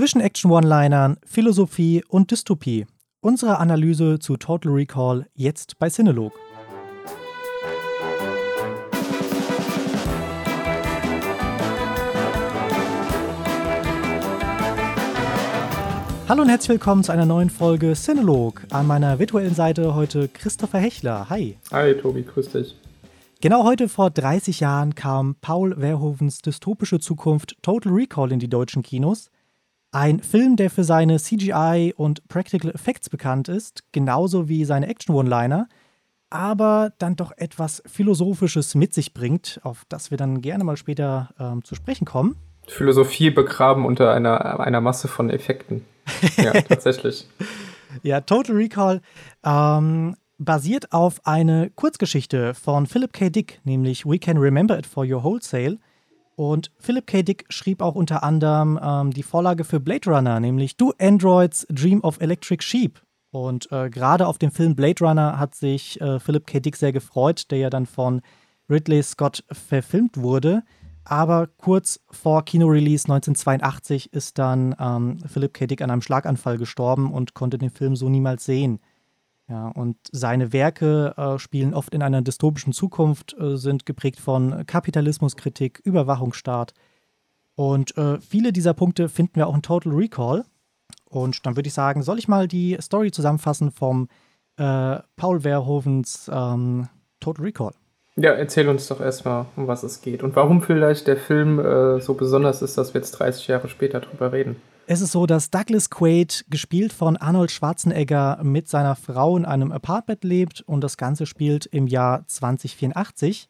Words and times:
Zwischen 0.00 0.22
Action-One-Linern, 0.22 1.18
Philosophie 1.26 2.02
und 2.08 2.30
Dystopie. 2.30 2.86
Unsere 3.20 3.58
Analyse 3.58 4.18
zu 4.18 4.38
Total 4.38 4.72
Recall 4.72 5.26
jetzt 5.34 5.78
bei 5.78 5.90
Cinelog. 5.90 6.32
Hallo 16.30 16.40
und 16.40 16.48
herzlich 16.48 16.70
willkommen 16.70 17.04
zu 17.04 17.12
einer 17.12 17.26
neuen 17.26 17.50
Folge 17.50 17.92
Cinelog. 17.92 18.62
An 18.70 18.86
meiner 18.86 19.18
virtuellen 19.18 19.54
Seite 19.54 19.94
heute 19.94 20.28
Christopher 20.28 20.78
Hechler. 20.78 21.28
Hi. 21.28 21.58
Hi, 21.72 21.92
Tobi, 21.92 22.22
grüß 22.22 22.48
dich. 22.48 22.74
Genau 23.42 23.64
heute 23.64 23.86
vor 23.90 24.08
30 24.08 24.60
Jahren 24.60 24.94
kam 24.94 25.34
Paul 25.42 25.76
Verhovens 25.78 26.40
dystopische 26.40 27.00
Zukunft 27.00 27.58
Total 27.60 27.92
Recall 27.92 28.32
in 28.32 28.38
die 28.38 28.48
deutschen 28.48 28.82
Kinos. 28.82 29.30
Ein 29.92 30.20
Film, 30.20 30.54
der 30.54 30.70
für 30.70 30.84
seine 30.84 31.18
CGI 31.18 31.94
und 31.96 32.26
Practical 32.28 32.70
Effects 32.70 33.10
bekannt 33.10 33.48
ist, 33.48 33.82
genauso 33.92 34.48
wie 34.48 34.64
seine 34.64 34.86
Action-One-Liner, 34.86 35.68
aber 36.30 36.92
dann 36.98 37.16
doch 37.16 37.32
etwas 37.36 37.82
Philosophisches 37.86 38.76
mit 38.76 38.94
sich 38.94 39.14
bringt, 39.14 39.60
auf 39.64 39.84
das 39.88 40.12
wir 40.12 40.18
dann 40.18 40.42
gerne 40.42 40.62
mal 40.62 40.76
später 40.76 41.30
ähm, 41.40 41.64
zu 41.64 41.74
sprechen 41.74 42.04
kommen. 42.04 42.36
Philosophie 42.68 43.30
begraben 43.30 43.84
unter 43.84 44.12
einer, 44.12 44.60
einer 44.60 44.80
Masse 44.80 45.08
von 45.08 45.28
Effekten. 45.30 45.84
Ja, 46.36 46.52
tatsächlich. 46.52 47.28
ja, 48.02 48.20
Total 48.20 48.56
Recall 48.56 49.00
ähm, 49.44 50.16
basiert 50.38 50.92
auf 50.92 51.24
eine 51.24 51.70
Kurzgeschichte 51.70 52.54
von 52.54 52.86
Philip 52.86 53.12
K. 53.12 53.28
Dick, 53.30 53.60
nämlich 53.64 54.06
We 54.06 54.18
Can 54.18 54.38
Remember 54.38 54.78
It 54.78 54.86
for 54.86 55.04
Your 55.04 55.22
Wholesale. 55.22 55.78
Und 56.40 56.72
Philip 56.78 57.06
K. 57.06 57.22
Dick 57.22 57.44
schrieb 57.50 57.82
auch 57.82 57.94
unter 57.94 58.22
anderem 58.22 58.80
ähm, 58.82 59.10
die 59.10 59.22
Vorlage 59.22 59.62
für 59.62 59.78
Blade 59.78 60.08
Runner, 60.10 60.40
nämlich 60.40 60.78
Do 60.78 60.94
Androids 60.98 61.66
Dream 61.68 62.00
of 62.00 62.18
Electric 62.18 62.64
Sheep. 62.64 62.98
Und 63.30 63.70
äh, 63.70 63.90
gerade 63.90 64.26
auf 64.26 64.38
dem 64.38 64.50
Film 64.50 64.74
Blade 64.74 65.04
Runner 65.04 65.38
hat 65.38 65.54
sich 65.54 66.00
äh, 66.00 66.18
Philip 66.18 66.46
K. 66.46 66.60
Dick 66.60 66.76
sehr 66.76 66.94
gefreut, 66.94 67.50
der 67.50 67.58
ja 67.58 67.68
dann 67.68 67.84
von 67.84 68.22
Ridley 68.70 69.02
Scott 69.02 69.44
verfilmt 69.52 70.16
wurde. 70.16 70.62
Aber 71.04 71.46
kurz 71.46 72.00
vor 72.10 72.42
Kinorelease 72.46 73.04
1982 73.04 74.14
ist 74.14 74.38
dann 74.38 74.74
ähm, 74.80 75.18
Philip 75.26 75.52
K. 75.52 75.66
Dick 75.66 75.82
an 75.82 75.90
einem 75.90 76.00
Schlaganfall 76.00 76.56
gestorben 76.56 77.12
und 77.12 77.34
konnte 77.34 77.58
den 77.58 77.68
Film 77.68 77.96
so 77.96 78.08
niemals 78.08 78.46
sehen. 78.46 78.80
Ja, 79.50 79.66
und 79.66 79.96
seine 80.12 80.52
Werke 80.52 81.12
äh, 81.16 81.38
spielen 81.40 81.74
oft 81.74 81.92
in 81.92 82.02
einer 82.02 82.22
dystopischen 82.22 82.72
Zukunft, 82.72 83.36
äh, 83.36 83.56
sind 83.56 83.84
geprägt 83.84 84.20
von 84.20 84.64
Kapitalismuskritik, 84.64 85.80
Überwachungsstaat. 85.82 86.72
Und 87.56 87.96
äh, 87.98 88.20
viele 88.20 88.52
dieser 88.52 88.74
Punkte 88.74 89.08
finden 89.08 89.34
wir 89.34 89.48
auch 89.48 89.54
in 89.56 89.62
Total 89.62 89.92
Recall. 89.92 90.44
Und 91.04 91.44
dann 91.44 91.56
würde 91.56 91.66
ich 91.66 91.74
sagen, 91.74 92.04
soll 92.04 92.20
ich 92.20 92.28
mal 92.28 92.46
die 92.46 92.76
Story 92.80 93.10
zusammenfassen 93.10 93.72
vom 93.72 94.06
äh, 94.56 94.98
Paul 95.16 95.40
Verhovens 95.40 96.30
ähm, 96.32 96.88
Total 97.18 97.44
Recall? 97.44 97.72
Ja, 98.14 98.30
erzähl 98.32 98.68
uns 98.68 98.86
doch 98.86 99.00
erstmal, 99.00 99.46
um 99.56 99.66
was 99.66 99.82
es 99.82 100.00
geht 100.00 100.22
und 100.22 100.36
warum 100.36 100.62
vielleicht 100.62 101.08
der 101.08 101.16
Film 101.16 101.58
äh, 101.58 102.00
so 102.00 102.14
besonders 102.14 102.62
ist, 102.62 102.78
dass 102.78 102.94
wir 102.94 103.00
jetzt 103.00 103.12
30 103.12 103.48
Jahre 103.48 103.68
später 103.68 103.98
drüber 103.98 104.32
reden. 104.32 104.56
Es 104.86 105.00
ist 105.00 105.12
so, 105.12 105.26
dass 105.26 105.50
Douglas 105.50 105.88
Quaid, 105.90 106.44
gespielt 106.50 106.92
von 106.92 107.16
Arnold 107.16 107.50
Schwarzenegger, 107.50 108.40
mit 108.42 108.68
seiner 108.68 108.96
Frau 108.96 109.36
in 109.36 109.44
einem 109.44 109.70
Apartment 109.70 110.24
lebt 110.24 110.62
und 110.62 110.82
das 110.82 110.96
Ganze 110.96 111.26
spielt 111.26 111.66
im 111.66 111.86
Jahr 111.86 112.26
2084. 112.26 113.48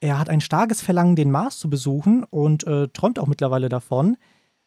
Er 0.00 0.18
hat 0.18 0.30
ein 0.30 0.40
starkes 0.40 0.80
Verlangen, 0.80 1.16
den 1.16 1.30
Mars 1.30 1.58
zu 1.58 1.68
besuchen 1.68 2.24
und 2.24 2.66
äh, 2.66 2.88
träumt 2.88 3.18
auch 3.18 3.26
mittlerweile 3.26 3.68
davon. 3.68 4.16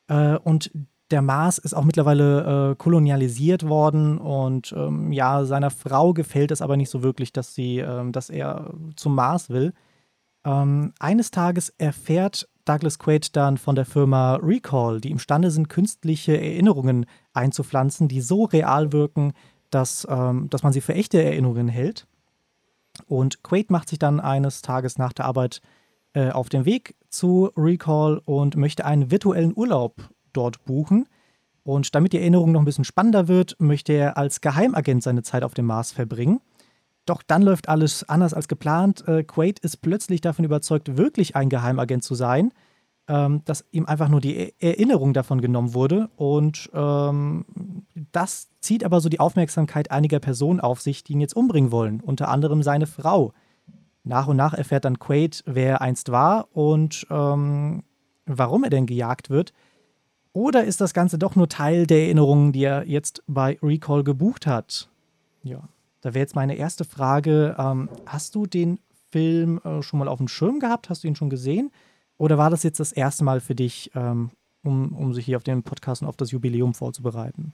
Äh, 0.07 0.37
und 0.37 0.71
der 1.09 1.21
Mars 1.21 1.57
ist 1.57 1.73
auch 1.73 1.83
mittlerweile 1.83 2.71
äh, 2.71 2.75
kolonialisiert 2.75 3.67
worden 3.67 4.17
und 4.17 4.73
ähm, 4.77 5.11
ja, 5.11 5.45
seiner 5.45 5.69
Frau 5.69 6.13
gefällt 6.13 6.51
es 6.51 6.61
aber 6.61 6.77
nicht 6.77 6.89
so 6.89 7.03
wirklich, 7.03 7.33
dass 7.33 7.55
sie, 7.55 7.79
ähm, 7.79 8.11
dass 8.11 8.29
er 8.29 8.73
zum 8.95 9.15
Mars 9.15 9.49
will. 9.49 9.73
Ähm, 10.45 10.93
eines 10.99 11.31
Tages 11.31 11.69
erfährt 11.77 12.47
Douglas 12.65 12.99
Quaid 12.99 13.35
dann 13.35 13.57
von 13.57 13.75
der 13.75 13.85
Firma 13.85 14.35
Recall, 14.35 15.01
die 15.01 15.11
imstande 15.11 15.51
sind, 15.51 15.69
künstliche 15.69 16.39
Erinnerungen 16.39 17.05
einzupflanzen, 17.33 18.07
die 18.07 18.21
so 18.21 18.45
real 18.45 18.91
wirken, 18.91 19.33
dass, 19.69 20.07
ähm, 20.09 20.49
dass 20.49 20.63
man 20.63 20.73
sie 20.73 20.81
für 20.81 20.93
echte 20.93 21.21
Erinnerungen 21.21 21.67
hält. 21.67 22.07
Und 23.07 23.43
Quaid 23.43 23.71
macht 23.71 23.89
sich 23.89 23.99
dann 23.99 24.19
eines 24.19 24.61
Tages 24.61 24.97
nach 24.97 25.13
der 25.13 25.25
Arbeit 25.25 25.61
äh, 26.13 26.29
auf 26.29 26.49
den 26.49 26.65
Weg 26.65 26.95
zu 27.09 27.49
Recall 27.57 28.21
und 28.23 28.55
möchte 28.55 28.85
einen 28.85 29.11
virtuellen 29.11 29.53
Urlaub 29.55 30.09
dort 30.31 30.63
buchen. 30.65 31.07
Und 31.63 31.95
damit 31.95 32.13
die 32.13 32.19
Erinnerung 32.19 32.51
noch 32.51 32.61
ein 32.61 32.65
bisschen 32.65 32.83
spannender 32.83 33.27
wird, 33.27 33.55
möchte 33.59 33.93
er 33.93 34.17
als 34.17 34.41
Geheimagent 34.41 35.01
seine 35.01 35.23
Zeit 35.23 35.43
auf 35.43 35.53
dem 35.53 35.65
Mars 35.65 35.91
verbringen. 35.91 36.39
Doch 37.05 37.21
dann 37.21 37.41
läuft 37.41 37.67
alles 37.67 38.07
anders 38.07 38.33
als 38.33 38.47
geplant. 38.47 39.05
Äh, 39.07 39.23
Quaid 39.23 39.59
ist 39.59 39.81
plötzlich 39.81 40.21
davon 40.21 40.45
überzeugt, 40.45 40.97
wirklich 40.97 41.35
ein 41.35 41.49
Geheimagent 41.49 42.03
zu 42.03 42.15
sein, 42.15 42.53
ähm, 43.07 43.41
dass 43.43 43.65
ihm 43.71 43.85
einfach 43.85 44.07
nur 44.07 44.21
die 44.21 44.35
e 44.35 44.53
Erinnerung 44.59 45.13
davon 45.13 45.41
genommen 45.41 45.73
wurde. 45.73 46.09
Und 46.15 46.69
ähm, 46.73 47.45
das 48.11 48.47
zieht 48.61 48.85
aber 48.85 49.01
so 49.01 49.09
die 49.09 49.19
Aufmerksamkeit 49.19 49.91
einiger 49.91 50.19
Personen 50.19 50.61
auf 50.61 50.81
sich, 50.81 51.03
die 51.03 51.13
ihn 51.13 51.21
jetzt 51.21 51.35
umbringen 51.35 51.71
wollen, 51.71 51.99
unter 51.99 52.29
anderem 52.29 52.63
seine 52.63 52.87
Frau. 52.87 53.33
Nach 54.05 54.27
und 54.27 54.37
nach 54.37 54.53
erfährt 54.53 54.85
dann 54.85 54.99
Quaid, 54.99 55.43
wer 55.45 55.69
er 55.69 55.81
einst 55.81 56.11
war 56.11 56.47
und 56.53 57.05
ähm, 57.09 57.83
warum 58.25 58.63
er 58.63 58.69
denn 58.69 58.85
gejagt 58.85 59.29
wird. 59.29 59.53
Oder 60.31 60.63
ist 60.63 60.81
das 60.81 60.93
Ganze 60.93 61.17
doch 61.17 61.35
nur 61.35 61.47
Teil 61.47 61.85
der 61.85 62.03
Erinnerungen, 62.03 62.53
die 62.53 62.63
er 62.63 62.87
jetzt 62.87 63.23
bei 63.27 63.59
Recall 63.61 64.03
gebucht 64.03 64.47
hat? 64.47 64.89
Ja, 65.43 65.67
da 66.03 66.13
wäre 66.13 66.21
jetzt 66.21 66.35
meine 66.35 66.57
erste 66.57 66.83
Frage. 66.83 67.55
Ähm, 67.57 67.89
hast 68.05 68.35
du 68.35 68.45
den 68.45 68.79
Film 69.09 69.61
äh, 69.63 69.81
schon 69.81 69.99
mal 69.99 70.09
auf 70.09 70.17
dem 70.17 70.27
Schirm 70.27 70.59
gehabt? 70.59 70.89
Hast 70.89 71.03
du 71.03 71.07
ihn 71.07 71.15
schon 71.15 71.29
gesehen? 71.29 71.71
Oder 72.17 72.37
war 72.37 72.49
das 72.49 72.63
jetzt 72.63 72.79
das 72.81 72.91
erste 72.91 73.23
Mal 73.23 73.39
für 73.39 73.55
dich, 73.55 73.89
ähm, 73.95 74.31
um, 74.63 74.93
um 74.93 75.13
sich 75.13 75.25
hier 75.25 75.37
auf 75.37 75.43
den 75.43 75.63
Podcast 75.63 76.01
und 76.01 76.09
auf 76.09 76.17
das 76.17 76.31
Jubiläum 76.31 76.73
vorzubereiten? 76.73 77.53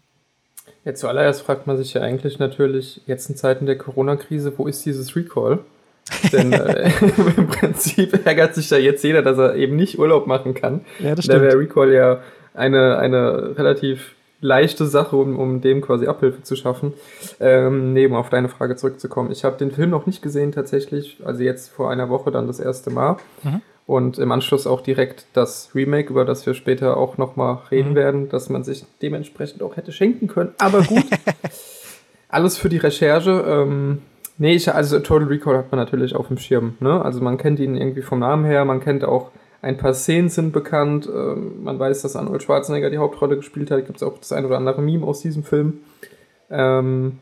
Ja, 0.83 0.95
zuallererst 0.95 1.43
fragt 1.43 1.67
man 1.67 1.77
sich 1.77 1.93
ja 1.93 2.01
eigentlich 2.01 2.39
natürlich, 2.39 3.01
jetzt 3.05 3.29
in 3.29 3.35
Zeiten 3.35 3.67
der 3.67 3.77
Corona-Krise, 3.77 4.51
wo 4.57 4.65
ist 4.65 4.83
dieses 4.83 5.15
Recall? 5.15 5.59
Denn 6.31 6.51
äh, 6.51 6.91
im 7.37 7.47
Prinzip 7.47 8.25
ärgert 8.25 8.55
sich 8.55 8.67
da 8.67 8.77
jetzt 8.77 9.03
jeder, 9.03 9.21
dass 9.21 9.37
er 9.37 9.55
eben 9.55 9.75
nicht 9.75 9.99
Urlaub 9.99 10.25
machen 10.25 10.55
kann. 10.55 10.81
Ja, 10.97 11.13
das 11.13 11.25
stimmt. 11.25 11.39
Da 11.39 11.43
wäre 11.43 11.59
Recall 11.59 11.93
ja 11.93 12.21
eine, 12.55 12.97
eine 12.97 13.55
relativ 13.59 14.15
leichte 14.41 14.85
Sache, 14.85 15.15
um, 15.15 15.37
um 15.37 15.61
dem 15.61 15.81
quasi 15.81 16.07
Abhilfe 16.07 16.43
zu 16.43 16.55
schaffen. 16.55 16.93
Ähm, 17.39 17.95
um 17.97 18.15
auf 18.15 18.29
deine 18.29 18.49
Frage 18.49 18.75
zurückzukommen. 18.75 19.31
Ich 19.31 19.43
habe 19.43 19.57
den 19.57 19.71
Film 19.71 19.89
noch 19.89 20.05
nicht 20.05 20.21
gesehen 20.21 20.51
tatsächlich, 20.51 21.17
also 21.25 21.43
jetzt 21.43 21.69
vor 21.69 21.91
einer 21.91 22.09
Woche 22.09 22.31
dann 22.31 22.47
das 22.47 22.59
erste 22.59 22.89
Mal. 22.89 23.17
Mhm. 23.43 23.61
Und 23.85 24.19
im 24.19 24.31
Anschluss 24.31 24.67
auch 24.67 24.81
direkt 24.81 25.25
das 25.33 25.71
Remake, 25.73 26.11
über 26.11 26.23
das 26.23 26.45
wir 26.45 26.53
später 26.53 26.95
auch 26.95 27.17
nochmal 27.17 27.59
reden 27.71 27.91
mhm. 27.91 27.95
werden, 27.95 28.29
dass 28.29 28.49
man 28.49 28.63
sich 28.63 28.85
dementsprechend 29.01 29.63
auch 29.63 29.77
hätte 29.77 29.91
schenken 29.91 30.27
können. 30.27 30.53
Aber 30.59 30.83
gut, 30.83 31.05
alles 32.29 32.57
für 32.57 32.69
die 32.69 32.77
Recherche. 32.77 33.43
Ähm, 33.47 34.03
nee, 34.37 34.53
ich, 34.53 34.71
also 34.71 34.99
Total 34.99 35.27
Recall 35.27 35.57
hat 35.57 35.71
man 35.71 35.79
natürlich 35.79 36.15
auf 36.15 36.27
dem 36.27 36.37
Schirm. 36.37 36.75
Ne? 36.79 37.03
Also 37.03 37.19
man 37.21 37.39
kennt 37.39 37.59
ihn 37.59 37.75
irgendwie 37.75 38.03
vom 38.03 38.19
Namen 38.19 38.45
her, 38.45 38.63
man 38.63 38.79
kennt 38.79 39.03
auch 39.03 39.31
ein 39.61 39.77
paar 39.77 39.93
Szenen 39.93 40.29
sind 40.29 40.51
bekannt. 40.51 41.09
Ähm, 41.13 41.63
man 41.63 41.79
weiß, 41.79 42.01
dass 42.01 42.15
Arnold 42.15 42.43
Schwarzenegger 42.43 42.89
die 42.89 42.97
Hauptrolle 42.97 43.35
gespielt 43.35 43.71
hat. 43.71 43.85
Gibt 43.85 43.97
es 43.97 44.03
auch 44.03 44.17
das 44.17 44.31
ein 44.31 44.45
oder 44.45 44.57
andere 44.57 44.81
Meme 44.81 45.05
aus 45.05 45.21
diesem 45.21 45.43
Film. 45.43 45.79
Ähm, 46.49 47.19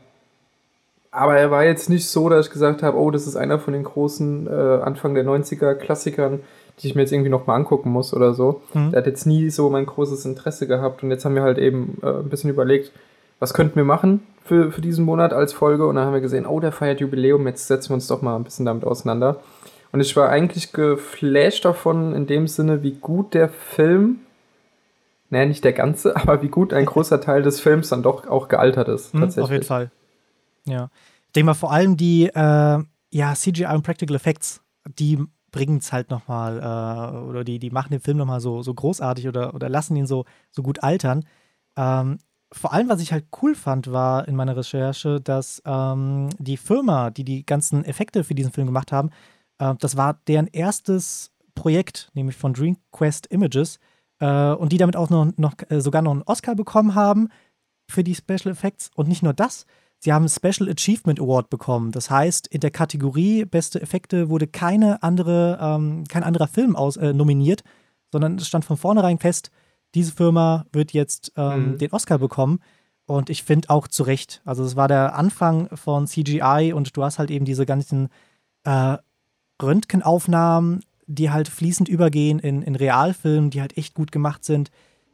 aber 1.11 1.37
er 1.37 1.49
war 1.49 1.63
jetzt 1.63 1.89
nicht 1.89 2.07
so, 2.07 2.29
dass 2.29 2.47
ich 2.47 2.53
gesagt 2.53 2.83
habe, 2.83 2.97
oh, 2.97 3.09
das 3.09 3.25
ist 3.25 3.35
einer 3.35 3.59
von 3.59 3.73
den 3.73 3.83
großen 3.83 4.47
äh, 4.47 4.81
Anfang 4.83 5.15
der 5.15 5.25
90er 5.25 5.73
Klassikern, 5.73 6.41
die 6.79 6.87
ich 6.87 6.95
mir 6.95 7.01
jetzt 7.01 7.11
irgendwie 7.11 7.31
nochmal 7.31 7.57
angucken 7.57 7.89
muss 7.89 8.13
oder 8.13 8.33
so. 8.33 8.61
Mhm. 8.73 8.91
Der 8.91 8.99
hat 8.99 9.07
jetzt 9.07 9.25
nie 9.25 9.49
so 9.49 9.69
mein 9.69 9.85
großes 9.85 10.25
Interesse 10.25 10.67
gehabt 10.67 11.01
und 11.01 11.09
jetzt 11.09 11.25
haben 11.25 11.33
wir 11.33 11.41
halt 11.41 11.57
eben 11.57 11.97
äh, 12.03 12.19
ein 12.19 12.29
bisschen 12.29 12.51
überlegt, 12.51 12.91
was 13.39 13.53
könnten 13.53 13.77
wir 13.77 13.83
machen 13.83 14.21
für, 14.43 14.71
für 14.71 14.81
diesen 14.81 15.05
Monat 15.05 15.33
als 15.33 15.53
Folge 15.53 15.87
und 15.87 15.95
dann 15.95 16.05
haben 16.05 16.13
wir 16.13 16.21
gesehen, 16.21 16.45
oh, 16.45 16.59
der 16.59 16.71
feiert 16.71 16.99
Jubiläum, 16.99 17.47
jetzt 17.47 17.67
setzen 17.67 17.89
wir 17.89 17.95
uns 17.95 18.07
doch 18.07 18.21
mal 18.21 18.35
ein 18.35 18.43
bisschen 18.43 18.65
damit 18.65 18.85
auseinander. 18.85 19.37
Und 19.91 20.01
ich 20.01 20.15
war 20.15 20.29
eigentlich 20.29 20.73
geflasht 20.73 21.65
davon, 21.65 22.13
in 22.13 22.27
dem 22.27 22.47
Sinne, 22.47 22.83
wie 22.83 22.93
gut 22.93 23.33
der 23.33 23.49
Film, 23.49 24.19
naja, 25.29 25.45
nicht 25.45 25.63
der 25.63 25.73
ganze, 25.73 26.15
aber 26.17 26.41
wie 26.41 26.49
gut 26.49 26.73
ein 26.73 26.85
großer 26.85 27.21
Teil 27.21 27.41
des 27.41 27.59
Films 27.59 27.89
dann 27.89 28.03
doch 28.03 28.27
auch 28.27 28.47
gealtert 28.47 28.87
ist. 28.87 29.13
Mhm, 29.13 29.23
auf 29.23 29.51
jeden 29.51 29.63
Fall. 29.63 29.91
Ja. 30.65 30.89
Ich 31.27 31.33
denke 31.33 31.47
mal, 31.47 31.53
vor 31.53 31.71
allem 31.71 31.97
die 31.97 32.27
äh, 32.27 32.83
ja, 33.11 33.33
CGI 33.33 33.65
und 33.73 33.83
Practical 33.83 34.15
Effects, 34.15 34.61
die 34.97 35.19
bringen 35.51 35.77
es 35.77 35.91
halt 35.91 36.09
nochmal, 36.09 36.59
äh, 36.59 37.17
oder 37.17 37.43
die, 37.43 37.59
die 37.59 37.69
machen 37.69 37.91
den 37.91 38.01
Film 38.01 38.17
nochmal 38.17 38.41
so, 38.41 38.61
so 38.61 38.73
großartig 38.73 39.27
oder, 39.27 39.53
oder 39.53 39.69
lassen 39.69 39.95
ihn 39.95 40.07
so, 40.07 40.25
so 40.51 40.61
gut 40.61 40.83
altern. 40.83 41.25
Ähm, 41.75 42.19
vor 42.51 42.73
allem, 42.73 42.89
was 42.89 43.01
ich 43.01 43.11
halt 43.11 43.25
cool 43.41 43.55
fand, 43.55 43.91
war 43.91 44.27
in 44.27 44.35
meiner 44.35 44.55
Recherche, 44.55 45.19
dass 45.19 45.61
ähm, 45.65 46.29
die 46.37 46.57
Firma, 46.57 47.09
die 47.09 47.23
die 47.23 47.45
ganzen 47.45 47.83
Effekte 47.83 48.23
für 48.23 48.35
diesen 48.35 48.53
Film 48.53 48.67
gemacht 48.67 48.91
haben, 48.91 49.09
äh, 49.59 49.75
das 49.79 49.97
war 49.97 50.19
deren 50.27 50.47
erstes 50.47 51.31
Projekt, 51.55 52.09
nämlich 52.13 52.35
von 52.35 52.53
Dream 52.53 52.77
Quest 52.91 53.27
Images. 53.27 53.79
äh, 54.19 54.53
und 54.53 54.71
die 54.71 54.77
damit 54.77 54.95
auch 54.95 55.09
noch, 55.09 55.31
noch 55.37 55.53
äh, 55.69 55.79
sogar 55.79 56.01
noch 56.01 56.11
einen 56.11 56.23
Oscar 56.23 56.55
bekommen 56.55 56.95
haben 56.95 57.29
für 57.87 58.03
die 58.03 58.15
Special 58.15 58.51
Effects. 58.51 58.89
Und 58.95 59.07
nicht 59.07 59.21
nur 59.21 59.33
das, 59.33 59.65
sie 59.99 60.11
haben 60.11 60.23
einen 60.23 60.29
Special 60.29 60.69
Achievement 60.69 61.19
Award 61.19 61.49
bekommen. 61.49 61.91
Das 61.91 62.09
heißt, 62.09 62.47
in 62.47 62.61
der 62.61 62.71
Kategorie 62.71 63.45
Beste 63.45 63.81
Effekte 63.81 64.29
wurde 64.29 64.47
keine 64.47 65.03
andere, 65.03 65.59
ähm, 65.61 66.03
kein 66.07 66.23
anderer 66.23 66.47
Film 66.47 66.75
aus, 66.75 66.97
äh, 66.97 67.13
nominiert, 67.13 67.63
sondern 68.11 68.35
es 68.35 68.47
stand 68.47 68.65
von 68.65 68.77
vornherein 68.77 69.19
fest, 69.19 69.51
diese 69.95 70.11
Firma 70.11 70.65
wird 70.71 70.93
jetzt 70.93 71.31
ähm, 71.35 71.73
mhm. 71.73 71.77
den 71.77 71.91
Oscar 71.91 72.17
bekommen. 72.17 72.59
Und 73.05 73.29
ich 73.29 73.43
finde 73.43 73.69
auch 73.69 73.87
zu 73.87 74.03
Recht. 74.03 74.41
Also, 74.43 74.63
es 74.63 74.75
war 74.75 74.89
der 74.89 75.15
Anfang 75.15 75.69
von 75.75 76.07
CGI 76.07 76.73
und 76.75 76.97
du 76.97 77.03
hast 77.03 77.19
halt 77.19 77.31
eben 77.31 77.45
diese 77.45 77.65
ganzen 77.65 78.09
äh, 78.65 78.97
Röntgenaufnahmen, 79.61 80.83
die 81.07 81.31
halt 81.31 81.47
fließend 81.47 81.89
übergehen 81.89 82.39
in, 82.39 82.61
in 82.61 82.75
Realfilmen, 82.75 83.49
die 83.49 83.61
halt 83.61 83.77
echt 83.77 83.93
gut 83.93 84.11
gemacht 84.11 84.43
sind. 84.43 84.71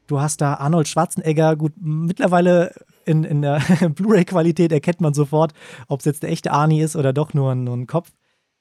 Du 0.07 0.19
hast 0.19 0.41
da 0.41 0.55
Arnold 0.55 0.87
Schwarzenegger, 0.87 1.55
gut, 1.55 1.73
mittlerweile 1.79 2.73
in, 3.05 3.23
in 3.23 3.41
der 3.41 3.59
Blu-ray-Qualität 3.95 4.71
erkennt 4.71 5.01
man 5.01 5.13
sofort, 5.13 5.53
ob 5.87 5.99
es 5.99 6.05
jetzt 6.05 6.23
der 6.23 6.31
echte 6.31 6.51
Arnie 6.51 6.81
ist 6.81 6.95
oder 6.95 7.13
doch 7.13 7.33
nur, 7.33 7.55
nur 7.55 7.75
ein 7.75 7.87
Kopf. 7.87 8.11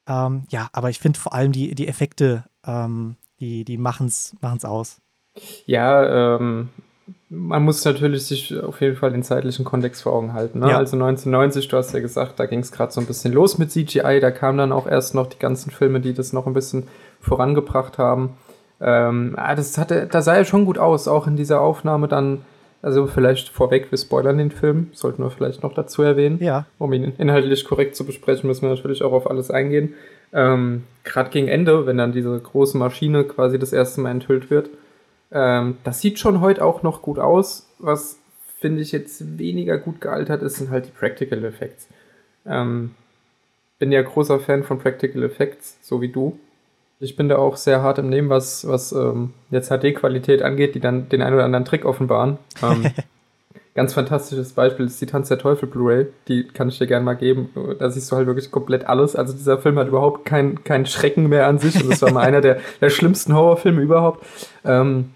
Ähm, 0.07 0.43
ja, 0.49 0.69
aber 0.73 0.89
ich 0.89 0.99
finde 0.99 1.19
vor 1.19 1.33
allem 1.33 1.51
die, 1.51 1.75
die 1.75 1.87
Effekte, 1.87 2.45
ähm, 2.65 3.15
die, 3.39 3.65
die 3.65 3.77
machen 3.77 4.07
es 4.07 4.65
aus. 4.65 5.01
Ja, 5.65 6.35
ähm, 6.35 6.69
man 7.35 7.63
muss 7.63 7.83
natürlich 7.83 8.25
sich 8.25 8.57
auf 8.61 8.79
jeden 8.81 8.95
Fall 8.95 9.11
den 9.11 9.23
zeitlichen 9.23 9.65
Kontext 9.65 10.03
vor 10.03 10.13
Augen 10.13 10.33
halten. 10.33 10.59
Ne? 10.59 10.69
Ja. 10.69 10.77
Also 10.77 10.95
1990, 10.95 11.67
du 11.67 11.77
hast 11.77 11.93
ja 11.93 11.99
gesagt, 11.99 12.39
da 12.39 12.45
ging 12.45 12.59
es 12.59 12.71
gerade 12.71 12.91
so 12.91 13.01
ein 13.01 13.07
bisschen 13.07 13.33
los 13.33 13.57
mit 13.57 13.71
CGI. 13.71 14.19
Da 14.21 14.31
kamen 14.31 14.57
dann 14.57 14.71
auch 14.71 14.87
erst 14.87 15.15
noch 15.15 15.27
die 15.27 15.39
ganzen 15.39 15.71
Filme, 15.71 15.99
die 15.99 16.13
das 16.13 16.31
noch 16.31 16.45
ein 16.45 16.53
bisschen 16.53 16.83
vorangebracht 17.19 17.97
haben. 17.97 18.31
Ähm, 18.79 19.33
ah, 19.37 19.55
das 19.55 19.77
hatte, 19.77 20.07
da 20.11 20.21
sah 20.21 20.35
ja 20.35 20.45
schon 20.45 20.65
gut 20.65 20.77
aus, 20.77 21.07
auch 21.07 21.27
in 21.27 21.35
dieser 21.35 21.61
Aufnahme 21.61 22.07
dann. 22.07 22.41
Also 22.81 23.07
vielleicht 23.07 23.47
vorweg, 23.47 23.91
wir 23.91 23.97
spoilern 23.97 24.37
den 24.37 24.51
Film, 24.51 24.89
sollten 24.91 25.23
wir 25.23 25.29
vielleicht 25.29 25.63
noch 25.63 25.73
dazu 25.73 26.01
erwähnen. 26.01 26.37
Ja. 26.41 26.65
Um 26.77 26.91
ihn 26.91 27.13
inhaltlich 27.17 27.63
korrekt 27.63 27.95
zu 27.95 28.05
besprechen, 28.05 28.47
müssen 28.47 28.63
wir 28.63 28.69
natürlich 28.71 29.03
auch 29.03 29.13
auf 29.13 29.29
alles 29.29 29.49
eingehen. 29.49 29.93
Ähm, 30.33 30.83
Gerade 31.05 31.29
gegen 31.29 31.47
Ende, 31.47 31.85
wenn 31.85 31.97
dann 31.97 32.11
diese 32.11 32.37
große 32.37 32.77
Maschine 32.77 33.23
quasi 33.23 33.57
das 33.57 33.71
erste 33.71 34.01
Mal 34.01 34.11
enthüllt 34.11 34.49
wird. 34.49 34.69
Ähm, 35.33 35.77
das 35.83 35.99
sieht 35.99 36.19
schon 36.19 36.41
heute 36.41 36.63
auch 36.63 36.83
noch 36.83 37.01
gut 37.01 37.19
aus. 37.19 37.67
Was 37.79 38.19
finde 38.59 38.81
ich 38.81 38.91
jetzt 38.91 39.37
weniger 39.37 39.77
gut 39.77 39.99
gealtert 39.99 40.41
ist, 40.41 40.55
sind 40.55 40.69
halt 40.69 40.85
die 40.85 40.91
Practical 40.91 41.43
Effects. 41.43 41.87
Ähm, 42.45 42.91
bin 43.79 43.91
ja 43.91 44.01
großer 44.01 44.39
Fan 44.39 44.63
von 44.63 44.79
Practical 44.79 45.23
Effects, 45.23 45.77
so 45.81 45.99
wie 46.01 46.07
du. 46.07 46.39
Ich 46.99 47.17
bin 47.17 47.27
da 47.27 47.37
auch 47.37 47.57
sehr 47.57 47.81
hart 47.81 47.97
im 47.97 48.09
Nehmen, 48.09 48.29
was, 48.29 48.65
was 48.65 48.93
ähm, 48.93 49.33
jetzt 49.51 49.69
HD-Qualität 49.69 50.41
angeht, 50.41 50.75
die 50.75 50.79
dann 50.79 51.09
den 51.09 51.21
einen 51.21 51.35
oder 51.35 51.43
anderen 51.43 51.65
Trick 51.65 51.83
offenbaren. 51.83 52.37
Ähm, 52.61 52.85
ganz 53.75 53.93
fantastisches 53.93 54.53
Beispiel 54.53 54.85
ist 54.85 55.01
die 55.01 55.07
Tanz 55.07 55.27
der 55.27 55.39
Teufel 55.39 55.67
Blu-ray. 55.67 56.07
Die 56.29 56.47
kann 56.47 56.69
ich 56.69 56.77
dir 56.77 56.87
gerne 56.87 57.03
mal 57.03 57.15
geben. 57.15 57.49
Da 57.79 57.89
siehst 57.89 58.09
du 58.09 58.15
halt 58.15 58.27
wirklich 58.27 58.51
komplett 58.51 58.85
alles. 58.85 59.17
Also 59.17 59.33
dieser 59.33 59.57
Film 59.57 59.77
hat 59.79 59.89
überhaupt 59.89 60.23
keinen 60.23 60.63
kein 60.63 60.85
Schrecken 60.85 61.27
mehr 61.27 61.47
an 61.47 61.59
sich. 61.59 61.83
Und 61.83 61.89
das 61.91 62.01
war 62.01 62.11
mal 62.11 62.21
einer 62.25 62.39
der, 62.39 62.59
der 62.79 62.89
schlimmsten 62.89 63.33
Horrorfilme 63.33 63.81
überhaupt. 63.81 64.25
Ähm, 64.63 65.09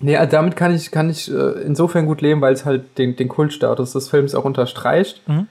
Nee, 0.00 0.16
also 0.16 0.30
damit 0.30 0.56
kann 0.56 0.74
ich, 0.74 0.90
kann 0.90 1.10
ich 1.10 1.30
äh, 1.30 1.62
insofern 1.62 2.06
gut 2.06 2.20
leben, 2.20 2.40
weil 2.40 2.52
es 2.52 2.64
halt 2.64 2.98
den, 2.98 3.16
den 3.16 3.28
Kultstatus 3.28 3.92
des 3.92 4.08
Films 4.08 4.34
auch 4.34 4.44
unterstreicht. 4.44 5.26
Mhm. 5.28 5.48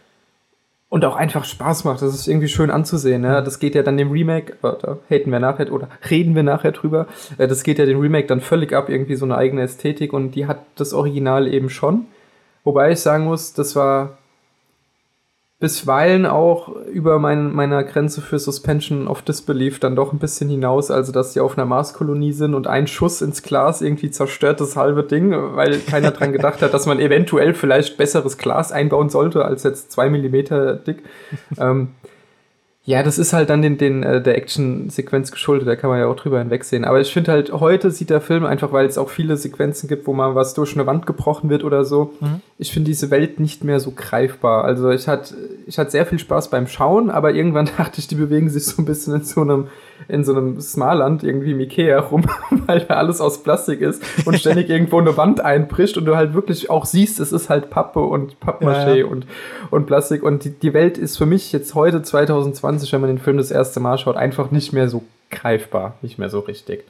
Und 0.90 1.04
auch 1.04 1.18
einfach 1.18 1.44
Spaß 1.44 1.84
macht. 1.84 2.02
Das 2.02 2.14
ist 2.14 2.30
irgendwie 2.30 2.48
schön 2.48 2.72
anzusehen. 2.72 3.22
Ne? 3.22 3.44
Das 3.44 3.60
geht 3.60 3.76
ja 3.76 3.84
dann 3.84 3.98
dem 3.98 4.10
Remake, 4.10 4.54
äh, 4.64 4.74
da 4.82 4.98
haten 5.10 5.32
wir 5.32 5.40
nachher 5.40 5.72
oder 5.74 5.90
reden 6.10 6.34
wir 6.34 6.44
nachher 6.44 6.72
drüber. 6.72 7.08
Äh, 7.38 7.48
das 7.48 7.64
geht 7.64 7.78
ja 7.78 7.86
dem 7.86 8.00
Remake 8.00 8.28
dann 8.28 8.40
völlig 8.40 8.72
ab, 8.72 8.88
irgendwie 8.88 9.16
so 9.16 9.26
eine 9.26 9.36
eigene 9.36 9.64
Ästhetik 9.64 10.14
und 10.14 10.32
die 10.32 10.48
hat 10.48 10.60
das 10.76 10.94
Original 10.94 11.54
eben 11.54 11.70
schon. 11.70 12.06
Wobei 12.64 12.92
ich 12.92 13.00
sagen 13.02 13.26
muss, 13.26 13.54
das 13.54 13.76
war 13.76 14.18
bisweilen 15.60 16.28
auch 16.28 16.70
über 16.86 17.18
mein, 17.18 17.52
meiner 17.52 17.84
Grenze 17.84 18.22
für 18.22 18.38
Suspension 18.38 19.08
of 19.08 19.24
Disbelief 19.24 19.80
dann 19.80 19.96
doch 19.96 20.14
ein 20.14 20.20
bisschen 20.20 20.50
hinaus, 20.50 20.92
also 20.92 21.12
dass 21.12 21.34
sie 21.34 21.40
auf 21.40 21.58
einer 21.58 21.66
Marskolonie 21.66 22.32
sind 22.32 22.54
und 22.54 22.68
ein 22.68 22.86
Schuss 22.86 23.24
ins 23.24 23.42
Glas 23.42 23.82
irgendwie 23.82 24.12
zerstört 24.12 24.62
das 24.62 24.76
halbe 24.76 25.04
Ding, 25.04 25.32
weil 25.56 25.80
keiner 25.80 26.12
dran 26.12 26.32
gedacht 26.32 26.62
hat, 26.62 26.76
dass 26.76 26.86
man 26.86 27.00
eventuell 27.00 27.56
vielleicht 27.56 27.98
besseres 27.98 28.38
Glas 28.38 28.72
einbauen 28.72 29.10
sollte 29.10 29.46
als 29.46 29.64
jetzt 29.64 29.92
zwei 29.92 30.10
Millimeter 30.10 30.76
dick. 30.76 31.02
ähm, 31.60 31.90
ja, 32.88 33.04
das 33.04 33.18
ist 33.18 33.34
halt 33.34 33.50
dann 33.50 33.62
den, 33.62 33.78
den, 33.78 34.02
äh, 34.02 34.22
der 34.22 34.38
Action-Sequenz 34.38 35.34
geschuldet, 35.34 35.68
da 35.68 35.76
kann 35.76 35.90
man 35.90 36.00
ja 36.00 36.08
auch 36.08 36.16
drüber 36.16 36.40
hinwegsehen. 36.40 36.86
Aber 36.86 37.02
ich 37.02 37.12
finde 37.12 37.34
halt, 37.34 37.52
heute 37.52 37.92
sieht 37.92 38.10
der 38.10 38.22
Film 38.22 38.46
einfach, 38.46 38.72
weil 38.72 38.86
es 38.86 38.98
auch 38.98 39.10
viele 39.10 39.36
Sequenzen 39.36 39.90
gibt, 39.90 40.08
wo 40.08 40.14
mal 40.14 40.36
was 40.36 40.54
durch 40.54 40.74
eine 40.74 40.86
Wand 40.86 41.06
gebrochen 41.06 41.50
wird 41.50 41.66
oder 41.66 41.84
so. 41.84 42.14
Mhm. 42.22 42.40
Ich 42.58 42.72
finde 42.72 42.90
diese 42.90 43.12
Welt 43.12 43.42
nicht 43.42 43.66
mehr 43.66 43.82
so 43.82 43.92
greifbar. 43.92 44.64
Also 44.64 44.90
ich 44.90 45.10
hatte 45.10 45.36
ich 45.66 45.78
hatte 45.78 45.92
sehr 45.92 46.06
viel 46.06 46.18
Spaß 46.18 46.50
beim 46.50 46.66
Schauen, 46.66 47.10
aber 47.10 47.34
irgendwann 47.34 47.70
dachte 47.78 48.00
ich, 48.00 48.08
die 48.08 48.16
bewegen 48.16 48.50
sich 48.50 48.64
so 48.64 48.82
ein 48.82 48.86
bisschen 48.86 49.16
in 49.16 49.24
so 49.26 49.42
einem, 49.42 49.68
in 50.08 50.24
so 50.24 50.34
einem 50.34 50.62
Smarland, 50.62 51.24
irgendwie 51.24 51.52
im 51.52 51.60
Ikea 51.60 52.00
rum, 52.00 52.24
weil 52.66 52.82
da 52.82 52.96
alles 52.96 53.22
aus 53.22 53.44
Plastik 53.44 53.82
ist 53.82 54.04
und 54.26 54.40
ständig 54.40 54.70
irgendwo 54.70 55.00
eine 55.00 55.18
Wand 55.18 55.42
einbricht 55.42 55.98
und 55.98 56.06
du 56.06 56.16
halt 56.16 56.34
wirklich 56.34 56.70
auch 56.70 56.86
siehst, 56.86 57.20
es 57.20 57.32
ist 57.32 57.50
halt 57.50 57.70
Pappe 57.70 58.00
und 58.00 58.40
Pappmaché 58.40 58.88
ja, 58.88 58.96
ja. 58.96 59.06
und, 59.06 59.28
und 59.72 59.86
Plastik. 59.88 60.24
Und 60.24 60.46
die, 60.46 60.52
die 60.52 60.74
Welt 60.74 60.98
ist 60.98 61.18
für 61.18 61.26
mich 61.26 61.52
jetzt 61.52 61.76
heute 61.76 62.02
2020 62.02 62.58
20, 62.68 62.94
wenn 62.94 63.02
man 63.02 63.10
den 63.10 63.20
Film 63.20 63.38
das 63.38 63.52
erste 63.52 63.80
Mal 63.80 63.98
schaut, 63.98 64.18
einfach 64.18 64.52
nicht 64.52 64.74
mehr 64.74 64.90
so 64.90 65.04
greifbar, 65.32 65.96
nicht 66.02 66.20
mehr 66.20 66.30
so 66.30 66.40
richtig. 66.40 66.84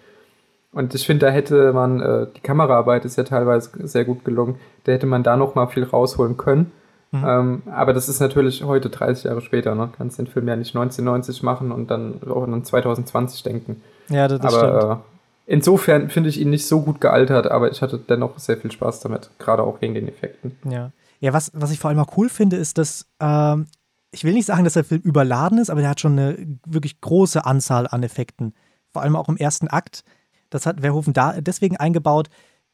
Und 0.71 0.93
ich 0.93 1.05
finde, 1.05 1.25
da 1.25 1.31
hätte 1.31 1.73
man, 1.73 2.01
äh, 2.01 2.27
die 2.35 2.41
Kameraarbeit 2.41 3.05
ist 3.05 3.17
ja 3.17 3.23
teilweise 3.23 3.69
sehr 3.87 4.05
gut 4.05 4.25
gelungen, 4.25 4.55
da 4.83 4.91
hätte 4.91 5.05
man 5.05 5.23
da 5.23 5.37
noch 5.37 5.55
mal 5.55 5.67
viel 5.67 5.83
rausholen 5.83 6.37
können. 6.37 6.71
Mhm. 7.19 7.25
Ähm, 7.27 7.61
aber 7.71 7.93
das 7.93 8.09
ist 8.09 8.19
natürlich 8.19 8.63
heute 8.63 8.89
30 8.89 9.25
Jahre 9.25 9.41
später, 9.41 9.75
ne? 9.75 9.89
Kannst 9.97 10.19
den 10.19 10.27
Film 10.27 10.47
ja 10.47 10.55
nicht 10.55 10.75
1990 10.75 11.43
machen 11.43 11.71
und 11.71 11.91
dann 11.91 12.21
auch 12.23 12.43
an 12.43 12.63
2020 12.63 13.43
denken. 13.43 13.81
Ja, 14.09 14.27
das, 14.27 14.39
das 14.39 14.53
aber, 14.53 14.79
stimmt. 14.79 14.91
Äh, 14.91 15.53
insofern 15.53 16.09
finde 16.09 16.29
ich 16.29 16.39
ihn 16.39 16.49
nicht 16.49 16.65
so 16.65 16.81
gut 16.81 17.01
gealtert, 17.01 17.49
aber 17.49 17.71
ich 17.71 17.81
hatte 17.81 17.97
dennoch 17.97 18.37
sehr 18.39 18.57
viel 18.57 18.71
Spaß 18.71 18.99
damit, 19.01 19.29
gerade 19.39 19.63
auch 19.63 19.81
wegen 19.81 19.93
den 19.93 20.07
Effekten. 20.07 20.55
Ja. 20.69 20.91
Ja, 21.19 21.33
was, 21.33 21.51
was 21.55 21.71
ich 21.71 21.79
vor 21.79 21.89
allem 21.89 21.99
auch 21.99 22.15
cool 22.17 22.29
finde, 22.29 22.57
ist, 22.57 22.77
dass 22.77 23.07
ähm, 23.19 23.65
ich 24.11 24.23
will 24.23 24.33
nicht 24.33 24.45
sagen, 24.45 24.63
dass 24.63 24.73
der 24.73 24.83
Film 24.83 25.01
überladen 25.01 25.57
ist, 25.57 25.69
aber 25.69 25.81
der 25.81 25.89
hat 25.89 25.99
schon 25.99 26.13
eine 26.13 26.37
wirklich 26.65 27.01
große 27.01 27.45
Anzahl 27.45 27.87
an 27.87 28.03
Effekten. 28.03 28.53
Vor 28.91 29.01
allem 29.01 29.15
auch 29.15 29.29
im 29.29 29.37
ersten 29.37 29.67
Akt. 29.67 30.03
Das 30.49 30.65
hat 30.65 30.81
Verhoeven 30.81 31.13
da 31.13 31.41
deswegen 31.41 31.77
eingebaut, 31.77 32.29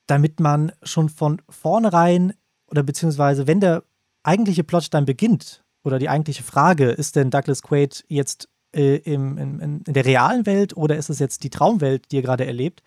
damit 0.06 0.40
man 0.40 0.72
schon 0.84 1.10
von 1.10 1.42
vornherein 1.50 2.34
oder 2.68 2.84
beziehungsweise 2.84 3.48
wenn 3.48 3.60
der 3.60 3.84
eigentliche 4.24 4.64
Plot 4.64 4.94
dann 4.94 5.06
beginnt 5.06 5.64
oder 5.84 6.00
die 6.00 6.10
eigentliche 6.10 6.44
Frage, 6.44 6.90
ist 6.90 7.16
denn 7.16 7.30
Douglas 7.30 7.62
Quaid 7.62 8.06
jetzt 8.08 8.50
äh, 8.76 8.98
im, 8.98 9.38
in, 9.38 9.60
in, 9.60 9.94
der 9.94 10.06
realen 10.06 10.46
Welt 10.46 10.76
oder 10.76 10.98
ist 10.98 11.10
es 11.10 11.20
jetzt 11.20 11.44
die 11.44 11.50
Traumwelt, 11.50 12.12
die 12.12 12.18
er 12.18 12.22
gerade 12.22 12.46
erlebt? 12.46 12.82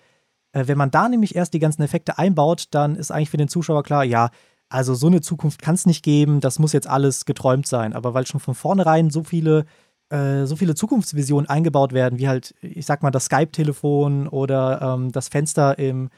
Äh, 0.52 0.66
wenn 0.66 0.78
man 0.78 0.90
da 0.90 1.08
nämlich 1.08 1.36
erst 1.36 1.54
die 1.54 1.58
ganzen 1.58 1.82
Effekte 1.82 2.18
einbaut, 2.18 2.66
dann 2.70 2.96
ist 2.96 3.10
eigentlich 3.10 3.30
für 3.30 3.36
den 3.36 3.48
Zuschauer 3.48 3.82
klar, 3.82 4.04
ja, 4.04 4.30
also 4.68 4.94
so 4.94 5.06
eine 5.06 5.20
Zukunft 5.20 5.62
kann 5.62 5.76
es 5.76 5.86
nicht 5.86 6.02
geben, 6.02 6.40
das 6.40 6.58
muss 6.58 6.72
jetzt 6.72 6.88
alles 6.88 7.24
geträumt 7.24 7.66
sein. 7.66 7.92
Aber 7.92 8.14
weil 8.14 8.26
schon 8.26 8.40
von 8.40 8.54
vornherein 8.54 9.10
so 9.10 9.22
viele, 9.22 9.64
äh, 10.10 10.44
so 10.46 10.56
viele 10.56 10.74
Zukunftsvisionen 10.74 11.48
eingebaut 11.48 11.92
werden, 11.92 12.18
wie 12.18 12.28
halt, 12.28 12.54
ich 12.62 12.86
sag 12.86 13.02
mal, 13.02 13.10
das 13.10 13.26
Skype-Telefon 13.26 14.26
oder 14.28 14.80
ähm, 14.82 15.12
das 15.12 15.28
Fenster 15.28 15.78
im, 15.78 16.10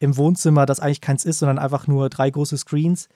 im 0.00 0.16
Wohnzimmer, 0.16 0.66
das 0.66 0.80
eigentlich 0.80 1.00
keins 1.00 1.24
ist, 1.24 1.38
sondern 1.38 1.58
einfach 1.58 1.86
nur 1.86 2.10
drei 2.10 2.28
große 2.28 2.58
Screens, 2.58 3.08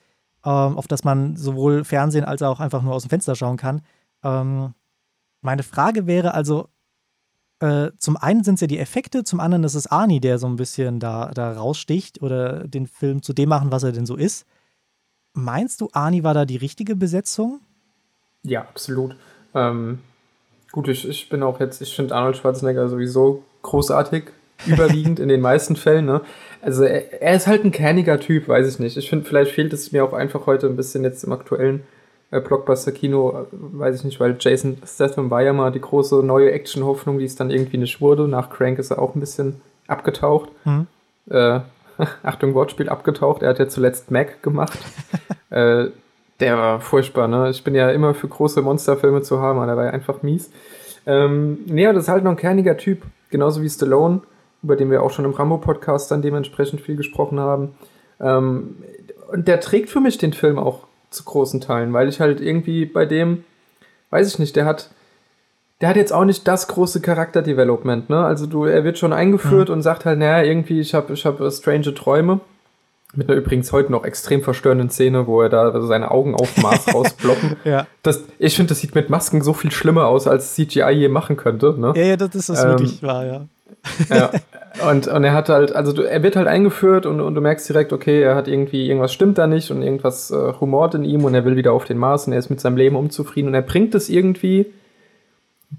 ähm, 0.45 0.77
auf 0.77 0.87
das 0.87 1.03
man 1.03 1.35
sowohl 1.35 1.83
Fernsehen 1.83 2.25
als 2.25 2.41
auch 2.41 2.59
einfach 2.59 2.81
nur 2.81 2.93
aus 2.93 3.03
dem 3.03 3.09
Fenster 3.09 3.35
schauen 3.35 3.57
kann. 3.57 3.81
Ähm, 4.23 4.73
meine 5.41 5.63
Frage 5.63 6.07
wäre 6.07 6.33
also, 6.33 6.69
äh, 7.59 7.91
zum 7.97 8.17
einen 8.17 8.43
sind 8.43 8.55
es 8.55 8.61
ja 8.61 8.67
die 8.67 8.79
Effekte, 8.79 9.23
zum 9.23 9.39
anderen 9.39 9.63
ist 9.63 9.75
es 9.75 9.87
Arnie, 9.87 10.19
der 10.19 10.39
so 10.39 10.47
ein 10.47 10.55
bisschen 10.55 10.99
da, 10.99 11.31
da 11.31 11.53
raussticht 11.53 12.21
oder 12.21 12.67
den 12.67 12.87
Film 12.87 13.21
zu 13.21 13.33
dem 13.33 13.49
machen, 13.49 13.71
was 13.71 13.83
er 13.83 13.91
denn 13.91 14.05
so 14.05 14.15
ist. 14.15 14.45
Meinst 15.33 15.81
du, 15.81 15.89
Arnie 15.93 16.23
war 16.23 16.33
da 16.33 16.45
die 16.45 16.57
richtige 16.57 16.95
Besetzung? 16.95 17.59
Ja, 18.43 18.61
absolut. 18.61 19.15
Ähm, 19.53 19.99
gut, 20.71 20.87
ich, 20.87 21.07
ich 21.07 21.29
bin 21.29 21.43
auch 21.43 21.59
jetzt, 21.59 21.81
ich 21.81 21.95
finde 21.95 22.15
Arnold 22.15 22.37
Schwarzenegger 22.37 22.87
sowieso 22.87 23.43
großartig, 23.61 24.31
überwiegend 24.65 25.19
in 25.19 25.29
den 25.29 25.41
meisten 25.41 25.75
Fällen. 25.75 26.05
Ne? 26.05 26.21
Also 26.61 26.83
er, 26.83 27.21
er, 27.21 27.35
ist 27.35 27.47
halt 27.47 27.63
ein 27.63 27.71
kerniger 27.71 28.19
Typ, 28.19 28.47
weiß 28.47 28.67
ich 28.67 28.79
nicht. 28.79 28.97
Ich 28.97 29.09
finde, 29.09 29.25
vielleicht 29.25 29.51
fehlt 29.51 29.73
es 29.73 29.91
mir 29.91 30.03
auch 30.03 30.13
einfach 30.13 30.45
heute 30.45 30.67
ein 30.67 30.75
bisschen 30.75 31.03
jetzt 31.03 31.23
im 31.23 31.31
aktuellen 31.31 31.83
äh, 32.31 32.41
Blockbuster-Kino, 32.41 33.47
weiß 33.51 33.95
ich 33.95 34.03
nicht, 34.03 34.19
weil 34.19 34.35
Jason 34.39 34.77
Statham 34.85 35.29
war 35.29 35.41
ja 35.41 35.53
mal 35.53 35.71
die 35.71 35.81
große 35.81 36.23
neue 36.23 36.51
Action-Hoffnung, 36.51 37.19
die 37.19 37.25
es 37.25 37.35
dann 37.35 37.49
irgendwie 37.49 37.77
nicht 37.77 38.01
wurde. 38.01 38.27
Nach 38.27 38.49
Crank 38.49 38.79
ist 38.79 38.91
er 38.91 38.99
auch 38.99 39.15
ein 39.15 39.19
bisschen 39.19 39.61
abgetaucht. 39.87 40.49
Mhm. 40.65 40.87
Äh, 41.29 41.61
Achtung, 42.23 42.53
Wortspiel 42.53 42.89
abgetaucht. 42.89 43.41
Er 43.41 43.49
hat 43.49 43.59
ja 43.59 43.67
zuletzt 43.67 44.11
Mac 44.11 44.41
gemacht. 44.43 44.79
äh, 45.49 45.87
der 46.39 46.57
war 46.57 46.79
furchtbar, 46.79 47.27
ne? 47.27 47.49
Ich 47.49 47.63
bin 47.63 47.75
ja 47.75 47.89
immer 47.91 48.13
für 48.13 48.27
große 48.27 48.61
Monsterfilme 48.61 49.21
zu 49.21 49.41
haben, 49.41 49.57
aber 49.57 49.67
der 49.67 49.77
war 49.77 49.85
ja 49.85 49.91
einfach 49.91 50.21
mies. 50.21 50.51
Ähm, 51.05 51.59
nee, 51.65 51.85
das 51.85 52.03
ist 52.03 52.09
halt 52.09 52.23
noch 52.23 52.31
ein 52.31 52.37
kerniger 52.37 52.77
Typ, 52.77 53.03
genauso 53.29 53.61
wie 53.61 53.69
Stallone. 53.69 54.21
Über 54.63 54.75
den 54.75 54.91
wir 54.91 55.03
auch 55.03 55.11
schon 55.11 55.25
im 55.25 55.31
Rambo-Podcast 55.31 56.11
dann 56.11 56.21
dementsprechend 56.21 56.81
viel 56.81 56.95
gesprochen 56.95 57.39
haben. 57.39 57.75
Ähm, 58.19 58.77
und 59.31 59.47
der 59.47 59.59
trägt 59.59 59.89
für 59.89 59.99
mich 59.99 60.17
den 60.17 60.33
Film 60.33 60.57
auch 60.57 60.87
zu 61.09 61.23
großen 61.23 61.61
Teilen, 61.61 61.93
weil 61.93 62.09
ich 62.09 62.19
halt 62.19 62.41
irgendwie 62.41 62.85
bei 62.85 63.05
dem, 63.05 63.43
weiß 64.09 64.27
ich 64.27 64.39
nicht, 64.39 64.55
der 64.55 64.65
hat, 64.65 64.89
der 65.81 65.89
hat 65.89 65.95
jetzt 65.95 66.13
auch 66.13 66.25
nicht 66.25 66.47
das 66.47 66.67
große 66.67 67.01
Charakterdevelopment, 67.01 68.09
ne? 68.09 68.23
Also 68.23 68.45
du, 68.45 68.65
er 68.65 68.83
wird 68.83 68.97
schon 68.97 69.13
eingeführt 69.13 69.69
mhm. 69.69 69.75
und 69.75 69.81
sagt 69.81 70.05
halt, 70.05 70.19
naja, 70.19 70.43
irgendwie, 70.43 70.79
ich 70.79 70.93
habe 70.93 71.13
ich 71.13 71.25
hab 71.25 71.39
strange 71.51 71.93
Träume. 71.93 72.41
Mit 73.15 73.27
einer 73.27 73.39
übrigens 73.39 73.71
heute 73.71 73.91
noch 73.91 74.05
extrem 74.05 74.43
verstörenden 74.43 74.91
Szene, 74.91 75.25
wo 75.25 75.41
er 75.41 75.49
da 75.49 75.81
seine 75.81 76.11
Augen 76.11 76.35
auf 76.35 76.57
Mars 76.57 76.85
rausploppen. 76.93 77.55
ja. 77.63 77.87
Das, 78.03 78.23
ich 78.37 78.55
finde, 78.55 78.69
das 78.69 78.81
sieht 78.81 78.93
mit 78.93 79.09
Masken 79.09 79.41
so 79.41 79.53
viel 79.53 79.71
schlimmer 79.71 80.05
aus, 80.05 80.27
als 80.27 80.53
CGI 80.53 80.91
je 80.91 81.07
machen 81.07 81.35
könnte. 81.35 81.73
Ne? 81.79 81.93
Ja, 81.95 82.03
ja, 82.03 82.17
das 82.17 82.35
ist 82.35 82.49
das 82.49 82.63
ähm, 82.63 82.69
wirklich 82.69 83.01
wahr, 83.01 83.25
ja. 83.25 83.45
Ja. 84.09 84.31
Und, 84.87 85.07
und 85.07 85.23
er 85.23 85.33
hat 85.33 85.49
halt, 85.49 85.75
also 85.75 86.01
er 86.01 86.23
wird 86.23 86.35
halt 86.35 86.47
eingeführt 86.47 87.05
und, 87.05 87.19
und 87.19 87.35
du 87.35 87.41
merkst 87.41 87.67
direkt, 87.67 87.91
okay, 87.91 88.21
er 88.21 88.35
hat 88.35 88.47
irgendwie, 88.47 88.87
irgendwas 88.87 89.11
stimmt 89.11 89.37
da 89.37 89.45
nicht 89.45 89.71
und 89.71 89.81
irgendwas 89.81 90.31
äh, 90.31 90.53
humort 90.61 90.95
in 90.95 91.03
ihm 91.03 91.25
und 91.25 91.33
er 91.33 91.43
will 91.43 91.57
wieder 91.57 91.73
auf 91.73 91.85
den 91.85 91.97
Mars 91.97 92.27
und 92.27 92.33
er 92.33 92.39
ist 92.39 92.49
mit 92.49 92.61
seinem 92.61 92.77
Leben 92.77 92.95
unzufrieden 92.95 93.47
und 93.49 93.55
er 93.55 93.61
bringt 93.61 93.93
es 93.95 94.09
irgendwie 94.09 94.67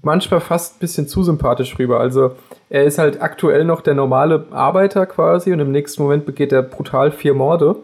manchmal 0.01 0.39
fast 0.39 0.75
ein 0.75 0.79
bisschen 0.79 1.07
zu 1.07 1.23
sympathisch 1.23 1.79
rüber. 1.79 1.99
Also 1.99 2.35
er 2.69 2.83
ist 2.83 2.97
halt 2.97 3.21
aktuell 3.21 3.65
noch 3.65 3.81
der 3.81 3.95
normale 3.95 4.45
Arbeiter 4.51 5.05
quasi 5.05 5.51
und 5.51 5.59
im 5.59 5.71
nächsten 5.71 6.03
Moment 6.03 6.25
begeht 6.25 6.51
er 6.51 6.61
brutal 6.61 7.11
vier 7.11 7.33
Morde 7.33 7.77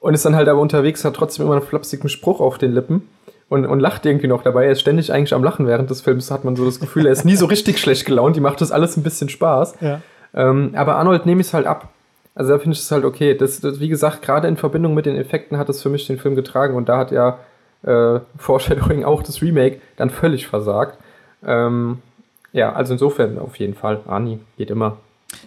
und 0.00 0.14
ist 0.14 0.24
dann 0.24 0.36
halt 0.36 0.48
aber 0.48 0.60
unterwegs, 0.60 1.04
hat 1.04 1.14
trotzdem 1.14 1.46
immer 1.46 1.56
einen 1.56 1.66
flapsigen 1.66 2.08
Spruch 2.08 2.40
auf 2.40 2.56
den 2.56 2.72
Lippen 2.72 3.08
und, 3.50 3.66
und 3.66 3.80
lacht 3.80 4.06
irgendwie 4.06 4.28
noch 4.28 4.42
dabei. 4.42 4.64
Er 4.64 4.72
ist 4.72 4.80
ständig 4.80 5.12
eigentlich 5.12 5.34
am 5.34 5.44
Lachen 5.44 5.66
während 5.66 5.90
des 5.90 6.00
Films, 6.00 6.30
hat 6.30 6.44
man 6.44 6.56
so 6.56 6.64
das 6.64 6.80
Gefühl, 6.80 7.04
er 7.04 7.12
ist 7.12 7.24
nie 7.24 7.36
so 7.36 7.46
richtig 7.46 7.78
schlecht 7.80 8.06
gelaunt, 8.06 8.36
die 8.36 8.40
macht 8.40 8.62
das 8.62 8.72
alles 8.72 8.96
ein 8.96 9.02
bisschen 9.02 9.28
Spaß. 9.28 9.74
Ja. 9.80 10.00
Ähm, 10.32 10.70
aber 10.74 10.96
Arnold 10.96 11.26
nehme 11.26 11.42
ich 11.42 11.48
es 11.48 11.54
halt 11.54 11.66
ab. 11.66 11.88
Also 12.36 12.52
da 12.52 12.58
finde 12.58 12.76
ich 12.76 12.80
es 12.80 12.90
halt 12.90 13.04
okay. 13.04 13.34
Das, 13.36 13.60
das, 13.60 13.80
wie 13.80 13.88
gesagt, 13.88 14.22
gerade 14.22 14.46
in 14.46 14.56
Verbindung 14.56 14.94
mit 14.94 15.04
den 15.04 15.16
Effekten 15.16 15.58
hat 15.58 15.68
es 15.68 15.82
für 15.82 15.90
mich 15.90 16.06
den 16.06 16.16
Film 16.16 16.36
getragen 16.36 16.76
und 16.76 16.88
da 16.88 16.96
hat 16.96 17.10
ja 17.10 17.38
äh, 17.82 18.20
Foreshadowing 18.38 19.04
auch 19.04 19.22
das 19.24 19.42
Remake 19.42 19.80
dann 19.96 20.10
völlig 20.10 20.46
versagt. 20.46 20.96
Ähm, 21.44 21.98
ja, 22.52 22.72
also 22.72 22.92
insofern 22.92 23.38
auf 23.38 23.56
jeden 23.56 23.74
Fall. 23.74 24.00
Ani 24.06 24.38
geht 24.58 24.70
immer. 24.70 24.98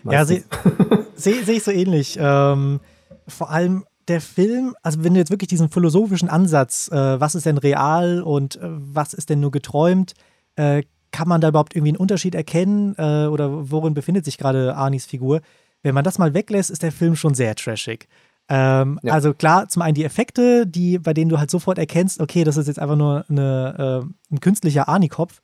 Meistens. 0.03 0.45
Ja, 0.51 0.98
sehe 1.15 1.36
seh, 1.36 1.43
seh 1.43 1.53
ich 1.53 1.63
so 1.63 1.72
ähnlich. 1.72 2.17
Ähm, 2.19 2.81
vor 3.29 3.50
allem 3.50 3.86
der 4.07 4.22
Film, 4.22 4.75
also 4.81 5.03
wenn 5.03 5.13
du 5.13 5.19
jetzt 5.19 5.31
wirklich 5.31 5.48
diesen 5.48 5.69
philosophischen 5.69 6.29
Ansatz, 6.29 6.89
äh, 6.91 7.19
was 7.19 7.36
ist 7.36 7.45
denn 7.45 7.57
real 7.57 8.22
und 8.22 8.57
äh, 8.57 8.60
was 8.63 9.13
ist 9.13 9.29
denn 9.29 9.39
nur 9.39 9.51
geträumt, 9.51 10.13
äh, 10.55 10.83
kann 11.12 11.27
man 11.27 11.41
da 11.41 11.50
überhaupt 11.50 11.75
irgendwie 11.75 11.91
einen 11.91 11.98
Unterschied 11.98 12.36
erkennen 12.36 12.95
äh, 12.98 13.27
oder 13.27 13.72
worin 13.72 13.93
befindet 13.93 14.25
sich 14.25 14.38
gerade 14.38 14.75
Arnis 14.75 15.05
Figur? 15.05 15.41
Wenn 15.83 15.93
man 15.93 16.03
das 16.03 16.17
mal 16.17 16.33
weglässt, 16.33 16.72
ist 16.72 16.83
der 16.83 16.91
Film 16.91 17.15
schon 17.15 17.33
sehr 17.33 17.55
trashig. 17.55 18.07
Ähm, 18.50 19.00
ja. 19.03 19.13
Also 19.13 19.33
klar, 19.33 19.69
zum 19.69 19.81
einen 19.83 19.95
die 19.95 20.03
Effekte, 20.03 20.67
die, 20.67 21.00
bei 21.00 21.13
denen 21.13 21.29
du 21.29 21.39
halt 21.39 21.50
sofort 21.50 21.77
erkennst, 21.77 22.19
okay, 22.19 22.43
das 22.43 22.57
ist 22.57 22.67
jetzt 22.67 22.79
einfach 22.79 22.95
nur 22.95 23.25
eine, 23.29 24.03
äh, 24.03 24.33
ein 24.33 24.39
künstlicher 24.39 24.89
Arnie-Kopf. 24.89 25.41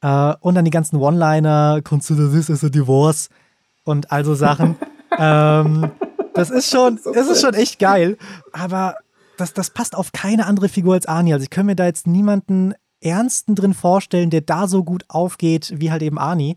Äh, 0.00 0.34
und 0.40 0.54
dann 0.54 0.64
die 0.64 0.70
ganzen 0.70 0.96
One-Liner, 0.96 1.80
consider 1.82 2.30
this 2.30 2.50
as 2.50 2.64
a 2.64 2.68
divorce 2.68 3.28
und 3.84 4.10
also 4.10 4.34
Sachen. 4.34 4.76
ähm, 5.18 5.90
das 6.34 6.50
ist 6.50 6.70
schon, 6.70 6.98
so 6.98 7.12
es 7.12 7.28
ist 7.28 7.40
schon 7.40 7.54
echt 7.54 7.78
geil. 7.78 8.16
Aber 8.52 8.96
das, 9.36 9.52
das 9.52 9.70
passt 9.70 9.96
auf 9.96 10.12
keine 10.12 10.46
andere 10.46 10.68
Figur 10.68 10.94
als 10.94 11.06
Arnie. 11.06 11.32
Also 11.32 11.44
ich 11.44 11.50
kann 11.50 11.66
mir 11.66 11.76
da 11.76 11.86
jetzt 11.86 12.06
niemanden 12.06 12.74
Ernsten 13.00 13.54
drin 13.54 13.74
vorstellen, 13.74 14.30
der 14.30 14.42
da 14.42 14.68
so 14.68 14.84
gut 14.84 15.04
aufgeht, 15.08 15.72
wie 15.76 15.90
halt 15.90 16.02
eben 16.02 16.18
Arnie. 16.18 16.56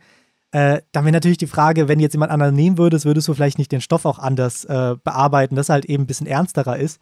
Äh, 0.51 0.81
dann 0.91 1.05
wäre 1.05 1.13
natürlich 1.13 1.37
die 1.37 1.47
Frage, 1.47 1.87
wenn 1.87 1.99
jetzt 1.99 2.13
jemand 2.13 2.31
anderen 2.31 2.55
nehmen 2.55 2.77
würdest, 2.77 3.05
würdest 3.05 3.27
du 3.27 3.33
vielleicht 3.33 3.57
nicht 3.57 3.71
den 3.71 3.81
Stoff 3.81 4.05
auch 4.05 4.19
anders 4.19 4.65
äh, 4.65 4.95
bearbeiten, 5.03 5.55
dass 5.55 5.69
er 5.69 5.73
halt 5.73 5.85
eben 5.85 6.03
ein 6.03 6.07
bisschen 6.07 6.27
ernsterer 6.27 6.77
ist. 6.77 6.99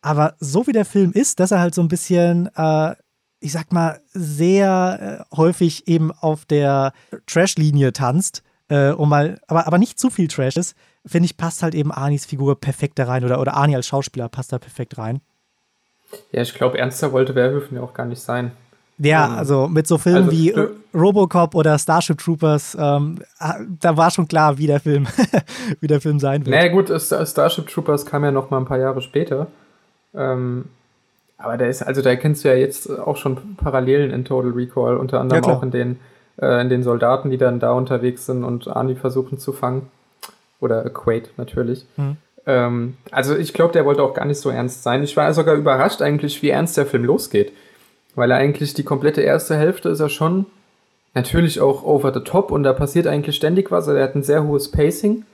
Aber 0.00 0.34
so 0.38 0.66
wie 0.66 0.72
der 0.72 0.84
Film 0.84 1.12
ist, 1.12 1.40
dass 1.40 1.50
er 1.50 1.60
halt 1.60 1.74
so 1.74 1.82
ein 1.82 1.88
bisschen 1.88 2.48
äh, 2.54 2.94
ich 3.40 3.52
sag 3.52 3.72
mal, 3.72 4.00
sehr 4.12 5.26
äh, 5.30 5.36
häufig 5.36 5.88
eben 5.88 6.12
auf 6.12 6.44
der 6.44 6.92
Trash-Linie 7.26 7.92
tanzt, 7.92 8.42
äh, 8.68 8.90
um 8.90 9.08
mal, 9.08 9.40
aber, 9.46 9.66
aber 9.66 9.78
nicht 9.78 9.98
zu 9.98 10.10
viel 10.10 10.28
Trash 10.28 10.56
ist, 10.56 10.74
finde 11.06 11.26
ich, 11.26 11.36
passt 11.36 11.62
halt 11.62 11.74
eben 11.74 11.92
Arnis 11.92 12.26
Figur 12.26 12.60
perfekt 12.60 12.98
da 12.98 13.04
rein 13.04 13.24
oder, 13.24 13.40
oder 13.40 13.54
Arnie 13.54 13.76
als 13.76 13.86
Schauspieler 13.86 14.28
passt 14.28 14.52
da 14.52 14.58
perfekt 14.58 14.98
rein. 14.98 15.20
Ja, 16.32 16.42
ich 16.42 16.54
glaube, 16.54 16.78
ernster 16.78 17.12
wollte 17.12 17.34
Werwölfen 17.34 17.76
ja 17.76 17.82
auch 17.82 17.94
gar 17.94 18.06
nicht 18.06 18.20
sein. 18.20 18.52
Ja, 18.98 19.26
ähm, 19.26 19.34
also 19.34 19.68
mit 19.68 19.86
so 19.86 19.98
Filmen 19.98 20.24
also, 20.24 20.32
wie 20.32 20.54
Robocop 20.94 21.54
oder 21.54 21.78
Starship 21.78 22.18
Troopers, 22.18 22.76
ähm, 22.78 23.18
da 23.80 23.96
war 23.96 24.10
schon 24.10 24.28
klar, 24.28 24.58
wie 24.58 24.66
der 24.66 24.80
Film, 24.80 25.06
wie 25.80 25.86
der 25.86 26.00
Film 26.00 26.18
sein 26.18 26.46
wird. 26.46 26.56
Naja, 26.56 26.72
gut, 26.72 26.88
Starship 27.00 27.68
Troopers 27.68 28.06
kam 28.06 28.24
ja 28.24 28.30
noch 28.30 28.50
mal 28.50 28.58
ein 28.58 28.64
paar 28.64 28.78
Jahre 28.78 29.02
später. 29.02 29.48
Ähm, 30.14 30.66
aber 31.38 31.58
da 31.58 31.66
ist, 31.66 31.82
also 31.82 32.00
da 32.00 32.16
kennst 32.16 32.44
du 32.44 32.48
ja 32.48 32.54
jetzt 32.54 32.90
auch 32.90 33.16
schon 33.16 33.56
Parallelen 33.56 34.10
in 34.10 34.24
Total 34.24 34.52
Recall, 34.52 34.96
unter 34.96 35.20
anderem 35.20 35.44
ja, 35.44 35.52
auch 35.52 35.62
in 35.62 35.70
den, 35.70 36.00
äh, 36.40 36.62
in 36.62 36.70
den 36.70 36.82
Soldaten, 36.82 37.30
die 37.30 37.36
dann 37.36 37.60
da 37.60 37.72
unterwegs 37.72 38.24
sind 38.24 38.42
und 38.42 38.68
Arnie 38.68 38.94
versuchen 38.94 39.38
zu 39.38 39.52
fangen. 39.52 39.90
Oder 40.60 40.88
Quaid 40.90 41.30
natürlich. 41.36 41.86
Mhm. 41.96 42.16
Ähm, 42.46 42.96
also 43.10 43.36
ich 43.36 43.52
glaube, 43.52 43.72
der 43.72 43.84
wollte 43.84 44.02
auch 44.02 44.14
gar 44.14 44.24
nicht 44.24 44.40
so 44.40 44.50
ernst 44.50 44.82
sein. 44.82 45.02
Ich 45.02 45.16
war 45.16 45.32
sogar 45.34 45.54
überrascht 45.54 46.02
eigentlich, 46.02 46.42
wie 46.42 46.50
ernst 46.50 46.76
der 46.76 46.86
Film 46.86 47.04
losgeht. 47.04 47.52
Weil 48.14 48.30
er 48.30 48.38
eigentlich 48.38 48.72
die 48.72 48.84
komplette 48.84 49.20
erste 49.20 49.56
Hälfte 49.56 49.90
ist 49.90 50.00
er 50.00 50.08
schon 50.08 50.46
natürlich 51.14 51.60
auch 51.60 51.82
over 51.82 52.12
the 52.12 52.20
top 52.20 52.50
und 52.50 52.62
da 52.62 52.72
passiert 52.72 53.06
eigentlich 53.06 53.36
ständig 53.36 53.70
was. 53.70 53.88
Also 53.88 53.98
er 53.98 54.04
hat 54.04 54.14
ein 54.14 54.22
sehr 54.22 54.44
hohes 54.44 54.70
Pacing. 54.70 55.24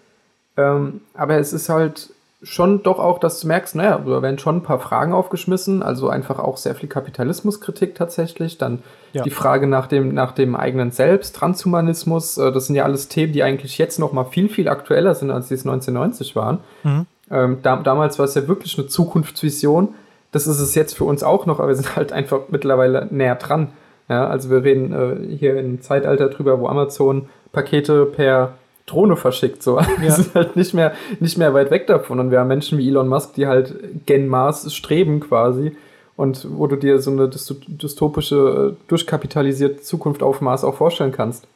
Ähm, 0.57 1.01
aber 1.15 1.39
es 1.39 1.53
ist 1.53 1.69
halt 1.69 2.11
schon 2.43 2.83
doch 2.83 2.99
auch, 2.99 3.19
dass 3.19 3.41
du 3.41 3.47
merkst, 3.47 3.77
naja, 3.77 3.99
da 4.05 4.23
werden 4.23 4.39
schon 4.39 4.57
ein 4.57 4.63
paar 4.63 4.81
Fragen 4.81 5.13
aufgeschmissen, 5.13 5.83
also 5.83 6.09
einfach 6.09 6.39
auch 6.39 6.57
sehr 6.57 6.75
viel 6.75 6.89
Kapitalismuskritik 6.89 7.95
tatsächlich. 7.95 8.59
Dann 8.59 8.83
ja. 9.13 9.23
die 9.23 9.31
Frage 9.31 9.67
nach 9.67 9.87
dem, 9.87 10.13
nach 10.13 10.33
dem 10.33 10.57
eigenen 10.57 10.91
Selbst, 10.91 11.37
Transhumanismus, 11.37 12.39
äh, 12.39 12.51
das 12.51 12.67
sind 12.67 12.77
ja 12.77 12.85
alles 12.85 13.09
Themen, 13.09 13.33
die 13.33 13.43
eigentlich 13.43 13.79
jetzt 13.79 13.99
noch 13.99 14.13
mal 14.13 14.25
viel, 14.25 14.49
viel 14.49 14.69
aktueller 14.69 15.15
sind, 15.15 15.31
als 15.31 15.49
sie 15.49 15.55
es 15.55 15.65
1990 15.67 16.35
waren. 16.35 16.59
Mhm. 16.83 17.07
Ähm, 17.31 17.59
da, 17.63 17.77
damals 17.77 18.19
war 18.19 18.25
es 18.25 18.35
ja 18.35 18.49
wirklich 18.49 18.77
eine 18.77 18.89
Zukunftsvision. 18.89 19.95
Das 20.33 20.47
ist 20.47 20.61
es 20.61 20.75
jetzt 20.75 20.97
für 20.97 21.05
uns 21.05 21.23
auch 21.23 21.47
noch, 21.47 21.61
aber 21.61 21.69
wir 21.69 21.77
sind 21.77 21.95
halt 21.95 22.13
einfach 22.13 22.41
mittlerweile 22.49 23.07
näher 23.11 23.37
dran. 23.37 23.69
Ja, 24.09 24.27
also 24.27 24.51
wir 24.51 24.65
reden 24.65 24.93
äh, 24.93 25.37
hier 25.37 25.57
im 25.59 25.81
Zeitalter 25.81 26.29
drüber, 26.29 26.61
wo 26.61 26.67
Amazon 26.67 27.29
Pakete 27.53 28.07
per 28.07 28.55
Drohne 28.87 29.17
verschickt. 29.17 29.63
So. 29.63 29.79
Ja. 29.79 29.87
Wir 29.99 30.11
sind 30.13 30.35
halt 30.35 30.57
nicht 30.57 30.75
mehr, 30.75 30.93
nicht 31.21 31.39
mehr 31.39 31.55
weit 31.55 31.71
weg 31.71 31.87
davon. 31.87 32.21
Und 32.21 32.31
wir 32.31 32.41
haben 32.41 32.49
Menschen 32.49 32.79
wie 32.79 32.89
Elon 32.89 33.09
Musk, 33.09 33.35
die 33.35 33.47
halt 33.47 33.75
gen 34.07 34.29
Mars 34.29 34.75
streben 34.75 35.21
quasi. 35.21 35.77
Und 36.17 36.47
wo 36.51 36.67
du 36.67 36.77
dir 36.77 37.01
so 37.01 37.11
eine 37.11 37.29
dystopische, 37.29 38.75
äh, 38.75 38.89
durchkapitalisierte 38.89 39.81
Zukunft 39.81 40.23
auf 40.23 40.41
Mars 40.41 40.63
auch 40.63 40.75
vorstellen 40.75 41.13
kannst. 41.13 41.47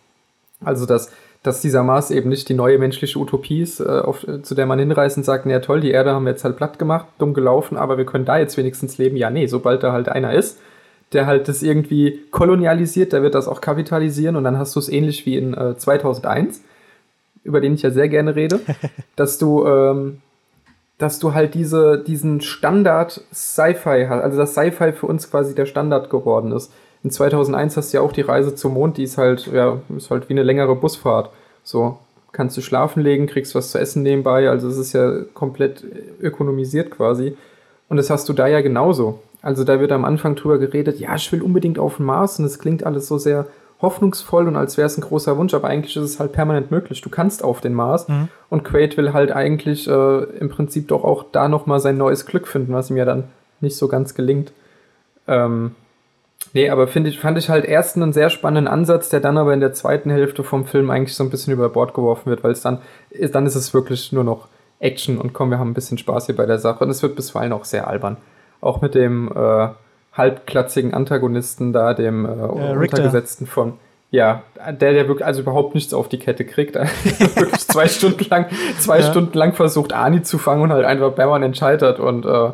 Also, 0.65 0.87
dass, 0.87 1.13
dass 1.43 1.61
dieser 1.61 1.83
Mars 1.83 2.11
eben 2.11 2.31
nicht 2.31 2.49
die 2.49 2.55
neue 2.55 2.79
menschliche 2.79 3.19
Utopie 3.19 3.61
ist, 3.61 3.81
äh, 3.81 3.85
auf, 3.85 4.27
zu 4.43 4.55
der 4.55 4.67
man 4.67 4.79
hinreist 4.79 5.19
und 5.19 5.25
sagt, 5.25 5.45
naja 5.45 5.61
toll, 5.61 5.81
die 5.81 5.91
Erde 5.91 6.13
haben 6.13 6.25
wir 6.25 6.31
jetzt 6.31 6.45
halt 6.45 6.57
platt 6.57 6.79
gemacht, 6.79 7.07
dumm 7.19 7.35
gelaufen, 7.35 7.77
aber 7.77 7.99
wir 7.99 8.07
können 8.07 8.25
da 8.25 8.39
jetzt 8.39 8.57
wenigstens 8.57 8.97
leben. 8.97 9.17
Ja, 9.17 9.31
nee, 9.31 9.47
sobald 9.47 9.83
da 9.83 9.93
halt 9.93 10.09
einer 10.09 10.33
ist, 10.33 10.59
der 11.13 11.27
halt 11.27 11.49
das 11.49 11.63
irgendwie 11.63 12.21
kolonialisiert, 12.31 13.13
der 13.13 13.23
wird 13.23 13.35
das 13.35 13.49
auch 13.49 13.61
kapitalisieren 13.61 14.37
und 14.37 14.45
dann 14.45 14.59
hast 14.59 14.75
du 14.75 14.81
es 14.81 14.89
ähnlich 14.89 15.27
wie 15.27 15.37
in 15.37 15.55
äh, 15.55 15.77
2001 15.77 16.63
über 17.47 17.61
den 17.61 17.75
ich 17.75 17.83
ja 17.83 17.91
sehr 17.91 18.09
gerne 18.09 18.37
rede, 18.37 18.61
dass 19.17 19.39
du, 19.39 19.65
ähm, 19.67 20.21
dass 20.99 21.19
du 21.19 21.35
halt 21.35 21.55
diese, 21.55 21.99
diesen 21.99 22.41
Standard 22.41 23.25
Sci-Fi 23.33 24.07
hast, 24.09 24.23
also 24.23 24.39
dass 24.39 24.53
Sci-Fi 24.53 24.93
für 24.93 25.07
uns 25.07 25.31
quasi 25.31 25.55
der 25.55 25.67
Standard 25.67 26.11
geworden 26.11 26.53
ist. 26.53 26.73
In 27.03 27.11
2001 27.11 27.77
hast 27.77 27.93
du 27.93 27.99
ja 27.99 28.03
auch 28.03 28.13
die 28.13 28.23
Reise 28.23 28.55
zum 28.55 28.75
Mond, 28.75 28.97
die 28.97 29.05
ist 29.05 29.19
halt, 29.19 29.47
ja, 29.47 29.79
ist 29.97 30.11
halt 30.11 30.29
wie 30.29 30.35
eine 30.35 30.43
längere 30.43 30.75
Busfahrt. 30.75 31.31
So, 31.63 31.99
kannst 32.33 32.57
du 32.57 32.61
schlafen 32.61 33.03
legen, 33.03 33.27
kriegst 33.27 33.55
was 33.55 33.71
zu 33.71 33.79
essen 33.79 34.03
nebenbei, 34.03 34.51
also 34.51 34.69
es 34.69 34.77
ist 34.77 34.93
ja 34.93 35.23
komplett 35.35 35.85
ökonomisiert 36.21 36.91
quasi. 36.91 37.37
Und 37.89 37.97
das 37.99 38.11
hast 38.11 38.29
du 38.29 38.33
da 38.33 38.47
ja 38.49 38.61
genauso. 38.61 39.21
Also 39.43 39.63
da 39.63 39.79
wird 39.79 39.93
am 39.93 40.05
Anfang 40.05 40.35
drüber 40.35 40.59
geredet, 40.59 40.99
ja, 40.99 41.15
ich 41.15 41.31
will 41.31 41.43
unbedingt 41.43 41.79
auf 41.79 41.99
den 41.99 42.07
Mars 42.07 42.39
und 42.39 42.45
es 42.45 42.59
klingt 42.59 42.85
alles 42.85 43.07
so 43.07 43.19
sehr 43.19 43.47
hoffnungsvoll 43.83 44.49
und 44.49 44.57
als 44.57 44.77
wäre 44.77 44.87
es 44.87 44.97
ein 44.97 45.03
großer 45.03 45.37
Wunsch, 45.37 45.53
aber 45.53 45.69
eigentlich 45.69 45.97
ist 45.97 46.03
es 46.03 46.21
halt 46.21 46.33
permanent 46.33 46.71
möglich. 46.71 47.03
Du 47.03 47.11
kannst 47.11 47.45
auf 47.45 47.61
den 47.61 47.75
Mars 47.75 48.09
mhm. 48.09 48.29
und 48.49 48.65
Quaid 48.65 48.97
will 48.97 49.13
halt 49.13 49.33
eigentlich 49.33 49.87
äh, 49.87 50.23
im 50.39 50.49
Prinzip 50.49 50.89
doch 50.89 51.05
auch 51.05 51.27
da 51.31 51.49
nochmal 51.49 51.81
sein 51.81 51.99
neues 51.99 52.25
Glück 52.25 52.49
finden, 52.49 52.73
was 52.73 52.91
ihm 52.91 52.97
ja 52.97 53.05
dann 53.05 53.25
nicht 53.61 53.77
so 53.77 53.89
ganz 53.89 54.15
gelingt. 54.15 54.53
Ähm, 55.29 55.75
nee, 56.55 56.71
aber 56.71 56.89
finde 56.89 57.11
ich, 57.11 57.21
fand 57.21 57.37
ich 57.37 57.51
halt 57.51 57.67
erst 57.67 57.97
einen 57.97 58.15
sehr 58.15 58.31
spannenden 58.31 58.73
Ansatz, 58.73 59.11
der 59.11 59.21
dann 59.21 59.37
aber 59.37 59.53
in 59.53 59.61
der 59.61 59.75
zweiten 59.75 60.11
Hälfte 60.11 60.43
vom 60.43 60.65
Film 60.65 60.91
eigentlich 60.91 61.15
so 61.15 61.25
ein 61.25 61.31
bisschen 61.31 61.53
über 61.53 61.69
Bord 61.69 61.93
geworfen 61.93 62.31
wird, 62.31 62.45
weil 62.45 62.53
es 62.53 62.63
dann, 62.63 62.79
ist, 63.11 63.35
dann 63.35 63.45
ist 63.45 63.57
es 63.57 63.75
wirklich 63.75 64.11
nur 64.13 64.25
noch 64.25 64.49
Action 64.79 65.19
und 65.19 65.33
komm, 65.33 65.51
wir 65.51 65.59
haben 65.59 65.71
ein 65.71 65.75
bisschen 65.75 65.99
Spaß 65.99 66.27
hier 66.27 66.37
bei 66.37 66.47
der 66.47 66.59
Sache 66.59 66.85
und 66.85 66.91
es 66.91 67.03
wird 67.03 67.17
bisweilen 67.17 67.53
auch 67.53 67.65
sehr 67.65 67.89
albern. 67.89 68.17
Auch 68.61 68.81
mit 68.81 68.95
dem, 68.95 69.31
äh, 69.35 69.69
halbklatzigen 70.17 70.95
Antagonisten 70.95 71.73
da, 71.73 71.95
dem 71.95 72.25
äh, 72.25 72.29
Untergesetzten 72.29 73.47
von. 73.47 73.75
ja, 74.11 74.43
der, 74.67 74.93
der 74.93 75.09
wirklich 75.09 75.27
also 75.27 75.43
überhaupt 75.43 75.75
nichts 75.75 75.93
auf 75.93 76.09
die 76.09 76.19
Kette 76.19 76.45
kriegt. 76.45 76.75
wirklich 76.75 77.67
zwei 77.69 77.89
Stunden 77.89 78.25
lang, 78.31 78.47
zwei 78.79 79.01
ja. 79.01 79.11
Stunden 79.11 79.37
lang 79.37 79.53
versucht, 79.53 79.93
Ani 79.93 80.23
zu 80.23 80.39
fangen 80.39 80.63
und 80.63 80.73
halt 80.73 80.87
einfach 80.87 81.15
permanent 81.15 81.57
scheitert. 81.57 82.01
Und 82.01 82.25
äh, 82.25 82.51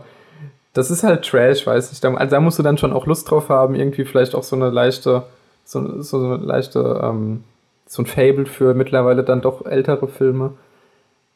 das 0.72 0.90
ist 0.90 1.04
halt 1.04 1.24
Trash, 1.24 1.66
weiß 1.66 1.92
ich. 1.92 2.04
Also 2.04 2.26
da 2.26 2.40
musst 2.40 2.58
du 2.58 2.62
dann 2.62 2.78
schon 2.78 2.92
auch 2.92 3.06
Lust 3.06 3.30
drauf 3.30 3.48
haben, 3.48 3.74
irgendwie 3.74 4.04
vielleicht 4.04 4.34
auch 4.34 4.42
so 4.42 4.56
eine 4.56 4.70
leichte, 4.70 5.24
so, 5.64 6.02
so 6.02 6.16
eine 6.18 6.36
leichte, 6.36 7.00
ähm, 7.02 7.44
so 7.86 8.02
ein 8.02 8.06
Fable 8.06 8.46
für 8.46 8.74
mittlerweile 8.74 9.22
dann 9.22 9.40
doch 9.40 9.64
ältere 9.66 10.08
Filme. 10.08 10.54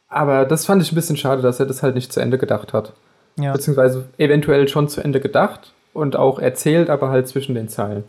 Aber 0.09 0.45
das 0.45 0.67
fand 0.67 0.83
ich 0.83 0.91
ein 0.91 0.95
bisschen 0.95 1.17
schade, 1.17 1.43
dass 1.43 1.61
er 1.61 1.67
das 1.67 1.83
halt 1.83 1.95
nicht 1.95 2.13
zu 2.13 2.21
Ende 2.21 2.39
gedacht 2.39 2.73
hat. 2.73 2.95
Ja. 3.39 3.53
Beziehungsweise 3.53 4.09
eventuell 4.17 4.67
schon 4.67 4.89
zu 4.89 5.03
Ende 5.03 5.21
gedacht 5.21 5.73
und 5.97 6.17
auch 6.17 6.39
erzählt, 6.39 6.91
aber 6.91 7.09
halt 7.09 7.29
zwischen 7.29 7.55
den 7.55 7.69
Zeilen. 7.69 8.05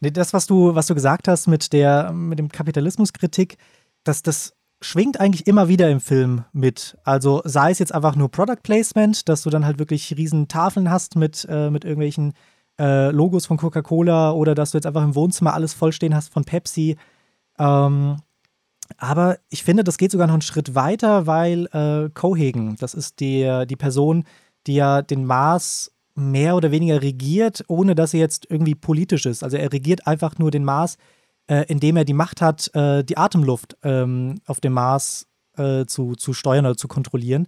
Das, 0.00 0.32
was 0.32 0.46
du, 0.46 0.74
was 0.74 0.86
du 0.86 0.94
gesagt 0.94 1.26
hast 1.26 1.46
mit 1.48 1.72
der, 1.72 2.12
mit 2.12 2.38
dem 2.38 2.50
Kapitalismuskritik, 2.50 3.56
dass 4.04 4.22
das 4.22 4.54
schwingt 4.80 5.18
eigentlich 5.18 5.46
immer 5.46 5.68
wieder 5.68 5.90
im 5.90 6.00
Film 6.00 6.44
mit. 6.52 6.96
Also 7.04 7.42
sei 7.44 7.70
es 7.72 7.80
jetzt 7.80 7.94
einfach 7.94 8.14
nur 8.14 8.30
Product 8.30 8.62
Placement, 8.62 9.28
dass 9.28 9.42
du 9.42 9.50
dann 9.50 9.64
halt 9.64 9.78
wirklich 9.78 10.16
riesen 10.16 10.46
Tafeln 10.46 10.90
hast 10.90 11.16
mit, 11.16 11.46
äh, 11.50 11.70
mit 11.70 11.84
irgendwelchen 11.84 12.34
äh, 12.78 13.10
Logos 13.10 13.46
von 13.46 13.56
Coca-Cola 13.56 14.32
oder 14.32 14.54
dass 14.54 14.70
du 14.70 14.78
jetzt 14.78 14.86
einfach 14.86 15.02
im 15.02 15.16
Wohnzimmer 15.16 15.54
alles 15.54 15.74
vollstehen 15.74 16.14
hast 16.14 16.32
von 16.32 16.44
Pepsi. 16.44 16.96
Ähm, 17.58 18.18
aber 18.96 19.38
ich 19.50 19.64
finde, 19.64 19.82
das 19.82 19.98
geht 19.98 20.12
sogar 20.12 20.28
noch 20.28 20.34
einen 20.34 20.42
Schritt 20.42 20.76
weiter, 20.76 21.26
weil 21.26 21.66
äh, 21.72 22.08
Cohagen, 22.10 22.76
das 22.78 22.94
ist 22.94 23.18
die, 23.18 23.66
die 23.68 23.76
Person, 23.76 24.24
die 24.66 24.76
ja 24.76 25.02
den 25.02 25.24
Mars 25.24 25.92
mehr 26.18 26.56
oder 26.56 26.70
weniger 26.70 27.00
regiert, 27.00 27.64
ohne 27.68 27.94
dass 27.94 28.12
er 28.12 28.20
jetzt 28.20 28.46
irgendwie 28.50 28.74
politisch 28.74 29.26
ist. 29.26 29.42
Also 29.42 29.56
er 29.56 29.72
regiert 29.72 30.06
einfach 30.06 30.38
nur 30.38 30.50
den 30.50 30.64
Mars, 30.64 30.96
äh, 31.46 31.64
indem 31.68 31.96
er 31.96 32.04
die 32.04 32.12
Macht 32.12 32.42
hat, 32.42 32.74
äh, 32.74 33.04
die 33.04 33.16
Atemluft 33.16 33.76
ähm, 33.82 34.40
auf 34.46 34.60
dem 34.60 34.72
Mars 34.72 35.26
äh, 35.56 35.86
zu, 35.86 36.14
zu 36.14 36.32
steuern 36.32 36.66
oder 36.66 36.76
zu 36.76 36.88
kontrollieren. 36.88 37.46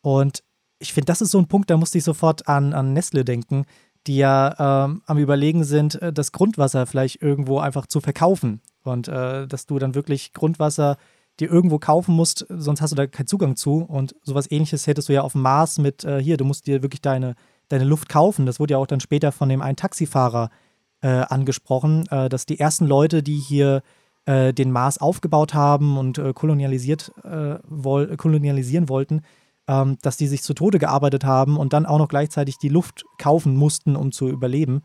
Und 0.00 0.42
ich 0.78 0.92
finde, 0.92 1.06
das 1.06 1.22
ist 1.22 1.30
so 1.30 1.38
ein 1.38 1.48
Punkt, 1.48 1.70
da 1.70 1.76
musste 1.76 1.98
ich 1.98 2.04
sofort 2.04 2.48
an, 2.48 2.72
an 2.72 2.92
Nestle 2.92 3.24
denken, 3.24 3.64
die 4.06 4.18
ja 4.18 4.84
ähm, 4.84 5.02
am 5.06 5.18
Überlegen 5.18 5.64
sind, 5.64 6.00
äh, 6.00 6.12
das 6.12 6.32
Grundwasser 6.32 6.86
vielleicht 6.86 7.22
irgendwo 7.22 7.58
einfach 7.58 7.86
zu 7.86 8.00
verkaufen. 8.00 8.60
Und 8.82 9.08
äh, 9.08 9.46
dass 9.46 9.66
du 9.66 9.78
dann 9.78 9.94
wirklich 9.94 10.32
Grundwasser 10.34 10.98
dir 11.40 11.50
irgendwo 11.50 11.78
kaufen 11.78 12.14
musst, 12.14 12.46
sonst 12.48 12.80
hast 12.80 12.92
du 12.92 12.96
da 12.96 13.06
keinen 13.06 13.26
Zugang 13.26 13.56
zu. 13.56 13.78
Und 13.78 14.14
sowas 14.22 14.50
ähnliches 14.50 14.86
hättest 14.86 15.08
du 15.08 15.14
ja 15.14 15.22
auf 15.22 15.32
dem 15.32 15.42
Mars 15.42 15.78
mit, 15.78 16.04
äh, 16.04 16.22
hier, 16.22 16.36
du 16.36 16.44
musst 16.44 16.66
dir 16.66 16.82
wirklich 16.82 17.00
deine 17.02 17.34
deine 17.68 17.84
Luft 17.84 18.08
kaufen. 18.08 18.46
Das 18.46 18.60
wurde 18.60 18.72
ja 18.72 18.78
auch 18.78 18.86
dann 18.86 19.00
später 19.00 19.32
von 19.32 19.48
dem 19.48 19.62
einen 19.62 19.76
Taxifahrer 19.76 20.50
äh, 21.02 21.08
angesprochen, 21.08 22.06
äh, 22.10 22.28
dass 22.28 22.46
die 22.46 22.58
ersten 22.58 22.86
Leute, 22.86 23.22
die 23.22 23.36
hier 23.36 23.82
äh, 24.26 24.52
den 24.52 24.70
Mars 24.70 24.98
aufgebaut 24.98 25.54
haben 25.54 25.98
und 25.98 26.18
äh, 26.18 26.32
kolonialisiert, 26.32 27.12
äh, 27.24 27.58
woll 27.64 28.16
kolonialisieren 28.16 28.88
wollten, 28.88 29.22
ähm, 29.68 29.98
dass 30.02 30.16
die 30.16 30.26
sich 30.26 30.42
zu 30.42 30.54
Tode 30.54 30.78
gearbeitet 30.78 31.24
haben 31.24 31.56
und 31.56 31.72
dann 31.72 31.86
auch 31.86 31.98
noch 31.98 32.08
gleichzeitig 32.08 32.58
die 32.58 32.68
Luft 32.68 33.04
kaufen 33.18 33.56
mussten, 33.56 33.96
um 33.96 34.12
zu 34.12 34.28
überleben. 34.28 34.82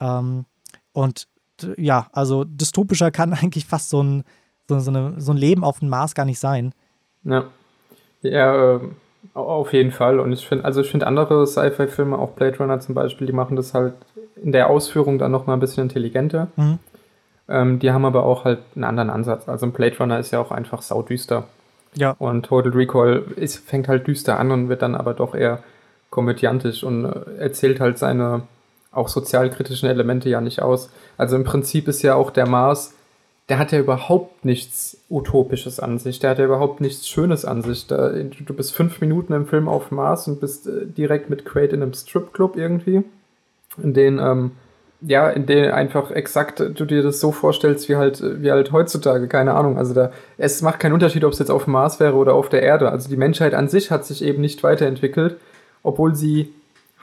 Ähm, 0.00 0.46
und 0.92 1.28
ja, 1.76 2.08
also 2.12 2.44
dystopischer 2.44 3.10
kann 3.10 3.32
eigentlich 3.34 3.66
fast 3.66 3.90
so 3.90 4.02
ein, 4.02 4.24
so, 4.68 4.78
so, 4.78 4.90
eine, 4.90 5.20
so 5.20 5.32
ein 5.32 5.38
Leben 5.38 5.64
auf 5.64 5.80
dem 5.80 5.88
Mars 5.88 6.14
gar 6.14 6.24
nicht 6.24 6.38
sein. 6.38 6.72
Ja. 7.24 7.46
Ja, 8.22 8.76
ähm, 8.76 8.96
auf 9.36 9.72
jeden 9.72 9.90
Fall. 9.90 10.18
Und 10.20 10.32
ich 10.32 10.46
finde, 10.46 10.64
also 10.64 10.80
ich 10.80 10.90
finde 10.90 11.06
andere 11.06 11.46
Sci-Fi-Filme, 11.46 12.18
auch 12.18 12.30
Blade 12.30 12.58
Runner 12.58 12.80
zum 12.80 12.94
Beispiel, 12.94 13.26
die 13.26 13.32
machen 13.32 13.56
das 13.56 13.74
halt 13.74 13.94
in 14.42 14.52
der 14.52 14.68
Ausführung 14.70 15.18
dann 15.18 15.30
nochmal 15.30 15.56
ein 15.56 15.60
bisschen 15.60 15.84
intelligenter. 15.84 16.48
Mhm. 16.56 16.78
Ähm, 17.48 17.78
die 17.78 17.90
haben 17.90 18.04
aber 18.04 18.24
auch 18.24 18.44
halt 18.44 18.60
einen 18.74 18.84
anderen 18.84 19.10
Ansatz. 19.10 19.48
Also 19.48 19.66
ein 19.66 19.72
Blade 19.72 19.96
Runner 19.98 20.18
ist 20.18 20.30
ja 20.30 20.40
auch 20.40 20.50
einfach 20.50 20.82
saudüster. 20.82 21.44
Ja. 21.94 22.14
Und 22.18 22.46
Total 22.46 22.72
Recall 22.72 23.24
ist, 23.36 23.58
fängt 23.68 23.88
halt 23.88 24.06
düster 24.06 24.38
an 24.38 24.50
und 24.50 24.68
wird 24.68 24.82
dann 24.82 24.94
aber 24.94 25.14
doch 25.14 25.34
eher 25.34 25.60
komödiantisch 26.10 26.82
und 26.82 27.04
äh, 27.04 27.38
erzählt 27.38 27.80
halt 27.80 27.98
seine 27.98 28.42
auch 28.92 29.08
sozialkritischen 29.08 29.88
Elemente 29.88 30.28
ja 30.28 30.40
nicht 30.40 30.62
aus. 30.62 30.90
Also 31.18 31.36
im 31.36 31.44
Prinzip 31.44 31.88
ist 31.88 32.02
ja 32.02 32.14
auch 32.14 32.30
der 32.30 32.48
Mars 32.48 32.94
der 33.48 33.58
hat 33.58 33.70
ja 33.72 33.78
überhaupt 33.78 34.44
nichts 34.44 34.98
Utopisches 35.08 35.78
an 35.78 35.98
sich, 35.98 36.18
der 36.18 36.30
hat 36.30 36.38
ja 36.38 36.44
überhaupt 36.44 36.80
nichts 36.80 37.08
Schönes 37.08 37.44
an 37.44 37.62
sich. 37.62 37.86
Da, 37.86 38.08
du 38.10 38.54
bist 38.54 38.74
fünf 38.74 39.00
Minuten 39.00 39.32
im 39.32 39.46
Film 39.46 39.68
auf 39.68 39.90
Mars 39.90 40.26
und 40.26 40.40
bist 40.40 40.66
äh, 40.66 40.86
direkt 40.86 41.30
mit 41.30 41.44
Quaid 41.44 41.72
in 41.72 41.82
einem 41.82 41.94
Stripclub 41.94 42.56
irgendwie, 42.56 43.04
in 43.80 43.94
den, 43.94 44.18
ähm, 44.18 44.52
ja, 45.00 45.28
in 45.30 45.46
den 45.46 45.70
einfach 45.70 46.10
exakt 46.10 46.58
du 46.58 46.84
dir 46.84 47.02
das 47.02 47.20
so 47.20 47.30
vorstellst, 47.30 47.88
wie 47.88 47.96
halt, 47.96 48.20
wie 48.42 48.50
halt 48.50 48.72
heutzutage, 48.72 49.28
keine 49.28 49.54
Ahnung. 49.54 49.78
Also 49.78 49.94
da, 49.94 50.10
es 50.38 50.62
macht 50.62 50.80
keinen 50.80 50.94
Unterschied, 50.94 51.22
ob 51.22 51.32
es 51.32 51.38
jetzt 51.38 51.50
auf 51.50 51.68
Mars 51.68 52.00
wäre 52.00 52.14
oder 52.14 52.34
auf 52.34 52.48
der 52.48 52.62
Erde. 52.62 52.90
Also 52.90 53.08
die 53.08 53.16
Menschheit 53.16 53.54
an 53.54 53.68
sich 53.68 53.92
hat 53.92 54.04
sich 54.04 54.24
eben 54.24 54.40
nicht 54.40 54.64
weiterentwickelt, 54.64 55.36
obwohl 55.84 56.16
sie 56.16 56.52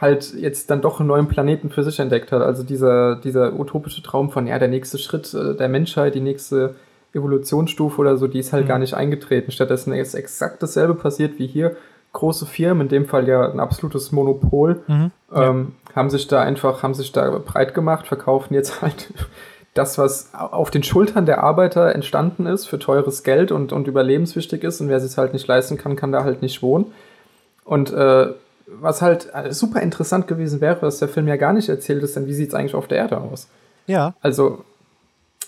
halt 0.03 0.33
jetzt 0.35 0.69
dann 0.69 0.81
doch 0.81 0.99
einen 0.99 1.07
neuen 1.07 1.27
Planeten 1.27 1.71
für 1.71 1.83
sich 1.83 1.99
entdeckt 1.99 2.31
hat. 2.31 2.41
Also 2.43 2.61
dieser, 2.61 3.15
dieser 3.15 3.57
utopische 3.59 4.03
Traum 4.03 4.29
von, 4.29 4.45
ja, 4.45 4.59
der 4.59 4.67
nächste 4.67 4.99
Schritt 4.99 5.33
äh, 5.33 5.55
der 5.55 5.69
Menschheit, 5.69 6.13
die 6.13 6.21
nächste 6.21 6.75
Evolutionsstufe 7.13 7.99
oder 7.99 8.17
so, 8.17 8.27
die 8.27 8.39
ist 8.39 8.53
halt 8.53 8.65
mhm. 8.65 8.67
gar 8.67 8.79
nicht 8.79 8.93
eingetreten. 8.93 9.51
Stattdessen 9.51 9.93
ist 9.93 10.13
exakt 10.13 10.61
dasselbe 10.61 10.93
passiert 10.93 11.39
wie 11.39 11.47
hier. 11.47 11.75
Große 12.11 12.45
Firmen, 12.45 12.83
in 12.83 12.89
dem 12.89 13.05
Fall 13.05 13.27
ja 13.27 13.49
ein 13.49 13.59
absolutes 13.59 14.11
Monopol, 14.11 14.83
mhm. 14.87 15.11
ähm, 15.33 15.71
ja. 15.89 15.95
haben 15.95 16.09
sich 16.11 16.27
da 16.27 16.41
einfach, 16.41 16.83
haben 16.83 16.93
sich 16.93 17.11
da 17.11 17.39
breit 17.39 17.73
gemacht, 17.73 18.05
verkaufen 18.05 18.53
jetzt 18.53 18.81
halt 18.83 19.11
das, 19.73 19.97
was 19.97 20.31
auf 20.35 20.69
den 20.69 20.83
Schultern 20.83 21.25
der 21.25 21.43
Arbeiter 21.43 21.95
entstanden 21.95 22.45
ist, 22.45 22.65
für 22.67 22.77
teures 22.77 23.23
Geld 23.23 23.51
und, 23.51 23.71
und 23.71 23.87
überlebenswichtig 23.87 24.63
ist. 24.63 24.81
Und 24.81 24.89
wer 24.89 24.99
sich 24.99 25.11
es 25.11 25.17
halt 25.17 25.33
nicht 25.33 25.47
leisten 25.47 25.77
kann, 25.77 25.95
kann 25.95 26.11
da 26.11 26.23
halt 26.23 26.43
nicht 26.43 26.61
wohnen. 26.61 26.93
Und 27.65 27.91
äh, 27.91 28.33
was 28.67 29.01
halt 29.01 29.29
super 29.49 29.81
interessant 29.81 30.27
gewesen 30.27 30.61
wäre, 30.61 30.81
was 30.81 30.99
der 30.99 31.07
Film 31.07 31.27
ja 31.27 31.35
gar 31.35 31.53
nicht 31.53 31.69
erzählt 31.69 32.03
ist, 32.03 32.15
denn 32.15 32.27
wie 32.27 32.33
sieht 32.33 32.49
es 32.49 32.55
eigentlich 32.55 32.75
auf 32.75 32.87
der 32.87 32.99
Erde 32.99 33.19
aus? 33.19 33.47
Ja. 33.87 34.13
Also, 34.21 34.63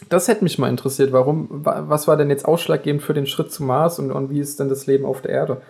das 0.10 0.28
hätte 0.28 0.43
mich 0.43 0.60
mal 0.60 0.69
interessiert. 0.69 1.12
Warum, 1.13 1.47
was 1.49 2.08
war 2.08 2.17
denn 2.17 2.30
jetzt 2.30 2.45
ausschlaggebend 2.45 3.01
für 3.01 3.13
den 3.13 3.28
Schritt 3.28 3.51
zum 3.51 3.67
Mars 3.67 3.99
und, 3.99 4.12
und 4.12 4.30
wie 4.30 4.39
ist 4.39 4.60
denn 4.60 4.69
das 4.69 4.88
Leben 4.88 5.06
auf 5.06 5.21
der 5.21 5.32
Erde? 5.32 5.62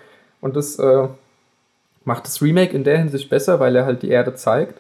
Und 0.41 0.55
das 0.55 0.77
äh, 0.79 1.07
macht 2.03 2.25
das 2.25 2.41
Remake 2.41 2.75
in 2.75 2.83
der 2.83 2.97
Hinsicht 2.97 3.29
besser, 3.29 3.59
weil 3.59 3.75
er 3.75 3.85
halt 3.85 4.01
die 4.01 4.09
Erde 4.09 4.35
zeigt. 4.35 4.79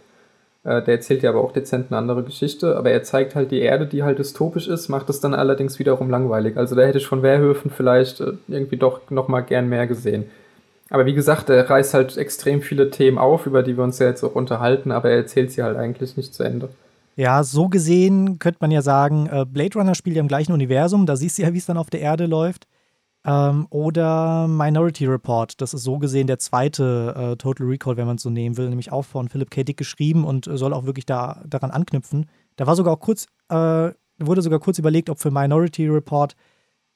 Äh, 0.63 0.81
der 0.81 0.95
erzählt 0.95 1.21
ja 1.21 1.29
aber 1.29 1.41
auch 1.41 1.51
dezent 1.51 1.87
eine 1.89 1.97
andere 1.97 2.23
Geschichte, 2.23 2.75
aber 2.75 2.89
er 2.89 3.03
zeigt 3.03 3.35
halt 3.35 3.51
die 3.51 3.59
Erde, 3.59 3.85
die 3.85 4.03
halt 4.03 4.17
dystopisch 4.17 4.67
ist, 4.67 4.89
macht 4.89 5.09
es 5.09 5.19
dann 5.19 5.35
allerdings 5.35 5.77
wiederum 5.77 6.09
langweilig. 6.09 6.57
Also 6.57 6.75
da 6.75 6.81
hätte 6.81 6.97
ich 6.97 7.07
von 7.07 7.21
Wehrhöfen 7.21 7.69
vielleicht 7.69 8.19
äh, 8.21 8.33
irgendwie 8.47 8.77
doch 8.77 9.11
noch 9.11 9.27
mal 9.27 9.41
gern 9.41 9.69
mehr 9.69 9.85
gesehen. 9.85 10.25
Aber 10.95 11.05
wie 11.05 11.13
gesagt, 11.13 11.49
er 11.49 11.69
reißt 11.69 11.93
halt 11.93 12.15
extrem 12.15 12.61
viele 12.61 12.89
Themen 12.89 13.17
auf, 13.17 13.47
über 13.47 13.63
die 13.63 13.75
wir 13.75 13.83
uns 13.83 13.99
ja 13.99 14.07
jetzt 14.07 14.23
auch 14.23 14.33
unterhalten, 14.33 14.93
aber 14.93 15.09
er 15.09 15.17
erzählt 15.17 15.51
sie 15.51 15.61
halt 15.61 15.75
eigentlich 15.75 16.15
nicht 16.15 16.33
zu 16.33 16.41
Ende. 16.41 16.69
Ja, 17.17 17.43
so 17.43 17.67
gesehen 17.67 18.39
könnte 18.39 18.59
man 18.61 18.71
ja 18.71 18.81
sagen, 18.81 19.27
äh, 19.29 19.45
Blade 19.45 19.77
Runner 19.77 19.93
spielt 19.93 20.15
ja 20.15 20.21
im 20.21 20.29
gleichen 20.29 20.53
Universum, 20.53 21.05
da 21.05 21.17
siehst 21.17 21.37
du 21.37 21.41
ja, 21.41 21.51
wie 21.51 21.57
es 21.57 21.65
dann 21.65 21.77
auf 21.77 21.89
der 21.89 21.99
Erde 21.99 22.27
läuft. 22.27 22.65
Ähm, 23.25 23.67
oder 23.71 24.47
Minority 24.47 25.05
Report, 25.05 25.59
das 25.59 25.73
ist 25.73 25.83
so 25.83 25.97
gesehen 25.97 26.27
der 26.27 26.39
zweite 26.39 27.13
äh, 27.33 27.35
Total 27.35 27.67
Recall, 27.67 27.97
wenn 27.97 28.07
man 28.07 28.15
es 28.15 28.21
so 28.21 28.29
nehmen 28.29 28.55
will, 28.55 28.69
nämlich 28.69 28.93
auch 28.93 29.03
von 29.03 29.27
Philip 29.27 29.51
K. 29.51 29.65
Dick 29.65 29.75
geschrieben 29.75 30.23
und 30.23 30.47
soll 30.49 30.71
auch 30.71 30.85
wirklich 30.85 31.05
da, 31.05 31.43
daran 31.45 31.71
anknüpfen. 31.71 32.29
Da 32.55 32.67
war 32.67 32.77
sogar 32.77 32.93
auch 32.93 33.01
kurz, 33.01 33.25
äh, 33.49 33.91
wurde 34.17 34.41
sogar 34.41 34.59
kurz 34.59 34.79
überlegt, 34.79 35.09
ob 35.09 35.19
für 35.19 35.29
Minority 35.29 35.89
Report 35.89 36.37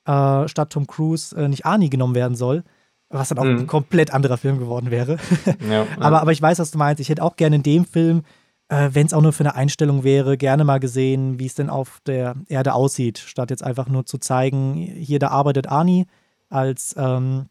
äh, 0.06 0.48
statt 0.48 0.70
Tom 0.70 0.88
Cruise 0.88 1.36
äh, 1.36 1.50
nicht 1.50 1.66
Arnie 1.66 1.90
genommen 1.90 2.16
werden 2.16 2.38
soll 2.38 2.64
was 3.10 3.30
dann 3.30 3.40
auch 3.40 3.44
mhm. 3.44 3.60
ein 3.60 3.68
komplett 3.68 4.14
anderer 4.14 4.38
Film 4.38 4.60
geworden 4.60 4.92
wäre. 4.92 5.18
Ja, 5.70 5.86
aber, 6.00 6.22
aber 6.22 6.32
ich 6.32 6.42
weiß, 6.42 6.60
was 6.60 6.72
du 6.72 6.78
meinst. 6.78 7.00
Ich 7.00 7.10
hätte 7.10 7.24
auch 7.24 7.36
gerne 7.36 7.58
in 7.58 7.64
dem 7.64 7.86
Film, 7.86 8.24
äh, 8.70 8.90
wenn 8.94 9.06
es 9.06 9.14
auch 9.14 9.22
nur 9.22 9.34
für 9.34 9.44
eine 9.44 9.56
Einstellung 9.56 10.04
wäre, 10.04 10.38
gerne 10.38 10.64
mal 10.64 10.80
gesehen, 10.80 11.40
wie 11.40 11.46
es 11.46 11.56
denn 11.56 11.70
auf 11.70 12.00
der 12.06 12.36
Erde 12.48 12.74
aussieht, 12.74 13.18
statt 13.18 13.50
jetzt 13.50 13.64
einfach 13.64 13.88
nur 13.88 14.06
zu 14.06 14.18
zeigen, 14.18 14.76
hier, 14.76 15.20
da 15.20 15.30
arbeitet 15.30 15.68
Arnie 15.68 16.06
als 16.50 16.96
ähm, 16.98 17.48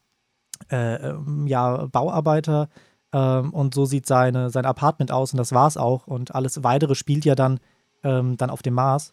äh, 0.70 1.10
ähm, 1.10 1.46
ja, 1.46 1.86
Bauarbeiter 1.86 2.68
ähm, 3.12 3.52
und 3.52 3.74
so 3.74 3.84
sieht 3.84 4.06
seine, 4.06 4.50
sein 4.50 4.66
Apartment 4.66 5.12
aus 5.12 5.32
und 5.32 5.38
das 5.38 5.52
war's 5.52 5.76
auch. 5.76 6.06
Und 6.06 6.34
alles 6.34 6.62
weitere 6.62 6.94
spielt 6.94 7.24
ja 7.24 7.34
dann, 7.34 7.60
ähm, 8.02 8.36
dann 8.36 8.50
auf 8.50 8.62
dem 8.62 8.74
Mars. 8.74 9.12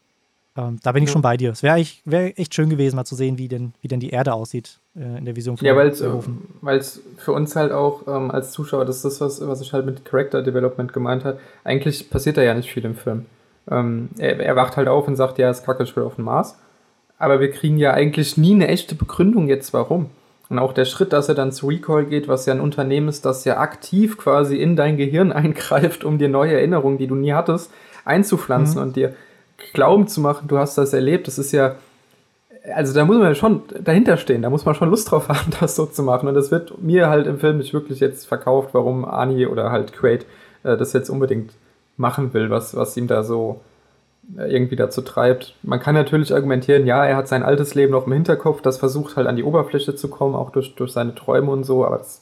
Ähm, 0.58 0.78
da 0.82 0.94
bin 0.94 1.04
ich 1.04 1.10
ja. 1.10 1.14
schon 1.14 1.22
bei 1.22 1.36
dir. 1.36 1.52
Es 1.52 1.64
wäre 1.64 1.84
wär 2.06 2.40
echt 2.40 2.56
schön 2.56 2.70
gewesen, 2.70 2.96
mal 2.96 3.06
zu 3.06 3.16
sehen, 3.16 3.38
wie 3.38 3.48
denn, 3.48 3.74
wie 3.82 3.90
denn 3.90 4.00
die 4.00 4.12
Erde 4.12 4.34
aussieht 4.34 4.80
äh, 4.96 5.18
in 5.18 5.26
der 5.26 5.36
Vision 5.36 5.58
von 5.58 5.68
Ja, 5.68 5.76
weil 5.76 5.90
es 6.78 7.02
für 7.18 7.34
uns 7.34 7.56
halt 7.56 7.74
auch 7.74 8.08
ähm, 8.08 8.32
als 8.32 8.52
Zuschauer, 8.52 8.86
das 8.86 8.98
ist 8.98 9.06
das, 9.06 9.22
was, 9.22 9.48
was 9.48 9.62
ich 9.62 9.74
halt 9.74 9.86
mit 9.86 10.06
Character 10.06 10.42
Development 10.42 10.94
gemeint 10.94 11.26
habe. 11.26 11.40
Eigentlich 11.64 12.10
passiert 12.10 12.38
da 12.38 12.42
ja 12.42 12.54
nicht 12.54 12.72
viel 12.72 12.86
im 12.86 12.96
Film. 12.96 13.26
Ähm, 13.70 14.10
er, 14.18 14.40
er, 14.40 14.56
wacht 14.56 14.78
halt 14.78 14.88
auf 14.88 15.08
und 15.08 15.16
sagt, 15.16 15.40
ja, 15.40 15.50
es 15.50 15.64
kacke, 15.64 15.84
ich 15.84 15.96
will 15.96 16.04
auf 16.04 16.16
den 16.16 16.26
Mars. 16.26 16.58
Aber 17.18 17.40
wir 17.40 17.52
kriegen 17.52 17.78
ja 17.78 17.92
eigentlich 17.92 18.38
nie 18.38 18.54
eine 18.54 18.68
echte 18.68 18.96
Begründung 18.96 19.48
jetzt, 19.48 19.74
warum. 19.74 20.10
Und 20.50 20.60
auch 20.60 20.74
der 20.74 20.86
Schritt, 20.86 21.12
dass 21.12 21.28
er 21.28 21.36
dann 21.36 21.52
zu 21.52 21.68
Recall 21.68 22.06
geht, 22.06 22.28
was 22.28 22.46
ja 22.46 22.54
ein 22.54 22.62
Unternehmen 22.62 23.08
ist, 23.10 23.26
das 23.26 23.46
ja 23.46 23.58
aktiv 23.58 24.18
quasi 24.18 24.58
in 24.58 24.76
dein 24.76 24.96
Gehirn 24.96 25.32
eingreift, 25.34 26.06
um 26.06 26.18
dir 26.18 26.30
neue 26.30 26.54
Erinnerungen, 26.54 26.98
die 26.98 27.08
du 27.08 27.16
nie 27.16 27.34
hattest, 27.34 27.72
einzupflanzen 28.06 28.80
mhm. 28.80 28.88
und 28.88 28.96
dir 28.96 29.16
glauben 29.74 30.08
zu 30.08 30.22
machen, 30.22 30.48
du 30.48 30.58
hast 30.58 30.78
das 30.78 30.94
erlebt, 30.94 31.28
das 31.28 31.38
ist 31.38 31.52
ja, 31.52 31.76
also 32.74 32.94
da 32.94 33.06
muss 33.06 33.18
man 33.18 33.28
ja 33.28 33.36
schon 33.36 33.64
dahinter 33.82 34.18
stehen, 34.18 34.42
da 34.42 34.50
muss 34.50 34.66
man 34.66 34.76
schon 34.76 34.90
Lust 34.90 35.12
drauf 35.12 35.30
haben, 35.30 35.52
das 35.60 35.76
so 35.76 35.86
zu 35.86 36.04
machen. 36.04 36.28
Und 36.28 36.36
das 36.36 36.52
wird 36.52 36.82
mir 36.82 37.10
halt 37.10 37.28
im 37.28 37.40
Film 37.40 37.58
nicht 37.58 37.74
wirklich 37.74 38.00
jetzt 38.00 38.28
verkauft, 38.28 38.70
warum 38.74 39.06
Ani 39.06 39.46
oder 39.48 39.72
halt 39.72 39.94
Quaid 39.94 40.26
äh, 40.64 40.78
das 40.78 40.94
jetzt 40.94 41.10
unbedingt 41.10 41.54
machen 41.98 42.34
will, 42.34 42.50
was, 42.50 42.76
was 42.76 42.98
ihm 42.98 43.08
da 43.08 43.24
so 43.24 43.62
äh, 44.38 44.52
irgendwie 44.52 44.76
dazu 44.76 45.02
treibt. 45.02 45.56
Man 45.64 45.80
kann 45.80 45.96
natürlich 45.96 46.34
argumentieren, 46.34 46.86
ja, 46.86 47.06
er 47.06 47.16
hat 47.16 47.28
sein 47.28 47.44
altes 47.44 47.76
Leben 47.76 47.92
noch 47.92 48.08
im 48.08 48.14
Hinterkopf, 48.14 48.62
das 48.62 48.78
versucht 48.78 49.16
halt 49.16 49.28
an 49.28 49.36
die 49.36 49.44
Oberfläche 49.44 49.96
zu 49.96 50.10
kommen, 50.10 50.36
auch 50.36 50.50
durch, 50.50 50.76
durch 50.76 50.92
seine 50.92 51.16
Träume 51.16 51.52
und 51.52 51.64
so, 51.64 51.86
aber 51.86 52.00
das, 52.00 52.22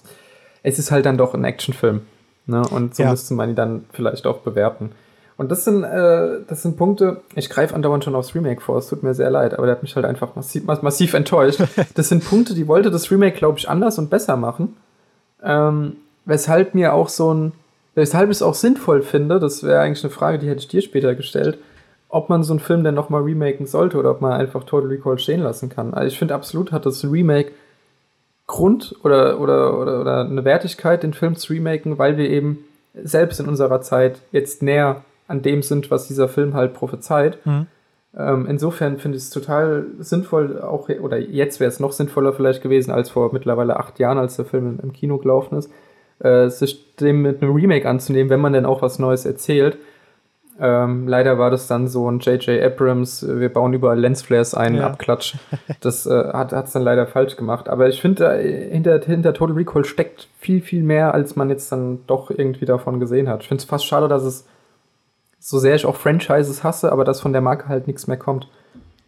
es 0.62 0.80
ist 0.80 0.92
halt 0.92 1.06
dann 1.06 1.18
doch 1.18 1.34
ein 1.34 1.44
Actionfilm. 1.44 2.02
Ne? 2.46 2.62
Und 2.70 2.96
so 2.96 3.04
ja. 3.04 3.12
müsste 3.12 3.34
man 3.34 3.50
ihn 3.50 3.56
dann 3.56 3.86
vielleicht 3.94 4.28
auch 4.28 4.40
bewerten. 4.40 4.92
Und 5.36 5.52
das 5.52 5.66
sind, 5.66 5.84
äh, 5.84 6.42
das 6.48 6.62
sind 6.62 6.78
Punkte, 6.78 7.22
ich 7.36 7.50
greife 7.50 7.74
andauernd 7.74 8.04
schon 8.04 8.16
aufs 8.16 8.36
Remake 8.36 8.62
vor, 8.62 8.78
es 8.78 8.88
tut 8.88 9.04
mir 9.04 9.14
sehr 9.14 9.32
leid, 9.32 9.54
aber 9.54 9.66
der 9.66 9.76
hat 9.76 9.84
mich 9.84 9.96
halt 9.96 10.06
einfach 10.06 10.36
massiv, 10.36 10.66
massiv 10.66 11.14
enttäuscht. 11.14 11.62
Das 11.96 12.10
sind 12.10 12.24
Punkte, 12.24 12.54
die 12.54 12.68
wollte 12.68 12.92
das 12.92 13.10
Remake, 13.10 13.38
glaube 13.38 13.58
ich, 13.58 13.70
anders 13.70 13.98
und 13.98 14.10
besser 14.10 14.38
machen. 14.38 14.78
Ähm, 15.44 15.98
weshalb 16.26 16.76
mir 16.76 16.94
auch 16.94 17.10
so 17.10 17.34
ein, 17.34 17.52
weshalb 17.96 18.30
ich 18.30 18.38
es 18.38 18.42
auch 18.42 18.54
sinnvoll 18.54 19.02
finde, 19.02 19.40
das 19.40 19.64
wäre 19.64 19.82
eigentlich 19.82 20.04
eine 20.04 20.12
Frage, 20.12 20.40
die 20.40 20.48
hätte 20.48 20.60
ich 20.60 20.68
dir 20.68 20.82
später 20.82 21.16
gestellt, 21.16 21.58
ob 22.10 22.30
man 22.30 22.44
so 22.44 22.54
einen 22.54 22.60
Film 22.60 22.84
denn 22.84 22.96
nochmal 22.96 23.24
remaken 23.24 23.66
sollte 23.66 23.98
oder 23.98 24.12
ob 24.12 24.22
man 24.22 24.34
einfach 24.34 24.64
Total 24.64 24.90
Recall 24.90 25.18
stehen 25.18 25.42
lassen 25.42 25.70
kann. 25.70 25.94
Also 25.94 26.08
ich 26.08 26.20
finde 26.20 26.36
absolut 26.36 26.72
hat 26.72 26.86
das 26.86 27.04
Remake 27.04 27.52
Grund 28.46 28.96
oder, 29.04 29.40
oder, 29.40 29.80
oder, 29.80 30.02
oder 30.02 30.20
eine 30.22 30.46
Wertigkeit, 30.46 31.02
den 31.02 31.14
Film 31.14 31.36
zu 31.36 31.54
remaken, 31.54 31.98
weil 31.98 32.18
wir 32.18 32.30
eben 32.30 32.66
selbst 32.94 33.40
in 33.40 33.48
unserer 33.48 33.82
Zeit 33.82 34.20
jetzt 34.32 34.62
näher 34.62 35.04
an 35.34 35.42
dem 35.42 35.64
sind, 35.64 35.92
was 35.92 36.08
dieser 36.08 36.30
Film 36.30 36.54
halt 36.54 36.74
prophezeit. 36.74 37.44
Mhm. 37.46 37.66
Ähm, 38.16 38.46
insofern 38.48 39.00
finde 39.00 39.18
ich 39.18 39.24
es 39.24 39.32
total 39.32 39.88
sinnvoll, 39.98 40.62
auch, 40.62 40.88
oder 40.88 41.18
jetzt 41.18 41.60
wäre 41.60 41.70
es 41.70 41.80
noch 41.80 41.92
sinnvoller 41.92 42.32
vielleicht 42.32 42.62
gewesen, 42.62 42.92
als 42.92 43.10
vor 43.10 43.34
mittlerweile 43.34 43.78
acht 43.78 43.98
Jahren, 43.98 44.20
als 44.20 44.36
der 44.36 44.46
Film 44.46 44.80
im 44.82 44.94
Kino 44.94 45.18
gelaufen 45.18 45.58
ist, 45.58 45.72
äh, 46.20 46.48
sich 46.50 46.96
dem 46.98 47.24
mit 47.24 47.42
einem 47.42 47.54
Remake 47.56 47.90
anzunehmen, 47.90 48.30
wenn 48.30 48.40
man 48.40 48.54
denn 48.54 48.68
auch 48.68 48.84
was 48.84 49.00
Neues 49.00 49.26
erzählt. 49.26 49.78
Ähm, 50.60 51.08
leider 51.08 51.40
war 51.40 51.50
das 51.50 51.66
dann 51.66 51.88
so 51.88 52.08
ein 52.08 52.20
J.J. 52.20 52.62
Abrams, 52.64 53.26
wir 53.28 53.52
bauen 53.52 53.74
überall 53.74 54.00
Lensflares 54.00 54.54
ein, 54.54 54.76
ja. 54.76 54.86
Abklatsch. 54.86 55.36
Das 55.82 56.06
äh, 56.06 56.12
hat 56.12 56.54
es 56.54 56.74
dann 56.74 56.84
leider 56.84 57.08
falsch 57.08 57.36
gemacht. 57.36 57.68
Aber 57.68 57.90
ich 57.90 58.00
finde, 58.00 58.26
äh, 58.40 58.70
hinter, 58.70 59.02
hinter 59.02 59.34
Total 59.34 59.56
Recall 59.56 59.86
steckt 59.86 60.28
viel, 60.38 60.62
viel 60.62 60.84
mehr, 60.84 61.16
als 61.16 61.36
man 61.36 61.50
jetzt 61.50 61.72
dann 61.72 62.02
doch 62.06 62.30
irgendwie 62.30 62.66
davon 62.66 63.00
gesehen 63.00 63.28
hat. 63.28 63.42
Ich 63.42 63.48
finde 63.48 63.64
es 63.64 63.68
fast 63.68 63.88
schade, 63.88 64.08
dass 64.08 64.24
es 64.24 64.46
so 65.44 65.60
sehr 65.60 65.76
ich 65.76 65.86
auch 65.86 65.98
Franchises 65.98 66.64
hasse, 66.64 66.92
aber 66.92 67.04
dass 67.04 67.20
von 67.20 67.34
der 67.34 67.42
Marke 67.42 67.68
halt 67.68 67.86
nichts 67.86 68.08
mehr 68.08 68.16
kommt. 68.16 68.48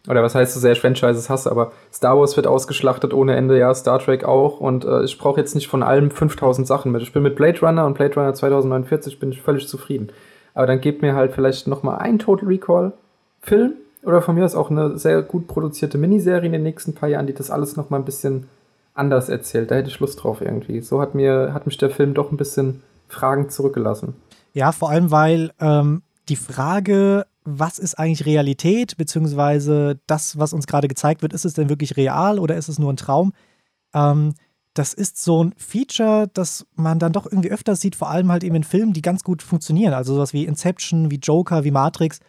Oder 0.06 0.22
was 0.22 0.34
heißt 0.34 0.52
so 0.52 0.60
sehr 0.60 0.72
ich 0.72 0.80
Franchises 0.80 1.30
hasse, 1.30 1.50
aber 1.50 1.72
Star 1.92 2.18
Wars 2.18 2.36
wird 2.36 2.46
ausgeschlachtet 2.46 3.14
ohne 3.14 3.34
Ende, 3.34 3.58
ja, 3.58 3.74
Star 3.74 3.98
Trek 3.98 4.24
auch 4.24 4.60
und 4.60 4.84
äh, 4.84 5.02
ich 5.02 5.18
brauche 5.18 5.40
jetzt 5.40 5.54
nicht 5.54 5.66
von 5.66 5.82
allem 5.82 6.10
5000 6.10 6.66
Sachen 6.66 6.92
mit. 6.92 7.02
Ich 7.02 7.12
bin 7.12 7.22
mit 7.22 7.36
Blade 7.36 7.58
Runner 7.60 7.86
und 7.86 7.94
Blade 7.94 8.14
Runner 8.14 8.34
2049 8.34 9.18
bin 9.18 9.32
ich 9.32 9.40
völlig 9.40 9.66
zufrieden. 9.66 10.10
Aber 10.52 10.66
dann 10.66 10.80
gebt 10.80 11.00
mir 11.00 11.14
halt 11.14 11.32
vielleicht 11.32 11.66
noch 11.66 11.82
mal 11.82 11.96
einen 11.96 12.18
Total 12.18 12.46
Recall 12.46 12.92
Film 13.40 13.72
oder 14.04 14.20
von 14.20 14.34
mir 14.34 14.44
aus 14.44 14.54
auch 14.54 14.70
eine 14.70 14.98
sehr 14.98 15.22
gut 15.22 15.48
produzierte 15.48 15.96
Miniserie 15.96 16.46
in 16.46 16.52
den 16.52 16.62
nächsten 16.62 16.94
paar 16.94 17.08
Jahren, 17.08 17.26
die 17.26 17.34
das 17.34 17.50
alles 17.50 17.76
noch 17.76 17.88
mal 17.88 17.96
ein 17.96 18.04
bisschen 18.04 18.46
anders 18.94 19.30
erzählt. 19.30 19.70
Da 19.70 19.74
hätte 19.74 19.88
ich 19.88 20.00
Lust 20.00 20.22
drauf 20.22 20.42
irgendwie. 20.42 20.80
So 20.82 21.00
hat 21.00 21.14
mir 21.14 21.52
hat 21.54 21.66
mich 21.66 21.78
der 21.78 21.90
Film 21.90 22.12
doch 22.12 22.30
ein 22.30 22.36
bisschen 22.36 22.82
Fragen 23.08 23.48
zurückgelassen. 23.48 24.14
Ja, 24.52 24.72
vor 24.72 24.90
allem 24.90 25.10
weil 25.10 25.50
ähm, 25.60 26.02
die 26.28 26.36
Frage, 26.36 27.26
was 27.44 27.78
ist 27.78 27.98
eigentlich 27.98 28.26
Realität, 28.26 28.96
beziehungsweise 28.96 30.00
das, 30.06 30.38
was 30.38 30.52
uns 30.52 30.66
gerade 30.66 30.88
gezeigt 30.88 31.22
wird, 31.22 31.32
ist 31.32 31.44
es 31.44 31.54
denn 31.54 31.68
wirklich 31.68 31.96
real 31.96 32.38
oder 32.38 32.56
ist 32.56 32.68
es 32.68 32.78
nur 32.78 32.92
ein 32.92 32.96
Traum? 32.96 33.32
Ähm, 33.94 34.34
das 34.74 34.92
ist 34.92 35.22
so 35.22 35.42
ein 35.42 35.54
Feature, 35.56 36.28
das 36.34 36.66
man 36.74 36.98
dann 36.98 37.12
doch 37.12 37.26
irgendwie 37.26 37.50
öfters 37.50 37.80
sieht, 37.80 37.96
vor 37.96 38.10
allem 38.10 38.30
halt 38.30 38.44
eben 38.44 38.56
in 38.56 38.64
Filmen, 38.64 38.92
die 38.92 39.02
ganz 39.02 39.24
gut 39.24 39.42
funktionieren. 39.42 39.94
Also 39.94 40.14
sowas 40.14 40.32
wie 40.32 40.44
Inception, 40.44 41.10
wie 41.10 41.16
Joker, 41.16 41.64
wie 41.64 41.70
Matrix, 41.70 42.20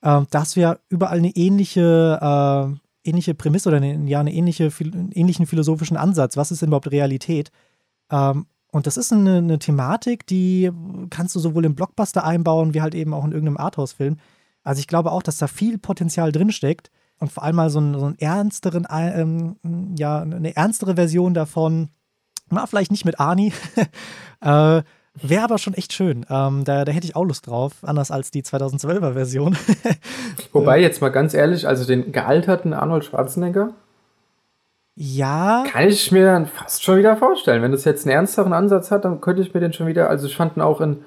äh, 0.00 0.22
dass 0.30 0.56
wir 0.56 0.80
überall 0.88 1.18
eine 1.18 1.30
ähnliche, 1.36 2.18
äh, 2.20 3.08
ähnliche 3.08 3.34
Prämisse 3.34 3.68
oder 3.68 3.78
eine, 3.78 4.08
ja, 4.08 4.20
eine 4.20 4.32
ähnliche, 4.32 4.70
einen 4.80 5.12
ähnlichen 5.12 5.46
philosophischen 5.46 5.96
Ansatz. 5.96 6.36
Was 6.36 6.50
ist 6.50 6.62
denn 6.62 6.68
überhaupt 6.68 6.90
Realität? 6.90 7.50
Ähm, 8.10 8.46
und 8.72 8.86
das 8.86 8.96
ist 8.96 9.12
eine, 9.12 9.36
eine, 9.36 9.58
Thematik, 9.58 10.26
die 10.26 10.70
kannst 11.10 11.36
du 11.36 11.40
sowohl 11.40 11.66
im 11.66 11.74
Blockbuster 11.74 12.24
einbauen, 12.24 12.72
wie 12.72 12.80
halt 12.80 12.94
eben 12.94 13.12
auch 13.12 13.24
in 13.24 13.32
irgendeinem 13.32 13.58
Arthouse-Film. 13.58 14.16
Also 14.64 14.80
ich 14.80 14.88
glaube 14.88 15.12
auch, 15.12 15.22
dass 15.22 15.36
da 15.36 15.46
viel 15.46 15.76
Potenzial 15.76 16.32
drinsteckt 16.32 16.90
und 17.18 17.30
vor 17.30 17.42
allem 17.42 17.56
mal 17.56 17.68
so, 17.68 17.80
einen, 17.80 18.00
so 18.00 18.06
einen 18.06 18.18
ernsteren, 18.18 18.86
ähm, 18.90 19.56
ja, 19.96 20.22
eine 20.22 20.56
ernstere 20.56 20.94
Version 20.94 21.34
davon, 21.34 21.90
na, 22.48 22.66
vielleicht 22.66 22.90
nicht 22.90 23.04
mit 23.04 23.20
Arnie, 23.20 23.52
äh, 24.40 24.82
wäre 25.20 25.44
aber 25.44 25.58
schon 25.58 25.74
echt 25.74 25.92
schön. 25.92 26.24
Ähm, 26.30 26.64
da, 26.64 26.86
da 26.86 26.92
hätte 26.92 27.06
ich 27.06 27.14
auch 27.14 27.24
Lust 27.24 27.46
drauf, 27.46 27.74
anders 27.82 28.10
als 28.10 28.30
die 28.30 28.42
2012er 28.42 29.12
Version. 29.12 29.54
Wobei, 30.52 30.80
jetzt 30.80 31.02
mal 31.02 31.10
ganz 31.10 31.34
ehrlich, 31.34 31.68
also 31.68 31.84
den 31.84 32.10
gealterten 32.10 32.72
Arnold 32.72 33.04
Schwarzenegger, 33.04 33.74
ja. 34.94 35.64
Kann 35.68 35.88
ich 35.88 36.12
mir 36.12 36.26
dann 36.26 36.46
fast 36.46 36.84
schon 36.84 36.98
wieder 36.98 37.16
vorstellen. 37.16 37.62
Wenn 37.62 37.72
das 37.72 37.84
jetzt 37.84 38.06
einen 38.06 38.14
ernsteren 38.14 38.52
Ansatz 38.52 38.90
hat, 38.90 39.04
dann 39.04 39.20
könnte 39.20 39.42
ich 39.42 39.54
mir 39.54 39.60
den 39.60 39.72
schon 39.72 39.86
wieder. 39.86 40.10
Also, 40.10 40.26
ich 40.26 40.36
fand 40.36 40.56
ihn 40.56 40.62
auch 40.62 40.80
in. 40.80 41.04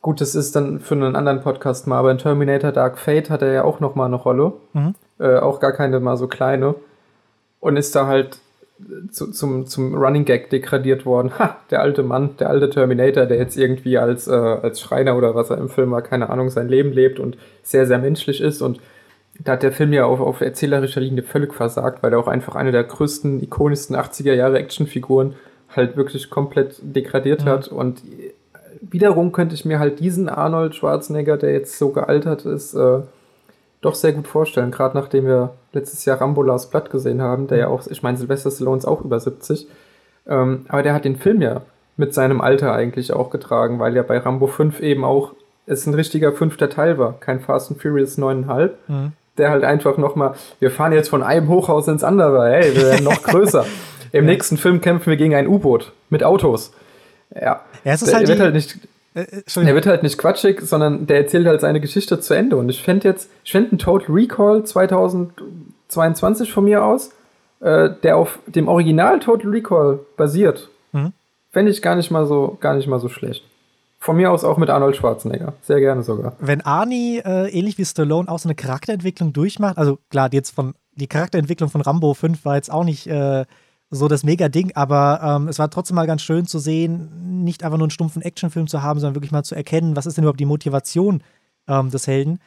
Gut, 0.00 0.20
das 0.20 0.36
ist 0.36 0.54
dann 0.54 0.78
für 0.78 0.94
einen 0.94 1.16
anderen 1.16 1.40
Podcast 1.40 1.88
mal, 1.88 1.98
aber 1.98 2.12
in 2.12 2.18
Terminator 2.18 2.70
Dark 2.70 2.96
Fate 2.96 3.28
hat 3.28 3.42
er 3.42 3.52
ja 3.52 3.64
auch 3.64 3.80
nochmal 3.80 4.06
eine 4.06 4.16
Rolle. 4.16 4.52
Mhm. 4.72 4.94
Äh, 5.18 5.38
auch 5.38 5.58
gar 5.58 5.72
keine 5.72 5.98
mal 5.98 6.16
so 6.16 6.28
kleine. 6.28 6.76
Und 7.58 7.76
ist 7.76 7.96
da 7.96 8.06
halt 8.06 8.38
zu, 9.10 9.30
zum, 9.30 9.66
zum 9.66 9.94
Running 9.94 10.24
Gag 10.24 10.50
degradiert 10.50 11.04
worden. 11.04 11.32
Ha, 11.38 11.56
der 11.70 11.80
alte 11.80 12.02
Mann, 12.02 12.36
der 12.38 12.50
alte 12.50 12.70
Terminator, 12.70 13.26
der 13.26 13.38
jetzt 13.38 13.56
irgendwie 13.56 13.98
als, 13.98 14.28
äh, 14.28 14.32
als 14.32 14.80
Schreiner 14.80 15.16
oder 15.16 15.34
was 15.34 15.50
er 15.50 15.58
im 15.58 15.68
Film 15.68 15.90
war, 15.90 16.02
keine 16.02 16.30
Ahnung, 16.30 16.50
sein 16.50 16.68
Leben 16.68 16.92
lebt 16.92 17.18
und 17.18 17.36
sehr, 17.62 17.86
sehr 17.86 17.98
menschlich 17.98 18.40
ist 18.40 18.62
und 18.62 18.80
da 19.38 19.52
hat 19.52 19.62
der 19.62 19.72
Film 19.72 19.92
ja 19.92 20.04
auf, 20.04 20.20
auf 20.20 20.40
erzählerischer 20.40 21.00
Linie 21.00 21.22
völlig 21.22 21.54
versagt, 21.54 22.02
weil 22.02 22.12
er 22.12 22.18
auch 22.18 22.28
einfach 22.28 22.56
eine 22.56 22.72
der 22.72 22.84
größten, 22.84 23.42
ikonischsten 23.42 23.96
80er 23.96 24.34
Jahre 24.34 24.58
Actionfiguren 24.58 25.34
halt 25.74 25.96
wirklich 25.96 26.30
komplett 26.30 26.76
degradiert 26.82 27.44
mhm. 27.44 27.48
hat. 27.48 27.68
Und 27.68 28.02
wiederum 28.80 29.32
könnte 29.32 29.54
ich 29.54 29.64
mir 29.64 29.78
halt 29.78 30.00
diesen 30.00 30.28
Arnold 30.28 30.74
Schwarzenegger, 30.74 31.36
der 31.36 31.52
jetzt 31.52 31.78
so 31.78 31.90
gealtert 31.90 32.44
ist, 32.44 32.74
äh, 32.74 33.00
doch 33.80 33.94
sehr 33.94 34.12
gut 34.12 34.28
vorstellen. 34.28 34.70
Gerade 34.70 34.96
nachdem 34.96 35.26
wir 35.26 35.54
letztes 35.72 36.04
Jahr 36.04 36.20
Rambo 36.20 36.42
Last 36.42 36.70
Blood 36.70 36.90
gesehen 36.90 37.22
haben, 37.22 37.46
der 37.46 37.58
ja 37.58 37.68
mhm. 37.68 37.74
auch, 37.74 37.86
ich 37.86 38.02
meine, 38.02 38.18
Sylvester 38.18 38.50
Stallone 38.50 38.78
ist 38.78 38.86
auch 38.86 39.02
über 39.02 39.20
70. 39.20 39.68
Ähm, 40.26 40.66
aber 40.68 40.82
der 40.82 40.92
hat 40.92 41.04
den 41.04 41.16
Film 41.16 41.40
ja 41.40 41.62
mit 41.96 42.12
seinem 42.12 42.40
Alter 42.40 42.74
eigentlich 42.74 43.12
auch 43.12 43.30
getragen, 43.30 43.78
weil 43.78 43.96
ja 43.96 44.02
bei 44.02 44.18
Rambo 44.18 44.48
5 44.48 44.80
eben 44.80 45.04
auch 45.04 45.32
es 45.66 45.86
ein 45.86 45.94
richtiger 45.94 46.32
fünfter 46.32 46.68
Teil 46.68 46.98
war, 46.98 47.14
kein 47.20 47.40
Fast 47.40 47.70
and 47.70 47.80
Furious 47.80 48.18
9,5. 48.18 48.70
Mhm 48.88 49.12
der 49.40 49.50
halt 49.50 49.64
einfach 49.64 49.96
nochmal, 49.96 50.34
wir 50.60 50.70
fahren 50.70 50.92
jetzt 50.92 51.08
von 51.08 51.22
einem 51.22 51.48
Hochhaus 51.48 51.88
ins 51.88 52.04
andere, 52.04 52.48
hey, 52.48 52.76
wir 52.76 52.82
werden 52.82 53.04
noch 53.04 53.22
größer. 53.22 53.64
Im 54.12 54.24
ja. 54.24 54.30
nächsten 54.32 54.56
Film 54.56 54.80
kämpfen 54.80 55.10
wir 55.10 55.16
gegen 55.16 55.34
ein 55.34 55.46
U-Boot 55.46 55.92
mit 56.08 56.22
Autos. 56.24 56.72
Ja. 57.34 57.60
ja 57.84 57.92
es 57.92 58.02
ist 58.02 58.14
halt, 58.14 58.28
wird 58.28 58.40
halt 58.40 58.54
nicht. 58.54 58.78
Äh, 59.14 59.22
äh 59.22 59.66
er 59.66 59.74
wird 59.74 59.86
halt 59.86 60.02
nicht 60.02 60.18
quatschig, 60.18 60.60
sondern 60.62 61.06
der 61.06 61.18
erzählt 61.18 61.46
halt 61.46 61.60
seine 61.60 61.80
Geschichte 61.80 62.20
zu 62.20 62.34
Ende. 62.34 62.56
Und 62.56 62.68
ich 62.68 62.82
fände 62.82 63.08
jetzt, 63.08 63.30
ich 63.44 63.52
fände 63.52 63.70
einen 63.70 63.78
Total 63.78 64.12
Recall 64.12 64.64
2022 64.64 66.52
von 66.52 66.64
mir 66.64 66.84
aus, 66.84 67.12
äh, 67.60 67.90
der 68.02 68.16
auf 68.16 68.38
dem 68.46 68.68
Original 68.68 69.20
Total 69.20 69.50
Recall 69.50 70.00
basiert, 70.16 70.68
mhm. 70.92 71.12
fände 71.50 71.70
ich 71.70 71.82
gar 71.82 71.94
nicht 71.94 72.10
mal 72.10 72.26
so, 72.26 72.56
gar 72.60 72.74
nicht 72.74 72.88
mal 72.88 73.00
so 73.00 73.08
schlecht. 73.08 73.44
Von 74.02 74.16
mir 74.16 74.32
aus 74.32 74.44
auch 74.44 74.56
mit 74.56 74.70
Arnold 74.70 74.96
Schwarzenegger. 74.96 75.52
Sehr 75.60 75.78
gerne 75.78 76.02
sogar. 76.02 76.32
Wenn 76.40 76.62
Arnie 76.62 77.18
äh, 77.18 77.50
ähnlich 77.50 77.76
wie 77.76 77.84
Stallone 77.84 78.30
auch 78.30 78.38
so 78.38 78.48
eine 78.48 78.54
Charakterentwicklung 78.54 79.34
durchmacht, 79.34 79.76
also 79.76 79.98
klar, 80.08 80.30
jetzt 80.32 80.52
von 80.52 80.72
die 80.92 81.06
Charakterentwicklung 81.06 81.68
von 81.68 81.82
Rambo 81.82 82.14
5 82.14 82.46
war 82.46 82.56
jetzt 82.56 82.72
auch 82.72 82.84
nicht 82.84 83.06
äh, 83.06 83.44
so 83.90 84.08
das 84.08 84.24
Mega-Ding, 84.24 84.72
aber 84.74 85.20
ähm, 85.22 85.48
es 85.48 85.58
war 85.58 85.68
trotzdem 85.68 85.96
mal 85.96 86.06
ganz 86.06 86.22
schön 86.22 86.46
zu 86.46 86.58
sehen, 86.58 87.44
nicht 87.44 87.62
einfach 87.62 87.76
nur 87.76 87.84
einen 87.84 87.90
stumpfen 87.90 88.22
Actionfilm 88.22 88.68
zu 88.68 88.82
haben, 88.82 89.00
sondern 89.00 89.16
wirklich 89.16 89.32
mal 89.32 89.42
zu 89.42 89.54
erkennen, 89.54 89.96
was 89.96 90.06
ist 90.06 90.16
denn 90.16 90.24
überhaupt 90.24 90.40
die 90.40 90.46
Motivation 90.46 91.22
ähm, 91.68 91.90
des 91.90 92.06
Helden. 92.06 92.38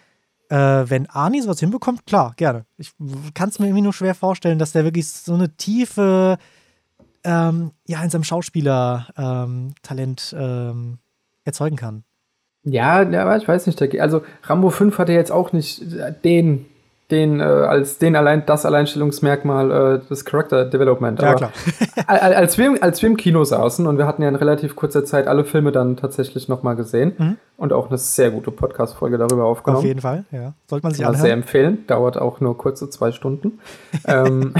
Äh, 0.50 0.89
wenn 0.89 1.08
Arnie 1.08 1.42
sowas 1.42 1.60
hinbekommt, 1.60 2.08
klar, 2.08 2.34
gerne. 2.36 2.66
Ich 2.78 2.94
kann 3.36 3.50
es 3.50 3.60
mir 3.60 3.68
irgendwie 3.68 3.84
nur 3.84 3.94
schwer 3.94 4.16
vorstellen, 4.16 4.58
dass 4.58 4.72
der 4.72 4.86
wirklich 4.86 5.08
so 5.08 5.36
eine 5.36 5.56
tiefe, 5.56 6.39
ähm, 7.24 7.74
ja, 7.88 8.04
in 8.04 8.10
seinem 8.10 8.24
Schauspieler-Talent 8.24 10.36
ähm, 10.38 10.98
erzeugen 11.45 11.75
kann. 11.75 12.03
Ja, 12.63 13.01
aber 13.01 13.38
ich 13.38 13.47
weiß 13.47 13.67
nicht. 13.67 13.82
Also 13.99 14.23
Rambo 14.43 14.69
5 14.69 14.97
hatte 14.97 15.12
jetzt 15.12 15.32
auch 15.32 15.51
nicht 15.51 15.84
den, 16.23 16.65
den 17.13 17.39
äh, 17.39 17.43
als 17.43 17.99
den 17.99 18.15
allein 18.15 18.43
das 18.45 18.65
Alleinstellungsmerkmal 18.65 19.71
äh, 20.04 20.10
des 20.10 20.26
Character 20.26 20.65
Development. 20.65 21.21
Ja, 21.21 21.36
klar. 21.36 21.52
als, 22.08 22.58
wir, 22.58 22.82
als 22.82 23.02
wir 23.02 23.10
im 23.10 23.17
Kino 23.17 23.43
saßen 23.43 23.86
und 23.86 23.97
wir 23.99 24.08
hatten 24.08 24.23
ja 24.23 24.30
in 24.30 24.36
relativ 24.36 24.76
kurzer 24.76 25.06
Zeit 25.06 25.28
alle 25.28 25.45
Filme 25.45 25.71
dann 25.71 25.95
tatsächlich 25.95 26.49
nochmal 26.49 26.76
gesehen. 26.76 27.13
Mhm. 27.17 27.38
und 27.58 27.71
auch 27.71 27.89
eine 27.89 27.97
sehr 27.97 28.32
gute 28.32 28.49
Podcast-Folge 28.52 29.17
darüber 29.17 29.45
aufgenommen. 29.45 29.78
Auf 29.80 29.86
jeden 29.86 30.02
Fall, 30.02 30.26
ja. 30.32 30.54
Sollte 30.67 30.86
man 30.86 30.93
sich 30.93 31.06
anhören. 31.06 31.21
sehr 31.21 31.34
empfehlen. 31.34 31.86
Dauert 31.88 32.17
auch 32.17 32.39
nur 32.39 32.58
kurze 32.58 32.89
zwei 32.89 33.12
Stunden. 33.12 33.60
ähm, 34.06 34.54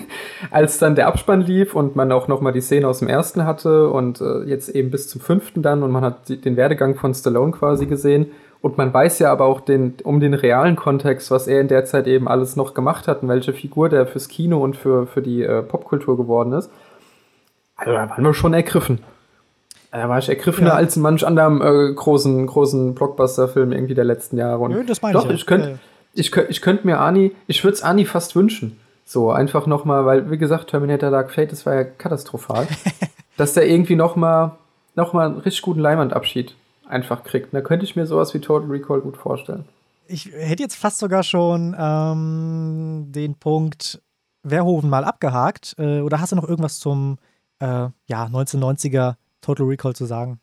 als 0.50 0.78
dann 0.78 0.94
der 0.94 1.08
Abspann 1.08 1.40
lief 1.40 1.74
und 1.74 1.96
man 1.96 2.12
auch 2.12 2.28
nochmal 2.28 2.52
die 2.52 2.60
Szene 2.60 2.86
aus 2.86 3.00
dem 3.00 3.08
ersten 3.08 3.44
hatte 3.44 3.90
und 3.90 4.20
äh, 4.20 4.44
jetzt 4.44 4.68
eben 4.68 4.90
bis 4.90 5.08
zum 5.08 5.20
fünften 5.20 5.62
dann 5.62 5.82
und 5.82 5.90
man 5.90 6.04
hat 6.04 6.28
die, 6.28 6.40
den 6.40 6.56
Werdegang 6.56 6.94
von 6.94 7.12
Stallone 7.12 7.52
quasi 7.52 7.86
gesehen 7.86 8.30
und 8.60 8.78
man 8.78 8.92
weiß 8.92 9.18
ja 9.20 9.30
aber 9.30 9.44
auch 9.44 9.60
den, 9.60 9.94
um 10.04 10.20
den 10.20 10.34
realen 10.34 10.76
Kontext, 10.76 11.30
was 11.30 11.46
er 11.46 11.60
in 11.60 11.68
der 11.68 11.84
Zeit 11.84 12.06
eben 12.06 12.28
alles 12.28 12.56
noch 12.56 12.74
gemacht 12.74 13.06
hat 13.08 13.22
und 13.22 13.28
welche 13.28 13.52
Figur 13.52 13.88
der 13.88 14.06
fürs 14.06 14.28
Kino 14.28 14.62
und 14.62 14.76
für, 14.76 15.06
für 15.06 15.22
die 15.22 15.42
äh, 15.42 15.62
Popkultur 15.62 16.16
geworden 16.16 16.52
ist. 16.52 16.70
Also 17.76 17.92
da 17.92 18.08
waren 18.08 18.24
wir 18.24 18.34
schon 18.34 18.54
ergriffen. 18.54 19.00
Da 19.92 20.08
war 20.08 20.18
ich 20.18 20.28
ergriffener 20.28 20.70
Ja. 20.70 20.76
als 20.76 20.96
in 20.96 21.02
manch 21.02 21.26
anderem 21.26 21.62
äh, 21.62 21.92
großen, 21.94 22.46
großen 22.46 22.94
Blockbuster-Film 22.94 23.72
irgendwie 23.72 23.94
der 23.94 24.04
letzten 24.04 24.36
Jahre. 24.36 24.58
Und 24.58 24.72
Nö, 24.72 24.84
das 24.84 25.00
meine 25.00 25.12
doch, 25.14 25.26
ich 25.26 25.36
ich 25.36 25.46
könnte 25.46 25.68
Ja, 25.70 25.78
ich, 26.14 26.32
könnt, 26.32 26.50
ich 26.50 26.60
könnte 26.60 26.86
mir 26.86 27.00
Ani, 27.00 27.32
ich 27.46 27.62
würde 27.64 27.74
es 27.74 27.82
Ani 27.82 28.04
fast 28.04 28.34
wünschen. 28.36 28.78
So, 29.04 29.30
einfach 29.30 29.66
nochmal, 29.66 30.04
weil, 30.04 30.30
wie 30.30 30.38
gesagt, 30.38 30.68
Terminator 30.70 31.10
Dark 31.10 31.30
Fate, 31.30 31.52
das 31.52 31.64
war 31.66 31.74
ja 31.74 31.84
katastrophal. 31.84 32.66
dass 33.36 33.52
der 33.52 33.68
irgendwie 33.68 33.96
nochmal 33.96 34.52
noch 34.96 35.12
mal 35.12 35.26
einen 35.26 35.38
richtig 35.38 35.62
guten 35.62 35.80
Leimandabschied 35.80 36.54
einfach 36.88 37.24
kriegt. 37.24 37.52
Da 37.54 37.60
könnte 37.60 37.84
ich 37.84 37.96
mir 37.96 38.06
sowas 38.06 38.34
wie 38.34 38.40
Total 38.40 38.68
Recall 38.68 39.00
gut 39.00 39.16
vorstellen. 39.16 39.64
Ich 40.08 40.26
hätte 40.26 40.62
jetzt 40.62 40.76
fast 40.76 40.98
sogar 40.98 41.22
schon 41.22 41.74
ähm, 41.78 43.06
den 43.08 43.34
Punkt 43.34 44.00
Verhoeven 44.44 44.88
mal 44.88 45.04
abgehakt. 45.04 45.74
Äh, 45.78 46.00
oder 46.00 46.20
hast 46.20 46.32
du 46.32 46.36
noch 46.36 46.48
irgendwas 46.48 46.78
zum 46.78 47.18
äh, 47.58 47.88
ja, 48.06 48.26
1990er 48.26 49.16
Total 49.40 49.66
Recall 49.66 49.94
zu 49.94 50.06
sagen? 50.06 50.40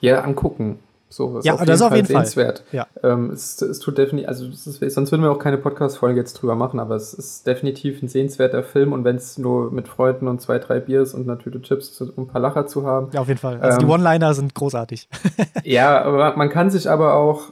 Ja, 0.00 0.22
angucken. 0.22 0.78
So, 1.10 1.38
ist 1.38 1.46
Ja, 1.46 1.56
das 1.64 1.80
auf 1.80 1.94
jeden 1.94 2.06
Fall. 2.06 2.16
sehenswert. 2.26 2.64
Ja. 2.70 2.86
Ähm, 3.02 3.30
es, 3.30 3.60
es 3.62 3.78
tut 3.78 3.96
definitiv, 3.96 4.28
also 4.28 4.46
ist, 4.46 4.64
sonst 4.64 5.10
würden 5.10 5.22
wir 5.22 5.30
auch 5.32 5.38
keine 5.38 5.56
Podcast-Folge 5.56 6.20
jetzt 6.20 6.34
drüber 6.34 6.54
machen, 6.54 6.78
aber 6.80 6.96
es 6.96 7.14
ist 7.14 7.46
definitiv 7.46 8.02
ein 8.02 8.08
sehenswerter 8.08 8.62
Film 8.62 8.92
und 8.92 9.04
wenn 9.04 9.16
es 9.16 9.38
nur 9.38 9.70
mit 9.70 9.88
Freunden 9.88 10.28
und 10.28 10.40
zwei, 10.42 10.58
drei 10.58 10.80
Biers 10.80 11.14
und 11.14 11.22
einer 11.28 11.38
Tüte 11.38 11.62
Chips, 11.62 11.94
zu, 11.94 12.12
um 12.14 12.24
ein 12.24 12.26
paar 12.28 12.42
Lacher 12.42 12.66
zu 12.66 12.84
haben, 12.86 13.08
Ja, 13.12 13.20
auf 13.22 13.28
jeden 13.28 13.40
Fall. 13.40 13.58
Also 13.60 13.78
die 13.78 13.84
Ähm, 13.86 13.90
One-Liner 13.90 14.34
sind 14.34 14.54
großartig. 14.54 15.08
Ja, 15.64 16.02
aber 16.02 16.36
man 16.36 16.50
kann 16.50 16.70
sich 16.70 16.90
aber 16.90 17.14
auch 17.14 17.42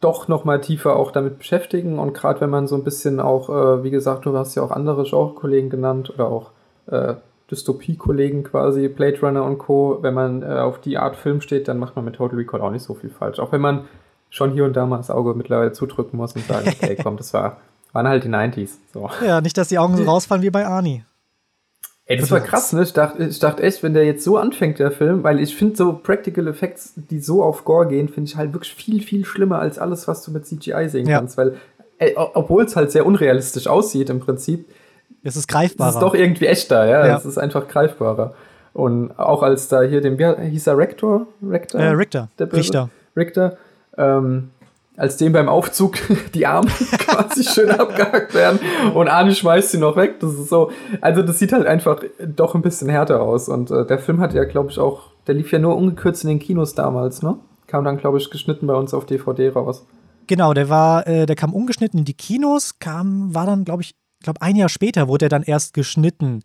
doch 0.00 0.28
noch 0.28 0.44
mal 0.44 0.60
tiefer 0.60 0.96
auch 0.96 1.10
damit 1.12 1.38
beschäftigen 1.38 1.98
und 1.98 2.14
gerade 2.14 2.40
wenn 2.40 2.50
man 2.50 2.66
so 2.66 2.74
ein 2.74 2.84
bisschen 2.84 3.20
auch, 3.20 3.48
äh, 3.50 3.84
wie 3.84 3.90
gesagt, 3.90 4.24
du 4.26 4.36
hast 4.36 4.54
ja 4.54 4.62
auch 4.62 4.70
andere 4.70 5.04
Genre-Kollegen 5.04 5.68
genannt 5.70 6.10
oder 6.10 6.26
auch 6.28 6.50
äh, 6.90 7.14
Dystopie-Kollegen 7.50 8.44
quasi, 8.44 8.88
Blade 8.88 9.18
Runner 9.20 9.44
und 9.44 9.58
Co., 9.58 9.98
wenn 10.02 10.14
man 10.14 10.42
äh, 10.42 10.46
auf 10.46 10.80
die 10.80 10.98
Art 10.98 11.16
Film 11.16 11.40
steht, 11.40 11.68
dann 11.68 11.78
macht 11.78 11.96
man 11.96 12.04
mit 12.04 12.16
Total 12.16 12.36
Recall 12.36 12.60
auch 12.60 12.70
nicht 12.70 12.84
so 12.84 12.94
viel 12.94 13.10
falsch. 13.10 13.38
Auch 13.38 13.52
wenn 13.52 13.60
man 13.60 13.84
schon 14.30 14.52
hier 14.52 14.64
und 14.64 14.74
da 14.74 14.86
mal 14.86 14.98
das 14.98 15.10
Auge 15.10 15.34
mittlerweile 15.34 15.72
zudrücken 15.72 16.16
muss 16.16 16.34
und 16.34 16.46
sagen, 16.46 16.68
okay, 16.68 16.96
komm, 17.02 17.16
das 17.16 17.34
war, 17.34 17.56
waren 17.92 18.06
halt 18.06 18.24
die 18.24 18.28
90s. 18.28 18.70
So. 18.92 19.10
ja, 19.26 19.40
nicht, 19.40 19.56
dass 19.58 19.68
die 19.68 19.78
Augen 19.78 19.96
so 19.96 20.04
rausfallen 20.04 20.42
wie 20.42 20.50
bei 20.50 20.66
Arnie. 20.66 21.04
Ey, 22.06 22.16
das 22.18 22.30
war 22.32 22.40
krass, 22.40 22.72
ne? 22.72 22.82
Ich 22.82 22.92
dachte, 22.92 23.22
ich 23.24 23.38
dachte 23.38 23.62
echt, 23.62 23.84
wenn 23.84 23.94
der 23.94 24.04
jetzt 24.04 24.24
so 24.24 24.36
anfängt, 24.36 24.80
der 24.80 24.90
Film, 24.90 25.22
weil 25.22 25.38
ich 25.38 25.54
finde 25.54 25.76
so 25.76 25.92
Practical 25.92 26.48
Effects, 26.48 26.92
die 26.96 27.20
so 27.20 27.42
auf 27.44 27.64
Gore 27.64 27.86
gehen, 27.86 28.08
finde 28.08 28.28
ich 28.28 28.36
halt 28.36 28.52
wirklich 28.52 28.74
viel, 28.74 29.00
viel 29.00 29.24
schlimmer 29.24 29.60
als 29.60 29.78
alles, 29.78 30.08
was 30.08 30.24
du 30.24 30.32
mit 30.32 30.44
CGI 30.44 30.88
sehen 30.88 31.06
Ja. 31.06 31.18
kannst. 31.18 31.36
Weil, 31.36 31.56
o- 32.16 32.30
obwohl 32.34 32.64
es 32.64 32.74
halt 32.74 32.90
sehr 32.90 33.06
unrealistisch 33.06 33.68
aussieht 33.68 34.10
im 34.10 34.18
Prinzip, 34.18 34.68
Es 35.22 35.36
ist 35.36 35.40
ist 35.40 35.48
greifbarer. 35.48 35.90
es 35.90 35.98
doch 35.98 36.14
irgendwie 36.14 36.46
echter, 36.46 36.86
ja. 36.86 37.06
Ja. 37.06 37.16
Es 37.16 37.24
ist 37.24 37.38
einfach 37.38 37.68
greifbarer. 37.68 38.34
Und 38.72 39.18
auch 39.18 39.42
als 39.42 39.68
da 39.68 39.82
hier 39.82 40.00
den, 40.00 40.18
wie 40.18 40.48
hieß 40.50 40.68
er, 40.68 40.78
Rector? 40.78 41.26
Rector? 41.42 41.80
äh, 41.80 41.88
Richter. 41.88 42.28
Richter. 42.40 42.88
Richter, 43.16 43.56
ähm, 43.98 44.50
als 44.96 45.16
dem 45.16 45.32
beim 45.32 45.48
Aufzug 45.48 45.96
die 46.34 46.46
Arme 46.46 46.68
quasi 46.98 47.42
schön 47.42 47.70
abgehackt 47.70 48.34
werden 48.34 48.60
und 48.94 49.08
Arnie 49.08 49.34
schmeißt 49.34 49.70
sie 49.70 49.78
noch 49.78 49.96
weg. 49.96 50.20
Das 50.20 50.32
ist 50.34 50.48
so, 50.48 50.70
also 51.00 51.22
das 51.22 51.38
sieht 51.38 51.52
halt 51.52 51.66
einfach 51.66 52.02
doch 52.18 52.54
ein 52.54 52.62
bisschen 52.62 52.88
härter 52.88 53.22
aus. 53.22 53.48
Und 53.48 53.70
äh, 53.70 53.86
der 53.86 53.98
Film 53.98 54.20
hat 54.20 54.34
ja, 54.34 54.44
glaube 54.44 54.70
ich, 54.70 54.78
auch, 54.78 55.10
der 55.26 55.34
lief 55.34 55.52
ja 55.52 55.58
nur 55.58 55.76
ungekürzt 55.76 56.22
in 56.24 56.28
den 56.28 56.38
Kinos 56.38 56.74
damals, 56.74 57.22
ne? 57.22 57.36
Kam 57.66 57.84
dann, 57.84 57.98
glaube 57.98 58.18
ich, 58.18 58.30
geschnitten 58.30 58.66
bei 58.66 58.74
uns 58.74 58.92
auf 58.94 59.06
DVD 59.06 59.50
raus. 59.50 59.86
Genau, 60.26 60.54
der 60.54 60.68
war, 60.68 61.06
äh, 61.06 61.26
der 61.26 61.36
kam 61.36 61.54
ungeschnitten 61.54 62.00
in 62.00 62.04
die 62.04 62.14
Kinos, 62.14 62.78
kam, 62.78 63.34
war 63.34 63.46
dann, 63.46 63.64
glaube 63.64 63.82
ich, 63.82 63.94
glaube 64.20 64.42
ein 64.42 64.56
Jahr 64.56 64.68
später 64.68 65.08
wurde 65.08 65.26
er 65.26 65.30
dann 65.30 65.42
erst 65.42 65.74
geschnitten. 65.74 66.42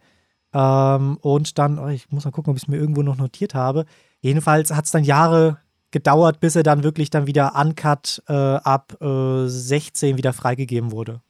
Ähm, 0.53 1.17
und 1.21 1.57
dann, 1.57 1.79
oh, 1.79 1.87
ich 1.87 2.09
muss 2.11 2.25
mal 2.25 2.31
gucken, 2.31 2.51
ob 2.51 2.57
ich 2.57 2.63
es 2.63 2.67
mir 2.67 2.77
irgendwo 2.77 3.01
noch 3.01 3.17
notiert 3.17 3.53
habe. 3.53 3.85
Jedenfalls 4.21 4.73
hat 4.73 4.85
es 4.85 4.91
dann 4.91 5.03
Jahre 5.03 5.57
gedauert, 5.91 6.39
bis 6.39 6.55
er 6.55 6.63
dann 6.63 6.83
wirklich 6.83 7.09
dann 7.09 7.27
wieder 7.27 7.53
uncut 7.55 8.23
äh, 8.27 8.33
ab 8.33 8.97
äh, 9.01 9.47
16 9.47 10.17
wieder 10.17 10.33
freigegeben 10.33 10.91
wurde. 10.91 11.21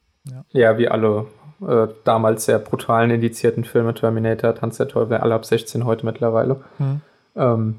Ja, 0.52 0.76
wie 0.78 0.88
alle 0.88 1.26
äh, 1.66 1.88
damals 2.04 2.44
sehr 2.44 2.58
brutalen 2.58 3.10
indizierten 3.10 3.64
Filme, 3.64 3.94
Terminator, 3.94 4.54
Tanz 4.54 4.76
der 4.76 4.88
Teufel, 4.88 5.18
alle 5.18 5.34
ab 5.34 5.44
16 5.44 5.84
heute 5.84 6.04
mittlerweile. 6.04 6.60
Hm. 6.78 7.00
Ähm, 7.36 7.78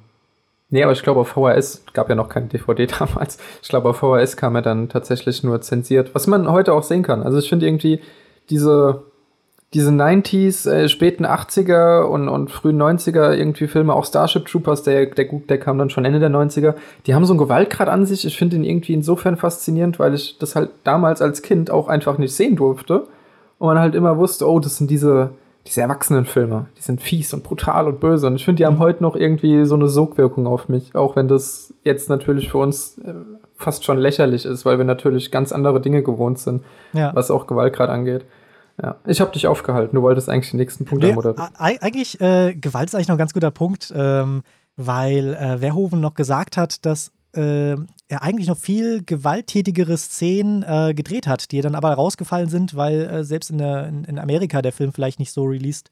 nee, 0.69 0.83
aber 0.83 0.93
ich 0.93 1.03
glaube, 1.03 1.19
auf 1.19 1.29
VHS 1.29 1.83
gab 1.93 2.09
ja 2.09 2.15
noch 2.15 2.29
keine 2.29 2.47
DVD 2.47 2.87
damals. 2.99 3.37
Ich 3.61 3.69
glaube, 3.69 3.89
auf 3.89 3.97
VHS 3.97 4.37
kam 4.37 4.55
er 4.55 4.61
dann 4.61 4.89
tatsächlich 4.89 5.43
nur 5.43 5.61
zensiert, 5.61 6.15
was 6.15 6.27
man 6.27 6.49
heute 6.49 6.73
auch 6.73 6.83
sehen 6.83 7.03
kann. 7.03 7.23
Also 7.23 7.37
ich 7.37 7.49
finde 7.49 7.67
irgendwie 7.67 8.01
diese, 8.49 9.03
diese 9.73 9.91
90s, 9.91 10.69
äh, 10.69 10.87
späten 10.87 11.25
80er 11.25 12.03
und, 12.03 12.29
und 12.29 12.49
frühen 12.51 12.81
90er 12.81 13.33
irgendwie 13.33 13.67
Filme, 13.67 13.93
auch 13.93 14.05
Starship 14.05 14.45
Troopers, 14.45 14.83
der, 14.83 15.07
der, 15.07 15.25
der 15.25 15.59
kam 15.59 15.77
dann 15.77 15.89
schon 15.89 16.05
Ende 16.05 16.19
der 16.19 16.29
90er, 16.29 16.75
die 17.05 17.13
haben 17.13 17.25
so 17.25 17.33
einen 17.33 17.39
Gewaltgrad 17.39 17.89
an 17.89 18.05
sich. 18.05 18.25
Ich 18.25 18.37
finde 18.37 18.55
ihn 18.55 18.63
irgendwie 18.63 18.93
insofern 18.93 19.35
faszinierend, 19.37 19.99
weil 19.99 20.13
ich 20.13 20.37
das 20.39 20.55
halt 20.55 20.69
damals 20.83 21.21
als 21.21 21.41
Kind 21.41 21.69
auch 21.69 21.87
einfach 21.89 22.17
nicht 22.17 22.33
sehen 22.35 22.55
durfte. 22.55 23.03
Und 23.59 23.67
man 23.67 23.79
halt 23.79 23.95
immer 23.95 24.17
wusste, 24.17 24.47
oh, 24.47 24.59
das 24.59 24.77
sind 24.77 24.89
diese, 24.91 25.31
diese 25.65 25.81
Erwachsenenfilme. 25.81 26.67
Die 26.77 26.81
sind 26.83 27.01
fies 27.01 27.33
und 27.33 27.43
brutal 27.43 27.87
und 27.87 27.99
böse. 27.99 28.27
Und 28.27 28.35
ich 28.35 28.45
finde, 28.45 28.59
die 28.59 28.65
haben 28.67 28.77
heute 28.79 29.01
noch 29.03 29.15
irgendwie 29.15 29.65
so 29.65 29.73
eine 29.75 29.89
Sogwirkung 29.89 30.45
auf 30.47 30.69
mich. 30.69 30.93
Auch 30.95 31.15
wenn 31.15 31.27
das 31.27 31.73
jetzt 31.83 32.07
natürlich 32.07 32.49
für 32.51 32.59
uns 32.59 32.99
äh, 32.99 33.13
fast 33.57 33.83
schon 33.83 33.97
lächerlich 33.97 34.45
ist, 34.45 34.63
weil 34.63 34.77
wir 34.77 34.85
natürlich 34.85 35.31
ganz 35.31 35.51
andere 35.51 35.81
Dinge 35.81 36.03
gewohnt 36.03 36.37
sind, 36.37 36.63
Ja. 36.93 37.11
was 37.15 37.31
auch 37.31 37.47
Gewaltgrad 37.47 37.89
angeht. 37.89 38.25
Ja, 38.81 38.97
ich 39.07 39.21
habe 39.21 39.31
dich 39.31 39.47
aufgehalten. 39.47 39.95
Du 39.95 40.01
wolltest 40.03 40.29
eigentlich 40.29 40.51
den 40.51 40.57
nächsten 40.59 40.85
Punkt 40.85 41.03
Nee, 41.03 41.09
anmoderieren. 41.09 41.51
e- 41.59 41.79
eigentlich, 41.79 42.21
äh, 42.21 42.53
Gewalt 42.53 42.89
ist 42.89 42.95
eigentlich 42.95 43.07
noch 43.07 43.15
ein 43.15 43.19
ganz 43.19 43.33
guter 43.33 43.51
Punkt, 43.51 43.91
ähm, 43.95 44.43
weil 44.75 45.33
äh, 45.33 45.57
Verhoeven 45.57 45.99
noch 45.99 46.13
gesagt 46.13 46.57
hat, 46.57 46.85
dass 46.85 47.11
äh, 47.35 47.71
er 47.71 48.21
eigentlich 48.21 48.47
noch 48.47 48.57
viel 48.57 49.03
gewalttätigere 49.03 49.97
Szenen 49.97 50.63
äh, 50.63 50.93
gedreht 50.93 51.27
hat, 51.27 51.51
die 51.51 51.61
dann 51.61 51.75
aber 51.75 51.93
rausgefallen 51.93 52.49
sind, 52.49 52.75
weil 52.75 53.01
äh, 53.01 53.23
selbst 53.23 53.49
in, 53.49 53.57
der, 53.57 53.87
in, 53.87 54.03
in 54.05 54.19
Amerika 54.19 54.61
der 54.61 54.71
Film 54.71 54.93
vielleicht 54.93 55.19
nicht 55.19 55.31
so 55.31 55.43
released 55.45 55.89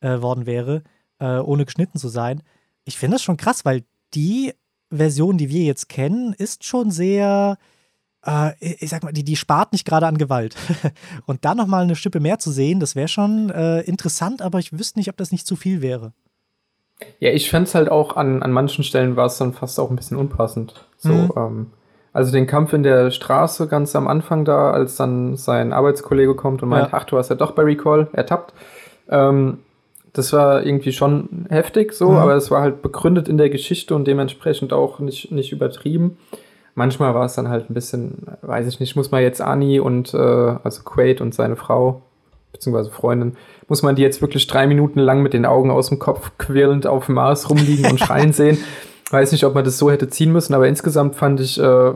äh, 0.00 0.20
worden 0.22 0.46
wäre, 0.46 0.82
äh, 1.18 1.38
ohne 1.38 1.64
geschnitten 1.64 1.98
zu 1.98 2.08
sein. 2.08 2.42
Ich 2.84 2.96
finde 2.96 3.16
das 3.16 3.22
schon 3.22 3.36
krass, 3.36 3.64
weil 3.64 3.82
die 4.14 4.54
Version, 4.92 5.36
die 5.36 5.48
wir 5.50 5.62
jetzt 5.64 5.88
kennen, 5.88 6.32
ist 6.32 6.64
schon 6.64 6.90
sehr, 6.90 7.58
äh, 8.26 8.52
ich 8.60 8.90
sag 8.90 9.02
mal, 9.02 9.12
die, 9.12 9.24
die 9.24 9.36
spart 9.36 9.72
nicht 9.72 9.84
gerade 9.86 10.06
an 10.06 10.18
Gewalt. 10.18 10.56
Und 11.26 11.44
da 11.44 11.54
nochmal 11.54 11.82
eine 11.82 11.96
Schippe 11.96 12.20
mehr 12.20 12.38
zu 12.38 12.50
sehen, 12.50 12.80
das 12.80 12.94
wäre 12.96 13.08
schon 13.08 13.50
äh, 13.50 13.80
interessant, 13.82 14.42
aber 14.42 14.58
ich 14.58 14.72
wüsste 14.78 14.98
nicht, 14.98 15.08
ob 15.08 15.16
das 15.16 15.32
nicht 15.32 15.46
zu 15.46 15.56
viel 15.56 15.82
wäre. 15.82 16.12
Ja, 17.18 17.30
ich 17.30 17.48
fände 17.48 17.66
es 17.68 17.74
halt 17.74 17.90
auch 17.90 18.16
an, 18.16 18.42
an 18.42 18.52
manchen 18.52 18.84
Stellen 18.84 19.16
war 19.16 19.26
es 19.26 19.38
dann 19.38 19.54
fast 19.54 19.80
auch 19.80 19.88
ein 19.90 19.96
bisschen 19.96 20.18
unpassend. 20.18 20.86
So, 20.98 21.12
Mhm. 21.12 21.32
ähm, 21.36 21.66
also 22.12 22.30
den 22.32 22.46
Kampf 22.46 22.72
in 22.72 22.82
der 22.82 23.10
Straße 23.10 23.68
ganz 23.68 23.94
am 23.96 24.06
Anfang 24.08 24.44
da, 24.44 24.72
als 24.72 24.96
dann 24.96 25.36
sein 25.36 25.72
Arbeitskollege 25.72 26.34
kommt 26.34 26.62
und 26.62 26.68
meint, 26.68 26.90
Ja. 26.90 26.98
ach, 26.98 27.04
du 27.04 27.16
hast 27.16 27.30
ja 27.30 27.36
doch 27.36 27.52
bei 27.52 27.62
Recall 27.62 28.08
ertappt. 28.12 28.52
Ähm, 29.08 29.60
das 30.12 30.32
war 30.32 30.66
irgendwie 30.66 30.92
schon 30.92 31.46
heftig 31.48 31.92
so, 31.92 32.10
Mhm. 32.10 32.16
aber 32.18 32.34
es 32.34 32.50
war 32.50 32.62
halt 32.62 32.82
begründet 32.82 33.28
in 33.28 33.38
der 33.38 33.48
Geschichte 33.48 33.94
und 33.94 34.06
dementsprechend 34.08 34.72
auch 34.72 34.98
nicht, 34.98 35.30
nicht 35.30 35.52
übertrieben. 35.52 36.18
Manchmal 36.74 37.14
war 37.14 37.24
es 37.24 37.34
dann 37.34 37.48
halt 37.48 37.68
ein 37.70 37.74
bisschen, 37.74 38.26
weiß 38.42 38.66
ich 38.66 38.80
nicht, 38.80 38.96
muss 38.96 39.10
man 39.10 39.22
jetzt 39.22 39.40
Ani 39.42 39.80
und, 39.80 40.14
äh, 40.14 40.16
also 40.18 40.82
Quaid 40.84 41.20
und 41.20 41.34
seine 41.34 41.56
Frau, 41.56 42.02
beziehungsweise 42.52 42.90
Freundin, 42.90 43.36
muss 43.68 43.82
man 43.82 43.96
die 43.96 44.02
jetzt 44.02 44.20
wirklich 44.22 44.46
drei 44.46 44.66
Minuten 44.66 45.00
lang 45.00 45.22
mit 45.22 45.32
den 45.32 45.46
Augen 45.46 45.70
aus 45.70 45.88
dem 45.88 45.98
Kopf 45.98 46.32
quirlend 46.38 46.86
auf 46.86 47.06
dem 47.06 47.16
Mars 47.16 47.50
rumliegen 47.50 47.90
und 47.90 47.98
schreien 48.00 48.32
sehen. 48.32 48.58
Weiß 49.10 49.32
nicht, 49.32 49.44
ob 49.44 49.54
man 49.54 49.64
das 49.64 49.76
so 49.78 49.90
hätte 49.90 50.08
ziehen 50.08 50.32
müssen, 50.32 50.54
aber 50.54 50.68
insgesamt 50.68 51.16
fand 51.16 51.40
ich, 51.40 51.58
äh, 51.60 51.92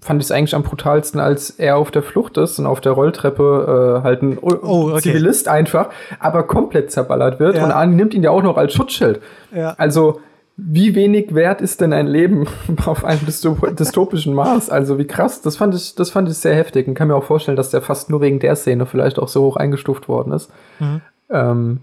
fand 0.00 0.20
ich 0.22 0.26
es 0.26 0.30
eigentlich 0.30 0.54
am 0.54 0.62
brutalsten, 0.62 1.20
als 1.20 1.50
er 1.50 1.76
auf 1.76 1.90
der 1.90 2.02
Flucht 2.02 2.38
ist 2.38 2.58
und 2.58 2.64
auf 2.66 2.80
der 2.80 2.92
Rolltreppe 2.92 3.98
äh, 4.00 4.02
halt 4.04 4.22
ein 4.22 4.38
Oh, 4.40 4.90
okay. 4.92 5.00
Zivilist 5.02 5.48
einfach, 5.48 5.90
aber 6.18 6.44
komplett 6.44 6.90
zerballert 6.90 7.38
wird 7.40 7.56
Ja. 7.56 7.64
und 7.64 7.72
Ani 7.72 7.94
nimmt 7.94 8.14
ihn 8.14 8.22
ja 8.22 8.30
auch 8.30 8.42
noch 8.42 8.56
als 8.56 8.72
Schutzschild. 8.72 9.20
Ja. 9.54 9.74
Also, 9.76 10.20
wie 10.56 10.94
wenig 10.94 11.34
wert 11.34 11.60
ist 11.60 11.80
denn 11.80 11.92
ein 11.92 12.06
Leben 12.06 12.46
auf 12.86 13.04
einem 13.04 13.24
dystop 13.26 13.76
dystopischen 13.76 14.34
Mars? 14.34 14.70
Also, 14.70 14.98
wie 14.98 15.06
krass. 15.06 15.42
Das 15.42 15.56
fand 15.56 15.74
ich, 15.74 15.94
das 15.94 16.10
fand 16.10 16.28
ich 16.28 16.38
sehr 16.38 16.54
heftig 16.54 16.88
und 16.88 16.94
kann 16.94 17.08
mir 17.08 17.16
auch 17.16 17.24
vorstellen, 17.24 17.56
dass 17.56 17.70
der 17.70 17.82
fast 17.82 18.10
nur 18.10 18.20
wegen 18.20 18.38
der 18.38 18.56
Szene 18.56 18.86
vielleicht 18.86 19.18
auch 19.18 19.28
so 19.28 19.42
hoch 19.42 19.56
eingestuft 19.56 20.08
worden 20.08 20.32
ist. 20.32 20.50
Mhm. 20.78 21.00
Ähm, 21.30 21.80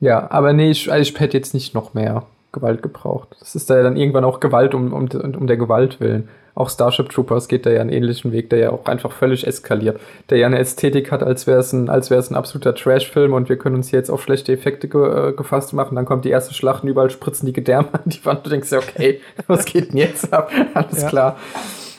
ja, 0.00 0.30
aber 0.30 0.52
nee, 0.52 0.70
ich, 0.70 0.88
ich 0.88 1.18
hätte 1.18 1.36
jetzt 1.36 1.54
nicht 1.54 1.74
noch 1.74 1.94
mehr 1.94 2.24
Gewalt 2.52 2.82
gebraucht. 2.82 3.28
Das 3.40 3.54
ist 3.54 3.68
da 3.70 3.76
ja 3.76 3.82
dann 3.82 3.96
irgendwann 3.96 4.24
auch 4.24 4.40
Gewalt 4.40 4.74
um, 4.74 4.92
um, 4.92 5.08
um 5.08 5.46
der 5.46 5.56
Gewalt 5.56 6.00
willen. 6.00 6.28
Auch 6.54 6.68
Starship 6.68 7.08
Troopers 7.08 7.48
geht 7.48 7.64
da 7.64 7.70
ja 7.70 7.80
einen 7.80 7.88
ähnlichen 7.88 8.30
Weg, 8.30 8.50
der 8.50 8.58
ja 8.58 8.70
auch 8.70 8.84
einfach 8.84 9.12
völlig 9.12 9.46
eskaliert. 9.46 9.98
Der 10.28 10.36
ja 10.36 10.46
eine 10.46 10.58
Ästhetik 10.58 11.10
hat, 11.10 11.22
als 11.22 11.46
wäre 11.46 11.60
es 11.60 11.72
ein, 11.72 11.88
als 11.88 12.10
wäre 12.10 12.20
es 12.20 12.30
ein 12.30 12.36
absoluter 12.36 12.74
Trash-Film 12.74 13.32
und 13.32 13.48
wir 13.48 13.56
können 13.56 13.76
uns 13.76 13.88
hier 13.88 13.98
jetzt 13.98 14.10
auf 14.10 14.22
schlechte 14.22 14.52
Effekte 14.52 14.86
ge, 14.88 15.30
äh, 15.30 15.32
gefasst 15.32 15.72
machen. 15.72 15.96
Dann 15.96 16.04
kommt 16.04 16.26
die 16.26 16.30
erste 16.30 16.52
Schlacht 16.52 16.82
und 16.82 16.90
überall 16.90 17.08
spritzen 17.08 17.46
die 17.46 17.54
Gedärme 17.54 17.88
an 17.92 18.02
die 18.04 18.22
Wand. 18.26 18.44
Du 18.44 18.50
denkst 18.50 18.70
ja, 18.70 18.78
okay, 18.78 19.20
was 19.46 19.64
geht 19.64 19.92
denn 19.92 19.98
jetzt 19.98 20.30
ab? 20.32 20.50
Alles 20.74 21.02
ja. 21.02 21.08
klar. 21.08 21.36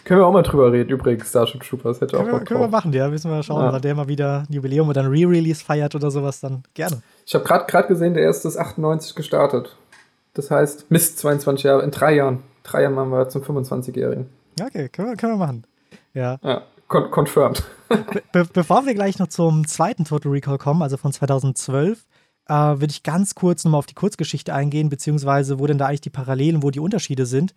Können 0.06 0.20
wir 0.20 0.28
auch 0.28 0.34
mal 0.34 0.44
drüber 0.44 0.72
reden, 0.72 0.89
übrigens, 0.89 1.30
Starship 1.30 1.63
Troopers 1.63 2.02
hätte 2.02 2.18
können 2.18 2.30
auch 2.30 2.39
wir, 2.39 2.46
Können 2.46 2.60
wir 2.60 2.68
machen, 2.68 2.92
ja. 2.92 3.08
Müssen 3.08 3.32
wir 3.32 3.38
mal 3.38 3.44
schauen, 3.44 3.74
ja. 3.74 3.80
der 3.80 3.96
mal 3.96 4.08
wieder 4.08 4.44
ein 4.48 4.54
Jubiläum 4.54 4.89
oder 4.89 5.02
ein 5.02 5.08
Re-Release 5.08 5.63
feiert 5.63 5.96
oder 5.96 6.12
sowas, 6.12 6.42
dann 6.42 6.63
gerne. 6.74 7.02
Ich 7.26 7.34
habe 7.34 7.46
gerade 7.46 7.88
gesehen, 7.88 8.13
der 8.13 8.24
erste 8.24 8.50
ist 8.50 8.58
98 8.58 9.16
gestartet. 9.16 9.76
Das 10.34 10.50
heißt, 10.50 10.89
Mist, 10.89 11.19
22 11.19 11.63
Jahre, 11.63 11.84
in 11.84 11.91
drei 11.91 12.15
Jahren. 12.15 12.43
Drei 12.63 12.84
Jahren 12.84 12.96
machen 12.96 13.12
wir 13.12 13.30
zum 13.30 13.43
25-Jährigen. 13.43 14.30
Okay, 14.60 14.89
können 14.89 15.10
wir, 15.10 15.15
können 15.17 15.34
wir 15.34 15.38
machen. 15.38 15.63
Ja. 16.13 16.39
ja 16.43 16.63
con 16.88 17.12
confirmed. 17.12 17.63
Be 18.32 18.46
bevor 18.52 18.86
wir 18.86 18.93
gleich 18.93 19.19
noch 19.19 19.28
zum 19.28 19.67
zweiten 19.67 20.06
Total 20.06 20.32
Recall 20.32 20.58
kommen, 20.58 20.82
also 20.82 20.98
von 20.98 21.12
2012, 21.12 22.06
äh, 22.48 22.54
würde 22.54 22.89
ich 22.89 23.04
ganz 23.04 23.36
kurz 23.36 23.63
nochmal 23.63 23.80
auf 23.80 23.86
die 23.86 23.93
Kurzgeschichte 23.93 24.54
eingehen, 24.54 24.89
beziehungsweise 24.89 25.60
wo 25.60 25.67
denn 25.67 25.78
da 25.78 25.88
eigentlich 25.88 26.02
die 26.02 26.10
Parallelen, 26.10 26.63
wo 26.63 26.72
die 26.72 26.80
Unterschiede 26.80 27.26
sind. 27.26 27.54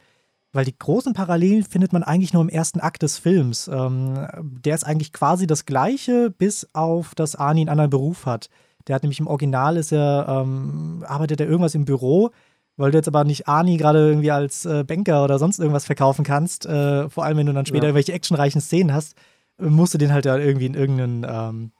Weil 0.52 0.64
die 0.64 0.78
großen 0.78 1.12
Parallelen 1.12 1.64
findet 1.64 1.92
man 1.92 2.02
eigentlich 2.02 2.32
nur 2.32 2.42
im 2.42 2.48
ersten 2.48 2.80
Akt 2.80 3.02
des 3.02 3.18
Films. 3.18 3.68
Ähm, 3.68 4.26
der 4.40 4.74
ist 4.74 4.86
eigentlich 4.86 5.12
quasi 5.12 5.46
das 5.46 5.66
gleiche, 5.66 6.30
bis 6.30 6.68
auf, 6.72 7.14
dass 7.14 7.36
Arnie 7.36 7.62
einen 7.62 7.68
anderen 7.68 7.90
Beruf 7.90 8.26
hat. 8.26 8.48
Der 8.86 8.94
hat 8.94 9.02
nämlich 9.02 9.20
im 9.20 9.26
Original 9.26 9.76
ist 9.76 9.92
er, 9.92 10.26
ähm, 10.28 11.04
arbeitet 11.06 11.40
er 11.40 11.48
irgendwas 11.48 11.74
im 11.74 11.84
Büro 11.84 12.30
weil 12.76 12.90
du 12.90 12.98
jetzt 12.98 13.08
aber 13.08 13.24
nicht 13.24 13.48
Ani 13.48 13.76
gerade 13.76 14.06
irgendwie 14.08 14.30
als 14.30 14.66
äh, 14.66 14.84
Banker 14.84 15.24
oder 15.24 15.38
sonst 15.38 15.58
irgendwas 15.58 15.84
verkaufen 15.84 16.24
kannst, 16.24 16.66
äh, 16.66 17.08
vor 17.08 17.24
allem 17.24 17.38
wenn 17.38 17.46
du 17.46 17.52
dann 17.52 17.66
später 17.66 17.84
ja. 17.84 17.88
irgendwelche 17.88 18.12
actionreichen 18.12 18.60
Szenen 18.60 18.92
hast, 18.92 19.16
musst 19.58 19.94
du 19.94 19.98
den 19.98 20.12
halt 20.12 20.26
ja 20.26 20.36
irgendwie 20.36 20.66
in 20.66 20.74
irgendeinen, 20.74 21.26
ähm, 21.28 21.72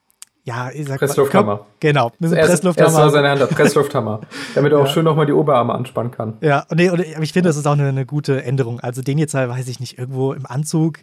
ja, 0.45 0.71
ich 0.71 0.87
sag 0.87 0.99
Presslufthammer. 0.99 1.57
Mal, 1.57 1.67
genau, 1.81 2.13
mit 2.19 2.33
einem 2.33 2.47
Presslufthammer. 2.47 2.99
Erst 2.99 3.13
seine 3.13 3.31
Hand 3.31 3.41
hat, 3.41 3.51
Presslufthammer, 3.51 4.21
damit 4.55 4.73
er 4.73 4.79
ja. 4.79 4.85
auch 4.85 4.89
schön 4.89 5.05
nochmal 5.05 5.27
die 5.27 5.33
Oberarme 5.33 5.75
anspannen 5.75 6.13
kann. 6.13 6.39
Ja, 6.41 6.65
und, 6.71 6.77
nee, 6.77 6.89
und 6.89 7.01
ich 7.01 7.33
finde, 7.33 7.49
das 7.49 7.57
ist 7.57 7.67
auch 7.67 7.73
eine, 7.73 7.89
eine, 7.89 8.07
gute 8.07 8.43
Änderung. 8.45 8.81
Also 8.81 9.03
den 9.03 9.19
jetzt 9.19 9.35
halt, 9.35 9.51
weiß 9.51 9.69
ich 9.69 9.81
nicht, 9.81 9.99
irgendwo 9.99 10.33
im 10.33 10.47
Anzug 10.47 11.01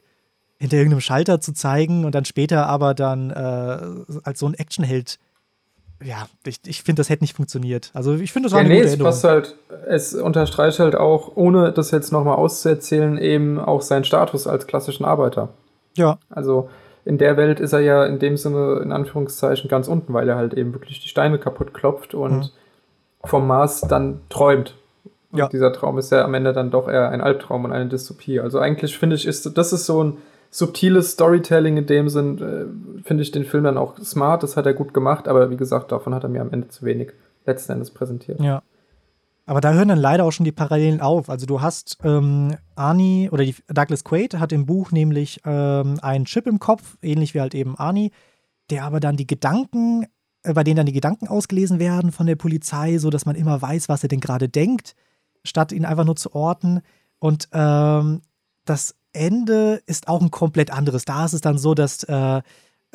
hinter 0.58 0.78
irgendeinem 0.78 1.02
Schalter 1.02 1.42
zu 1.42 1.54
zeigen 1.54 2.06
und 2.06 2.16
dann 2.16 2.26
später 2.26 2.68
aber 2.68 2.94
dann 2.94 3.32
äh, 3.32 4.14
als 4.24 4.40
so 4.40 4.48
ein 4.48 4.54
Actionheld 4.54 5.20
ja, 6.02 6.28
ich, 6.46 6.60
ich 6.66 6.84
finde, 6.84 7.00
das 7.00 7.10
hätte 7.10 7.24
nicht 7.24 7.36
funktioniert. 7.36 7.92
Also 7.94 8.16
ich 8.16 8.32
finde, 8.32 8.48
das 8.48 8.54
war 8.54 8.62
ja, 8.62 8.66
eine 8.66 8.74
nee, 8.74 8.82
gute 8.82 8.94
es 8.94 9.00
passt 9.00 9.24
halt, 9.24 9.56
es 9.88 10.14
unterstreicht 10.14 10.80
halt 10.80 10.96
auch, 10.96 11.36
ohne 11.36 11.72
das 11.72 11.92
jetzt 11.92 12.12
nochmal 12.12 12.36
auszuerzählen, 12.36 13.18
eben 13.18 13.60
auch 13.60 13.82
seinen 13.82 14.04
Status 14.04 14.48
als 14.48 14.68
klassischen 14.68 15.06
Arbeiter. 15.06 15.50
Ja. 15.96 16.18
Also 16.30 16.70
in 17.06 17.18
der 17.18 17.38
Welt 17.38 17.60
ist 17.60 17.74
er 17.74 17.82
ja 17.82 18.06
in 18.06 18.20
dem 18.20 18.38
Sinne, 18.38 18.80
in 18.84 18.92
Anführungszeichen, 18.92 19.70
ganz 19.70 19.88
unten, 19.88 20.14
weil 20.14 20.28
er 20.28 20.36
halt 20.36 20.54
eben 20.54 20.74
wirklich 20.74 21.02
die 21.02 21.10
Steine 21.10 21.38
kaputt 21.38 21.74
klopft 21.74 22.14
und 22.14 22.38
mhm. 22.38 22.50
vom 23.24 23.48
Mars 23.48 23.82
dann 23.82 24.22
träumt. 24.30 24.76
Und 25.32 25.40
ja. 25.40 25.48
dieser 25.48 25.74
Traum 25.74 25.98
ist 25.98 26.12
ja 26.12 26.24
am 26.24 26.34
Ende 26.34 26.54
dann 26.54 26.72
doch 26.72 26.88
eher 26.88 27.10
ein 27.10 27.22
Albtraum 27.22 27.66
und 27.66 27.72
eine 27.72 27.88
Dystopie. 27.88 28.40
Also 28.40 28.60
eigentlich 28.60 28.98
finde 28.98 29.16
ich, 29.16 29.26
ist 29.26 29.58
das 29.58 29.74
ist 29.74 29.86
so 29.86 30.04
ein 30.04 30.18
subtiles 30.54 31.12
Storytelling 31.12 31.78
in 31.78 31.88
dem 31.88 32.10
Sinn, 32.10 32.38
äh, 32.38 33.04
finde 33.04 33.24
ich 33.24 33.32
den 33.32 33.44
Film 33.44 33.64
dann 33.64 33.78
auch 33.78 33.98
smart, 33.98 34.44
das 34.44 34.56
hat 34.56 34.68
er 34.68 34.76
gut 34.76 34.94
gemacht, 34.94 35.28
aber 35.28 35.50
wie 35.50 35.58
gesagt, 35.58 35.92
davon 35.92 36.14
hat 36.14 36.24
er 36.24 36.30
mir 36.30 36.42
am 36.42 36.52
Ende 36.52 36.68
zu 36.68 36.86
wenig 36.86 37.12
letzten 37.46 37.72
Endes 37.74 37.90
präsentiert. 37.90 38.40
Ja. 38.40 38.62
Aber 39.48 39.62
da 39.62 39.74
hören 39.74 39.88
dann 39.88 39.98
leider 39.98 40.24
auch 40.24 40.32
schon 40.32 40.46
die 40.46 40.52
Parallelen 40.52 41.02
auf. 41.02 41.30
Also 41.30 41.48
du 41.48 41.62
hast 41.62 41.98
ähm, 42.04 42.56
Arnie 42.76 43.30
oder 43.32 43.44
die, 43.44 43.56
Douglas 43.68 44.04
Quaid 44.04 44.36
hat 44.36 44.52
im 44.54 44.68
Buch 44.68 44.92
nämlich 44.92 45.42
ähm, 45.44 46.00
einen 46.02 46.26
Chip 46.26 46.46
im 46.46 46.60
Kopf, 46.60 46.98
ähnlich 47.02 47.34
wie 47.34 47.42
halt 47.42 47.56
eben 47.56 47.76
Arnie, 47.76 48.12
der 48.70 48.86
aber 48.86 49.00
dann 49.00 49.18
die 49.18 49.28
Gedanken, 49.28 50.06
äh, 50.44 50.54
bei 50.54 50.64
denen 50.64 50.78
dann 50.78 50.86
die 50.86 50.94
Gedanken 50.94 51.28
ausgelesen 51.28 51.80
werden 51.80 52.12
von 52.12 52.28
der 52.28 52.36
Polizei, 52.36 53.00
so 53.00 53.10
dass 53.10 53.26
man 53.26 53.36
immer 53.36 53.60
weiß, 53.60 53.90
was 53.90 54.04
er 54.04 54.10
denn 54.10 54.22
gerade 54.22 54.48
denkt, 54.50 54.96
statt 55.44 55.72
ihn 55.72 55.84
einfach 55.84 56.06
nur 56.06 56.16
zu 56.16 56.34
orten. 56.34 56.82
Und 57.20 57.50
ähm, 57.52 58.22
das 58.66 58.96
Ende 59.14 59.82
ist 59.86 60.08
auch 60.08 60.22
ein 60.22 60.32
komplett 60.32 60.72
anderes. 60.72 61.06
Da 61.06 61.26
ist 61.26 61.34
es 61.34 61.42
dann 61.42 61.58
so, 61.58 61.74
dass 61.74 62.04
äh, 62.04 62.42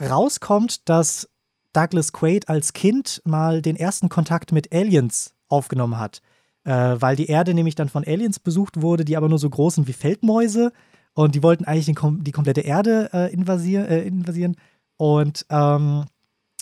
rauskommt, 0.01 0.89
dass 0.89 1.29
Douglas 1.73 2.13
Quaid 2.13 2.49
als 2.49 2.73
Kind 2.73 3.23
mal 3.25 3.63
den 3.63 3.77
ersten 3.77 4.09
Kontakt 4.09 4.53
mit 4.53 4.73
Aliens 4.73 5.35
aufgenommen 5.49 5.99
hat. 5.99 6.21
Äh, 6.65 6.97
weil 6.99 7.17
die 7.17 7.27
Erde 7.27 7.55
nämlich 7.55 7.75
dann 7.75 7.89
von 7.89 8.05
Aliens 8.05 8.39
besucht 8.39 8.83
wurde, 8.83 9.05
die 9.05 9.17
aber 9.17 9.29
nur 9.29 9.39
so 9.39 9.49
groß 9.49 9.77
sind 9.77 9.89
wie 9.89 9.93
Feldmäuse. 9.93 10.73
Und 11.15 11.35
die 11.35 11.43
wollten 11.43 11.65
eigentlich 11.65 11.87
den, 11.87 12.25
die 12.25 12.33
komplette 12.33 12.61
Erde 12.61 13.11
äh, 13.13 13.33
invasier, 13.33 13.89
äh, 13.89 14.07
invasieren. 14.07 14.57
Und 14.97 15.47
ähm, 15.51 16.05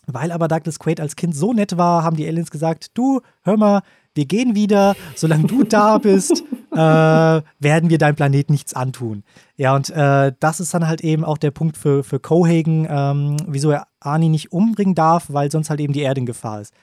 weil 0.06 0.30
aber 0.30 0.48
Douglas 0.48 0.78
Quaid 0.78 1.00
als 1.00 1.16
Kind 1.16 1.34
so 1.34 1.52
nett 1.52 1.76
war, 1.76 2.04
haben 2.04 2.16
die 2.16 2.26
Aliens 2.26 2.50
gesagt: 2.50 2.90
Du, 2.94 3.20
hör 3.42 3.56
mal, 3.56 3.82
wir 4.16 4.26
gehen 4.26 4.54
wieder, 4.54 4.96
solange 5.14 5.44
du 5.44 5.62
da 5.62 5.98
bist, 6.02 6.42
äh, 6.72 6.76
werden 6.76 7.90
wir 7.90 7.98
deinem 7.98 8.16
Planet 8.16 8.50
nichts 8.50 8.74
antun. 8.74 9.22
Ja, 9.56 9.74
und 9.74 9.90
äh, 9.90 10.32
das 10.40 10.60
ist 10.60 10.74
dann 10.74 10.86
halt 10.86 11.00
eben 11.02 11.24
auch 11.24 11.38
der 11.38 11.50
Punkt 11.50 11.76
für, 11.76 12.02
für 12.04 12.20
Cohagen, 12.20 12.86
ähm, 12.90 13.36
wieso 13.46 13.70
er 13.70 13.86
Arnie 14.00 14.28
nicht 14.28 14.52
umbringen 14.52 14.94
darf, 14.94 15.26
weil 15.28 15.50
sonst 15.50 15.70
halt 15.70 15.80
eben 15.80 15.92
die 15.92 16.02
Erde 16.02 16.20
in 16.20 16.26
Gefahr 16.26 16.60
ist. 16.60 16.74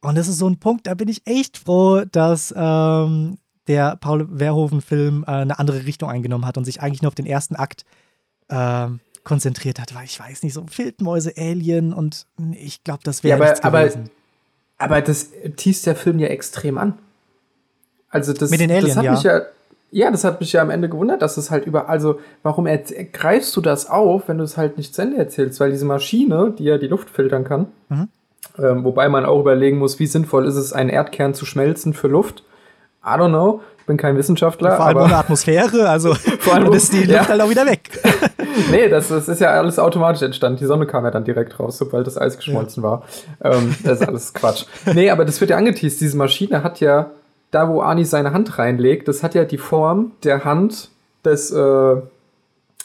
Und 0.00 0.16
das 0.16 0.28
ist 0.28 0.38
so 0.38 0.48
ein 0.48 0.58
Punkt, 0.58 0.86
da 0.86 0.94
bin 0.94 1.08
ich 1.08 1.26
echt 1.26 1.58
froh, 1.58 2.04
dass 2.10 2.54
ähm, 2.56 3.38
der 3.66 3.96
Paul 3.96 4.28
Verhoeven-Film 4.36 5.24
äh, 5.26 5.30
eine 5.30 5.58
andere 5.58 5.84
Richtung 5.84 6.08
eingenommen 6.08 6.46
hat 6.46 6.56
und 6.58 6.64
sich 6.64 6.80
eigentlich 6.80 7.02
nur 7.02 7.08
auf 7.08 7.14
den 7.14 7.26
ersten 7.26 7.56
Akt 7.56 7.84
äh, 8.48 8.88
konzentriert 9.24 9.80
hat, 9.80 9.94
weil 9.94 10.04
ich 10.04 10.18
weiß 10.18 10.42
nicht, 10.44 10.54
so 10.54 10.64
Wildmäuse, 10.76 11.32
Alien 11.36 11.92
und 11.92 12.26
ich 12.52 12.84
glaube, 12.84 13.00
das 13.02 13.24
wäre 13.24 13.38
ja, 13.38 13.44
nichts 13.44 13.60
gewesen. 13.60 14.04
Aber 14.04 14.10
aber 14.78 15.00
das 15.00 15.30
teast 15.56 15.86
der 15.86 15.96
Film 15.96 16.18
ja 16.18 16.28
extrem 16.28 16.78
an. 16.78 16.94
Also 18.10 18.32
das, 18.32 18.50
Mit 18.50 18.60
den 18.60 18.70
Aliens, 18.70 18.88
das 18.88 18.96
hat 18.96 19.04
ja. 19.04 19.12
mich 19.12 19.22
ja. 19.22 19.42
Ja, 19.92 20.10
das 20.10 20.24
hat 20.24 20.40
mich 20.40 20.52
ja 20.52 20.62
am 20.62 20.70
Ende 20.70 20.88
gewundert, 20.88 21.22
dass 21.22 21.36
es 21.36 21.50
halt 21.50 21.64
über. 21.64 21.88
Also, 21.88 22.18
warum 22.42 22.66
greifst 23.12 23.56
du 23.56 23.60
das 23.60 23.88
auf, 23.88 24.28
wenn 24.28 24.36
du 24.36 24.44
es 24.44 24.56
halt 24.56 24.76
nicht 24.76 24.94
zu 24.94 25.02
Ende 25.02 25.16
erzählst? 25.16 25.60
Weil 25.60 25.70
diese 25.70 25.84
Maschine, 25.84 26.52
die 26.58 26.64
ja 26.64 26.76
die 26.76 26.88
Luft 26.88 27.08
filtern 27.08 27.44
kann, 27.44 27.68
mhm. 27.88 28.08
ähm, 28.58 28.84
wobei 28.84 29.08
man 29.08 29.24
auch 29.24 29.40
überlegen 29.40 29.78
muss, 29.78 29.98
wie 30.00 30.06
sinnvoll 30.06 30.46
ist 30.46 30.56
es, 30.56 30.72
einen 30.72 30.90
Erdkern 30.90 31.34
zu 31.34 31.46
schmelzen 31.46 31.94
für 31.94 32.08
Luft. 32.08 32.42
I 33.06 33.16
don't 33.16 33.28
know 33.28 33.60
bin 33.86 33.96
kein 33.96 34.16
Wissenschaftler. 34.16 34.76
Vor 34.76 34.86
allem 34.86 34.98
ohne 34.98 35.16
Atmosphäre, 35.16 35.88
also 35.88 36.14
vor 36.40 36.54
allem 36.54 36.72
ist 36.72 36.92
die 36.92 36.98
Luft 36.98 37.10
ja. 37.10 37.28
halt 37.28 37.40
auch 37.40 37.48
wieder 37.48 37.64
weg. 37.64 37.90
nee, 38.70 38.88
das, 38.88 39.08
das, 39.08 39.28
ist 39.28 39.40
ja 39.40 39.50
alles 39.50 39.78
automatisch 39.78 40.22
entstanden. 40.22 40.58
Die 40.58 40.66
Sonne 40.66 40.86
kam 40.86 41.04
ja 41.04 41.10
dann 41.10 41.24
direkt 41.24 41.58
raus, 41.58 41.78
sobald 41.78 42.06
das 42.06 42.18
Eis 42.18 42.36
geschmolzen 42.36 42.82
ja. 42.82 42.90
war. 42.90 43.02
Ähm, 43.42 43.74
das 43.84 44.00
ist 44.00 44.08
alles 44.08 44.34
Quatsch. 44.34 44.66
Nee, 44.92 45.10
aber 45.10 45.24
das 45.24 45.40
wird 45.40 45.50
ja 45.50 45.56
angeteased. 45.56 46.00
Diese 46.00 46.16
Maschine 46.16 46.62
hat 46.62 46.80
ja, 46.80 47.10
da 47.50 47.68
wo 47.68 47.80
Ani 47.80 48.04
seine 48.04 48.32
Hand 48.32 48.58
reinlegt, 48.58 49.08
das 49.08 49.22
hat 49.22 49.34
ja 49.34 49.44
die 49.44 49.58
Form 49.58 50.12
der 50.24 50.44
Hand 50.44 50.90
des, 51.24 51.52
äh, 51.52 51.96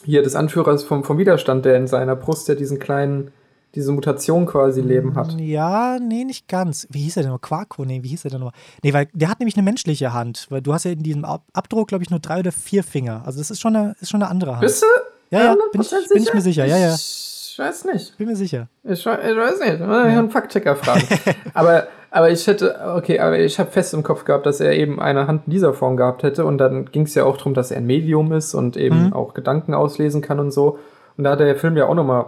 hier, 0.04 0.22
des 0.22 0.36
Anführers 0.36 0.84
vom, 0.84 1.04
vom 1.04 1.18
Widerstand, 1.18 1.64
der 1.64 1.76
in 1.76 1.86
seiner 1.86 2.16
Brust 2.16 2.48
ja 2.48 2.54
diesen 2.54 2.78
kleinen 2.78 3.32
diese 3.74 3.92
Mutation 3.92 4.46
quasi 4.46 4.80
Leben 4.80 5.14
hat. 5.16 5.38
Ja, 5.40 5.98
nee, 5.98 6.24
nicht 6.24 6.48
ganz. 6.48 6.86
Wie 6.90 7.00
hieß 7.00 7.16
er 7.16 7.22
denn 7.24 7.32
noch? 7.32 7.40
Quarko? 7.40 7.84
Nee, 7.84 8.02
wie 8.02 8.08
hieß 8.08 8.24
er 8.24 8.30
denn 8.30 8.40
noch? 8.40 8.52
Nee, 8.82 8.92
weil 8.92 9.08
der 9.12 9.30
hat 9.30 9.40
nämlich 9.40 9.56
eine 9.56 9.64
menschliche 9.64 10.12
Hand. 10.12 10.46
Weil 10.50 10.60
du 10.60 10.74
hast 10.74 10.84
ja 10.84 10.90
in 10.90 11.02
diesem 11.02 11.24
Abdruck, 11.24 11.88
glaube 11.88 12.04
ich, 12.04 12.10
nur 12.10 12.20
drei 12.20 12.40
oder 12.40 12.52
vier 12.52 12.84
Finger. 12.84 13.22
Also 13.24 13.38
das 13.38 13.50
ist 13.50 13.60
schon 13.60 13.74
eine, 13.74 13.94
ist 14.00 14.10
schon 14.10 14.22
eine 14.22 14.30
andere 14.30 14.52
Hand. 14.52 14.60
Bist 14.60 14.82
du? 14.82 14.86
Ja, 15.30 15.44
ja, 15.44 15.56
bin 15.72 15.80
ich, 15.80 15.90
bin 16.10 16.22
ich 16.22 16.34
mir 16.34 16.42
sicher. 16.42 16.66
Ja, 16.66 16.76
ja. 16.76 16.94
Ich 16.94 17.58
weiß 17.58 17.84
nicht. 17.86 18.16
Bin 18.18 18.28
mir 18.28 18.36
sicher. 18.36 18.68
Ich, 18.82 19.00
ich 19.00 19.06
weiß 19.06 19.60
nicht. 19.60 19.74
Ich 19.74 19.80
ja. 19.80 20.02
einen 20.02 20.30
Faktchecker 20.30 20.76
fragen. 20.76 21.02
aber, 21.54 21.86
aber 22.10 22.30
ich 22.30 22.46
hätte, 22.46 22.78
okay, 22.96 23.18
aber 23.18 23.38
ich 23.38 23.58
habe 23.58 23.70
fest 23.70 23.94
im 23.94 24.02
Kopf 24.02 24.24
gehabt, 24.24 24.44
dass 24.44 24.60
er 24.60 24.72
eben 24.72 25.00
eine 25.00 25.26
Hand 25.26 25.42
in 25.46 25.52
dieser 25.52 25.72
Form 25.72 25.96
gehabt 25.96 26.22
hätte. 26.22 26.44
Und 26.44 26.58
dann 26.58 26.86
ging 26.86 27.02
es 27.02 27.14
ja 27.14 27.24
auch 27.24 27.38
darum, 27.38 27.54
dass 27.54 27.70
er 27.70 27.78
ein 27.78 27.86
Medium 27.86 28.32
ist 28.32 28.54
und 28.54 28.76
eben 28.76 29.06
mhm. 29.06 29.12
auch 29.14 29.32
Gedanken 29.32 29.72
auslesen 29.72 30.20
kann 30.20 30.38
und 30.38 30.50
so. 30.50 30.78
Und 31.16 31.24
da 31.24 31.32
hat 31.32 31.40
der 31.40 31.56
Film 31.56 31.76
ja 31.76 31.86
auch 31.86 31.94
nochmal 31.94 32.26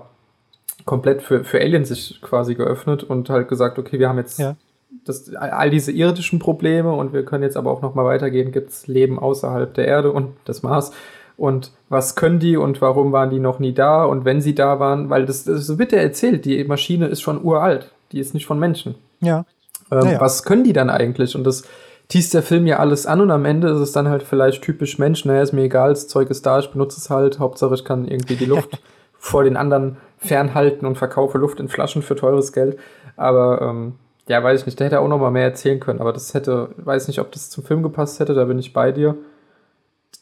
komplett 0.84 1.22
für, 1.22 1.44
für 1.44 1.60
Aliens 1.60 1.88
sich 1.88 2.20
quasi 2.20 2.54
geöffnet 2.54 3.02
und 3.04 3.30
halt 3.30 3.48
gesagt, 3.48 3.78
okay, 3.78 3.98
wir 3.98 4.08
haben 4.08 4.18
jetzt 4.18 4.38
ja. 4.38 4.56
das, 5.04 5.34
all 5.34 5.70
diese 5.70 5.92
irdischen 5.92 6.38
Probleme 6.38 6.92
und 6.92 7.12
wir 7.12 7.24
können 7.24 7.42
jetzt 7.42 7.56
aber 7.56 7.70
auch 7.70 7.82
noch 7.82 7.94
mal 7.94 8.04
weitergehen, 8.04 8.52
gibt 8.52 8.70
es 8.70 8.86
Leben 8.86 9.18
außerhalb 9.18 9.72
der 9.72 9.86
Erde 9.86 10.12
und 10.12 10.34
des 10.46 10.62
Mars 10.62 10.92
und 11.36 11.72
was 11.88 12.14
können 12.16 12.38
die 12.38 12.56
und 12.56 12.80
warum 12.80 13.12
waren 13.12 13.30
die 13.30 13.40
noch 13.40 13.58
nie 13.58 13.72
da 13.72 14.04
und 14.04 14.24
wenn 14.24 14.40
sie 14.40 14.54
da 14.54 14.78
waren, 14.78 15.10
weil 15.10 15.26
das, 15.26 15.44
das 15.44 15.78
wird 15.78 15.92
ja 15.92 15.98
erzählt, 15.98 16.44
die 16.44 16.62
Maschine 16.64 17.06
ist 17.06 17.22
schon 17.22 17.42
uralt, 17.42 17.90
die 18.12 18.20
ist 18.20 18.34
nicht 18.34 18.46
von 18.46 18.58
Menschen. 18.58 18.94
Ja. 19.20 19.44
Ähm, 19.90 20.10
ja. 20.10 20.20
Was 20.20 20.44
können 20.44 20.64
die 20.64 20.72
dann 20.72 20.90
eigentlich? 20.90 21.34
Und 21.34 21.44
das 21.44 21.64
teast 22.08 22.34
der 22.34 22.42
Film 22.42 22.66
ja 22.66 22.78
alles 22.78 23.06
an 23.06 23.20
und 23.20 23.30
am 23.30 23.44
Ende 23.44 23.68
ist 23.68 23.80
es 23.80 23.92
dann 23.92 24.08
halt 24.08 24.22
vielleicht 24.22 24.62
typisch 24.62 24.98
Mensch, 24.98 25.24
naja, 25.24 25.42
ist 25.42 25.52
mir 25.52 25.62
egal, 25.62 25.90
das 25.90 26.06
Zeug 26.06 26.30
ist 26.30 26.46
da, 26.46 26.58
ich 26.58 26.70
benutze 26.70 27.00
es 27.00 27.10
halt, 27.10 27.38
Hauptsache 27.38 27.74
ich 27.74 27.84
kann 27.84 28.06
irgendwie 28.06 28.36
die 28.36 28.44
Luft 28.44 28.80
vor 29.18 29.42
den 29.42 29.56
anderen 29.56 29.96
fernhalten 30.24 30.86
und 30.86 30.96
verkaufe 30.96 31.38
Luft 31.38 31.60
in 31.60 31.68
Flaschen 31.68 32.02
für 32.02 32.16
teures 32.16 32.52
Geld. 32.52 32.78
Aber 33.16 33.60
ähm, 33.62 33.94
ja, 34.28 34.42
weiß 34.42 34.60
ich 34.60 34.66
nicht, 34.66 34.80
der 34.80 34.86
hätte 34.86 35.00
auch 35.00 35.08
noch 35.08 35.18
mal 35.18 35.30
mehr 35.30 35.44
erzählen 35.44 35.80
können, 35.80 36.00
aber 36.00 36.12
das 36.12 36.32
hätte, 36.34 36.70
weiß 36.76 37.08
nicht, 37.08 37.20
ob 37.20 37.30
das 37.32 37.50
zum 37.50 37.64
Film 37.64 37.82
gepasst 37.82 38.20
hätte, 38.20 38.34
da 38.34 38.44
bin 38.44 38.58
ich 38.58 38.72
bei 38.72 38.90
dir. 38.90 39.16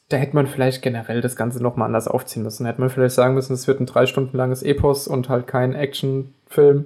Da 0.09 0.16
hätte 0.16 0.34
man 0.34 0.46
vielleicht 0.46 0.82
generell 0.82 1.20
das 1.20 1.36
Ganze 1.36 1.62
noch 1.62 1.76
mal 1.76 1.86
anders 1.86 2.09
aufziehen 2.09 2.42
müssen. 2.42 2.64
Da 2.64 2.70
hätte 2.70 2.80
man 2.80 2.90
vielleicht 2.90 3.14
sagen 3.14 3.34
müssen, 3.34 3.55
es 3.55 3.66
wird 3.66 3.80
ein 3.80 3.86
drei 3.86 4.07
Stunden 4.07 4.36
langes 4.36 4.62
Epos 4.62 5.09
und 5.09 5.28
halt 5.28 5.46
kein 5.46 5.74
Actionfilm. 5.74 6.84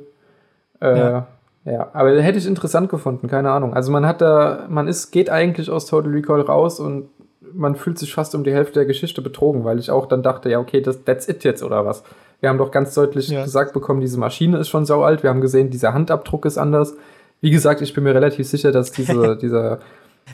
Äh, 0.80 0.98
ja. 0.98 1.26
ja, 1.64 1.90
aber 1.92 2.20
hätte 2.20 2.38
ich 2.38 2.46
interessant 2.46 2.88
gefunden, 2.88 3.26
keine 3.26 3.50
Ahnung. 3.50 3.74
Also 3.74 3.90
man 3.90 4.06
hat 4.06 4.20
da, 4.20 4.66
man 4.68 4.86
ist, 4.86 5.10
geht 5.10 5.30
eigentlich 5.30 5.70
aus 5.70 5.86
Total 5.86 6.12
Recall 6.12 6.42
raus 6.42 6.78
und 6.78 7.08
man 7.52 7.74
fühlt 7.74 7.98
sich 7.98 8.14
fast 8.14 8.34
um 8.34 8.44
die 8.44 8.52
Hälfte 8.52 8.74
der 8.74 8.84
Geschichte 8.84 9.22
betrogen, 9.22 9.64
weil 9.64 9.78
ich 9.78 9.90
auch 9.90 10.06
dann 10.06 10.22
dachte, 10.22 10.50
ja, 10.50 10.60
okay, 10.60 10.80
das, 10.80 11.02
that's 11.04 11.28
it 11.28 11.42
jetzt 11.42 11.62
oder 11.62 11.84
was. 11.84 12.04
Wir 12.40 12.48
haben 12.48 12.58
doch 12.58 12.70
ganz 12.70 12.94
deutlich 12.94 13.28
ja. 13.28 13.44
gesagt 13.44 13.72
bekommen, 13.72 14.00
diese 14.00 14.18
Maschine 14.18 14.58
ist 14.58 14.68
schon 14.68 14.84
sau 14.84 15.02
alt. 15.02 15.22
Wir 15.22 15.30
haben 15.30 15.40
gesehen, 15.40 15.70
dieser 15.70 15.94
Handabdruck 15.94 16.44
ist 16.44 16.58
anders. 16.58 16.94
Wie 17.40 17.50
gesagt, 17.50 17.80
ich 17.80 17.94
bin 17.94 18.04
mir 18.04 18.14
relativ 18.14 18.46
sicher, 18.46 18.72
dass 18.72 18.92
diese, 18.92 19.36
dieser 19.40 19.80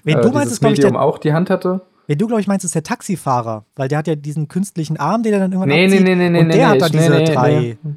Wenn 0.04 0.18
äh, 0.18 0.22
du 0.22 0.30
meinst, 0.30 0.62
Medium 0.62 0.96
auch 0.96 1.18
die 1.18 1.32
Hand 1.32 1.50
hatte. 1.50 1.82
Wen 2.06 2.18
du, 2.18 2.26
glaube 2.26 2.40
ich, 2.40 2.48
meinst, 2.48 2.64
ist 2.64 2.74
der 2.74 2.82
Taxifahrer, 2.82 3.64
weil 3.76 3.88
der 3.88 3.98
hat 3.98 4.06
ja 4.08 4.16
diesen 4.16 4.48
künstlichen 4.48 4.98
Arm, 4.98 5.22
den 5.22 5.32
er 5.32 5.38
dann 5.38 5.52
irgendwann 5.52 5.68
nee, 5.68 5.84
abzieht. 5.84 6.02
Nee, 6.02 6.14
nee, 6.16 6.30
nee, 6.30 6.40
und 6.40 6.48
nee, 6.48 6.56
der 6.56 6.66
nee, 6.68 6.72
hat 6.74 6.80
da 6.82 6.88
diese 6.88 7.10
nee, 7.10 7.24
drei. 7.24 7.76
Nee. 7.82 7.94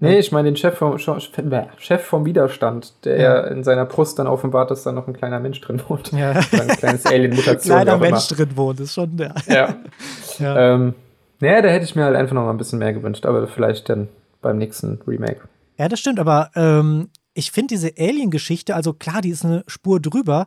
Nee, 0.00 0.18
ich 0.18 0.32
meine 0.32 0.48
den 0.48 0.56
Chef 0.56 0.76
vom, 0.76 0.98
Chef 0.98 2.02
vom 2.02 2.24
Widerstand, 2.24 2.94
der 3.04 3.20
ja. 3.20 3.40
in 3.46 3.64
seiner 3.64 3.84
Brust 3.84 4.18
dann 4.18 4.26
offenbart, 4.26 4.70
dass 4.70 4.84
da 4.84 4.92
noch 4.92 5.08
ein 5.08 5.14
kleiner 5.14 5.40
Mensch 5.40 5.60
drin 5.60 5.80
wohnt. 5.88 6.12
Ja. 6.12 6.30
ein 6.30 6.68
kleines 6.68 7.06
Alien-Mutation. 7.06 7.76
Kleiner 7.76 7.98
Mensch 7.98 8.28
drin 8.28 8.50
wohnt, 8.54 8.80
ist 8.80 8.94
schon 8.94 9.16
der. 9.16 9.34
Ja. 9.46 9.76
ja. 10.38 10.74
Ähm, 10.74 10.94
naja, 11.40 11.62
da 11.62 11.68
hätte 11.68 11.84
ich 11.84 11.94
mir 11.94 12.04
halt 12.04 12.16
einfach 12.16 12.34
noch 12.34 12.44
mal 12.44 12.50
ein 12.50 12.58
bisschen 12.58 12.78
mehr 12.78 12.92
gewünscht, 12.92 13.26
aber 13.26 13.46
vielleicht 13.48 13.88
dann 13.88 14.08
beim 14.40 14.58
nächsten 14.58 15.00
Remake. 15.06 15.40
Ja, 15.78 15.88
das 15.88 16.00
stimmt, 16.00 16.18
aber 16.18 16.50
ähm, 16.54 17.10
ich 17.34 17.52
finde 17.52 17.74
diese 17.74 17.92
Alien-Geschichte, 17.98 18.74
also 18.74 18.92
klar, 18.92 19.20
die 19.20 19.30
ist 19.30 19.44
eine 19.44 19.64
Spur 19.68 20.00
drüber, 20.00 20.46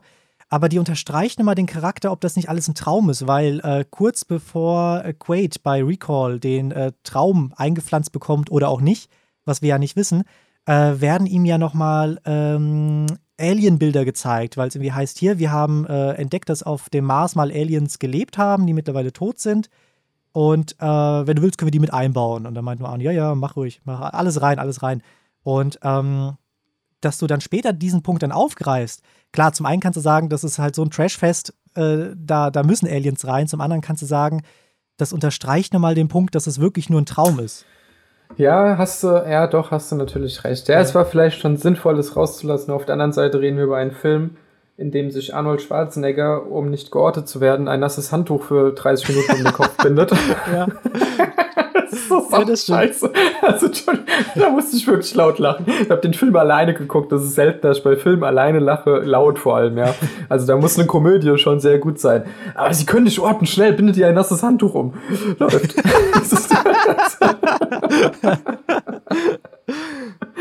aber 0.50 0.68
die 0.68 0.78
unterstreicht 0.78 1.40
immer 1.40 1.54
den 1.54 1.66
Charakter, 1.66 2.12
ob 2.12 2.20
das 2.20 2.36
nicht 2.36 2.50
alles 2.50 2.68
ein 2.68 2.74
Traum 2.74 3.08
ist, 3.08 3.26
weil 3.26 3.60
äh, 3.60 3.86
kurz 3.88 4.26
bevor 4.26 5.02
Quaid 5.18 5.62
bei 5.62 5.82
Recall 5.82 6.38
den 6.38 6.70
äh, 6.72 6.92
Traum 7.04 7.54
eingepflanzt 7.56 8.12
bekommt 8.12 8.50
oder 8.50 8.68
auch 8.68 8.82
nicht, 8.82 9.10
was 9.46 9.62
wir 9.62 9.70
ja 9.70 9.78
nicht 9.78 9.96
wissen, 9.96 10.24
äh, 10.66 11.00
werden 11.00 11.26
ihm 11.26 11.46
ja 11.46 11.56
nochmal 11.56 12.20
ähm, 12.26 13.06
Alien-Bilder 13.40 14.04
gezeigt, 14.04 14.58
weil 14.58 14.68
es 14.68 14.74
irgendwie 14.74 14.92
heißt, 14.92 15.18
hier, 15.18 15.38
wir 15.38 15.50
haben 15.50 15.86
äh, 15.86 16.12
entdeckt, 16.12 16.50
dass 16.50 16.62
auf 16.62 16.90
dem 16.90 17.06
Mars 17.06 17.34
mal 17.34 17.50
Aliens 17.50 17.98
gelebt 17.98 18.36
haben, 18.36 18.66
die 18.66 18.74
mittlerweile 18.74 19.12
tot 19.12 19.38
sind. 19.38 19.70
Und 20.32 20.76
äh, 20.80 20.86
wenn 21.26 21.36
du 21.36 21.42
willst, 21.42 21.58
können 21.58 21.68
wir 21.68 21.72
die 21.72 21.78
mit 21.78 21.92
einbauen. 21.92 22.46
Und 22.46 22.54
dann 22.54 22.64
meint 22.64 22.80
nur 22.80 22.88
an, 22.88 23.00
ja, 23.00 23.12
ja, 23.12 23.34
mach 23.34 23.56
ruhig, 23.56 23.82
mach 23.84 24.00
alles 24.00 24.40
rein, 24.40 24.58
alles 24.58 24.82
rein. 24.82 25.02
Und 25.42 25.78
ähm, 25.82 26.36
dass 27.00 27.18
du 27.18 27.26
dann 27.26 27.40
später 27.40 27.72
diesen 27.72 28.02
Punkt 28.02 28.22
dann 28.22 28.32
aufgreifst. 28.32 29.02
Klar, 29.32 29.52
zum 29.52 29.66
einen 29.66 29.80
kannst 29.80 29.96
du 29.96 30.00
sagen, 30.00 30.28
das 30.28 30.44
ist 30.44 30.58
halt 30.58 30.74
so 30.74 30.82
ein 30.82 30.90
Trashfest, 30.90 31.54
äh, 31.74 32.10
da, 32.16 32.50
da 32.50 32.62
müssen 32.62 32.88
Aliens 32.88 33.26
rein. 33.26 33.48
Zum 33.48 33.60
anderen 33.60 33.82
kannst 33.82 34.02
du 34.02 34.06
sagen, 34.06 34.42
das 34.96 35.12
unterstreicht 35.12 35.72
nochmal 35.72 35.94
den 35.94 36.08
Punkt, 36.08 36.34
dass 36.34 36.46
es 36.46 36.60
wirklich 36.60 36.88
nur 36.88 37.00
ein 37.00 37.06
Traum 37.06 37.38
ist. 37.38 37.66
Ja, 38.36 38.78
hast 38.78 39.02
du, 39.02 39.08
ja, 39.08 39.46
doch, 39.46 39.70
hast 39.70 39.92
du 39.92 39.96
natürlich 39.96 40.42
recht. 40.44 40.68
Ja, 40.68 40.76
ja, 40.76 40.80
es 40.80 40.94
war 40.94 41.04
vielleicht 41.04 41.40
schon 41.40 41.56
sinnvoll, 41.56 41.96
das 41.96 42.16
rauszulassen. 42.16 42.72
Auf 42.72 42.86
der 42.86 42.94
anderen 42.94 43.12
Seite 43.12 43.40
reden 43.40 43.56
wir 43.56 43.64
über 43.64 43.76
einen 43.76 43.92
Film, 43.92 44.36
in 44.82 44.90
dem 44.90 45.12
sich 45.12 45.32
Arnold 45.32 45.62
Schwarzenegger, 45.62 46.50
um 46.50 46.68
nicht 46.68 46.90
geortet 46.90 47.28
zu 47.28 47.40
werden, 47.40 47.68
ein 47.68 47.78
nasses 47.78 48.10
Handtuch 48.10 48.42
für 48.42 48.72
30 48.72 49.10
Minuten 49.10 49.32
um 49.32 49.44
den 49.44 49.52
Kopf 49.52 49.76
bindet. 49.82 50.12
Ja. 50.52 50.66
das 51.74 51.92
ist 51.92 52.08
so 52.08 52.26
ja, 52.30 52.44
das 52.44 52.66
scheiße. 52.66 53.12
Also, 53.42 53.68
da 54.34 54.50
musste 54.50 54.76
ich 54.76 54.86
wirklich 54.86 55.14
laut 55.14 55.38
lachen. 55.38 55.66
Ich 55.82 55.88
habe 55.90 56.00
den 56.00 56.14
Film 56.14 56.34
alleine 56.36 56.74
geguckt. 56.74 57.12
Das 57.12 57.22
ist 57.22 57.34
selten, 57.34 57.60
dass 57.62 57.78
ich 57.78 57.84
bei 57.84 57.96
Filmen 57.96 58.24
alleine 58.24 58.58
lache, 58.58 58.98
laut 58.98 59.38
vor 59.38 59.56
allem, 59.56 59.78
ja. 59.78 59.94
Also 60.28 60.46
da 60.46 60.56
muss 60.56 60.78
eine 60.78 60.86
Komödie 60.86 61.38
schon 61.38 61.60
sehr 61.60 61.78
gut 61.78 62.00
sein. 62.00 62.24
Aber 62.54 62.74
sie 62.74 62.86
können 62.86 63.04
nicht 63.04 63.20
orten. 63.20 63.46
Schnell, 63.46 63.72
bindet 63.72 63.96
ihr 63.96 64.08
ein 64.08 64.14
nasses 64.14 64.42
Handtuch 64.42 64.74
um. 64.74 64.94
Läuft. 65.38 65.74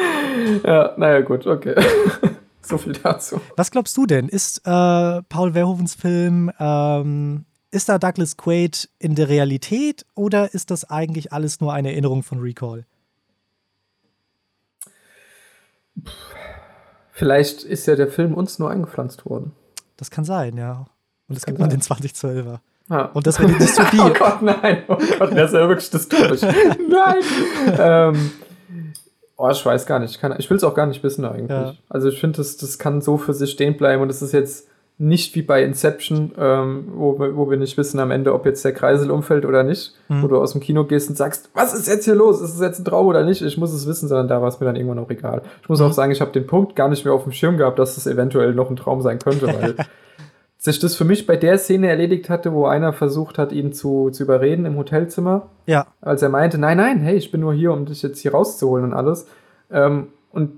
ja, 0.64 0.94
naja, 0.98 1.22
gut, 1.22 1.46
okay. 1.48 1.76
So 2.72 2.78
viel 2.78 2.94
dazu. 2.94 3.42
Was 3.56 3.72
glaubst 3.72 3.96
du 3.98 4.06
denn? 4.06 4.28
Ist 4.28 4.60
äh, 4.66 5.22
Paul 5.24 5.54
Verhovens 5.54 5.94
Film, 5.94 6.52
ähm, 6.60 7.46
ist 7.70 7.90
da 7.90 7.98
Douglas 8.00 8.38
Quaid 8.38 8.90
in 9.00 9.16
der 9.16 9.30
Realität 9.30 10.06
oder 10.16 10.54
ist 10.54 10.72
das 10.72 10.90
eigentlich 10.90 11.32
alles 11.32 11.62
nur 11.62 11.74
eine 11.74 11.92
Erinnerung 11.92 12.24
von 12.24 12.40
Recall? 12.40 12.86
Vielleicht 17.12 17.64
ist 17.64 17.86
ja 17.88 17.96
der 17.96 18.08
Film 18.08 18.34
uns 18.34 18.60
nur 18.60 18.72
eingepflanzt 18.72 19.26
worden. 19.26 19.52
Das 19.98 20.10
kann 20.10 20.26
sein, 20.26 20.58
ja. 20.58 20.86
Und 21.28 21.38
es 21.38 21.46
gibt 21.46 21.60
nur 21.60 21.68
den 21.68 21.82
2012er. 21.82 22.60
Ah. 22.90 23.06
Und 23.14 23.26
das 23.26 23.40
wäre 23.40 23.52
die 23.52 23.58
Dystopie. 23.58 24.00
oh 24.02 24.10
Gott, 24.10 24.42
nein. 24.42 24.84
Oh 24.88 24.96
Gott, 24.96 25.32
das 25.32 25.52
ist 25.52 25.54
ja 25.54 25.68
wirklich 25.68 25.90
dystopisch. 25.90 26.42
nein. 26.90 27.24
ähm, 27.78 28.32
oh, 29.42 29.50
ich 29.50 29.66
weiß 29.66 29.86
gar 29.86 30.00
nicht. 30.00 30.16
Ich, 30.16 30.40
ich 30.40 30.50
will 30.50 30.58
es 30.58 30.64
auch 30.64 30.76
gar 30.76 30.86
nicht 30.86 31.04
wissen 31.04 31.26
eigentlich. 31.26 31.50
Ja. 31.50 31.74
Also 31.90 32.10
ich 32.10 32.20
finde, 32.20 32.38
das, 32.38 32.58
das 32.58 32.78
kann 32.80 33.02
so 33.02 33.18
für 33.18 33.34
sich 33.34 33.52
stehen 33.52 33.78
bleiben 33.78 34.02
und 34.02 34.10
es 34.10 34.22
ist 34.22 34.32
jetzt 34.32 34.68
nicht 35.02 35.34
wie 35.34 35.42
bei 35.42 35.64
Inception, 35.64 36.32
ähm, 36.38 36.90
wo, 36.94 37.18
wo 37.18 37.50
wir 37.50 37.58
nicht 37.58 37.76
wissen 37.76 38.00
am 38.00 38.12
Ende, 38.12 38.36
ob 38.36 38.46
jetzt 38.46 38.64
der 38.64 38.72
Kreisel 38.72 39.10
umfällt 39.10 39.46
oder 39.46 39.64
nicht, 39.64 39.96
mhm. 40.10 40.22
wo 40.22 40.28
du 40.28 40.38
aus 40.38 40.52
dem 40.52 40.62
Kino 40.62 40.84
gehst 40.84 41.10
und 41.10 41.16
sagst, 41.16 41.50
was 41.56 41.74
ist 41.74 41.88
jetzt 41.88 42.06
hier 42.06 42.14
los? 42.14 42.40
Ist 42.40 42.54
es 42.54 42.62
jetzt 42.62 42.80
ein 42.80 42.86
Traum 42.86 43.08
oder 43.08 43.24
nicht? 43.24 43.42
Ich 43.42 43.58
muss 43.58 43.74
es 43.74 43.88
wissen, 43.88 44.08
sondern 44.08 44.28
da 44.28 44.44
war 44.44 44.50
es 44.50 44.60
mir 44.60 44.68
dann 44.68 44.76
irgendwann 44.76 45.00
auch 45.00 45.10
egal. 45.10 45.42
Ich 45.64 45.70
muss 45.70 45.80
mhm. 45.80 45.88
auch 45.88 45.94
sagen, 45.94 46.12
ich 46.12 46.22
habe 46.22 46.32
den 46.32 46.46
Punkt 46.46 46.76
gar 46.76 46.88
nicht 46.88 47.04
mehr 47.04 47.16
auf 47.16 47.24
dem 47.24 47.32
Schirm 47.32 47.58
gehabt, 47.58 47.80
dass 47.80 47.98
es 47.98 48.06
eventuell 48.06 48.54
noch 48.54 48.70
ein 48.70 48.76
Traum 48.76 49.02
sein 49.02 49.18
könnte, 49.18 49.48
weil 49.48 49.76
sich 50.62 50.78
das 50.78 50.96
für 50.96 51.06
mich 51.06 51.26
bei 51.26 51.38
der 51.38 51.58
Szene 51.58 51.90
erledigt 51.90 52.30
hatte, 52.30 52.54
wo 52.54 52.68
einer 52.68 52.94
versucht 52.94 53.40
hat, 53.40 53.52
ihn 53.52 53.74
zu, 53.74 54.12
zu 54.12 54.22
überreden 54.22 54.66
im 54.66 54.78
Hotelzimmer. 54.78 55.50
Ja. 55.66 55.88
Als 56.02 56.22
er 56.22 56.30
meinte, 56.30 56.60
nein, 56.60 56.78
nein, 56.78 57.00
hey, 57.00 57.16
ich 57.16 57.32
bin 57.32 57.42
nur 57.42 57.52
hier, 57.52 57.74
um 57.74 57.88
dich 57.88 58.04
jetzt 58.04 58.20
hier 58.20 58.34
rauszuholen 58.34 58.86
und 58.86 58.94
alles. 58.94 59.26
Ähm, 59.72 60.10
und 60.32 60.52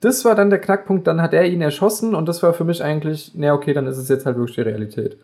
das 0.00 0.24
war 0.24 0.34
dann 0.34 0.48
der 0.48 0.60
Knackpunkt, 0.60 1.06
dann 1.06 1.20
hat 1.20 1.34
er 1.34 1.44
ihn 1.44 1.60
erschossen 1.60 2.14
und 2.14 2.26
das 2.26 2.42
war 2.42 2.54
für 2.54 2.64
mich 2.64 2.82
eigentlich, 2.82 3.32
na 3.34 3.52
okay, 3.52 3.74
dann 3.74 3.86
ist 3.86 3.98
es 3.98 4.08
jetzt 4.08 4.24
halt 4.24 4.38
wirklich 4.38 4.56
die 4.56 4.62
Realität. 4.62 5.18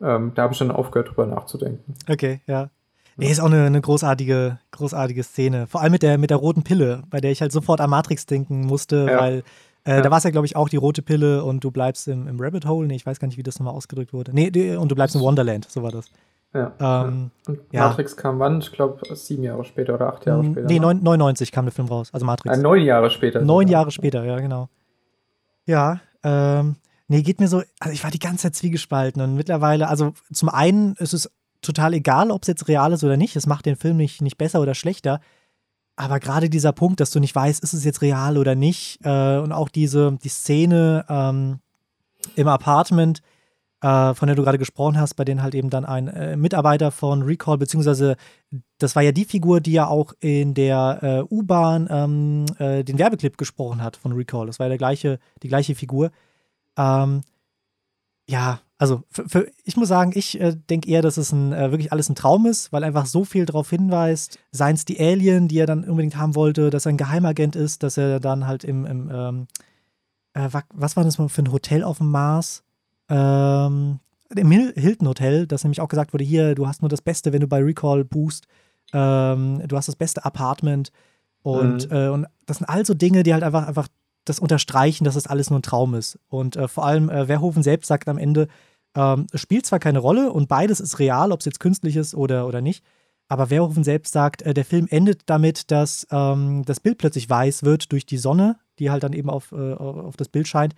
Ähm, 0.00 0.30
da 0.36 0.42
habe 0.42 0.52
ich 0.52 0.60
dann 0.60 0.70
aufgehört, 0.70 1.08
drüber 1.08 1.26
nachzudenken. 1.26 1.94
Okay, 2.08 2.40
ja. 2.46 2.70
Nee, 3.16 3.32
ist 3.32 3.40
auch 3.40 3.46
eine, 3.46 3.66
eine, 3.66 3.80
großartige, 3.80 4.60
großartige 4.70 5.24
Szene. 5.24 5.66
Vor 5.66 5.80
allem 5.82 5.92
mit 5.92 6.04
der, 6.04 6.18
mit 6.18 6.30
der 6.30 6.36
roten 6.36 6.62
Pille, 6.62 7.02
bei 7.10 7.20
der 7.20 7.32
ich 7.32 7.40
halt 7.40 7.50
sofort 7.50 7.80
an 7.80 7.90
Matrix 7.90 8.26
denken 8.26 8.60
musste, 8.60 9.06
ja. 9.10 9.20
weil 9.20 9.42
äh, 9.84 9.96
ja. 9.96 10.00
Da 10.02 10.10
war 10.10 10.18
es 10.18 10.24
ja, 10.24 10.30
glaube 10.30 10.46
ich, 10.46 10.56
auch 10.56 10.68
die 10.68 10.76
rote 10.76 11.02
Pille 11.02 11.44
und 11.44 11.64
du 11.64 11.70
bleibst 11.70 12.06
im, 12.08 12.28
im 12.28 12.40
Rabbit 12.40 12.66
Hole. 12.66 12.86
Nee, 12.86 12.96
ich 12.96 13.06
weiß 13.06 13.18
gar 13.18 13.26
nicht, 13.26 13.38
wie 13.38 13.42
das 13.42 13.58
nochmal 13.58 13.74
ausgedrückt 13.74 14.12
wurde. 14.12 14.32
Nee, 14.34 14.50
die, 14.50 14.76
und 14.76 14.90
du 14.90 14.94
bleibst 14.94 15.16
im 15.16 15.22
Wonderland, 15.22 15.66
so 15.68 15.82
war 15.82 15.90
das. 15.90 16.10
Ja. 16.54 16.72
Ähm, 16.78 17.30
und 17.46 17.60
ja. 17.72 17.88
Matrix 17.88 18.16
kam 18.16 18.38
wann? 18.38 18.60
Ich 18.60 18.72
glaube, 18.72 19.00
sieben 19.16 19.42
Jahre 19.42 19.64
später 19.64 19.94
oder 19.94 20.12
acht 20.12 20.26
Jahre 20.26 20.44
später. 20.44 20.66
Nee, 20.66 20.78
ne? 20.78 20.94
99 20.94 21.50
kam 21.50 21.64
der 21.64 21.72
Film 21.72 21.88
raus, 21.88 22.10
also 22.12 22.26
Matrix. 22.26 22.56
Äh, 22.56 22.60
neun 22.60 22.82
Jahre 22.82 23.10
später. 23.10 23.40
Neun 23.40 23.68
Jahre 23.68 23.90
später, 23.90 24.24
ja, 24.24 24.38
genau. 24.38 24.68
Ja, 25.64 26.00
ähm, 26.22 26.76
nee, 27.08 27.22
geht 27.22 27.40
mir 27.40 27.48
so, 27.48 27.62
also 27.80 27.92
ich 27.92 28.04
war 28.04 28.10
die 28.10 28.18
ganze 28.18 28.42
Zeit 28.42 28.54
zwiegespalten 28.54 29.22
und 29.22 29.34
mittlerweile, 29.34 29.88
also 29.88 30.12
zum 30.32 30.48
einen 30.48 30.94
ist 30.96 31.14
es 31.14 31.30
total 31.62 31.94
egal, 31.94 32.30
ob 32.30 32.42
es 32.42 32.48
jetzt 32.48 32.68
real 32.68 32.92
ist 32.92 33.04
oder 33.04 33.16
nicht. 33.16 33.36
Es 33.36 33.46
macht 33.46 33.66
den 33.66 33.76
Film 33.76 33.96
nicht, 33.96 34.20
nicht 34.20 34.36
besser 34.36 34.60
oder 34.60 34.74
schlechter. 34.74 35.20
Aber 35.96 36.20
gerade 36.20 36.48
dieser 36.48 36.72
Punkt, 36.72 37.00
dass 37.00 37.10
du 37.10 37.20
nicht 37.20 37.34
weißt, 37.34 37.62
ist 37.62 37.74
es 37.74 37.84
jetzt 37.84 38.02
real 38.02 38.38
oder 38.38 38.54
nicht, 38.54 38.98
äh, 39.04 39.38
und 39.38 39.52
auch 39.52 39.68
diese, 39.68 40.18
die 40.22 40.28
Szene 40.28 41.04
ähm, 41.08 41.58
im 42.34 42.48
Apartment, 42.48 43.22
äh, 43.82 44.14
von 44.14 44.26
der 44.26 44.36
du 44.36 44.42
gerade 44.42 44.58
gesprochen 44.58 44.98
hast, 44.98 45.14
bei 45.14 45.24
denen 45.24 45.42
halt 45.42 45.54
eben 45.54 45.68
dann 45.68 45.84
ein 45.84 46.08
äh, 46.08 46.36
Mitarbeiter 46.36 46.90
von 46.90 47.22
Recall, 47.22 47.58
beziehungsweise 47.58 48.16
das 48.78 48.96
war 48.96 49.02
ja 49.02 49.12
die 49.12 49.24
Figur, 49.24 49.60
die 49.60 49.72
ja 49.72 49.86
auch 49.86 50.14
in 50.20 50.54
der 50.54 50.98
äh, 51.02 51.34
U-Bahn 51.34 51.88
ähm, 51.90 52.46
äh, 52.58 52.84
den 52.84 52.98
Werbeclip 52.98 53.36
gesprochen 53.36 53.82
hat 53.82 53.96
von 53.96 54.12
Recall. 54.12 54.46
Das 54.46 54.58
war 54.58 54.66
ja 54.66 54.70
der 54.70 54.78
gleiche, 54.78 55.18
die 55.42 55.48
gleiche 55.48 55.74
Figur. 55.74 56.10
Ähm, 56.76 57.22
ja, 58.28 58.60
also 58.82 59.04
für, 59.10 59.28
für, 59.28 59.46
ich 59.62 59.76
muss 59.76 59.86
sagen, 59.86 60.10
ich 60.12 60.40
äh, 60.40 60.56
denke 60.68 60.90
eher, 60.90 61.02
dass 61.02 61.16
es 61.16 61.30
ein, 61.30 61.52
äh, 61.52 61.70
wirklich 61.70 61.92
alles 61.92 62.08
ein 62.08 62.16
Traum 62.16 62.46
ist, 62.46 62.72
weil 62.72 62.82
einfach 62.82 63.06
so 63.06 63.24
viel 63.24 63.46
darauf 63.46 63.70
hinweist. 63.70 64.40
Seien 64.50 64.74
es 64.74 64.84
die 64.84 64.98
Alien, 64.98 65.46
die 65.46 65.58
er 65.60 65.66
dann 65.66 65.84
unbedingt 65.88 66.16
haben 66.16 66.34
wollte, 66.34 66.68
dass 66.68 66.84
er 66.84 66.90
ein 66.90 66.96
Geheimagent 66.96 67.54
ist, 67.54 67.84
dass 67.84 67.96
er 67.96 68.18
dann 68.18 68.44
halt 68.48 68.64
im, 68.64 68.84
im 68.84 69.08
ähm, 69.14 69.46
äh, 70.34 70.48
was 70.74 70.96
war 70.96 71.04
das 71.04 71.16
mal 71.16 71.28
für 71.28 71.42
ein 71.42 71.52
Hotel 71.52 71.84
auf 71.84 71.98
dem 71.98 72.10
Mars? 72.10 72.64
Ähm, 73.08 74.00
Im 74.34 74.50
Hilton 74.50 75.06
Hotel, 75.06 75.46
das 75.46 75.62
nämlich 75.62 75.80
auch 75.80 75.88
gesagt 75.88 76.12
wurde, 76.12 76.24
hier, 76.24 76.56
du 76.56 76.66
hast 76.66 76.82
nur 76.82 76.88
das 76.88 77.02
Beste, 77.02 77.32
wenn 77.32 77.40
du 77.40 77.46
bei 77.46 77.62
Recall 77.62 78.02
buchst. 78.02 78.48
Ähm, 78.92 79.62
du 79.64 79.76
hast 79.76 79.86
das 79.86 79.94
beste 79.94 80.24
Apartment. 80.24 80.90
Und, 81.42 81.88
mhm. 81.88 81.96
Äh, 81.96 82.08
und 82.08 82.26
das 82.46 82.58
sind 82.58 82.68
all 82.68 82.84
so 82.84 82.94
Dinge, 82.94 83.22
die 83.22 83.32
halt 83.32 83.44
einfach, 83.44 83.68
einfach 83.68 83.86
das 84.24 84.38
unterstreichen, 84.38 85.04
dass 85.04 85.14
das 85.14 85.26
alles 85.26 85.50
nur 85.50 85.58
ein 85.58 85.62
Traum 85.62 85.94
ist. 85.94 86.18
Und 86.28 86.56
äh, 86.56 86.68
vor 86.68 86.84
allem 86.84 87.08
äh, 87.08 87.26
Verhoeven 87.26 87.62
selbst 87.62 87.88
sagt 87.88 88.08
am 88.08 88.18
Ende, 88.18 88.48
ähm, 88.94 89.26
es 89.32 89.40
spielt 89.40 89.66
zwar 89.66 89.78
keine 89.78 89.98
Rolle 89.98 90.32
und 90.32 90.48
beides 90.48 90.80
ist 90.80 90.98
real, 90.98 91.32
ob 91.32 91.40
es 91.40 91.46
jetzt 91.46 91.60
künstlich 91.60 91.96
ist 91.96 92.14
oder, 92.14 92.46
oder 92.46 92.60
nicht, 92.60 92.84
Aber 93.28 93.46
Verhoeven 93.46 93.84
selbst 93.84 94.12
sagt, 94.12 94.42
äh, 94.42 94.52
der 94.52 94.64
Film 94.64 94.86
endet 94.90 95.22
damit, 95.26 95.70
dass 95.70 96.06
ähm, 96.10 96.64
das 96.66 96.80
Bild 96.80 96.98
plötzlich 96.98 97.30
weiß 97.30 97.62
wird 97.62 97.90
durch 97.92 98.04
die 98.04 98.18
Sonne, 98.18 98.58
die 98.78 98.90
halt 98.90 99.02
dann 99.02 99.14
eben 99.14 99.30
auf, 99.30 99.52
äh, 99.52 99.74
auf 99.74 100.16
das 100.16 100.28
Bild 100.28 100.48
scheint. 100.48 100.74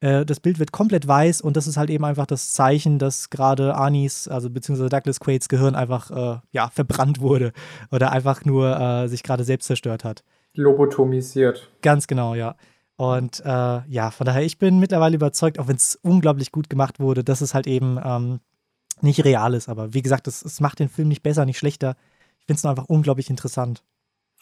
Äh, 0.00 0.24
das 0.24 0.40
Bild 0.40 0.58
wird 0.58 0.72
komplett 0.72 1.06
weiß 1.06 1.40
und 1.40 1.56
das 1.56 1.66
ist 1.66 1.76
halt 1.76 1.90
eben 1.90 2.04
einfach 2.04 2.26
das 2.26 2.52
Zeichen, 2.52 2.98
dass 2.98 3.30
gerade 3.30 3.74
Arnis, 3.74 4.28
also 4.28 4.48
beziehungsweise 4.48 4.88
Douglas 4.88 5.20
Quaids 5.20 5.48
Gehirn 5.48 5.74
einfach 5.74 6.10
äh, 6.10 6.40
ja, 6.52 6.70
verbrannt 6.70 7.20
wurde 7.20 7.52
oder 7.90 8.12
einfach 8.12 8.44
nur 8.44 8.78
äh, 8.78 9.08
sich 9.08 9.22
gerade 9.22 9.44
selbst 9.44 9.66
zerstört 9.66 10.04
hat. 10.04 10.22
Lobotomisiert. 10.54 11.70
Ganz 11.82 12.06
genau, 12.06 12.34
ja. 12.34 12.56
Und 12.98 13.40
äh, 13.44 13.80
ja, 13.88 14.10
von 14.10 14.26
daher, 14.26 14.42
ich 14.42 14.58
bin 14.58 14.80
mittlerweile 14.80 15.14
überzeugt, 15.14 15.60
auch 15.60 15.68
wenn 15.68 15.76
es 15.76 15.96
unglaublich 16.02 16.50
gut 16.50 16.68
gemacht 16.68 16.98
wurde, 16.98 17.22
dass 17.22 17.40
es 17.40 17.54
halt 17.54 17.68
eben 17.68 17.96
ähm, 18.04 18.40
nicht 19.00 19.24
real 19.24 19.54
ist. 19.54 19.68
Aber 19.68 19.94
wie 19.94 20.02
gesagt, 20.02 20.26
es, 20.26 20.44
es 20.44 20.60
macht 20.60 20.80
den 20.80 20.88
Film 20.88 21.06
nicht 21.06 21.22
besser, 21.22 21.44
nicht 21.44 21.58
schlechter. 21.58 21.94
Ich 22.40 22.46
finde 22.46 22.58
es 22.58 22.64
nur 22.64 22.70
einfach 22.70 22.88
unglaublich 22.88 23.30
interessant. 23.30 23.84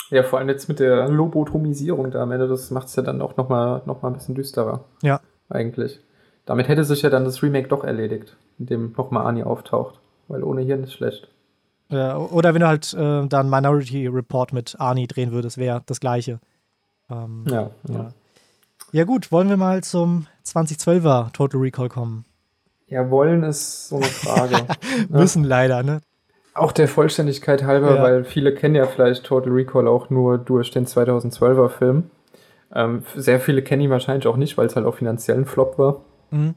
Ja, 0.09 0.23
vor 0.23 0.39
allem 0.39 0.49
jetzt 0.49 0.71
mit 0.71 0.81
der 0.81 1.07
Lobotomisierung 1.11 2.11
da 2.11 2.23
am 2.23 2.33
Ende, 2.33 2.49
das 2.49 2.71
macht 2.71 2.87
es 2.89 2.97
ja 2.97 3.03
dann 3.03 3.21
auch 3.21 3.37
nochmal 3.37 3.83
noch 3.85 4.01
mal 4.01 4.09
ein 4.09 4.15
bisschen 4.15 4.35
düsterer. 4.35 4.87
Ja. 5.03 5.21
Eigentlich. 5.51 6.01
Damit 6.47 6.69
hätte 6.69 6.85
sich 6.85 7.03
ja 7.03 7.11
dann 7.11 7.27
das 7.27 7.43
Remake 7.43 7.69
doch 7.69 7.85
erledigt, 7.85 8.39
in 8.59 8.67
dem 8.67 8.95
nochmal 8.97 9.27
Ani 9.27 9.43
auftaucht. 9.43 10.01
Weil 10.29 10.43
ohne 10.43 10.63
Hirn 10.63 10.83
ist 10.83 10.95
schlecht. 10.95 11.29
Ja, 11.91 12.17
oder 12.17 12.55
wenn 12.55 12.63
du 12.63 12.67
halt 12.69 12.95
äh, 12.95 13.27
dann 13.27 13.51
Minority 13.51 14.07
Report 14.07 14.55
mit 14.55 14.81
Arnie 14.81 15.07
drehen 15.07 15.33
würdest, 15.33 15.59
wäre 15.59 15.83
das 15.85 16.01
gleiche. 16.01 16.41
Ähm, 17.11 17.45
ja, 17.49 17.71
ja. 17.89 17.95
ja. 17.95 18.09
Ja, 18.97 19.05
gut, 19.05 19.31
wollen 19.31 19.51
wir 19.51 19.59
mal 19.59 19.85
zum 19.85 20.27
2012er 20.47 21.31
Total 21.35 21.61
Recall 21.61 21.91
kommen? 21.91 22.25
Ja, 22.87 23.11
wollen 23.11 23.43
ist 23.43 23.91
so 23.91 23.97
eine 23.97 24.07
Frage. 24.07 24.57
Müssen 25.11 25.43
ne? 25.43 25.49
leider, 25.49 25.83
ne? 25.83 26.01
Auch 26.55 26.73
der 26.73 26.89
Vollständigkeit 26.89 27.65
halber, 27.65 27.97
ja. 27.97 28.03
weil 28.03 28.25
viele 28.25 28.55
kennen 28.55 28.75
ja 28.75 28.87
vielleicht 28.87 29.25
Total 29.25 29.53
Recall 29.53 29.87
auch 29.87 30.09
nur 30.09 30.39
durch 30.39 30.71
den 30.71 30.87
2012er 30.87 31.69
Film. 31.69 32.05
Ähm, 32.75 33.03
sehr 33.15 33.39
viele 33.39 33.61
kennen 33.61 33.83
ihn 33.83 33.91
wahrscheinlich 33.91 34.27
auch 34.27 34.39
nicht, 34.39 34.57
weil 34.57 34.67
es 34.67 34.77
halt 34.77 34.87
auch 34.87 34.95
finanziell 34.95 35.37
ein 35.37 35.45
Flop 35.45 35.79
war. 35.79 36.01
Mhm. 36.31 36.55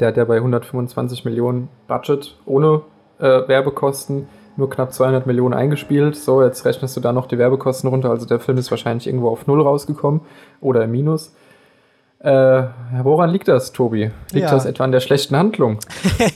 Der 0.00 0.08
hat 0.08 0.16
ja 0.16 0.24
bei 0.24 0.36
125 0.36 1.26
Millionen 1.26 1.68
Budget 1.86 2.34
ohne 2.46 2.80
äh, 3.18 3.46
Werbekosten 3.46 4.26
nur 4.56 4.70
knapp 4.70 4.94
200 4.94 5.26
Millionen 5.26 5.52
eingespielt. 5.52 6.16
So, 6.16 6.42
jetzt 6.42 6.64
rechnest 6.64 6.96
du 6.96 7.02
da 7.02 7.12
noch 7.12 7.26
die 7.26 7.36
Werbekosten 7.36 7.90
runter. 7.90 8.08
Also 8.08 8.24
der 8.24 8.40
Film 8.40 8.56
ist 8.56 8.70
wahrscheinlich 8.70 9.06
irgendwo 9.06 9.28
auf 9.28 9.46
Null 9.46 9.60
rausgekommen 9.60 10.22
oder 10.62 10.82
im 10.84 10.92
Minus. 10.92 11.34
Äh, 12.24 12.68
woran 13.02 13.28
liegt 13.28 13.48
das, 13.48 13.72
Tobi? 13.72 14.10
Liegt 14.32 14.46
ja. 14.46 14.50
das 14.50 14.64
etwa 14.64 14.84
an 14.84 14.92
der 14.92 15.00
schlechten 15.00 15.36
Handlung? 15.36 15.78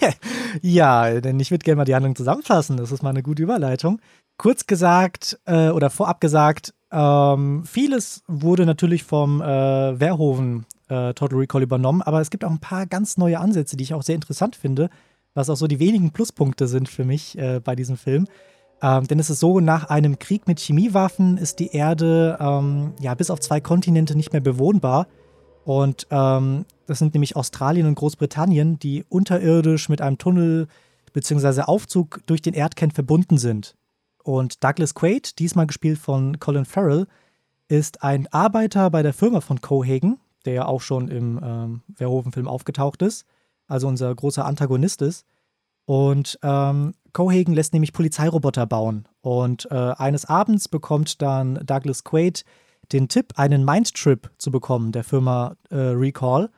ja, 0.62 1.18
denn 1.18 1.41
ich 1.41 1.51
würde 1.51 1.64
gerne 1.64 1.76
mal 1.76 1.84
die 1.86 1.95
Handlung 1.95 2.14
zusammenfassen. 2.14 2.76
Das 2.76 2.93
ist 2.93 3.03
mal 3.03 3.09
eine 3.09 3.22
gute 3.22 3.43
Überleitung. 3.43 3.99
Kurz 4.36 4.66
gesagt 4.66 5.39
äh, 5.47 5.70
oder 5.70 5.89
vorab 5.89 6.20
gesagt, 6.20 6.74
ähm, 6.93 7.64
vieles 7.64 8.22
wurde 8.26 8.66
natürlich 8.66 9.03
vom 9.03 9.41
äh, 9.41 9.97
Verhoeven 9.97 10.66
äh, 10.89 11.14
Total 11.14 11.39
Recall 11.39 11.62
übernommen, 11.62 12.03
aber 12.03 12.20
es 12.20 12.28
gibt 12.28 12.45
auch 12.45 12.51
ein 12.51 12.61
paar 12.61 12.84
ganz 12.84 13.16
neue 13.16 13.41
Ansätze, 13.41 13.78
die 13.78 13.84
ich 13.84 13.95
auch 13.95 14.03
sehr 14.03 14.14
interessant 14.14 14.57
finde, 14.57 14.91
was 15.32 15.49
auch 15.49 15.57
so 15.57 15.66
die 15.66 15.80
wenigen 15.80 16.11
Pluspunkte 16.12 16.66
sind 16.66 16.91
für 16.91 17.05
mich 17.05 17.39
äh, 17.39 17.61
bei 17.64 17.74
diesem 17.74 17.97
Film. 17.97 18.26
Ähm, 18.82 19.07
denn 19.07 19.18
es 19.18 19.30
ist 19.30 19.41
so, 19.41 19.59
nach 19.59 19.89
einem 19.89 20.18
Krieg 20.18 20.47
mit 20.47 20.61
Chemiewaffen 20.61 21.39
ist 21.39 21.61
die 21.61 21.72
Erde 21.72 22.36
ähm, 22.41 22.93
ja 23.01 23.14
bis 23.14 23.30
auf 23.30 23.41
zwei 23.41 23.61
Kontinente 23.61 24.14
nicht 24.14 24.32
mehr 24.32 24.43
bewohnbar. 24.43 25.07
Und 25.68 26.06
ähm, 26.10 26.64
das 26.86 26.98
sind 26.98 27.12
nämlich 27.12 27.36
Australien 27.36 27.86
und 27.86 27.94
Großbritannien, 27.96 28.78
die 28.78 29.04
unterirdisch 29.10 29.90
mit 29.90 30.00
einem 30.00 30.16
Tunnel 30.16 30.66
bzw. 31.12 31.60
Aufzug 31.60 32.22
durch 32.24 32.40
den 32.40 32.54
Erdkern 32.54 32.90
verbunden 32.90 33.36
sind. 33.36 33.76
Und 34.24 34.64
Douglas 34.64 34.94
Quaid, 34.94 35.38
diesmal 35.38 35.66
gespielt 35.66 35.98
von 35.98 36.40
Colin 36.40 36.64
Farrell, 36.64 37.06
ist 37.68 38.02
ein 38.02 38.28
Arbeiter 38.32 38.88
bei 38.88 39.02
der 39.02 39.12
Firma 39.12 39.42
von 39.42 39.60
Cohagen, 39.60 40.18
der 40.46 40.54
ja 40.54 40.64
auch 40.64 40.80
schon 40.80 41.08
im 41.08 41.38
ähm, 41.44 41.82
Verhoeven-Film 41.96 42.48
aufgetaucht 42.48 43.02
ist, 43.02 43.26
also 43.66 43.88
unser 43.88 44.14
großer 44.14 44.46
Antagonist 44.46 45.02
ist. 45.02 45.26
Und 45.84 46.38
ähm, 46.42 46.94
Cohagen 47.12 47.52
lässt 47.52 47.74
nämlich 47.74 47.92
Polizeiroboter 47.92 48.64
bauen. 48.64 49.06
Und 49.20 49.70
äh, 49.70 49.74
eines 49.74 50.24
Abends 50.24 50.66
bekommt 50.66 51.20
dann 51.20 51.60
Douglas 51.66 52.04
Quaid 52.04 52.46
den 52.93 53.09
Tipp, 53.09 53.34
einen 53.36 53.64
Mindtrip 53.64 54.30
zu 54.39 54.51
bekommen, 54.51 54.93
der 54.93 55.05
Firma 55.05 55.57
äh, 55.70 55.76
Recall. 55.76 56.51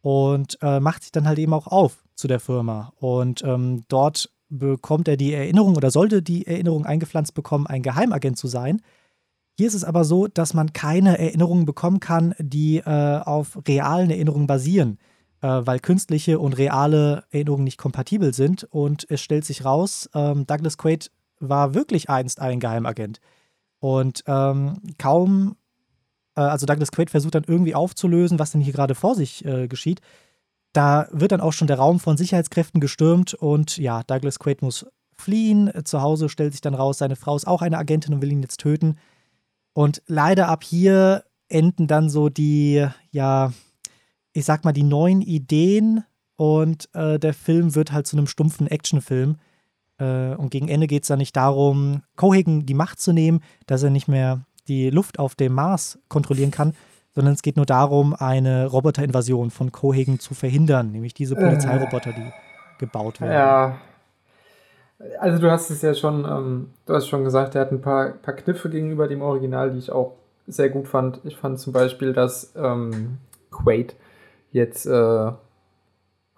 Und 0.00 0.58
äh, 0.62 0.80
macht 0.80 1.02
sich 1.04 1.12
dann 1.12 1.28
halt 1.28 1.38
eben 1.38 1.54
auch 1.54 1.68
auf 1.68 2.04
zu 2.16 2.26
der 2.26 2.40
Firma. 2.40 2.92
Und 2.96 3.42
ähm, 3.44 3.84
dort 3.88 4.30
bekommt 4.48 5.08
er 5.08 5.16
die 5.16 5.32
Erinnerung 5.32 5.76
oder 5.76 5.90
sollte 5.90 6.22
die 6.22 6.46
Erinnerung 6.46 6.84
eingepflanzt 6.84 7.34
bekommen, 7.34 7.66
ein 7.66 7.82
Geheimagent 7.82 8.36
zu 8.36 8.48
sein. 8.48 8.82
Hier 9.56 9.66
ist 9.66 9.74
es 9.74 9.84
aber 9.84 10.04
so, 10.04 10.28
dass 10.28 10.54
man 10.54 10.72
keine 10.72 11.18
Erinnerungen 11.18 11.66
bekommen 11.66 12.00
kann, 12.00 12.34
die 12.38 12.78
äh, 12.78 13.20
auf 13.20 13.58
realen 13.66 14.10
Erinnerungen 14.10 14.46
basieren, 14.46 14.98
äh, 15.40 15.46
weil 15.48 15.78
künstliche 15.78 16.38
und 16.38 16.56
reale 16.58 17.24
Erinnerungen 17.30 17.64
nicht 17.64 17.78
kompatibel 17.78 18.34
sind. 18.34 18.64
Und 18.64 19.06
es 19.10 19.20
stellt 19.20 19.44
sich 19.44 19.64
raus, 19.64 20.08
ähm, 20.14 20.46
Douglas 20.46 20.78
Quaid 20.78 21.10
war 21.38 21.74
wirklich 21.74 22.08
einst 22.08 22.40
ein 22.40 22.60
Geheimagent. 22.60 23.20
Und 23.78 24.22
ähm, 24.26 24.80
kaum 24.98 25.56
also 26.40 26.66
Douglas 26.66 26.92
Quaid 26.92 27.10
versucht 27.10 27.34
dann 27.34 27.44
irgendwie 27.46 27.74
aufzulösen, 27.74 28.38
was 28.38 28.52
denn 28.52 28.60
hier 28.60 28.72
gerade 28.72 28.94
vor 28.94 29.14
sich 29.14 29.44
äh, 29.44 29.68
geschieht. 29.68 30.00
Da 30.72 31.08
wird 31.12 31.32
dann 31.32 31.42
auch 31.42 31.52
schon 31.52 31.66
der 31.66 31.78
Raum 31.78 32.00
von 32.00 32.16
Sicherheitskräften 32.16 32.80
gestürmt 32.80 33.34
und 33.34 33.76
ja, 33.76 34.02
Douglas 34.04 34.38
Quaid 34.38 34.62
muss 34.62 34.86
fliehen. 35.12 35.70
Zu 35.84 36.00
Hause 36.00 36.28
stellt 36.28 36.52
sich 36.52 36.62
dann 36.62 36.74
raus, 36.74 36.98
seine 36.98 37.16
Frau 37.16 37.36
ist 37.36 37.46
auch 37.46 37.62
eine 37.62 37.78
Agentin 37.78 38.14
und 38.14 38.22
will 38.22 38.32
ihn 38.32 38.42
jetzt 38.42 38.60
töten. 38.60 38.96
Und 39.74 40.02
leider 40.06 40.48
ab 40.48 40.64
hier 40.64 41.24
enden 41.48 41.86
dann 41.86 42.08
so 42.08 42.28
die, 42.28 42.86
ja, 43.10 43.52
ich 44.32 44.44
sag 44.44 44.64
mal, 44.64 44.72
die 44.72 44.82
neuen 44.82 45.20
Ideen 45.20 46.04
und 46.36 46.88
äh, 46.94 47.18
der 47.18 47.34
Film 47.34 47.74
wird 47.74 47.92
halt 47.92 48.06
zu 48.06 48.16
einem 48.16 48.26
stumpfen 48.26 48.66
Actionfilm. 48.66 49.36
Äh, 49.98 50.34
und 50.34 50.50
gegen 50.50 50.68
Ende 50.68 50.86
geht 50.86 51.02
es 51.02 51.08
dann 51.08 51.18
nicht 51.18 51.36
darum, 51.36 52.02
Cohagen 52.16 52.66
die 52.66 52.74
Macht 52.74 53.00
zu 53.00 53.12
nehmen, 53.12 53.40
dass 53.66 53.82
er 53.82 53.90
nicht 53.90 54.08
mehr 54.08 54.44
die 54.68 54.90
Luft 54.90 55.18
auf 55.18 55.34
dem 55.34 55.54
Mars 55.54 55.98
kontrollieren 56.08 56.50
kann, 56.50 56.74
sondern 57.14 57.34
es 57.34 57.42
geht 57.42 57.56
nur 57.56 57.66
darum, 57.66 58.14
eine 58.14 58.66
Roboterinvasion 58.66 59.50
von 59.50 59.70
Cohagen 59.72 60.18
zu 60.18 60.34
verhindern, 60.34 60.92
nämlich 60.92 61.14
diese 61.14 61.36
Polizeiroboter, 61.36 62.12
die 62.12 62.32
gebaut 62.78 63.20
werden. 63.20 63.32
Ja. 63.32 63.78
Also 65.18 65.38
du 65.40 65.50
hast 65.50 65.70
es 65.70 65.82
ja 65.82 65.94
schon, 65.94 66.24
ähm, 66.24 66.70
du 66.86 66.94
hast 66.94 67.08
schon 67.08 67.24
gesagt, 67.24 67.54
er 67.54 67.62
hat 67.62 67.72
ein 67.72 67.80
paar, 67.80 68.10
paar 68.10 68.34
Kniffe 68.34 68.70
gegenüber 68.70 69.08
dem 69.08 69.20
Original, 69.20 69.72
die 69.72 69.78
ich 69.78 69.90
auch 69.90 70.12
sehr 70.46 70.68
gut 70.68 70.88
fand. 70.88 71.20
Ich 71.24 71.36
fand 71.36 71.58
zum 71.58 71.72
Beispiel, 71.72 72.12
dass 72.12 72.52
ähm, 72.56 73.18
Quaid 73.50 73.96
jetzt 74.52 74.86
äh, 74.86 75.32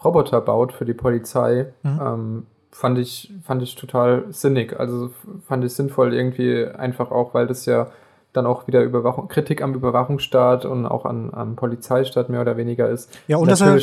Roboter 0.03 0.41
baut 0.41 0.73
für 0.73 0.85
die 0.85 0.95
Polizei. 0.95 1.73
Mhm. 1.83 2.01
Ähm, 2.03 2.47
fand 2.71 2.99
ich, 2.99 3.33
fand 3.45 3.63
ich 3.63 3.75
total 3.75 4.25
sinnig. 4.31 4.79
Also 4.79 5.11
fand 5.47 5.65
ich 5.65 5.75
sinnvoll 5.75 6.15
irgendwie 6.15 6.67
einfach 6.67 7.11
auch, 7.11 7.35
weil 7.35 7.47
das 7.47 7.67
ja 7.67 7.91
dann 8.35 8.47
auch 8.47 8.67
wieder 8.67 8.83
Überwachung, 8.83 9.29
Kritik 9.29 9.63
am 9.63 9.75
Überwachungsstaat 9.75 10.67
und 10.67 10.87
auch 10.87 11.07
an, 11.07 11.33
am 11.33 11.57
Polizeistaat 11.57 12.29
mehr 12.29 12.41
oder 12.41 12.57
weniger 12.57 12.89
ist. 12.89 13.11
Ja, 13.29 13.39
und, 13.39 13.51
dass 13.51 13.61
er, 13.61 13.79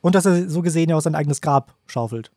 und 0.00 0.14
dass 0.14 0.26
er 0.26 0.48
so 0.48 0.62
gesehen 0.62 0.90
ja 0.90 0.96
auch 0.96 1.00
sein 1.00 1.14
eigenes 1.14 1.40
Grab 1.40 1.74
schaufelt. 1.86 2.30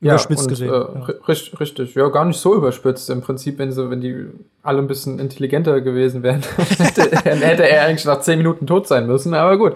Überspitzt 0.00 0.42
ja, 0.42 0.44
und, 0.44 0.48
gesehen. 0.48 0.68
Äh, 0.68 1.10
ja. 1.10 1.16
Richtig, 1.26 1.58
richtig. 1.60 1.94
Ja, 1.96 2.08
gar 2.08 2.24
nicht 2.24 2.38
so 2.38 2.54
überspitzt. 2.54 3.10
Im 3.10 3.20
Prinzip, 3.20 3.58
wenn, 3.58 3.72
sie, 3.72 3.90
wenn 3.90 4.00
die 4.00 4.28
alle 4.62 4.78
ein 4.78 4.86
bisschen 4.86 5.18
intelligenter 5.18 5.80
gewesen 5.80 6.22
wären, 6.22 6.42
hätte, 6.78 7.10
hätte, 7.24 7.68
er 7.68 7.86
eigentlich 7.86 8.04
nach 8.04 8.20
zehn 8.20 8.38
Minuten 8.38 8.68
tot 8.68 8.86
sein 8.86 9.08
müssen. 9.08 9.34
Aber 9.34 9.58
gut. 9.58 9.72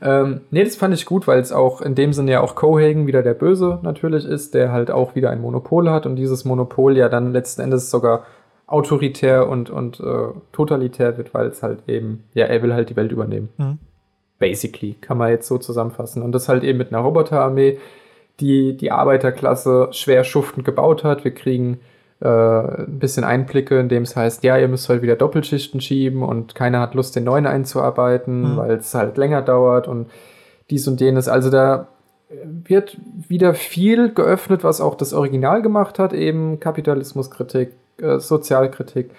Ähm, 0.00 0.42
nee, 0.52 0.62
das 0.62 0.76
fand 0.76 0.94
ich 0.94 1.04
gut, 1.04 1.26
weil 1.26 1.40
es 1.40 1.50
auch 1.50 1.80
in 1.80 1.96
dem 1.96 2.12
Sinne 2.12 2.30
ja 2.30 2.40
auch 2.42 2.54
Cohagen 2.54 3.08
wieder 3.08 3.22
der 3.22 3.34
Böse 3.34 3.80
natürlich 3.82 4.24
ist, 4.24 4.54
der 4.54 4.70
halt 4.70 4.92
auch 4.92 5.16
wieder 5.16 5.30
ein 5.30 5.40
Monopol 5.40 5.90
hat 5.90 6.06
und 6.06 6.14
dieses 6.14 6.44
Monopol 6.44 6.96
ja 6.96 7.08
dann 7.08 7.32
letzten 7.32 7.62
Endes 7.62 7.90
sogar 7.90 8.24
autoritär 8.66 9.48
und, 9.48 9.70
und 9.70 10.00
äh, 10.00 10.28
totalitär 10.52 11.16
wird, 11.16 11.34
weil 11.34 11.46
es 11.46 11.62
halt 11.62 11.88
eben, 11.88 12.24
ja, 12.34 12.46
er 12.46 12.62
will 12.62 12.74
halt 12.74 12.90
die 12.90 12.96
Welt 12.96 13.12
übernehmen. 13.12 13.48
Mhm. 13.56 13.78
Basically, 14.38 14.94
kann 15.00 15.18
man 15.18 15.30
jetzt 15.30 15.46
so 15.46 15.58
zusammenfassen. 15.58 16.22
Und 16.22 16.32
das 16.32 16.48
halt 16.48 16.64
eben 16.64 16.78
mit 16.78 16.92
einer 16.92 17.02
Roboterarmee, 17.02 17.78
die 18.40 18.76
die 18.76 18.90
Arbeiterklasse 18.90 19.88
schwer 19.92 20.24
schuftend 20.24 20.64
gebaut 20.64 21.04
hat. 21.04 21.24
Wir 21.24 21.32
kriegen 21.32 21.80
äh, 22.20 22.28
ein 22.28 22.98
bisschen 22.98 23.24
Einblicke, 23.24 23.78
in 23.78 23.88
dem 23.88 24.02
es 24.02 24.16
heißt, 24.16 24.42
ja, 24.44 24.58
ihr 24.58 24.68
müsst 24.68 24.88
halt 24.88 25.00
wieder 25.00 25.16
Doppelschichten 25.16 25.80
schieben 25.80 26.22
und 26.22 26.54
keiner 26.54 26.80
hat 26.80 26.94
Lust, 26.94 27.16
den 27.16 27.24
neuen 27.24 27.46
einzuarbeiten, 27.46 28.54
mhm. 28.54 28.56
weil 28.56 28.72
es 28.72 28.94
halt 28.94 29.16
länger 29.16 29.42
dauert 29.42 29.88
und 29.88 30.08
dies 30.70 30.86
und 30.88 31.00
jenes. 31.00 31.28
Also 31.28 31.50
da 31.50 31.88
wird 32.44 32.96
wieder 33.28 33.54
viel 33.54 34.12
geöffnet, 34.12 34.64
was 34.64 34.80
auch 34.80 34.96
das 34.96 35.12
Original 35.12 35.62
gemacht 35.62 35.98
hat, 35.98 36.12
eben 36.12 36.58
Kapitalismuskritik, 36.58 37.72
äh, 38.00 38.18
Sozialkritik, 38.18 39.10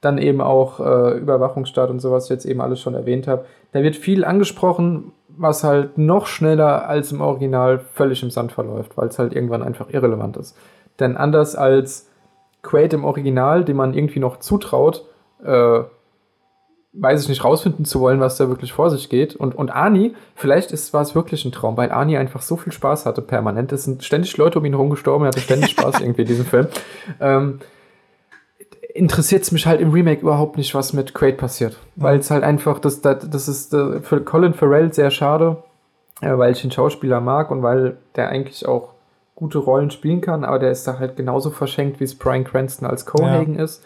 dann 0.00 0.18
eben 0.18 0.40
auch 0.40 0.80
äh, 0.80 1.18
Überwachungsstaat 1.18 1.90
und 1.90 2.00
sowas, 2.00 2.24
was 2.24 2.24
ich 2.24 2.30
jetzt 2.30 2.44
eben 2.46 2.60
alles 2.60 2.80
schon 2.80 2.94
erwähnt 2.94 3.26
habe. 3.26 3.44
Da 3.72 3.82
wird 3.82 3.96
viel 3.96 4.24
angesprochen, 4.24 5.12
was 5.28 5.64
halt 5.64 5.98
noch 5.98 6.26
schneller 6.26 6.88
als 6.88 7.12
im 7.12 7.20
Original 7.20 7.78
völlig 7.78 8.22
im 8.22 8.30
Sand 8.30 8.52
verläuft, 8.52 8.96
weil 8.96 9.08
es 9.08 9.18
halt 9.18 9.32
irgendwann 9.32 9.62
einfach 9.62 9.90
irrelevant 9.90 10.36
ist. 10.36 10.56
Denn 11.00 11.16
anders 11.16 11.56
als 11.56 12.08
Quaid 12.62 12.92
im 12.92 13.04
Original, 13.04 13.64
dem 13.64 13.76
man 13.76 13.94
irgendwie 13.94 14.20
noch 14.20 14.38
zutraut, 14.38 15.04
äh, 15.44 15.80
weiß 16.92 17.22
ich 17.22 17.28
nicht, 17.28 17.44
rausfinden 17.44 17.84
zu 17.84 18.00
wollen, 18.00 18.20
was 18.20 18.36
da 18.36 18.48
wirklich 18.48 18.72
vor 18.72 18.90
sich 18.90 19.08
geht. 19.08 19.36
Und, 19.36 19.54
und 19.54 19.70
Ani, 19.70 20.14
vielleicht 20.34 20.72
ist, 20.72 20.92
war 20.92 21.02
es 21.02 21.14
wirklich 21.14 21.44
ein 21.44 21.52
Traum, 21.52 21.76
weil 21.76 21.92
Ani 21.92 22.16
einfach 22.16 22.42
so 22.42 22.56
viel 22.56 22.72
Spaß 22.72 23.06
hatte 23.06 23.22
permanent. 23.22 23.72
Es 23.72 23.84
sind 23.84 24.02
ständig 24.04 24.36
Leute 24.36 24.58
um 24.58 24.64
ihn 24.64 24.72
herum 24.72 24.90
gestorben, 24.90 25.24
er 25.24 25.28
hatte 25.28 25.40
ständig 25.40 25.70
Spaß 25.70 26.00
irgendwie 26.00 26.22
in 26.22 26.28
diesem 26.28 26.46
Film. 26.46 26.66
Ähm, 27.20 27.60
interessiert 28.98 29.42
es 29.42 29.52
mich 29.52 29.66
halt 29.66 29.80
im 29.80 29.92
Remake 29.92 30.20
überhaupt 30.22 30.56
nicht, 30.56 30.74
was 30.74 30.92
mit 30.92 31.14
Quaid 31.14 31.36
passiert. 31.36 31.78
Mhm. 31.96 32.02
Weil 32.02 32.18
es 32.18 32.30
halt 32.30 32.44
einfach, 32.44 32.78
das, 32.78 33.00
das, 33.00 33.28
das 33.30 33.48
ist 33.48 33.72
äh, 33.72 34.00
für 34.00 34.20
Colin 34.20 34.54
Farrell 34.54 34.92
sehr 34.92 35.10
schade, 35.10 35.62
äh, 36.20 36.36
weil 36.36 36.52
ich 36.52 36.62
den 36.62 36.70
Schauspieler 36.70 37.20
mag 37.20 37.50
und 37.50 37.62
weil 37.62 37.96
der 38.16 38.28
eigentlich 38.28 38.66
auch 38.66 38.94
gute 39.34 39.58
Rollen 39.58 39.90
spielen 39.90 40.20
kann, 40.20 40.44
aber 40.44 40.58
der 40.58 40.72
ist 40.72 40.86
da 40.86 40.98
halt 40.98 41.16
genauso 41.16 41.50
verschenkt, 41.50 42.00
wie 42.00 42.04
es 42.04 42.16
Brian 42.16 42.42
Cranston 42.42 42.88
als 42.88 43.06
Cohagen 43.06 43.54
ja. 43.54 43.62
ist, 43.62 43.84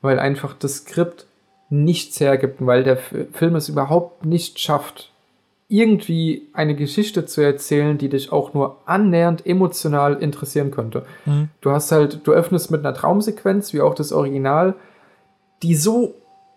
weil 0.00 0.18
einfach 0.18 0.54
das 0.58 0.78
Skript 0.78 1.26
nichts 1.68 2.18
hergibt 2.18 2.60
und 2.60 2.66
weil 2.66 2.82
der 2.82 2.96
Film 2.96 3.54
es 3.54 3.68
überhaupt 3.68 4.24
nicht 4.24 4.58
schafft, 4.58 5.09
irgendwie 5.70 6.48
eine 6.52 6.74
Geschichte 6.74 7.26
zu 7.26 7.42
erzählen, 7.42 7.96
die 7.96 8.08
dich 8.08 8.32
auch 8.32 8.54
nur 8.54 8.78
annähernd 8.86 9.46
emotional 9.46 10.16
interessieren 10.16 10.72
könnte. 10.72 11.04
Mhm. 11.24 11.48
Du 11.60 11.70
hast 11.70 11.92
halt, 11.92 12.26
du 12.26 12.32
öffnest 12.32 12.72
mit 12.72 12.80
einer 12.80 12.92
Traumsequenz, 12.92 13.72
wie 13.72 13.80
auch 13.80 13.94
das 13.94 14.12
Original, 14.12 14.74
die 15.62 15.76
so 15.76 16.16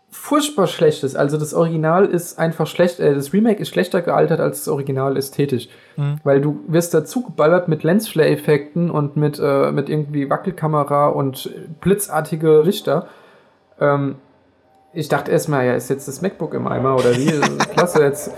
furchtbar 0.09 0.65
schlecht 0.65 1.03
ist. 1.03 1.15
Also 1.15 1.37
das 1.37 1.53
Original 1.53 2.05
ist 2.05 2.39
einfach 2.39 2.65
schlecht, 2.65 2.99
äh, 2.99 3.13
das 3.13 3.33
Remake 3.33 3.61
ist 3.61 3.69
schlechter 3.69 4.01
gealtert 4.01 4.39
als 4.39 4.59
das 4.59 4.67
Original 4.67 5.15
ästhetisch. 5.15 5.69
Mhm. 5.95 6.15
Weil 6.23 6.41
du 6.41 6.61
wirst 6.67 6.95
dazu 6.95 7.21
geballert 7.21 7.67
mit 7.67 7.83
Lensflare-Effekten 7.83 8.89
und 8.89 9.15
mit, 9.15 9.39
äh, 9.39 9.71
mit 9.71 9.89
irgendwie 9.89 10.27
Wackelkamera 10.27 11.09
und 11.09 11.53
blitzartige 11.81 12.61
Lichter. 12.61 13.07
Ähm, 13.79 14.15
ich 14.91 15.07
dachte 15.07 15.31
erstmal, 15.31 15.67
ja, 15.67 15.73
ist 15.75 15.91
jetzt 15.91 16.07
das 16.07 16.23
MacBook 16.23 16.55
im 16.55 16.65
Eimer 16.67 16.95
oder 16.95 17.15
wie? 17.15 17.27
Klasse, 17.73 18.01
jetzt 18.01 18.31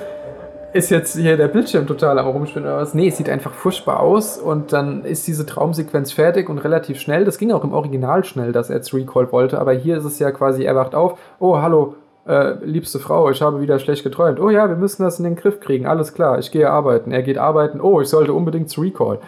ist 0.75 0.89
jetzt 0.89 1.15
hier 1.15 1.37
der 1.37 1.47
Bildschirm 1.47 1.87
total 1.87 2.19
am 2.19 2.27
Rumspinnen 2.27 2.67
oder 2.67 2.81
was? 2.81 2.93
Nee, 2.93 3.07
es 3.07 3.15
sieht 3.15 3.29
einfach 3.29 3.53
furchtbar 3.53 4.01
aus 4.01 4.37
und 4.37 4.73
dann 4.73 5.05
ist 5.05 5.25
diese 5.25 5.45
Traumsequenz 5.45 6.11
fertig 6.11 6.49
und 6.49 6.57
relativ 6.57 6.99
schnell. 6.99 7.23
Das 7.23 7.37
ging 7.37 7.53
auch 7.53 7.63
im 7.63 7.71
Original 7.71 8.25
schnell, 8.25 8.51
dass 8.51 8.69
er 8.69 8.75
jetzt 8.75 8.93
Recall 8.93 9.31
wollte, 9.31 9.57
aber 9.57 9.71
hier 9.71 9.95
ist 9.95 10.03
es 10.03 10.19
ja 10.19 10.31
quasi, 10.31 10.65
er 10.65 10.75
wacht 10.75 10.93
auf, 10.93 11.17
oh, 11.39 11.59
hallo, 11.59 11.95
äh, 12.27 12.55
liebste 12.65 12.99
Frau, 12.99 13.29
ich 13.29 13.41
habe 13.41 13.61
wieder 13.61 13.79
schlecht 13.79 14.03
geträumt. 14.03 14.37
Oh 14.41 14.49
ja, 14.49 14.67
wir 14.67 14.75
müssen 14.75 15.03
das 15.03 15.17
in 15.17 15.23
den 15.23 15.37
Griff 15.37 15.61
kriegen, 15.61 15.85
alles 15.85 16.13
klar, 16.13 16.39
ich 16.39 16.51
gehe 16.51 16.69
arbeiten. 16.69 17.13
Er 17.13 17.23
geht 17.23 17.37
arbeiten, 17.37 17.79
oh, 17.79 18.01
ich 18.01 18.09
sollte 18.09 18.33
unbedingt 18.33 18.69
zu 18.69 18.81
Recall. 18.81 19.19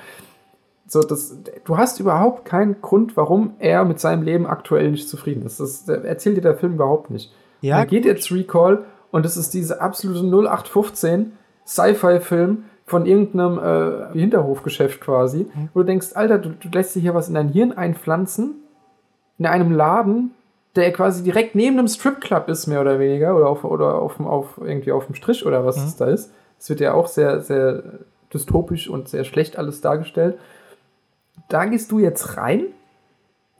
So, 0.86 1.00
das, 1.00 1.38
du 1.64 1.78
hast 1.78 2.02
überhaupt 2.02 2.44
keinen 2.44 2.82
Grund, 2.82 3.16
warum 3.16 3.54
er 3.60 3.86
mit 3.86 4.02
seinem 4.02 4.24
Leben 4.24 4.46
aktuell 4.46 4.92
nicht 4.92 5.08
zufrieden 5.08 5.46
ist. 5.46 5.62
Das 5.62 5.88
erzählt 5.88 6.36
dir 6.36 6.42
der 6.42 6.56
Film 6.56 6.74
überhaupt 6.74 7.10
nicht. 7.10 7.32
Ja. 7.62 7.78
Er 7.80 7.86
geht 7.86 8.04
jetzt 8.04 8.34
Recall 8.34 8.84
und 9.12 9.26
es 9.26 9.38
ist 9.38 9.54
diese 9.54 9.80
absolute 9.80 10.20
0815 10.20 11.37
Sci-Fi-Film 11.68 12.64
von 12.86 13.06
irgendeinem 13.06 13.60
äh, 13.60 14.18
Hinterhofgeschäft 14.18 15.02
quasi, 15.02 15.40
mhm. 15.40 15.70
wo 15.74 15.82
du 15.82 15.86
denkst, 15.86 16.14
Alter, 16.16 16.38
du, 16.38 16.50
du 16.50 16.70
lässt 16.70 16.96
dir 16.96 17.02
hier 17.02 17.14
was 17.14 17.28
in 17.28 17.36
dein 17.36 17.50
Hirn 17.50 17.74
einpflanzen, 17.74 18.56
in 19.38 19.46
einem 19.46 19.72
Laden, 19.72 20.32
der 20.76 20.94
quasi 20.94 21.24
direkt 21.24 21.54
neben 21.56 21.78
einem 21.78 21.88
Stripclub 21.88 22.48
ist, 22.48 22.68
mehr 22.68 22.82
oder 22.82 23.00
weniger, 23.00 23.36
oder 23.36 23.50
auf, 23.50 23.64
oder 23.64 23.96
auf, 23.96 24.20
auf 24.20 24.60
irgendwie 24.64 24.94
auf 24.94 25.06
dem 25.06 25.16
Strich 25.16 25.46
oder 25.46 25.66
was 25.66 25.78
mhm. 25.78 25.94
da 26.00 26.06
ist. 26.06 26.32
Es 26.58 26.70
wird 26.70 26.80
ja 26.80 26.94
auch 26.94 27.08
sehr, 27.08 27.42
sehr 27.42 27.84
dystopisch 28.34 28.90
und 28.90 29.10
sehr 29.10 29.26
schlecht 29.26 29.58
alles 29.58 29.82
dargestellt. 29.82 30.38
Da 31.50 31.66
gehst 31.66 31.92
du 31.92 32.00
jetzt 32.00 32.38
rein, 32.38 32.68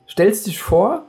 stellst 0.08 0.46
dich 0.46 0.60
vor 0.60 1.02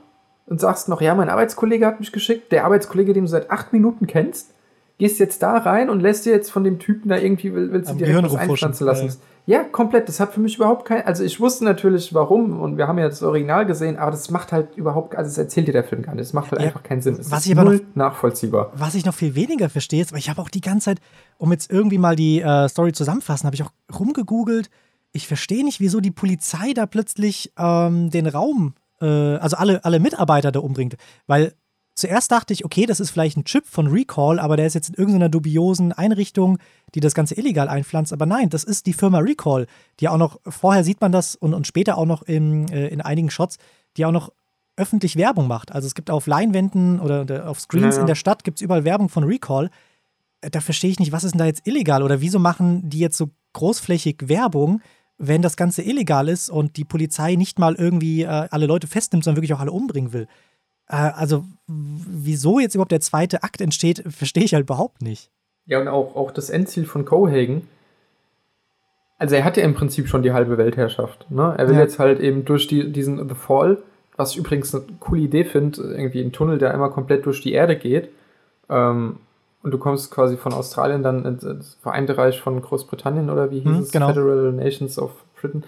und 0.46 0.60
sagst 0.60 0.88
noch, 0.88 1.00
ja, 1.00 1.14
mein 1.14 1.30
Arbeitskollege 1.30 1.86
hat 1.86 2.00
mich 2.00 2.12
geschickt, 2.12 2.52
der 2.52 2.64
Arbeitskollege, 2.64 3.12
den 3.12 3.24
du 3.24 3.30
seit 3.30 3.50
acht 3.50 3.72
Minuten 3.72 4.06
kennst, 4.06 4.52
gehst 5.00 5.18
jetzt 5.18 5.42
da 5.42 5.56
rein 5.56 5.88
und 5.88 6.00
lässt 6.00 6.26
dir 6.26 6.30
jetzt 6.30 6.52
von 6.52 6.62
dem 6.62 6.78
Typen 6.78 7.08
da 7.08 7.16
irgendwie, 7.16 7.54
willst 7.54 7.90
du 7.90 7.94
dir 7.94 8.22
was 8.22 8.36
einpflanzen 8.36 8.86
lassen. 8.86 9.16
Ja, 9.46 9.64
komplett. 9.64 10.08
Das 10.08 10.20
hat 10.20 10.34
für 10.34 10.40
mich 10.40 10.56
überhaupt 10.56 10.84
kein. 10.84 11.06
Also 11.06 11.24
ich 11.24 11.40
wusste 11.40 11.64
natürlich 11.64 12.12
warum 12.12 12.60
und 12.60 12.76
wir 12.76 12.86
haben 12.86 12.98
ja 12.98 13.08
das 13.08 13.22
Original 13.22 13.64
gesehen, 13.64 13.96
aber 13.96 14.10
das 14.10 14.30
macht 14.30 14.52
halt 14.52 14.76
überhaupt, 14.76 15.16
also 15.16 15.30
das 15.30 15.38
erzählt 15.38 15.68
dir 15.68 15.72
der 15.72 15.84
Film 15.84 16.02
gar 16.02 16.14
nicht. 16.14 16.26
Das 16.26 16.34
macht 16.34 16.52
halt 16.52 16.60
ja, 16.60 16.66
einfach 16.66 16.82
keinen 16.82 17.00
Sinn. 17.00 17.14
Es 17.14 17.30
was 17.30 17.40
ist 17.40 17.46
ich 17.46 17.58
aber 17.58 17.72
noch, 17.72 17.80
nachvollziehbar. 17.94 18.72
Was 18.76 18.94
ich 18.94 19.06
noch 19.06 19.14
viel 19.14 19.34
weniger 19.34 19.70
verstehe, 19.70 20.02
ist, 20.02 20.12
weil 20.12 20.18
ich 20.18 20.28
habe 20.28 20.42
auch 20.42 20.50
die 20.50 20.60
ganze 20.60 20.84
Zeit, 20.84 20.98
um 21.38 21.50
jetzt 21.50 21.72
irgendwie 21.72 21.96
mal 21.96 22.14
die 22.14 22.42
äh, 22.42 22.68
Story 22.68 22.92
zusammenfassen, 22.92 23.46
habe 23.46 23.56
ich 23.56 23.62
auch 23.62 23.72
rumgegoogelt. 23.98 24.68
Ich 25.12 25.26
verstehe 25.26 25.64
nicht, 25.64 25.80
wieso 25.80 26.00
die 26.00 26.10
Polizei 26.10 26.74
da 26.74 26.84
plötzlich 26.84 27.54
ähm, 27.58 28.10
den 28.10 28.26
Raum, 28.26 28.74
äh, 29.00 29.06
also 29.06 29.56
alle, 29.56 29.82
alle 29.82 29.98
Mitarbeiter 29.98 30.52
da 30.52 30.60
umbringt. 30.60 30.96
Weil 31.26 31.54
Zuerst 31.94 32.30
dachte 32.32 32.52
ich, 32.52 32.64
okay, 32.64 32.86
das 32.86 33.00
ist 33.00 33.10
vielleicht 33.10 33.36
ein 33.36 33.44
Chip 33.44 33.66
von 33.66 33.88
Recall, 33.88 34.38
aber 34.38 34.56
der 34.56 34.66
ist 34.66 34.74
jetzt 34.74 34.90
in 34.90 34.94
irgendeiner 34.94 35.28
dubiosen 35.28 35.92
Einrichtung, 35.92 36.58
die 36.94 37.00
das 37.00 37.14
Ganze 37.14 37.34
illegal 37.36 37.68
einpflanzt. 37.68 38.12
Aber 38.12 38.26
nein, 38.26 38.48
das 38.48 38.64
ist 38.64 38.86
die 38.86 38.92
Firma 38.92 39.18
Recall, 39.18 39.66
die 39.98 40.08
auch 40.08 40.16
noch, 40.16 40.40
vorher 40.46 40.84
sieht 40.84 41.00
man 41.00 41.12
das 41.12 41.34
und, 41.34 41.52
und 41.52 41.66
später 41.66 41.98
auch 41.98 42.06
noch 42.06 42.22
in, 42.22 42.68
äh, 42.68 42.88
in 42.88 43.00
einigen 43.00 43.30
Shots, 43.30 43.58
die 43.96 44.06
auch 44.06 44.12
noch 44.12 44.32
öffentlich 44.76 45.16
Werbung 45.16 45.46
macht. 45.46 45.72
Also 45.72 45.86
es 45.86 45.94
gibt 45.94 46.10
auf 46.10 46.26
Leinwänden 46.26 47.00
oder 47.00 47.48
auf 47.48 47.60
Screens 47.60 47.96
ja. 47.96 48.00
in 48.00 48.06
der 48.06 48.14
Stadt 48.14 48.44
gibt 48.44 48.58
es 48.58 48.62
überall 48.62 48.84
Werbung 48.84 49.08
von 49.08 49.24
Recall. 49.24 49.70
Äh, 50.40 50.50
da 50.50 50.60
verstehe 50.60 50.90
ich 50.90 50.98
nicht, 50.98 51.12
was 51.12 51.24
ist 51.24 51.32
denn 51.32 51.38
da 51.38 51.46
jetzt 51.46 51.66
illegal 51.66 52.02
oder 52.02 52.20
wieso 52.20 52.38
machen 52.38 52.88
die 52.88 52.98
jetzt 52.98 53.18
so 53.18 53.30
großflächig 53.52 54.28
Werbung, 54.28 54.80
wenn 55.18 55.42
das 55.42 55.56
Ganze 55.56 55.82
illegal 55.82 56.28
ist 56.28 56.48
und 56.48 56.76
die 56.76 56.84
Polizei 56.84 57.34
nicht 57.34 57.58
mal 57.58 57.74
irgendwie 57.74 58.22
äh, 58.22 58.26
alle 58.26 58.66
Leute 58.66 58.86
festnimmt, 58.86 59.24
sondern 59.24 59.36
wirklich 59.36 59.52
auch 59.52 59.60
alle 59.60 59.72
umbringen 59.72 60.12
will. 60.12 60.26
Äh, 60.90 61.12
also, 61.14 61.44
wieso 61.66 62.58
jetzt 62.58 62.74
überhaupt 62.74 62.92
der 62.92 63.00
zweite 63.00 63.42
Akt 63.42 63.60
entsteht, 63.60 64.02
verstehe 64.08 64.44
ich 64.44 64.54
halt 64.54 64.64
überhaupt 64.64 65.02
nicht. 65.02 65.30
Ja, 65.66 65.80
und 65.80 65.88
auch, 65.88 66.16
auch 66.16 66.32
das 66.32 66.50
Endziel 66.50 66.84
von 66.84 67.04
Cohagen. 67.04 67.68
Also, 69.18 69.36
er 69.36 69.44
hat 69.44 69.56
ja 69.56 69.64
im 69.64 69.74
Prinzip 69.74 70.08
schon 70.08 70.22
die 70.22 70.32
halbe 70.32 70.58
Weltherrschaft. 70.58 71.30
Ne? 71.30 71.54
Er 71.56 71.68
will 71.68 71.74
ja. 71.74 71.82
jetzt 71.82 71.98
halt 71.98 72.20
eben 72.20 72.44
durch 72.44 72.66
die, 72.66 72.90
diesen 72.90 73.28
The 73.28 73.34
Fall, 73.34 73.78
was 74.16 74.32
ich 74.32 74.38
übrigens 74.38 74.74
eine 74.74 74.84
coole 74.98 75.20
Idee 75.20 75.44
finde, 75.44 75.80
irgendwie 75.82 76.22
ein 76.22 76.32
Tunnel, 76.32 76.58
der 76.58 76.72
einmal 76.72 76.90
komplett 76.90 77.26
durch 77.26 77.40
die 77.40 77.52
Erde 77.52 77.76
geht. 77.76 78.08
Ähm, 78.68 79.18
und 79.62 79.72
du 79.72 79.78
kommst 79.78 80.10
quasi 80.10 80.38
von 80.38 80.54
Australien 80.54 81.02
dann 81.02 81.24
ins 81.26 81.76
Vereinte 81.82 82.16
Reich 82.16 82.40
von 82.40 82.60
Großbritannien 82.62 83.28
oder 83.28 83.50
wie 83.50 83.60
hieß 83.60 83.76
hm, 83.76 83.82
es? 83.82 83.92
Genau. 83.92 84.08
Federal 84.08 84.52
Nations 84.52 84.98
of 84.98 85.12
Britain. 85.38 85.64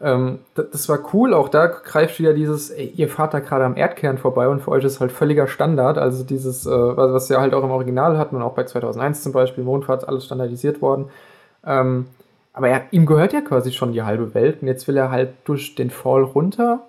Ähm, 0.00 0.40
das, 0.54 0.88
war 0.90 0.98
cool, 1.14 1.32
auch 1.32 1.48
da 1.48 1.66
greift 1.66 2.18
wieder 2.18 2.34
dieses, 2.34 2.70
ey, 2.70 2.92
ihr 2.96 3.08
fahrt 3.08 3.32
da 3.32 3.40
gerade 3.40 3.64
am 3.64 3.76
Erdkern 3.76 4.18
vorbei 4.18 4.46
und 4.48 4.60
für 4.60 4.70
euch 4.72 4.84
ist 4.84 5.00
halt 5.00 5.10
völliger 5.10 5.46
Standard, 5.46 5.96
also 5.96 6.22
dieses, 6.22 6.66
äh, 6.66 6.70
was, 6.70 7.12
was 7.12 7.30
wir 7.30 7.40
halt 7.40 7.54
auch 7.54 7.64
im 7.64 7.70
Original 7.70 8.18
hatten 8.18 8.36
und 8.36 8.42
auch 8.42 8.54
bei 8.54 8.64
2001 8.64 9.22
zum 9.22 9.32
Beispiel, 9.32 9.64
Mondfahrt, 9.64 10.06
alles 10.06 10.26
standardisiert 10.26 10.82
worden. 10.82 11.06
Ähm, 11.64 12.06
aber 12.52 12.68
er, 12.68 12.82
ihm 12.90 13.06
gehört 13.06 13.32
ja 13.32 13.40
quasi 13.40 13.72
schon 13.72 13.92
die 13.92 14.02
halbe 14.02 14.34
Welt 14.34 14.60
und 14.60 14.68
jetzt 14.68 14.86
will 14.86 14.96
er 14.96 15.10
halt 15.10 15.30
durch 15.44 15.74
den 15.74 15.90
Fall 15.90 16.22
runter 16.22 16.80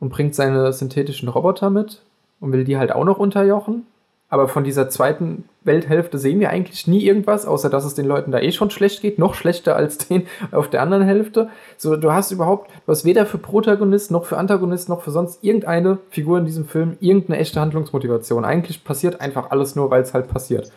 und 0.00 0.08
bringt 0.08 0.34
seine 0.34 0.72
synthetischen 0.72 1.28
Roboter 1.28 1.70
mit 1.70 2.02
und 2.40 2.52
will 2.52 2.64
die 2.64 2.78
halt 2.78 2.92
auch 2.92 3.04
noch 3.04 3.18
unterjochen. 3.18 3.86
Aber 4.28 4.48
von 4.48 4.64
dieser 4.64 4.88
zweiten 4.88 5.44
Welthälfte 5.62 6.18
sehen 6.18 6.40
wir 6.40 6.50
eigentlich 6.50 6.88
nie 6.88 7.04
irgendwas, 7.04 7.46
außer 7.46 7.70
dass 7.70 7.84
es 7.84 7.94
den 7.94 8.06
Leuten 8.06 8.32
da 8.32 8.40
eh 8.40 8.50
schon 8.50 8.70
schlecht 8.70 9.00
geht, 9.00 9.18
noch 9.18 9.34
schlechter 9.34 9.76
als 9.76 9.98
den 10.08 10.26
auf 10.50 10.68
der 10.68 10.82
anderen 10.82 11.04
Hälfte. 11.04 11.48
So, 11.76 11.96
du 11.96 12.12
hast 12.12 12.32
überhaupt, 12.32 12.70
du 12.70 12.92
hast 12.92 13.04
weder 13.04 13.24
für 13.26 13.38
Protagonist 13.38 14.10
noch 14.10 14.24
für 14.24 14.36
Antagonist 14.36 14.88
noch 14.88 15.02
für 15.02 15.12
sonst 15.12 15.44
irgendeine 15.44 15.98
Figur 16.10 16.38
in 16.38 16.44
diesem 16.44 16.66
Film 16.66 16.96
irgendeine 17.00 17.38
echte 17.38 17.60
Handlungsmotivation. 17.60 18.44
Eigentlich 18.44 18.82
passiert 18.82 19.20
einfach 19.20 19.50
alles 19.50 19.76
nur, 19.76 19.90
weil 19.90 20.02
es 20.02 20.12
halt 20.12 20.28
passiert. 20.28 20.72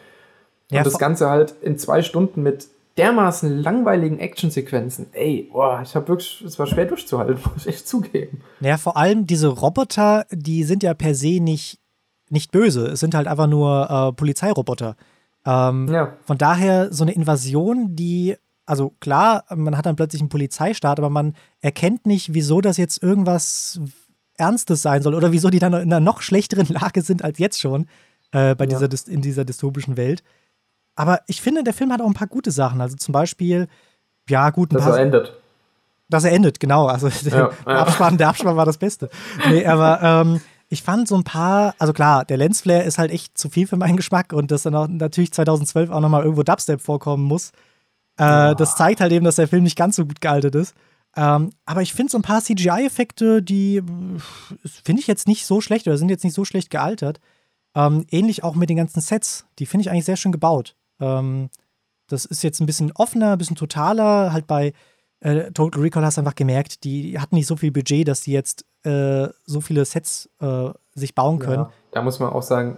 Ja, 0.72 0.80
und 0.80 0.88
das 0.88 1.00
Ganze 1.00 1.30
halt 1.30 1.56
in 1.62 1.80
zwei 1.80 2.04
Stunden 2.04 2.43
mit 2.43 2.68
dermaßen 2.97 3.58
langweiligen 3.64 4.20
Actionsequenzen. 4.20 5.08
Ey, 5.14 5.50
boah, 5.52 5.82
ich 5.84 5.95
habe 5.95 6.10
wirklich, 6.10 6.43
es 6.45 6.60
war 6.60 6.68
schwer 6.68 6.86
durchzuhalten, 6.86 7.39
muss 7.54 7.66
ich 7.66 7.74
echt 7.74 7.88
zugeben. 7.88 8.41
Ja, 8.60 8.78
vor 8.78 8.97
allem 8.97 9.26
diese 9.26 9.47
Roboter, 9.47 10.26
die 10.32 10.64
sind 10.64 10.84
ja 10.84 10.93
per 10.93 11.16
se 11.16 11.39
nicht 11.39 11.79
nicht 12.32 12.52
böse. 12.52 12.88
Es 12.88 13.00
sind 13.00 13.16
halt 13.16 13.28
einfach 13.28 13.48
nur 13.48 13.90
äh, 13.90 14.14
Polizeiroboter. 14.14 14.96
Ähm, 15.46 15.88
ja. 15.88 16.14
Von 16.26 16.38
daher 16.38 16.92
so 16.94 17.04
eine 17.04 17.14
Invasion, 17.14 17.96
die, 17.96 18.36
also 18.66 18.94
klar, 19.00 19.46
man 19.56 19.78
hat 19.78 19.86
dann 19.86 19.96
plötzlich 19.96 20.22
einen 20.22 20.30
Polizeistaat, 20.30 21.00
aber 21.00 21.10
man 21.10 21.36
erkennt 21.62 22.06
nicht, 22.06 22.34
wieso 22.34 22.62
das 22.62 22.78
jetzt 22.78 23.02
irgendwas 23.02 23.80
Ernstes 24.38 24.82
sein 24.82 25.02
soll 25.02 25.16
oder 25.16 25.32
wieso 25.32 25.50
die 25.50 25.60
dann 25.60 25.74
in 25.74 25.82
einer 25.82 26.00
noch 26.00 26.22
schlechteren 26.22 26.68
Lage 26.70 27.02
sind 27.02 27.24
als 27.24 27.40
jetzt 27.40 27.60
schon 27.60 27.88
äh, 28.32 28.56
bei 28.56 28.66
ja. 28.66 28.78
dieser, 28.78 29.08
in 29.08 29.22
dieser 29.22 29.46
dystopischen 29.46 29.98
Welt. 29.98 30.24
Aber 30.96 31.22
ich 31.28 31.42
finde, 31.42 31.64
der 31.64 31.74
Film 31.74 31.94
hat 31.94 32.02
auch 32.02 32.08
ein 32.08 32.14
paar 32.14 32.28
gute 32.28 32.52
Sachen. 32.52 32.82
Also 32.82 32.98
zum 32.98 33.14
Beispiel, 33.14 33.68
ja, 34.28 34.50
gut. 34.50 34.74
Dass 34.74 34.86
er 34.86 34.98
endet. 34.98 35.34
Dass 36.10 36.24
er 36.24 36.32
endet, 36.32 36.60
genau. 36.60 36.88
Also 36.88 37.08
ja, 37.30 37.52
der, 37.66 37.80
Abspann, 37.80 38.18
der 38.18 38.30
Abspann 38.30 38.58
war 38.58 38.66
das 38.66 38.78
Beste. 38.78 39.10
Nee, 39.48 39.66
aber 39.66 40.02
ähm, 40.02 40.42
ich 40.70 40.84
fand 40.84 41.08
so 41.08 41.16
ein 41.16 41.24
paar, 41.24 41.74
also 41.80 41.94
klar, 41.94 42.26
der 42.26 42.38
Lensflare 42.38 42.84
ist 42.84 43.00
halt 43.00 43.12
echt 43.12 43.38
zu 43.38 43.50
viel 43.50 43.66
für 43.66 43.78
meinen 43.78 43.98
Geschmack 43.98 44.34
und 44.34 44.52
dass 44.52 44.64
dann 44.64 44.76
auch 44.76 44.88
natürlich 44.88 45.34
2012 45.34 45.90
auch 45.90 46.00
nochmal 46.00 46.22
irgendwo 46.24 46.44
Dubstep 46.44 46.80
vorkommen 46.80 47.24
muss. 47.24 47.52
Äh, 48.18 48.52
oh. 48.52 48.54
Das 48.54 48.76
zeigt 48.76 49.02
halt 49.02 49.12
eben, 49.12 49.26
dass 49.26 49.38
der 49.38 49.48
Film 49.48 49.64
nicht 49.64 49.78
ganz 49.78 49.96
so 49.96 50.06
gut 50.06 50.22
gealtert 50.22 50.54
ist. 50.56 50.76
Ähm, 51.16 51.50
aber 51.66 51.82
ich 51.82 51.94
finde 51.94 52.12
so 52.12 52.20
ein 52.20 52.24
paar 52.24 52.42
CGI-Effekte, 52.42 53.42
die 53.42 53.82
finde 54.64 55.02
ich 55.02 55.08
jetzt 55.08 55.28
nicht 55.28 55.46
so 55.46 55.60
schlecht 55.60 55.88
oder 55.88 55.98
sind 55.98 56.10
jetzt 56.10 56.24
nicht 56.24 56.36
so 56.36 56.46
schlecht 56.46 56.70
gealtert. 56.70 57.20
Ähm, 57.76 58.06
ähnlich 58.12 58.44
auch 58.44 58.56
mit 58.56 58.70
den 58.70 58.78
ganzen 58.78 59.02
Sets. 59.02 59.46
Die 59.58 59.66
finde 59.66 59.82
ich 59.82 59.90
eigentlich 59.90 60.06
sehr 60.06 60.18
schön 60.18 60.32
gebaut. 60.32 60.76
Ähm, 61.00 61.50
das 62.08 62.26
ist 62.26 62.44
jetzt 62.44 62.60
ein 62.60 62.68
bisschen 62.68 62.92
offener, 62.92 63.34
ein 63.34 63.38
bisschen 63.40 63.56
totaler. 63.56 64.34
Halt 64.34 64.46
bei 64.46 64.74
äh, 65.22 65.52
Total 65.52 65.82
Recall 65.82 66.06
hast 66.06 66.18
du 66.18 66.22
einfach 66.22 66.36
gemerkt, 66.36 66.84
die 66.84 67.20
hatten 67.20 67.36
nicht 67.36 67.48
so 67.48 67.56
viel 67.56 67.72
Budget, 67.72 68.08
dass 68.08 68.22
die 68.22 68.32
jetzt 68.32 68.66
äh, 68.84 69.28
so 69.46 69.62
viele 69.62 69.86
Sets 69.86 70.30
äh, 70.42 70.70
sich 70.96 71.16
bauen 71.16 71.40
können. 71.40 71.64
Ja, 71.64 71.72
da 71.92 72.02
muss 72.02 72.20
man 72.20 72.30
auch 72.30 72.44
sagen, 72.44 72.78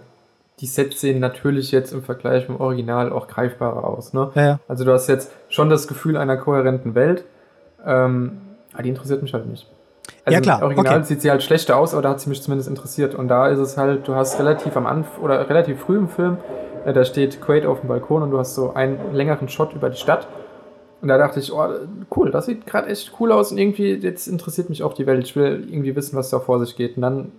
die 0.60 0.66
Sets 0.66 1.00
sehen 1.00 1.18
natürlich 1.18 1.72
jetzt 1.72 1.92
im 1.92 2.02
Vergleich 2.02 2.48
mit 2.48 2.58
dem 2.58 2.60
Original 2.60 3.12
auch 3.12 3.26
greifbarer 3.26 3.84
aus. 3.84 4.12
Ne? 4.12 4.30
Ja, 4.34 4.42
ja. 4.42 4.60
Also 4.68 4.84
du 4.84 4.92
hast 4.92 5.08
jetzt 5.08 5.32
schon 5.48 5.70
das 5.70 5.88
Gefühl 5.88 6.16
einer 6.16 6.36
kohärenten 6.36 6.94
Welt, 6.94 7.24
ähm, 7.84 8.40
aber 8.72 8.82
die 8.82 8.90
interessiert 8.90 9.22
mich 9.22 9.34
halt 9.34 9.46
nicht. 9.46 9.66
Also 10.24 10.34
ja, 10.34 10.40
klar. 10.40 10.58
Im 10.58 10.64
Original 10.66 10.98
okay. 10.98 11.04
sieht 11.04 11.22
sie 11.22 11.30
halt 11.30 11.42
schlechter 11.42 11.76
aus, 11.76 11.94
aber 11.94 12.02
da 12.02 12.10
hat 12.10 12.20
sie 12.20 12.28
mich 12.28 12.42
zumindest 12.42 12.68
interessiert. 12.68 13.14
Und 13.14 13.28
da 13.28 13.48
ist 13.48 13.58
es 13.58 13.76
halt, 13.76 14.06
du 14.06 14.14
hast 14.14 14.38
relativ 14.38 14.76
am 14.76 14.86
Anfang 14.86 15.22
oder 15.22 15.48
relativ 15.48 15.80
früh 15.80 15.98
im 15.98 16.08
Film, 16.08 16.38
äh, 16.84 16.92
da 16.92 17.04
steht 17.04 17.40
Quaid 17.40 17.66
auf 17.66 17.80
dem 17.80 17.88
Balkon 17.88 18.22
und 18.22 18.30
du 18.30 18.38
hast 18.38 18.54
so 18.54 18.74
einen 18.74 19.12
längeren 19.12 19.48
Shot 19.48 19.72
über 19.72 19.90
die 19.90 19.98
Stadt. 19.98 20.28
Und 21.02 21.08
da 21.08 21.18
dachte 21.18 21.40
ich, 21.40 21.52
oh, 21.52 21.68
cool, 22.16 22.30
das 22.30 22.46
sieht 22.46 22.64
gerade 22.64 22.88
echt 22.88 23.12
cool 23.18 23.32
aus 23.32 23.50
und 23.50 23.58
irgendwie, 23.58 23.94
jetzt 23.94 24.28
interessiert 24.28 24.70
mich 24.70 24.84
auch 24.84 24.94
die 24.94 25.06
Welt. 25.06 25.24
Ich 25.24 25.34
will 25.34 25.66
irgendwie 25.68 25.96
wissen, 25.96 26.16
was 26.16 26.30
da 26.30 26.38
vor 26.38 26.60
sich 26.60 26.76
geht. 26.76 26.96
Und 26.96 27.02
dann 27.02 27.32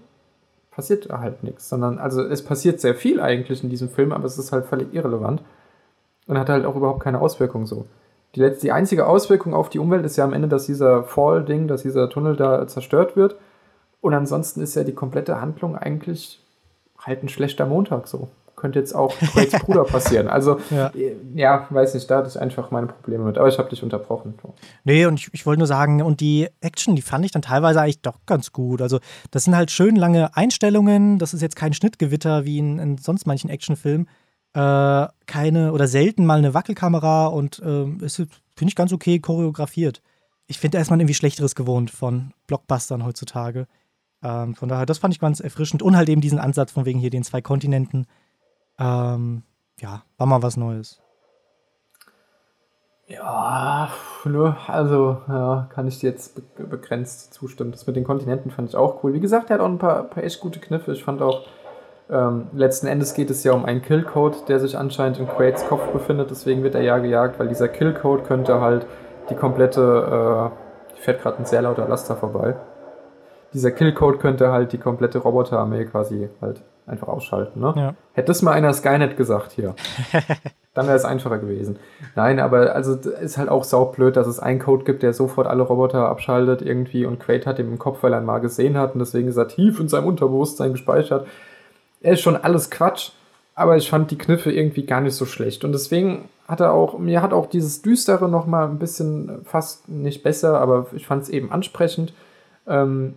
passiert 0.69 1.09
halt 1.09 1.43
nichts, 1.43 1.69
sondern, 1.69 1.97
also 1.97 2.21
es 2.23 2.43
passiert 2.43 2.81
sehr 2.81 2.93
viel 2.93 3.21
eigentlich 3.21 3.63
in 3.63 3.69
diesem 3.69 3.89
Film, 3.89 4.11
aber 4.11 4.25
es 4.25 4.37
ist 4.37 4.51
halt 4.51 4.65
völlig 4.65 4.93
irrelevant 4.93 5.41
und 6.27 6.37
hat 6.37 6.49
halt 6.49 6.65
auch 6.65 6.75
überhaupt 6.75 7.01
keine 7.01 7.21
Auswirkung 7.21 7.65
so. 7.65 7.85
Die, 8.35 8.41
letzte, 8.41 8.67
die 8.67 8.71
einzige 8.73 9.07
Auswirkung 9.07 9.53
auf 9.53 9.69
die 9.69 9.79
Umwelt 9.79 10.05
ist 10.05 10.17
ja 10.17 10.25
am 10.25 10.33
Ende, 10.33 10.49
dass 10.49 10.65
dieser 10.65 11.03
Fall-Ding, 11.03 11.67
dass 11.67 11.83
dieser 11.83 12.09
Tunnel 12.09 12.35
da 12.35 12.67
zerstört 12.67 13.15
wird. 13.15 13.35
Und 14.01 14.13
ansonsten 14.13 14.61
ist 14.61 14.75
ja 14.75 14.83
die 14.83 14.95
komplette 14.95 15.39
Handlung 15.39 15.77
eigentlich 15.77 16.43
halt 16.97 17.23
ein 17.23 17.29
schlechter 17.29 17.65
Montag 17.65 18.07
so. 18.07 18.27
Könnte 18.63 18.79
jetzt 18.79 18.95
auch 18.95 19.13
Quaids 19.17 19.59
Bruder 19.59 19.83
passieren. 19.83 20.29
Also, 20.29 20.57
ja. 20.69 20.89
ja. 21.35 21.67
weiß 21.69 21.95
nicht, 21.95 22.09
da 22.09 22.19
hatte 22.19 22.29
ich 22.29 22.39
einfach 22.39 22.71
meine 22.71 22.87
Probleme 22.87 23.25
mit. 23.25 23.37
Aber 23.37 23.49
ich 23.49 23.57
habe 23.57 23.69
dich 23.69 23.83
unterbrochen. 23.83 24.35
Nee, 24.85 25.05
und 25.05 25.19
ich, 25.19 25.29
ich 25.33 25.45
wollte 25.45 25.59
nur 25.59 25.67
sagen, 25.67 26.01
und 26.01 26.21
die 26.21 26.47
Action, 26.61 26.95
die 26.95 27.01
fand 27.01 27.25
ich 27.25 27.31
dann 27.31 27.41
teilweise 27.41 27.81
eigentlich 27.81 28.01
doch 28.01 28.19
ganz 28.25 28.53
gut. 28.53 28.81
Also, 28.81 28.99
das 29.31 29.43
sind 29.43 29.57
halt 29.57 29.69
schön 29.69 29.97
lange 29.97 30.37
Einstellungen. 30.37 31.19
Das 31.19 31.33
ist 31.33 31.41
jetzt 31.41 31.57
kein 31.57 31.73
Schnittgewitter 31.73 32.45
wie 32.45 32.57
in, 32.57 32.79
in 32.79 32.97
sonst 32.97 33.27
manchen 33.27 33.49
Actionfilmen 33.49 34.07
äh, 34.53 35.07
keine 35.25 35.73
oder 35.73 35.87
selten 35.87 36.25
mal 36.25 36.37
eine 36.37 36.53
Wackelkamera 36.53 37.27
und 37.27 37.59
äh, 37.59 37.85
ist, 38.05 38.15
finde 38.15 38.69
ich, 38.69 38.75
ganz 38.75 38.93
okay 38.93 39.19
choreografiert. 39.19 40.01
Ich 40.47 40.59
finde, 40.59 40.77
da 40.77 40.81
ist 40.81 40.89
man 40.89 40.99
irgendwie 40.99 41.15
Schlechteres 41.15 41.55
gewohnt 41.55 41.91
von 41.91 42.33
Blockbustern 42.47 43.03
heutzutage. 43.05 43.67
Ähm, 44.23 44.55
von 44.55 44.69
daher, 44.69 44.85
das 44.85 44.99
fand 44.99 45.13
ich 45.13 45.19
ganz 45.19 45.39
erfrischend. 45.39 45.81
Und 45.81 45.97
halt 45.97 46.09
eben 46.09 46.21
diesen 46.21 46.39
Ansatz 46.39 46.71
von 46.71 46.85
wegen 46.85 46.99
hier 46.99 47.09
den 47.09 47.23
zwei 47.23 47.41
Kontinenten. 47.41 48.05
Ähm, 48.79 49.43
ja, 49.79 50.03
war 50.17 50.27
mal 50.27 50.43
was 50.43 50.57
Neues. 50.57 51.01
Ja, 53.07 53.89
ne, 54.23 54.55
also 54.67 55.17
ja, 55.27 55.67
kann 55.73 55.87
ich 55.87 55.99
dir 55.99 56.09
jetzt 56.09 56.41
begrenzt 56.57 57.33
zustimmen. 57.33 57.71
Das 57.71 57.85
mit 57.85 57.95
den 57.95 58.05
Kontinenten 58.05 58.49
fand 58.49 58.69
ich 58.69 58.75
auch 58.75 59.03
cool. 59.03 59.13
Wie 59.13 59.19
gesagt, 59.19 59.49
er 59.49 59.55
hat 59.55 59.61
auch 59.61 59.67
ein 59.67 59.77
paar, 59.77 60.03
paar 60.03 60.23
echt 60.23 60.39
gute 60.39 60.59
Kniffe. 60.59 60.93
Ich 60.93 61.03
fand 61.03 61.21
auch 61.21 61.45
ähm, 62.09 62.47
letzten 62.53 62.87
Endes 62.87 63.13
geht 63.13 63.29
es 63.29 63.43
ja 63.43 63.53
um 63.53 63.65
einen 63.65 63.81
Killcode, 63.81 64.47
der 64.49 64.59
sich 64.59 64.77
anscheinend 64.77 65.19
in 65.19 65.27
Quaids 65.27 65.65
Kopf 65.67 65.87
befindet, 65.87 66.31
deswegen 66.31 66.63
wird 66.63 66.75
er 66.75 66.81
ja 66.81 66.97
gejagt, 66.97 67.39
weil 67.39 67.47
dieser 67.47 67.69
Killcode 67.69 68.25
könnte 68.25 68.59
halt 68.59 68.85
die 69.29 69.35
komplette, 69.35 70.51
äh, 70.51 70.97
fährt 70.99 71.21
gerade 71.21 71.39
ein 71.39 71.45
sehr 71.45 71.61
lauter 71.61 71.87
Laster 71.87 72.15
vorbei. 72.15 72.55
Dieser 73.53 73.71
Killcode 73.71 74.19
könnte 74.19 74.51
halt 74.51 74.73
die 74.73 74.77
komplette 74.77 75.19
Roboterarmee 75.19 75.85
quasi 75.85 76.29
halt 76.41 76.61
einfach 76.85 77.07
ausschalten. 77.07 77.59
Ne? 77.59 77.73
Ja. 77.75 77.95
Hätte 78.13 78.27
das 78.27 78.41
mal 78.41 78.51
einer 78.51 78.73
Skynet 78.73 79.17
gesagt 79.17 79.51
hier, 79.51 79.75
dann 80.73 80.87
wäre 80.87 80.97
es 80.97 81.05
einfacher 81.05 81.37
gewesen. 81.37 81.77
Nein, 82.15 82.39
aber 82.39 82.75
also 82.75 82.95
ist 82.95 83.37
halt 83.37 83.49
auch 83.49 83.63
saublöd, 83.63 84.15
dass 84.15 84.27
es 84.27 84.39
einen 84.39 84.59
Code 84.59 84.83
gibt, 84.83 85.03
der 85.03 85.13
sofort 85.13 85.47
alle 85.47 85.63
Roboter 85.63 86.09
abschaltet 86.09 86.61
irgendwie 86.61 87.05
und 87.05 87.19
Quaid 87.19 87.45
hat 87.45 87.59
ihn 87.59 87.67
im 87.67 87.79
Kopf, 87.79 88.03
weil 88.03 88.13
er 88.13 88.19
ihn 88.19 88.25
mal 88.25 88.39
gesehen 88.39 88.77
hat 88.77 88.93
und 88.93 88.99
deswegen 88.99 89.27
ist 89.27 89.37
er 89.37 89.47
tief 89.47 89.79
in 89.79 89.87
seinem 89.87 90.07
Unterbewusstsein 90.07 90.71
gespeichert 90.71 91.25
er 92.03 92.13
ist 92.13 92.21
schon 92.21 92.35
alles 92.35 92.69
Quatsch, 92.69 93.11
aber 93.55 93.77
ich 93.77 93.89
fand 93.89 94.11
die 94.11 94.17
Kniffe 94.17 94.51
irgendwie 94.51 94.85
gar 94.85 95.01
nicht 95.01 95.15
so 95.15 95.25
schlecht. 95.25 95.63
Und 95.63 95.71
deswegen 95.71 96.29
hat 96.47 96.59
er 96.59 96.73
auch, 96.73 96.99
mir 96.99 97.21
hat 97.21 97.33
auch 97.33 97.47
dieses 97.47 97.81
Düstere 97.81 98.29
noch 98.29 98.45
mal 98.45 98.67
ein 98.67 98.77
bisschen 98.77 99.43
fast 99.45 99.87
nicht 99.89 100.21
besser, 100.21 100.59
aber 100.59 100.87
ich 100.93 101.07
fand 101.07 101.23
es 101.23 101.29
eben 101.29 101.51
ansprechend. 101.51 102.13
Ähm, 102.67 103.15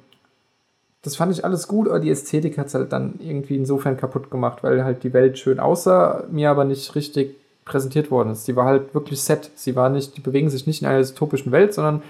das 1.07 1.15
fand 1.17 1.33
ich 1.33 1.45
alles 1.45 1.69
gut, 1.69 1.89
aber 1.89 2.01
die 2.01 2.11
Ästhetik 2.11 2.59
hat 2.59 2.67
es 2.67 2.75
halt 2.75 2.93
dann 2.93 3.15
irgendwie 3.21 3.55
insofern 3.55 3.97
kaputt 3.97 4.29
gemacht, 4.31 4.65
weil 4.65 4.85
halt 4.85 5.05
die 5.05 5.13
Welt 5.13 5.39
schön 5.39 5.61
aussah, 5.61 6.25
mir 6.31 6.51
aber 6.51 6.65
nicht 6.65 6.95
richtig 6.97 7.37
präsentiert 7.65 8.11
worden 8.11 8.31
ist. 8.31 8.49
Die 8.49 8.57
war 8.57 8.67
halt 8.67 8.93
wirklich 8.93 9.23
set. 9.23 9.51
Sie 9.55 9.77
war 9.77 9.89
nicht, 9.89 10.17
die 10.17 10.21
bewegen 10.21 10.51
sich 10.51 10.67
nicht 10.67 10.83
in 10.83 10.89
einer 10.89 10.99
dystopischen 10.99 11.53
Welt, 11.53 11.75
sondern 11.75 12.03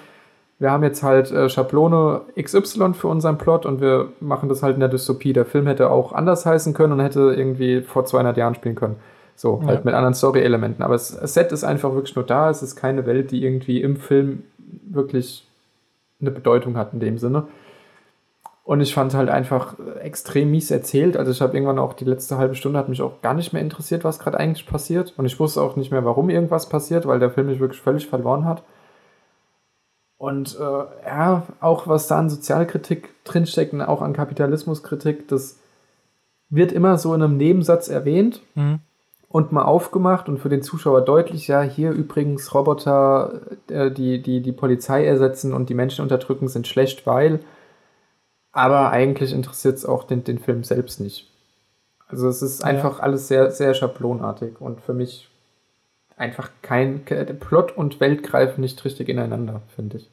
wir 0.59 0.71
haben 0.71 0.83
jetzt 0.83 1.03
halt 1.03 1.31
äh, 1.31 1.51
Schablone 1.51 2.23
XY 2.41 2.95
für 2.95 3.09
unseren 3.09 3.37
Plot 3.37 3.67
und 3.67 3.83
wir 3.83 4.09
machen 4.21 4.49
das 4.49 4.63
halt 4.63 4.75
in 4.75 4.81
der 4.81 4.89
Dystopie. 4.89 5.35
Der 5.35 5.45
Film 5.45 5.67
hätte 5.67 5.91
auch 5.91 6.13
anders 6.13 6.47
heißen 6.47 6.73
können 6.73 6.95
und 6.95 7.01
hätte 7.01 7.35
irgendwie 7.37 7.83
vor 7.83 8.07
200 8.07 8.37
Jahren 8.39 8.55
spielen 8.55 8.77
können. 8.77 8.97
So, 9.35 9.61
ja. 9.61 9.69
halt 9.69 9.85
mit 9.85 9.93
anderen 9.93 10.15
Story-Elementen. 10.15 10.83
Aber 10.83 10.95
das 10.95 11.09
Set 11.09 11.53
ist 11.53 11.65
einfach 11.65 11.93
wirklich 11.93 12.17
nur 12.17 12.25
da. 12.25 12.49
Es 12.49 12.63
ist 12.63 12.77
keine 12.77 13.05
Welt, 13.05 13.31
die 13.31 13.45
irgendwie 13.45 13.83
im 13.83 13.97
Film 13.97 14.45
wirklich 14.89 15.47
eine 16.21 16.31
Bedeutung 16.31 16.79
hat 16.79 16.95
in 16.95 17.01
dem 17.01 17.19
Sinne. 17.19 17.47
Und 18.67 18.81
ich 18.81 18.95
fand 18.95 19.15
halt 19.15 19.29
einfach 19.29 19.77
extrem 20.03 20.51
mies 20.51 20.73
erzählt. 20.73 21.17
Also 21.17 21.31
ich 21.31 21.41
habe 21.41 21.57
irgendwann 21.57 21.79
auch 21.79 21.93
die 21.93 22.05
letzte 22.05 22.37
halbe 22.37 22.57
Stunde 22.57 22.81
hat 22.81 22.89
mich 22.89 23.01
auch 23.01 23.23
gar 23.23 23.33
nicht 23.33 23.53
mehr 23.53 23.63
interessiert, 23.63 24.03
was 24.03 24.19
gerade 24.19 24.41
eigentlich 24.41 24.67
passiert. 24.67 25.15
Und 25.17 25.25
ich 25.25 25.39
wusste 25.39 25.63
auch 25.63 25.77
nicht 25.77 25.93
mehr, 25.93 26.05
warum 26.05 26.31
irgendwas 26.31 26.69
passiert, 26.69 27.07
weil 27.07 27.21
der 27.21 27.31
Film 27.31 27.47
mich 27.47 27.61
wirklich 27.61 27.81
völlig 27.81 28.09
verloren 28.09 28.45
hat. 28.45 28.65
Und 30.19 30.59
äh, 30.59 31.07
ja, 31.07 31.47
auch 31.61 31.87
was 31.87 32.09
da 32.09 32.19
an 32.19 32.29
Sozialkritik 32.29 33.11
drinsteckt 33.23 33.73
und 33.73 33.83
auch 33.83 34.03
an 34.03 34.15
Kapitalismuskritik, 34.15 35.29
das 35.29 35.61
wird 36.51 36.73
immer 36.73 36.99
so 36.99 37.15
in 37.15 37.23
einem 37.23 37.37
Nebensatz 37.37 37.87
erwähnt 37.87 38.43
mhm. 38.57 38.81
und 39.29 39.53
mal 39.53 39.63
aufgemacht 39.63 40.29
und 40.29 40.39
für 40.39 40.49
den 40.49 40.63
Zuschauer 40.63 41.03
deutlich, 41.03 41.47
ja, 41.47 41.63
hier 41.63 41.93
übrigens 41.93 42.53
Roboter, 42.53 43.43
äh, 43.71 43.93
die, 43.93 44.21
die 44.21 44.43
die 44.43 44.53
Polizei 44.53 45.07
ersetzen 45.07 45.55
und 45.55 45.69
die 45.69 45.75
Menschen 45.75 46.03
unterdrücken, 46.03 46.49
sind 46.49 46.67
schlecht, 46.67 47.07
weil. 47.07 47.39
Aber 48.57 48.91
eigentlich 48.91 49.35
interessiert 49.35 49.77
es 49.77 49.85
auch 49.85 50.05
den, 50.05 50.25
den 50.25 50.39
Film 50.39 50.65
selbst 50.65 50.99
nicht. 50.99 51.31
Also 52.09 52.27
es 52.27 52.41
ist 52.41 52.65
einfach 52.65 52.99
ja. 52.99 53.05
alles 53.05 53.29
sehr, 53.29 53.51
sehr 53.51 53.75
schablonartig 53.75 54.63
und 54.63 54.81
für 54.81 54.95
mich 54.95 55.29
einfach 56.17 56.49
kein 56.63 57.05
Plot 57.05 57.77
und 57.77 58.01
Welt 58.01 58.23
greifen 58.23 58.63
nicht 58.63 58.83
richtig 58.83 59.11
ineinander, 59.11 59.61
finde 59.75 59.99
ich. 59.99 60.11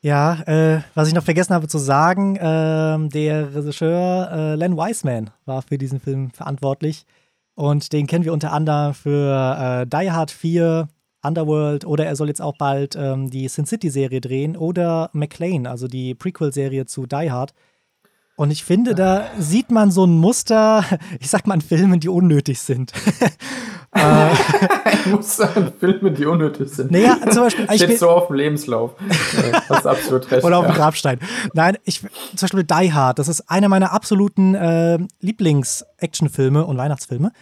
Ja, 0.00 0.40
äh, 0.46 0.80
was 0.94 1.08
ich 1.08 1.14
noch 1.14 1.22
vergessen 1.22 1.52
habe 1.52 1.68
zu 1.68 1.76
sagen, 1.76 2.36
äh, 2.36 3.08
der 3.10 3.54
Regisseur 3.54 4.30
äh, 4.32 4.54
Len 4.54 4.78
Wiseman 4.78 5.28
war 5.44 5.60
für 5.60 5.76
diesen 5.76 6.00
Film 6.00 6.30
verantwortlich. 6.30 7.04
Und 7.56 7.92
den 7.92 8.06
kennen 8.06 8.24
wir 8.24 8.32
unter 8.32 8.54
anderem 8.54 8.94
für 8.94 9.84
äh, 9.84 9.86
Die 9.86 10.10
Hard 10.10 10.30
4, 10.30 10.88
Underworld 11.22 11.84
oder 11.84 12.06
er 12.06 12.16
soll 12.16 12.28
jetzt 12.28 12.42
auch 12.42 12.56
bald 12.56 12.96
ähm, 12.96 13.30
die 13.30 13.48
Sin 13.48 13.66
City-Serie 13.66 14.20
drehen 14.20 14.56
oder 14.56 15.10
McLean, 15.12 15.66
also 15.66 15.86
die 15.86 16.14
Prequel-Serie 16.14 16.86
zu 16.86 17.06
Die 17.06 17.30
Hard. 17.30 17.52
Und 18.36 18.50
ich 18.50 18.64
finde, 18.64 18.94
da 18.94 19.26
sieht 19.38 19.70
man 19.70 19.90
so 19.90 20.06
ein 20.06 20.16
Muster, 20.16 20.82
ich 21.20 21.28
sag 21.28 21.46
mal, 21.46 21.54
in 21.54 21.60
Filmen, 21.60 22.00
die 22.00 22.08
unnötig 22.08 22.58
sind. 22.58 22.92
ein 23.90 24.30
Muster 25.10 25.54
in 25.56 25.72
Filmen, 25.78 26.14
die 26.14 26.24
unnötig 26.24 26.70
sind. 26.70 26.90
Naja, 26.90 27.18
zum 27.30 27.42
Beispiel. 27.42 27.66
Steht 27.74 27.98
so 27.98 28.08
auf 28.08 28.28
dem 28.28 28.36
Lebenslauf. 28.36 28.92
das 29.68 29.80
ist 29.80 29.86
absolut 29.86 30.30
recht. 30.30 30.42
Oder 30.42 30.58
auf 30.58 30.64
dem 30.64 30.74
Grabstein. 30.74 31.18
Nein, 31.52 31.76
ich, 31.84 32.00
zum 32.00 32.08
Beispiel 32.40 32.64
Die 32.64 32.92
Hard, 32.94 33.18
das 33.18 33.28
ist 33.28 33.42
einer 33.50 33.68
meiner 33.68 33.92
absoluten 33.92 34.54
äh, 34.54 34.98
Lieblings-Actionfilme 35.20 36.64
und 36.64 36.78
Weihnachtsfilme. 36.78 37.32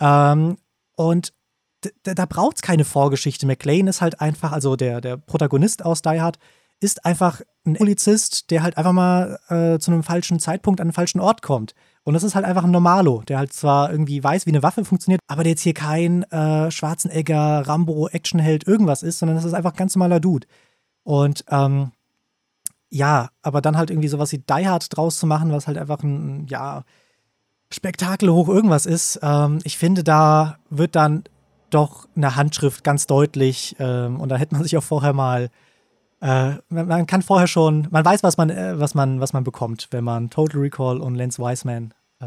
Ähm, 0.00 0.58
und 0.94 1.32
da 2.02 2.26
braucht 2.26 2.56
es 2.56 2.62
keine 2.62 2.84
Vorgeschichte. 2.84 3.46
McLean 3.46 3.86
ist 3.86 4.00
halt 4.00 4.20
einfach, 4.20 4.52
also 4.52 4.76
der, 4.76 5.00
der 5.00 5.16
Protagonist 5.16 5.84
aus 5.84 6.02
Die 6.02 6.20
Hard, 6.20 6.38
ist 6.80 7.04
einfach 7.04 7.40
ein 7.64 7.74
Polizist, 7.74 8.50
der 8.50 8.62
halt 8.62 8.76
einfach 8.76 8.92
mal 8.92 9.38
äh, 9.48 9.78
zu 9.78 9.90
einem 9.90 10.02
falschen 10.02 10.38
Zeitpunkt 10.38 10.80
an 10.80 10.86
einen 10.86 10.92
falschen 10.92 11.20
Ort 11.20 11.40
kommt. 11.40 11.74
Und 12.02 12.12
das 12.12 12.22
ist 12.22 12.34
halt 12.34 12.44
einfach 12.44 12.64
ein 12.64 12.70
Normalo, 12.70 13.22
der 13.22 13.38
halt 13.38 13.52
zwar 13.52 13.90
irgendwie 13.90 14.22
weiß, 14.22 14.44
wie 14.44 14.50
eine 14.50 14.62
Waffe 14.62 14.84
funktioniert, 14.84 15.20
aber 15.26 15.42
der 15.42 15.52
jetzt 15.52 15.62
hier 15.62 15.72
kein 15.72 16.24
äh, 16.24 16.70
Schwarzenegger, 16.70 17.66
Rambo, 17.66 18.08
Actionheld, 18.08 18.66
irgendwas 18.66 19.02
ist, 19.02 19.18
sondern 19.18 19.36
das 19.36 19.44
ist 19.44 19.54
einfach 19.54 19.72
ein 19.72 19.76
ganz 19.76 19.96
normaler 19.96 20.20
Dude. 20.20 20.46
Und 21.02 21.44
ähm, 21.48 21.92
ja, 22.90 23.30
aber 23.42 23.62
dann 23.62 23.78
halt 23.78 23.90
irgendwie 23.90 24.08
sowas 24.08 24.32
wie 24.32 24.38
Die 24.38 24.68
Hard 24.68 24.94
draus 24.94 25.18
zu 25.18 25.26
machen, 25.26 25.50
was 25.50 25.66
halt 25.66 25.78
einfach 25.78 26.02
ein, 26.02 26.46
ja, 26.48 26.84
Spektakel 27.70 28.30
hoch 28.30 28.48
irgendwas 28.48 28.86
ist, 28.86 29.18
ähm, 29.22 29.58
ich 29.64 29.78
finde, 29.78 30.04
da 30.04 30.58
wird 30.70 30.94
dann 30.94 31.24
doch 31.74 32.06
eine 32.16 32.36
Handschrift 32.36 32.84
ganz 32.84 33.06
deutlich 33.06 33.76
ähm, 33.78 34.20
und 34.20 34.28
da 34.28 34.36
hätte 34.36 34.54
man 34.54 34.62
sich 34.62 34.76
auch 34.76 34.82
vorher 34.82 35.12
mal 35.12 35.50
äh, 36.20 36.54
man 36.70 37.06
kann 37.06 37.20
vorher 37.20 37.46
schon, 37.46 37.88
man 37.90 38.02
weiß, 38.02 38.22
was 38.22 38.38
man, 38.38 38.48
äh, 38.48 38.80
was 38.80 38.94
man, 38.94 39.20
was 39.20 39.34
man 39.34 39.44
bekommt, 39.44 39.88
wenn 39.90 40.04
man 40.04 40.30
Total 40.30 40.58
Recall 40.58 40.98
und 41.00 41.16
Lance 41.16 41.42
Wiseman 41.42 41.92
äh, 42.20 42.26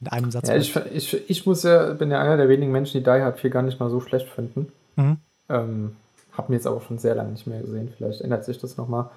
in 0.00 0.08
einem 0.08 0.30
Satz 0.30 0.48
ja, 0.48 0.56
ich, 0.56 0.76
ich, 0.76 1.30
ich 1.30 1.46
muss 1.46 1.62
ja, 1.62 1.94
bin 1.94 2.10
ja 2.10 2.20
einer 2.20 2.36
der 2.36 2.48
wenigen 2.48 2.72
Menschen, 2.72 2.98
die 2.98 3.04
Die 3.04 3.10
Hard 3.10 3.40
4 3.40 3.50
gar 3.50 3.62
nicht 3.62 3.80
mal 3.80 3.90
so 3.90 4.00
schlecht 4.00 4.28
finden. 4.28 4.70
Mhm. 4.96 5.16
Ähm, 5.48 5.96
hab 6.36 6.48
mir 6.50 6.56
jetzt 6.56 6.68
auch 6.68 6.82
schon 6.82 6.98
sehr 6.98 7.14
lange 7.14 7.32
nicht 7.32 7.46
mehr 7.46 7.60
gesehen. 7.60 7.92
Vielleicht 7.96 8.20
ändert 8.20 8.44
sich 8.44 8.58
das 8.58 8.76
nochmal. 8.76 9.10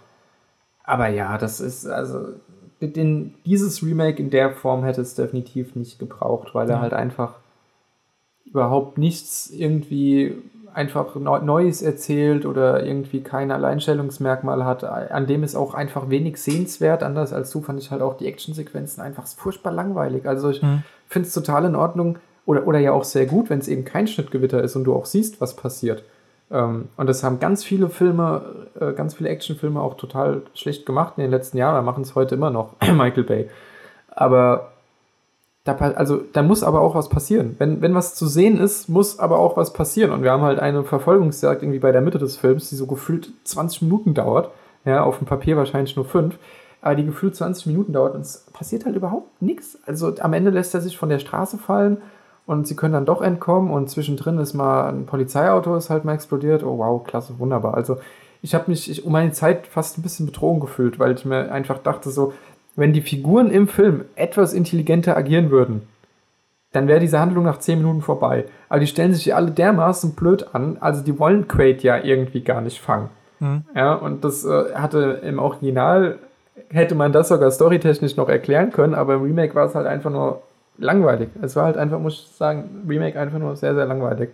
Aber 0.83 1.07
ja, 1.09 1.37
das 1.37 1.59
ist, 1.59 1.85
also, 1.85 2.29
den, 2.81 3.35
dieses 3.45 3.83
Remake 3.83 4.21
in 4.21 4.31
der 4.31 4.51
Form 4.51 4.83
hätte 4.83 5.01
es 5.01 5.13
definitiv 5.13 5.75
nicht 5.75 5.99
gebraucht, 5.99 6.55
weil 6.55 6.69
er 6.69 6.81
halt 6.81 6.93
einfach 6.93 7.35
überhaupt 8.51 8.97
nichts 8.97 9.49
irgendwie 9.49 10.35
einfach 10.73 11.15
Neues 11.15 11.81
erzählt 11.81 12.45
oder 12.45 12.85
irgendwie 12.85 13.21
kein 13.21 13.51
Alleinstellungsmerkmal 13.51 14.63
hat, 14.63 14.83
an 14.83 15.27
dem 15.27 15.43
ist 15.43 15.55
auch 15.55 15.73
einfach 15.73 16.09
wenig 16.09 16.37
sehenswert. 16.37 17.03
Anders 17.03 17.33
als 17.33 17.51
du 17.51 17.61
fand 17.61 17.81
ich 17.81 17.91
halt 17.91 18.01
auch 18.01 18.15
die 18.15 18.27
Actionsequenzen 18.27 19.03
einfach 19.03 19.27
furchtbar 19.27 19.71
langweilig. 19.71 20.25
Also 20.25 20.49
ich 20.49 20.61
mhm. 20.61 20.83
finde 21.07 21.27
es 21.27 21.33
total 21.33 21.65
in 21.65 21.75
Ordnung 21.75 22.19
oder, 22.45 22.67
oder 22.67 22.79
ja 22.79 22.93
auch 22.93 23.03
sehr 23.03 23.25
gut, 23.25 23.49
wenn 23.49 23.59
es 23.59 23.67
eben 23.67 23.85
kein 23.85 24.07
Schnittgewitter 24.07 24.63
ist 24.63 24.75
und 24.75 24.85
du 24.85 24.95
auch 24.95 25.05
siehst, 25.05 25.41
was 25.41 25.55
passiert. 25.55 26.03
Ähm, 26.49 26.89
und 26.97 27.07
das 27.07 27.23
haben 27.23 27.39
ganz 27.39 27.63
viele 27.63 27.89
Filme, 27.89 28.67
äh, 28.79 28.93
ganz 28.93 29.13
viele 29.13 29.29
Actionfilme 29.29 29.81
auch 29.81 29.95
total 29.95 30.41
schlecht 30.53 30.85
gemacht 30.85 31.13
in 31.17 31.23
den 31.23 31.31
letzten 31.31 31.57
Jahren. 31.57 31.75
Da 31.75 31.81
machen 31.81 32.03
es 32.03 32.15
heute 32.15 32.35
immer 32.35 32.49
noch 32.49 32.75
Michael 32.93 33.23
Bay. 33.23 33.49
Aber 34.09 34.71
da, 35.63 35.73
also, 35.73 36.21
da 36.33 36.41
muss 36.41 36.63
aber 36.63 36.81
auch 36.81 36.95
was 36.95 37.09
passieren. 37.09 37.55
Wenn, 37.59 37.81
wenn 37.81 37.93
was 37.93 38.15
zu 38.15 38.25
sehen 38.25 38.59
ist, 38.59 38.89
muss 38.89 39.19
aber 39.19 39.37
auch 39.37 39.57
was 39.57 39.73
passieren. 39.73 40.11
Und 40.11 40.23
wir 40.23 40.31
haben 40.31 40.41
halt 40.41 40.59
eine 40.59 40.83
Verfolgungsjagd 40.83 41.61
irgendwie 41.61 41.79
bei 41.79 41.91
der 41.91 42.01
Mitte 42.01 42.17
des 42.17 42.37
Films, 42.37 42.69
die 42.69 42.75
so 42.75 42.87
gefühlt 42.87 43.31
20 43.43 43.83
Minuten 43.83 44.13
dauert. 44.15 44.51
Ja, 44.85 45.03
auf 45.03 45.19
dem 45.19 45.27
Papier 45.27 45.57
wahrscheinlich 45.57 45.95
nur 45.95 46.05
5. 46.05 46.35
Aber 46.81 46.95
die 46.95 47.05
gefühlt 47.05 47.35
20 47.35 47.67
Minuten 47.67 47.93
dauert 47.93 48.15
und 48.15 48.21
es 48.21 48.47
passiert 48.53 48.85
halt 48.85 48.95
überhaupt 48.95 49.39
nichts. 49.39 49.77
Also 49.85 50.15
am 50.19 50.33
Ende 50.33 50.49
lässt 50.49 50.73
er 50.73 50.81
sich 50.81 50.97
von 50.97 51.09
der 51.09 51.19
Straße 51.19 51.59
fallen 51.59 51.97
und 52.47 52.65
sie 52.65 52.75
können 52.75 52.95
dann 52.95 53.05
doch 53.05 53.21
entkommen 53.21 53.71
und 53.71 53.87
zwischendrin 53.87 54.39
ist 54.39 54.55
mal 54.55 54.89
ein 54.89 55.05
Polizeiauto 55.05 55.75
ist 55.75 55.91
halt 55.91 56.05
mal 56.05 56.15
explodiert. 56.15 56.63
Oh 56.63 56.79
wow, 56.79 57.03
klasse, 57.03 57.37
wunderbar. 57.37 57.75
Also 57.75 57.97
ich 58.41 58.55
habe 58.55 58.71
mich 58.71 58.89
ich, 58.89 59.05
um 59.05 59.11
meine 59.11 59.31
Zeit 59.31 59.67
fast 59.67 59.99
ein 59.99 60.01
bisschen 60.01 60.25
betrogen 60.25 60.59
gefühlt, 60.59 60.97
weil 60.97 61.13
ich 61.13 61.23
mir 61.23 61.51
einfach 61.51 61.77
dachte 61.77 62.09
so, 62.09 62.33
wenn 62.75 62.93
die 62.93 63.01
Figuren 63.01 63.51
im 63.51 63.67
Film 63.67 64.05
etwas 64.15 64.53
intelligenter 64.53 65.17
agieren 65.17 65.51
würden, 65.51 65.81
dann 66.71 66.87
wäre 66.87 66.99
diese 66.99 67.19
Handlung 67.19 67.43
nach 67.43 67.59
10 67.59 67.79
Minuten 67.79 68.01
vorbei. 68.01 68.45
Aber 68.69 68.79
die 68.79 68.87
stellen 68.87 69.13
sich 69.13 69.35
alle 69.35 69.51
dermaßen 69.51 70.15
blöd 70.15 70.53
an, 70.53 70.77
also 70.79 71.03
die 71.03 71.19
wollen 71.19 71.47
Quaid 71.47 71.83
ja 71.83 71.97
irgendwie 71.97 72.41
gar 72.41 72.61
nicht 72.61 72.79
fangen. 72.79 73.09
Mhm. 73.39 73.63
Ja, 73.75 73.93
und 73.95 74.23
das 74.23 74.45
äh, 74.45 74.73
hatte 74.75 75.19
im 75.23 75.39
Original, 75.39 76.19
hätte 76.69 76.95
man 76.95 77.11
das 77.11 77.27
sogar 77.27 77.51
storytechnisch 77.51 78.15
noch 78.15 78.29
erklären 78.29 78.71
können, 78.71 78.93
aber 78.93 79.15
im 79.15 79.23
Remake 79.23 79.55
war 79.55 79.65
es 79.65 79.75
halt 79.75 79.87
einfach 79.87 80.11
nur 80.11 80.41
langweilig. 80.77 81.29
Es 81.41 81.55
war 81.55 81.65
halt 81.65 81.77
einfach, 81.77 81.99
muss 81.99 82.27
ich 82.29 82.37
sagen, 82.37 82.85
Remake 82.87 83.19
einfach 83.19 83.39
nur 83.39 83.55
sehr, 83.55 83.75
sehr 83.75 83.85
langweilig. 83.85 84.29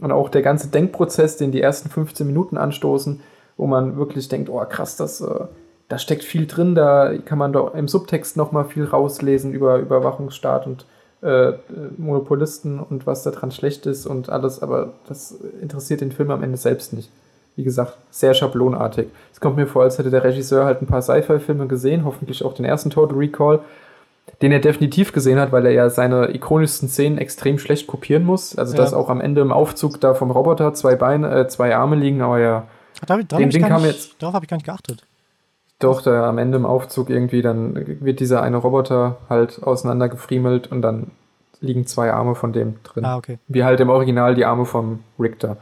Und 0.00 0.12
auch 0.12 0.28
der 0.28 0.42
ganze 0.42 0.68
Denkprozess, 0.68 1.36
den 1.36 1.52
die 1.52 1.60
ersten 1.60 1.90
15 1.90 2.26
Minuten 2.26 2.56
anstoßen, 2.56 3.20
wo 3.56 3.66
man 3.66 3.96
wirklich 3.96 4.28
denkt, 4.28 4.48
oh 4.48 4.62
krass, 4.68 4.96
das 4.96 5.20
äh, 5.20 5.44
da 5.90 5.98
steckt 5.98 6.22
viel 6.22 6.46
drin, 6.46 6.76
da 6.76 7.12
kann 7.24 7.36
man 7.36 7.52
doch 7.52 7.74
im 7.74 7.88
Subtext 7.88 8.36
nochmal 8.36 8.64
viel 8.64 8.84
rauslesen 8.84 9.52
über 9.52 9.78
Überwachungsstaat 9.78 10.66
und 10.66 10.86
äh, 11.20 11.54
Monopolisten 11.98 12.78
und 12.78 13.08
was 13.08 13.24
daran 13.24 13.50
schlecht 13.50 13.86
ist 13.86 14.06
und 14.06 14.30
alles, 14.30 14.62
aber 14.62 14.92
das 15.08 15.32
interessiert 15.60 16.00
den 16.00 16.12
Film 16.12 16.30
am 16.30 16.44
Ende 16.44 16.56
selbst 16.56 16.92
nicht. 16.92 17.10
Wie 17.56 17.64
gesagt, 17.64 17.98
sehr 18.10 18.34
schablonartig. 18.34 19.08
Es 19.32 19.40
kommt 19.40 19.56
mir 19.56 19.66
vor, 19.66 19.82
als 19.82 19.98
hätte 19.98 20.10
der 20.10 20.22
Regisseur 20.22 20.64
halt 20.64 20.80
ein 20.80 20.86
paar 20.86 21.02
Sci-Fi-Filme 21.02 21.66
gesehen, 21.66 22.04
hoffentlich 22.04 22.44
auch 22.44 22.54
den 22.54 22.64
ersten 22.64 22.90
Total 22.90 23.18
Recall, 23.18 23.58
den 24.42 24.52
er 24.52 24.60
definitiv 24.60 25.12
gesehen 25.12 25.40
hat, 25.40 25.50
weil 25.50 25.66
er 25.66 25.72
ja 25.72 25.90
seine 25.90 26.32
ikonischsten 26.32 26.88
Szenen 26.88 27.18
extrem 27.18 27.58
schlecht 27.58 27.88
kopieren 27.88 28.24
muss. 28.24 28.56
Also, 28.56 28.76
ja. 28.76 28.80
dass 28.80 28.94
auch 28.94 29.10
am 29.10 29.20
Ende 29.20 29.40
im 29.40 29.50
Aufzug 29.50 30.00
da 30.00 30.14
vom 30.14 30.30
Roboter 30.30 30.72
zwei 30.72 30.94
Beine, 30.94 31.34
äh, 31.34 31.48
zwei 31.48 31.74
Arme 31.74 31.96
liegen, 31.96 32.22
aber 32.22 32.38
ja. 32.38 32.68
Darauf, 33.04 33.26
den 33.26 33.50
Ding 33.50 33.66
kam 33.66 33.84
jetzt. 33.84 34.14
Darauf 34.22 34.34
habe 34.34 34.44
ich 34.44 34.48
gar 34.48 34.56
nicht 34.56 34.66
geachtet. 34.66 35.04
Doch, 35.80 36.02
da 36.02 36.28
am 36.28 36.38
Ende 36.38 36.56
im 36.56 36.66
Aufzug 36.66 37.10
irgendwie, 37.10 37.42
dann 37.42 37.98
wird 38.00 38.20
dieser 38.20 38.42
eine 38.42 38.58
Roboter 38.58 39.16
halt 39.28 39.62
auseinandergefriemelt 39.62 40.70
und 40.70 40.82
dann 40.82 41.10
liegen 41.60 41.86
zwei 41.86 42.12
Arme 42.12 42.34
von 42.34 42.52
dem 42.52 42.76
drin. 42.84 43.04
Ah, 43.04 43.16
okay. 43.16 43.38
Wie 43.48 43.64
halt 43.64 43.80
im 43.80 43.90
Original 43.90 44.34
die 44.34 44.44
Arme 44.44 44.66
vom 44.66 45.00
Richter. 45.18 45.56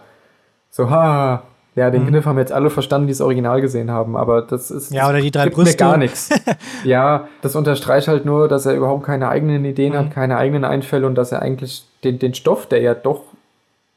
So, 0.71 0.91
ha, 0.91 1.45
ja, 1.79 1.91
den 1.91 2.03
mhm. 2.03 2.09
Kniff 2.09 2.27
haben 2.27 2.39
jetzt 2.39 2.53
alle 2.53 2.71
verstanden, 2.71 3.07
die 3.07 3.13
das 3.13 3.21
Original 3.21 3.61
gesehen 3.61 3.93
haben, 3.93 4.17
aber 4.17 4.43
das 4.43 4.73
ist. 4.73 4.91
Ja, 4.91 5.09
oder 5.09 5.21
die 5.21 5.31
drei 5.31 5.49
Brüste. 5.49 5.73
Mir 5.73 5.77
gar 5.77 5.97
nichts. 5.97 6.31
ja, 6.85 7.29
das 7.41 7.55
unterstreicht 7.55 8.09
halt 8.09 8.25
nur, 8.25 8.49
dass 8.49 8.67
er 8.67 8.75
überhaupt 8.75 9.05
keine 9.05 9.29
eigenen 9.29 9.65
Ideen 9.65 9.93
mhm. 9.93 9.99
hat, 9.99 10.11
keine 10.11 10.37
eigenen 10.37 10.65
Einfälle 10.65 11.07
und 11.07 11.15
dass 11.15 11.31
er 11.31 11.41
eigentlich 11.41 11.85
den, 12.03 12.19
den 12.19 12.35
Stoff, 12.35 12.67
der 12.67 12.81
ja 12.81 12.95
doch 12.95 13.23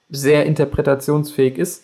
sehr 0.10 0.46
interpretationsfähig 0.46 1.58
ist, 1.58 1.84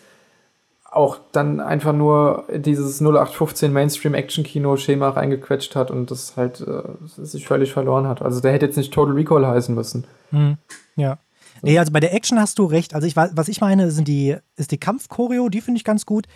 auch 0.91 1.17
dann 1.31 1.59
einfach 1.59 1.93
nur 1.93 2.45
dieses 2.53 3.01
0815 3.01 3.71
Mainstream-Action-Kino-Schema 3.71 5.09
reingequetscht 5.09 5.75
hat 5.75 5.91
und 5.91 6.09
das 6.11 6.37
halt 6.37 6.61
äh, 6.61 6.81
sich 7.05 7.47
völlig 7.47 7.73
verloren 7.73 8.07
hat. 8.07 8.21
Also 8.21 8.39
der 8.39 8.53
hätte 8.53 8.65
jetzt 8.65 8.77
nicht 8.77 8.93
Total 8.93 9.13
Recall 9.13 9.45
heißen 9.45 9.75
müssen. 9.75 10.05
Hm, 10.31 10.57
ja. 10.95 11.19
Nee, 11.61 11.79
also 11.79 11.91
bei 11.91 11.99
der 11.99 12.13
Action 12.13 12.39
hast 12.39 12.59
du 12.59 12.65
recht. 12.65 12.93
Also 12.93 13.07
ich 13.07 13.15
was 13.15 13.47
ich 13.47 13.61
meine, 13.61 13.91
sind 13.91 14.07
die, 14.07 14.37
ist 14.55 14.71
die 14.71 14.77
Kampfchoreo, 14.77 15.49
die 15.49 15.61
finde 15.61 15.77
ich 15.77 15.83
ganz 15.83 16.05
gut. 16.05 16.27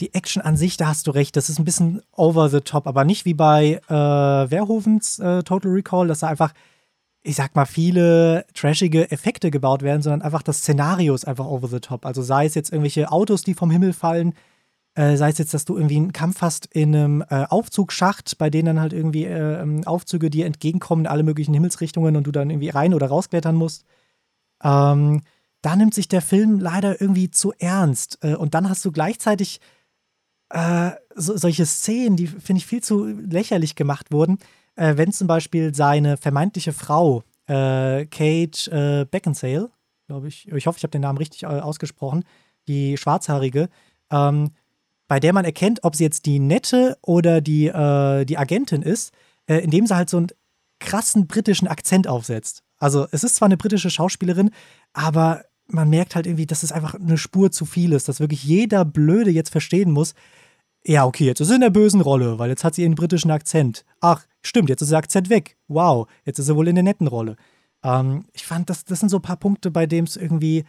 Die 0.00 0.14
Action 0.14 0.40
an 0.40 0.56
sich, 0.56 0.78
da 0.78 0.86
hast 0.86 1.06
du 1.06 1.10
recht, 1.10 1.36
das 1.36 1.50
ist 1.50 1.58
ein 1.58 1.66
bisschen 1.66 2.00
over 2.12 2.48
the 2.48 2.62
top, 2.62 2.86
aber 2.86 3.04
nicht 3.04 3.26
wie 3.26 3.34
bei 3.34 3.80
äh, 3.86 4.48
Verhovens 4.48 5.18
äh, 5.18 5.42
Total 5.42 5.70
Recall, 5.70 6.08
dass 6.08 6.20
da 6.20 6.28
einfach 6.28 6.52
ich 7.22 7.36
sag 7.36 7.54
mal, 7.54 7.66
viele 7.66 8.46
trashige 8.54 9.10
Effekte 9.10 9.50
gebaut 9.50 9.82
werden, 9.82 10.02
sondern 10.02 10.22
einfach 10.22 10.42
das 10.42 10.58
Szenario 10.58 11.14
ist 11.14 11.26
einfach 11.26 11.46
over 11.46 11.68
the 11.68 11.80
top. 11.80 12.06
Also 12.06 12.22
sei 12.22 12.46
es 12.46 12.54
jetzt 12.54 12.72
irgendwelche 12.72 13.12
Autos, 13.12 13.42
die 13.42 13.54
vom 13.54 13.70
Himmel 13.70 13.92
fallen, 13.92 14.34
äh, 14.94 15.16
sei 15.16 15.28
es 15.28 15.38
jetzt, 15.38 15.52
dass 15.52 15.66
du 15.66 15.76
irgendwie 15.76 15.96
einen 15.96 16.12
Kampf 16.12 16.40
hast 16.40 16.66
in 16.66 16.94
einem 16.94 17.24
äh, 17.28 17.44
Aufzugsschacht, 17.44 18.38
bei 18.38 18.48
denen 18.48 18.66
dann 18.66 18.80
halt 18.80 18.92
irgendwie 18.92 19.24
äh, 19.24 19.60
ähm, 19.60 19.86
Aufzüge 19.86 20.30
dir 20.30 20.46
entgegenkommen 20.46 21.04
in 21.04 21.10
alle 21.10 21.22
möglichen 21.22 21.54
Himmelsrichtungen 21.54 22.16
und 22.16 22.26
du 22.26 22.32
dann 22.32 22.50
irgendwie 22.50 22.70
rein 22.70 22.94
oder 22.94 23.08
rausklettern 23.08 23.54
musst. 23.54 23.84
Ähm, 24.62 25.22
da 25.62 25.76
nimmt 25.76 25.94
sich 25.94 26.08
der 26.08 26.22
Film 26.22 26.58
leider 26.58 27.00
irgendwie 27.00 27.30
zu 27.30 27.52
ernst. 27.58 28.18
Äh, 28.22 28.34
und 28.34 28.54
dann 28.54 28.68
hast 28.68 28.84
du 28.84 28.92
gleichzeitig 28.92 29.60
äh, 30.48 30.92
so, 31.14 31.36
solche 31.36 31.66
Szenen, 31.66 32.16
die, 32.16 32.26
finde 32.26 32.58
ich, 32.58 32.66
viel 32.66 32.82
zu 32.82 33.04
lächerlich 33.06 33.76
gemacht 33.76 34.10
wurden 34.10 34.38
äh, 34.80 34.96
wenn 34.96 35.12
zum 35.12 35.26
Beispiel 35.26 35.74
seine 35.74 36.16
vermeintliche 36.16 36.72
Frau, 36.72 37.22
äh, 37.46 38.06
Kate 38.06 38.70
äh, 38.70 39.04
Beckinsale, 39.04 39.70
glaube 40.06 40.28
ich, 40.28 40.48
ich 40.48 40.66
hoffe, 40.66 40.78
ich 40.78 40.82
habe 40.82 40.90
den 40.90 41.02
Namen 41.02 41.18
richtig 41.18 41.42
äh, 41.42 41.46
ausgesprochen, 41.46 42.24
die 42.66 42.96
Schwarzhaarige, 42.96 43.68
ähm, 44.10 44.52
bei 45.06 45.20
der 45.20 45.34
man 45.34 45.44
erkennt, 45.44 45.84
ob 45.84 45.96
sie 45.96 46.04
jetzt 46.04 46.24
die 46.24 46.38
Nette 46.38 46.96
oder 47.02 47.42
die, 47.42 47.66
äh, 47.66 48.24
die 48.24 48.38
Agentin 48.38 48.80
ist, 48.80 49.12
äh, 49.46 49.58
indem 49.58 49.86
sie 49.86 49.94
halt 49.94 50.08
so 50.08 50.16
einen 50.16 50.28
krassen 50.78 51.26
britischen 51.26 51.68
Akzent 51.68 52.08
aufsetzt. 52.08 52.62
Also 52.78 53.06
es 53.10 53.22
ist 53.22 53.36
zwar 53.36 53.46
eine 53.46 53.58
britische 53.58 53.90
Schauspielerin, 53.90 54.50
aber 54.94 55.44
man 55.66 55.90
merkt 55.90 56.14
halt 56.14 56.26
irgendwie, 56.26 56.46
dass 56.46 56.62
es 56.62 56.72
einfach 56.72 56.94
eine 56.94 57.18
Spur 57.18 57.52
zu 57.52 57.66
viel 57.66 57.92
ist, 57.92 58.08
dass 58.08 58.18
wirklich 58.18 58.44
jeder 58.44 58.86
Blöde 58.86 59.30
jetzt 59.30 59.50
verstehen 59.50 59.90
muss, 59.90 60.14
ja, 60.86 61.04
okay, 61.04 61.26
jetzt 61.26 61.40
ist 61.40 61.48
sie 61.48 61.56
in 61.56 61.60
der 61.60 61.68
bösen 61.68 62.00
Rolle, 62.00 62.38
weil 62.38 62.48
jetzt 62.48 62.64
hat 62.64 62.74
sie 62.74 62.82
ihren 62.82 62.94
britischen 62.94 63.30
Akzent. 63.30 63.84
Ach, 64.00 64.24
stimmt, 64.42 64.68
jetzt 64.68 64.82
ist 64.82 64.90
der 64.90 64.98
Akzent 64.98 65.30
weg. 65.30 65.56
Wow, 65.68 66.08
jetzt 66.24 66.38
ist 66.38 66.46
sie 66.46 66.56
wohl 66.56 66.68
in 66.68 66.74
der 66.74 66.84
netten 66.84 67.06
Rolle. 67.06 67.36
Ähm, 67.82 68.24
ich 68.32 68.46
fand, 68.46 68.70
das, 68.70 68.84
das 68.84 69.00
sind 69.00 69.08
so 69.08 69.18
ein 69.18 69.22
paar 69.22 69.36
Punkte, 69.36 69.70
bei 69.70 69.86
denen 69.86 70.06
es 70.06 70.16
irgendwie 70.16 70.64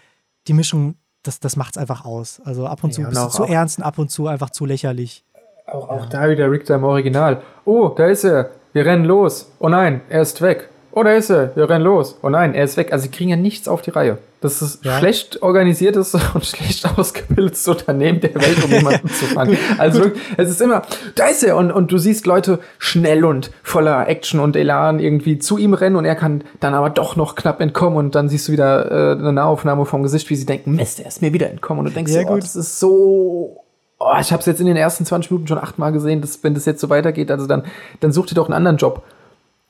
die 0.48 0.54
Mischung, 0.54 0.96
das, 1.24 1.40
das 1.40 1.56
macht 1.56 1.76
es 1.76 1.78
einfach 1.78 2.06
aus. 2.06 2.42
Also 2.44 2.68
ab 2.68 2.84
und 2.84 2.94
zu 2.94 3.02
ja, 3.02 3.08
ein 3.08 3.14
bisschen 3.14 3.32
zu 3.32 3.44
ernst 3.44 3.80
und 3.80 3.84
ab 3.84 3.98
und 3.98 4.10
zu 4.10 4.28
einfach 4.28 4.50
zu 4.50 4.66
lächerlich. 4.66 5.24
Auch, 5.68 5.90
auch 5.90 6.04
ja. 6.04 6.10
da 6.10 6.30
wieder 6.30 6.50
Richter 6.50 6.76
im 6.76 6.84
Original. 6.84 7.42
Oh, 7.66 7.90
da 7.90 8.08
ist 8.08 8.24
er. 8.24 8.52
Wir 8.74 8.86
rennen 8.86 9.06
los. 9.06 9.52
Oh 9.60 9.70
nein, 9.70 10.02
er 10.10 10.22
ist 10.22 10.42
weg. 10.42 10.70
Oh, 10.92 11.04
da 11.04 11.12
ist 11.12 11.30
er. 11.30 11.56
Wir 11.56 11.70
rennen 11.70 11.86
los. 11.86 12.18
Oh 12.22 12.30
nein, 12.30 12.54
er 12.54 12.64
ist 12.64 12.78
weg. 12.78 12.92
Also 12.92 13.04
sie 13.04 13.12
kriegen 13.12 13.30
ja 13.30 13.36
nichts 13.36 13.68
auf 13.68 13.82
die 13.82 13.92
Reihe. 13.92 14.18
Das 14.42 14.62
ist 14.64 14.84
ja. 14.84 14.98
schlecht 14.98 15.44
organisiertes 15.44 16.16
und 16.34 16.46
schlecht 16.46 16.86
ausgebildetes 16.98 17.68
Unternehmen 17.68 18.20
der 18.20 18.34
Welt, 18.36 18.64
um 18.64 18.72
jemanden 18.72 19.08
zu 19.08 19.26
fangen. 19.26 19.58
Also 19.78 20.12
es 20.38 20.50
ist 20.50 20.62
immer, 20.62 20.82
da 21.16 21.28
ist 21.28 21.44
er. 21.44 21.56
Und, 21.56 21.72
und 21.72 21.92
du 21.92 21.98
siehst 21.98 22.26
Leute 22.26 22.60
schnell 22.80 23.24
und 23.24 23.52
voller 23.64 24.08
Action 24.08 24.40
und 24.40 24.56
Elan 24.56 25.00
irgendwie 25.00 25.38
zu 25.40 25.58
ihm 25.58 25.74
rennen 25.74 25.96
und 25.96 26.06
er 26.06 26.16
kann 26.16 26.44
dann 26.60 26.74
aber 26.74 26.90
doch 26.90 27.16
noch 27.16 27.36
knapp 27.36 27.62
entkommen 27.62 27.98
und 27.98 28.16
dann 28.16 28.30
siehst 28.30 28.48
du 28.48 28.52
wieder 28.52 28.92
äh, 28.92 29.12
eine 29.18 29.34
Nahaufnahme 29.34 29.86
vom 29.86 30.04
Gesicht, 30.04 30.30
wie 30.30 30.36
sie 30.36 30.46
denken, 30.46 30.76
Mist, 30.76 31.00
er 31.00 31.08
ist 31.08 31.22
mir 31.22 31.34
wieder 31.34 31.50
entkommen. 31.50 31.80
Und 31.80 31.86
du 31.86 31.94
denkst, 31.94 32.12
ja, 32.12 32.28
oh, 32.28 32.36
das 32.36 32.56
ist 32.56 32.80
so 32.80 33.62
oh, 34.02 34.20
ich 34.20 34.32
habe 34.32 34.40
es 34.40 34.46
jetzt 34.46 34.60
in 34.60 34.66
den 34.66 34.76
ersten 34.76 35.06
20 35.06 35.32
Minuten 35.32 35.48
schon 35.48 35.58
achtmal 35.60 35.92
gesehen, 35.92 36.22
dass, 36.22 36.44
wenn 36.44 36.54
das 36.54 36.66
jetzt 36.66 36.82
so 36.82 36.90
weitergeht, 36.90 37.32
also 37.32 37.46
dann, 37.48 37.64
dann 38.00 38.12
such 38.12 38.28
dir 38.28 38.36
doch 38.36 38.46
einen 38.46 38.56
anderen 38.56 38.78
Job. 38.78 39.04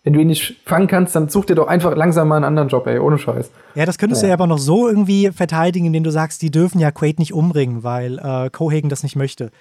Wenn 0.04 0.14
du 0.14 0.20
ihn 0.20 0.28
nicht 0.28 0.56
fangen 0.66 0.88
kannst, 0.88 1.16
dann 1.16 1.30
such 1.30 1.46
dir 1.46 1.56
doch 1.56 1.68
einfach 1.68 1.96
langsam 1.96 2.28
mal 2.28 2.38
einen 2.38 2.46
anderen 2.46 2.70
Job, 2.70 2.88
ey, 2.88 2.98
ohne 2.98 3.20
Scheiß. 3.20 3.52
Ja, 3.76 3.86
das 3.86 4.00
könntest 4.00 4.24
ja. 4.24 4.28
du 4.28 4.30
ja 4.30 4.34
aber 4.34 4.48
noch 4.48 4.58
so 4.58 4.88
irgendwie 4.88 5.30
verteidigen, 5.32 5.86
indem 5.86 6.04
du 6.04 6.12
sagst, 6.12 6.42
die 6.42 6.50
dürfen 6.50 6.80
ja 6.80 6.90
Quaid 6.90 7.20
nicht 7.20 7.34
umbringen, 7.34 7.84
weil 7.84 8.18
äh, 8.18 8.50
Cohagen 8.50 8.90
das 8.90 9.04
nicht 9.04 9.16
möchte. 9.16 9.52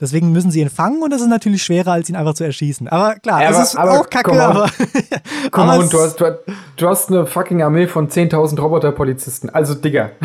Deswegen 0.00 0.32
müssen 0.32 0.50
sie 0.50 0.60
ihn 0.60 0.70
fangen 0.70 1.02
und 1.02 1.12
das 1.12 1.20
ist 1.20 1.28
natürlich 1.28 1.62
schwerer, 1.62 1.92
als 1.92 2.08
ihn 2.08 2.16
einfach 2.16 2.34
zu 2.34 2.42
erschießen. 2.42 2.88
Aber 2.88 3.16
klar, 3.16 3.42
ja, 3.42 3.50
aber, 3.50 3.62
ist 3.62 3.76
aber, 3.76 4.00
auch 4.00 4.10
kacke, 4.10 4.32
aber. 4.32 4.68
Komm 5.50 5.68
aber 5.68 5.82
und 5.82 5.92
du 5.92 5.98
hast, 5.98 6.20
du, 6.20 6.38
du 6.76 6.88
hast 6.88 7.10
eine 7.10 7.26
fucking 7.26 7.62
Armee 7.62 7.86
von 7.86 8.08
10.000 8.08 8.60
Roboterpolizisten. 8.60 9.50
Also, 9.50 9.74
Digga. 9.74 10.10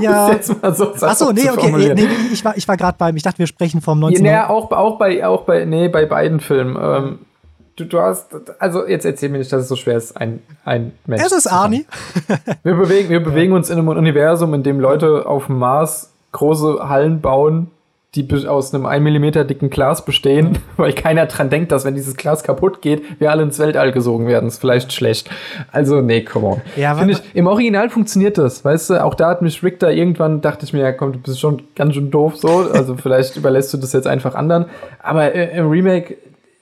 Ja. 0.00 0.38
So 0.40 0.54
Achso, 0.62 1.32
nee, 1.32 1.50
okay, 1.50 1.72
nee, 1.72 1.92
nee, 1.92 2.08
ich 2.32 2.44
war, 2.44 2.56
ich 2.56 2.68
war 2.68 2.76
gerade 2.76 2.96
beim, 2.96 3.16
ich 3.16 3.24
dachte, 3.24 3.40
wir 3.40 3.48
sprechen 3.48 3.80
vom 3.80 3.98
19. 3.98 4.24
Ja, 4.24 4.48
auch, 4.48 4.70
auch 4.70 4.96
bei, 4.96 5.26
auch 5.26 5.42
bei, 5.42 5.64
nee, 5.64 5.88
bei 5.88 6.06
beiden 6.06 6.38
Filmen. 6.38 6.78
Ähm, 6.80 7.18
du, 7.78 7.84
du 7.84 8.00
hast, 8.00 8.34
also 8.58 8.86
jetzt 8.86 9.04
erzähl 9.04 9.28
mir 9.28 9.38
nicht, 9.38 9.52
dass 9.52 9.62
es 9.62 9.68
so 9.68 9.76
schwer 9.76 9.96
ist, 9.96 10.16
ein, 10.16 10.40
ein 10.64 10.92
Mensch. 11.06 11.22
Es 11.24 11.32
ist 11.32 11.46
Arnie. 11.46 11.86
wir 12.62 12.74
bewegen, 12.74 13.08
wir 13.08 13.22
bewegen 13.22 13.52
uns 13.52 13.70
in 13.70 13.78
einem 13.78 13.88
Universum, 13.88 14.52
in 14.54 14.62
dem 14.62 14.80
Leute 14.80 15.26
auf 15.26 15.46
dem 15.46 15.58
Mars 15.58 16.12
große 16.32 16.88
Hallen 16.88 17.20
bauen, 17.20 17.70
die 18.14 18.26
aus 18.46 18.74
einem 18.74 18.86
1 18.86 19.04
mm 19.04 19.46
dicken 19.46 19.70
Glas 19.70 20.04
bestehen, 20.04 20.58
weil 20.76 20.92
keiner 20.92 21.26
dran 21.26 21.50
denkt, 21.50 21.70
dass 21.72 21.84
wenn 21.84 21.94
dieses 21.94 22.16
Glas 22.16 22.42
kaputt 22.42 22.82
geht, 22.82 23.20
wir 23.20 23.30
alle 23.30 23.42
ins 23.42 23.58
Weltall 23.58 23.92
gesogen 23.92 24.26
werden. 24.26 24.48
Ist 24.48 24.60
vielleicht 24.60 24.92
schlecht. 24.92 25.30
Also, 25.70 26.00
nee, 26.00 26.24
come 26.24 26.46
on. 26.46 26.60
Ja, 26.76 26.94
Find 26.94 27.12
ich, 27.12 27.18
Im 27.34 27.46
Original 27.46 27.90
funktioniert 27.90 28.38
das, 28.38 28.64
weißt 28.64 28.90
du? 28.90 29.04
Auch 29.04 29.14
da 29.14 29.28
hat 29.28 29.42
mich 29.42 29.62
Rick 29.62 29.78
da 29.78 29.90
irgendwann, 29.90 30.40
dachte 30.40 30.64
ich 30.64 30.72
mir, 30.72 30.80
ja 30.80 30.92
komm, 30.92 31.12
du 31.12 31.18
bist 31.18 31.38
schon 31.38 31.62
ganz 31.76 31.94
schön 31.94 32.10
doof 32.10 32.36
so. 32.36 32.48
Also 32.72 32.96
vielleicht 32.96 33.36
überlässt 33.36 33.72
du 33.74 33.78
das 33.78 33.92
jetzt 33.92 34.06
einfach 34.06 34.34
anderen. 34.34 34.66
Aber 35.00 35.34
äh, 35.34 35.56
im 35.56 35.68
Remake 35.68 36.16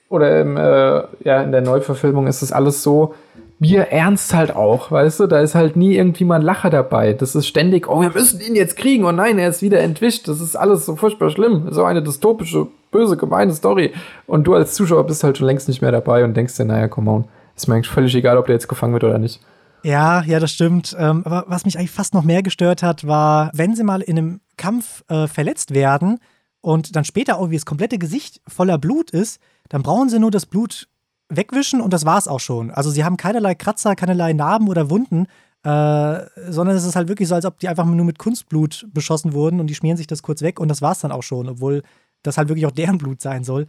oder 0.09 0.41
im, 0.41 0.57
äh, 0.57 1.03
ja, 1.23 1.41
in 1.41 1.51
der 1.51 1.61
Neuverfilmung 1.61 2.27
ist 2.27 2.41
das 2.41 2.51
alles 2.51 2.83
so, 2.83 3.13
Bier 3.59 3.87
ernst 3.87 4.35
halt 4.35 4.55
auch, 4.55 4.91
weißt 4.91 5.21
du? 5.21 5.27
Da 5.27 5.39
ist 5.39 5.55
halt 5.55 5.75
nie 5.75 5.95
irgendwie 5.95 6.25
mal 6.25 6.35
ein 6.35 6.43
Lacher 6.43 6.69
dabei. 6.69 7.13
Das 7.13 7.33
ist 7.33 7.47
ständig, 7.47 7.89
oh, 7.89 8.01
wir 8.01 8.11
müssen 8.11 8.39
ihn 8.39 8.55
jetzt 8.55 8.77
kriegen. 8.77 9.03
Oh 9.03 9.11
nein, 9.11 9.39
er 9.39 9.49
ist 9.49 9.63
wieder 9.63 9.79
entwischt. 9.79 10.27
Das 10.27 10.41
ist 10.41 10.55
alles 10.55 10.85
so 10.85 10.95
furchtbar 10.95 11.31
schlimm. 11.31 11.67
So 11.71 11.83
eine 11.83 12.03
dystopische, 12.03 12.67
böse, 12.91 13.17
gemeine 13.17 13.53
Story. 13.53 13.93
Und 14.27 14.45
du 14.45 14.53
als 14.53 14.75
Zuschauer 14.75 15.07
bist 15.07 15.23
halt 15.23 15.39
schon 15.39 15.47
längst 15.47 15.67
nicht 15.67 15.81
mehr 15.81 15.91
dabei 15.91 16.23
und 16.23 16.37
denkst 16.37 16.55
dir, 16.55 16.65
naja, 16.65 16.87
come 16.87 17.09
on. 17.09 17.25
Ist 17.55 17.67
mir 17.67 17.73
eigentlich 17.73 17.89
völlig 17.89 18.13
egal, 18.13 18.37
ob 18.37 18.45
der 18.45 18.53
jetzt 18.53 18.67
gefangen 18.67 18.93
wird 18.93 19.03
oder 19.03 19.17
nicht. 19.17 19.41
Ja, 19.81 20.21
ja, 20.23 20.39
das 20.39 20.51
stimmt. 20.51 20.95
Ähm, 20.99 21.23
aber 21.25 21.45
was 21.47 21.65
mich 21.65 21.79
eigentlich 21.79 21.91
fast 21.91 22.13
noch 22.13 22.23
mehr 22.23 22.43
gestört 22.43 22.83
hat, 22.83 23.07
war, 23.07 23.49
wenn 23.55 23.75
sie 23.75 23.83
mal 23.83 24.01
in 24.01 24.17
einem 24.17 24.41
Kampf 24.57 25.03
äh, 25.07 25.25
verletzt 25.27 25.73
werden 25.73 26.19
und 26.61 26.95
dann 26.95 27.05
später 27.05 27.37
irgendwie 27.37 27.57
das 27.57 27.65
komplette 27.65 27.97
Gesicht 27.97 28.41
voller 28.47 28.77
Blut 28.77 29.09
ist, 29.09 29.39
dann 29.69 29.83
brauchen 29.83 30.09
sie 30.09 30.19
nur 30.19 30.31
das 30.31 30.45
Blut 30.45 30.87
wegwischen 31.29 31.81
und 31.81 31.91
das 31.91 32.05
war's 32.05 32.27
auch 32.27 32.39
schon. 32.39 32.71
Also 32.71 32.89
sie 32.89 33.03
haben 33.03 33.17
keinerlei 33.17 33.55
Kratzer, 33.55 33.95
keinerlei 33.95 34.33
Narben 34.33 34.69
oder 34.69 34.89
Wunden, 34.89 35.27
äh, 35.63 36.21
sondern 36.49 36.75
es 36.75 36.85
ist 36.85 36.95
halt 36.95 37.07
wirklich 37.07 37.27
so, 37.27 37.35
als 37.35 37.45
ob 37.45 37.59
die 37.59 37.67
einfach 37.67 37.85
nur 37.85 38.05
mit 38.05 38.19
Kunstblut 38.19 38.87
beschossen 38.93 39.33
wurden 39.33 39.59
und 39.59 39.67
die 39.67 39.75
schmieren 39.75 39.97
sich 39.97 40.07
das 40.07 40.23
kurz 40.23 40.41
weg 40.41 40.59
und 40.59 40.69
das 40.69 40.81
war's 40.81 40.99
dann 40.99 41.11
auch 41.11 41.23
schon, 41.23 41.49
obwohl 41.49 41.83
das 42.23 42.37
halt 42.37 42.47
wirklich 42.49 42.65
auch 42.65 42.71
deren 42.71 42.97
Blut 42.97 43.21
sein 43.21 43.43
soll. 43.43 43.67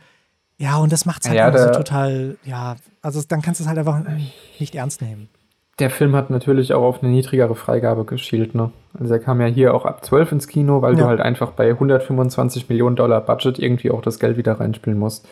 Ja, 0.58 0.78
und 0.78 0.92
das 0.92 1.06
macht's 1.06 1.28
halt 1.28 1.38
ja, 1.38 1.56
so 1.56 1.70
total, 1.70 2.36
ja, 2.44 2.76
also 3.00 3.22
dann 3.26 3.42
kannst 3.42 3.60
du 3.60 3.64
es 3.64 3.68
halt 3.68 3.78
einfach 3.78 4.02
nicht 4.58 4.74
ernst 4.74 5.02
nehmen. 5.02 5.28
Der 5.78 5.90
Film 5.90 6.16
hat 6.16 6.30
natürlich 6.30 6.72
auch 6.74 6.82
auf 6.82 7.02
eine 7.02 7.12
niedrigere 7.12 7.54
Freigabe 7.54 8.04
geschielt, 8.04 8.56
ne? 8.56 8.72
Also 8.98 9.14
er 9.14 9.20
kam 9.20 9.40
ja 9.40 9.46
hier 9.46 9.74
auch 9.74 9.84
ab 9.84 10.04
12 10.04 10.32
ins 10.32 10.48
Kino, 10.48 10.82
weil 10.82 10.94
ja. 10.94 11.02
du 11.02 11.06
halt 11.06 11.20
einfach 11.20 11.52
bei 11.52 11.70
125 11.70 12.68
Millionen 12.68 12.96
Dollar 12.96 13.20
Budget 13.20 13.60
irgendwie 13.60 13.92
auch 13.92 14.02
das 14.02 14.18
Geld 14.18 14.36
wieder 14.36 14.58
reinspielen 14.58 14.98
musst. 14.98 15.28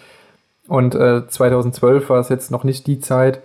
Und 0.69 0.95
äh, 0.95 1.27
2012 1.27 2.11
war 2.11 2.21
es 2.21 2.29
jetzt 2.29 2.51
noch 2.51 2.65
nicht 2.65 2.87
die 2.87 3.01
Zeit, 3.01 3.41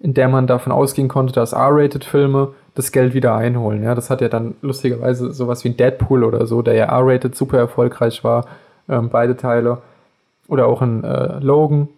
in 0.00 0.14
der 0.14 0.28
man 0.28 0.46
davon 0.46 0.72
ausgehen 0.72 1.08
konnte, 1.08 1.32
dass 1.32 1.52
R-Rated-Filme 1.52 2.54
das 2.74 2.92
Geld 2.92 3.14
wieder 3.14 3.34
einholen. 3.34 3.82
Ja, 3.82 3.94
das 3.94 4.10
hat 4.10 4.20
ja 4.20 4.28
dann 4.28 4.54
lustigerweise 4.62 5.32
sowas 5.32 5.62
wie 5.64 5.68
ein 5.68 5.76
Deadpool 5.76 6.24
oder 6.24 6.46
so, 6.46 6.62
der 6.62 6.74
ja 6.74 6.86
R-Rated 6.86 7.34
super 7.34 7.58
erfolgreich 7.58 8.24
war, 8.24 8.46
ähm, 8.88 9.10
beide 9.10 9.36
Teile. 9.36 9.78
Oder 10.48 10.66
auch 10.66 10.82
ein 10.82 11.04
äh, 11.04 11.38
Logan, 11.38 11.88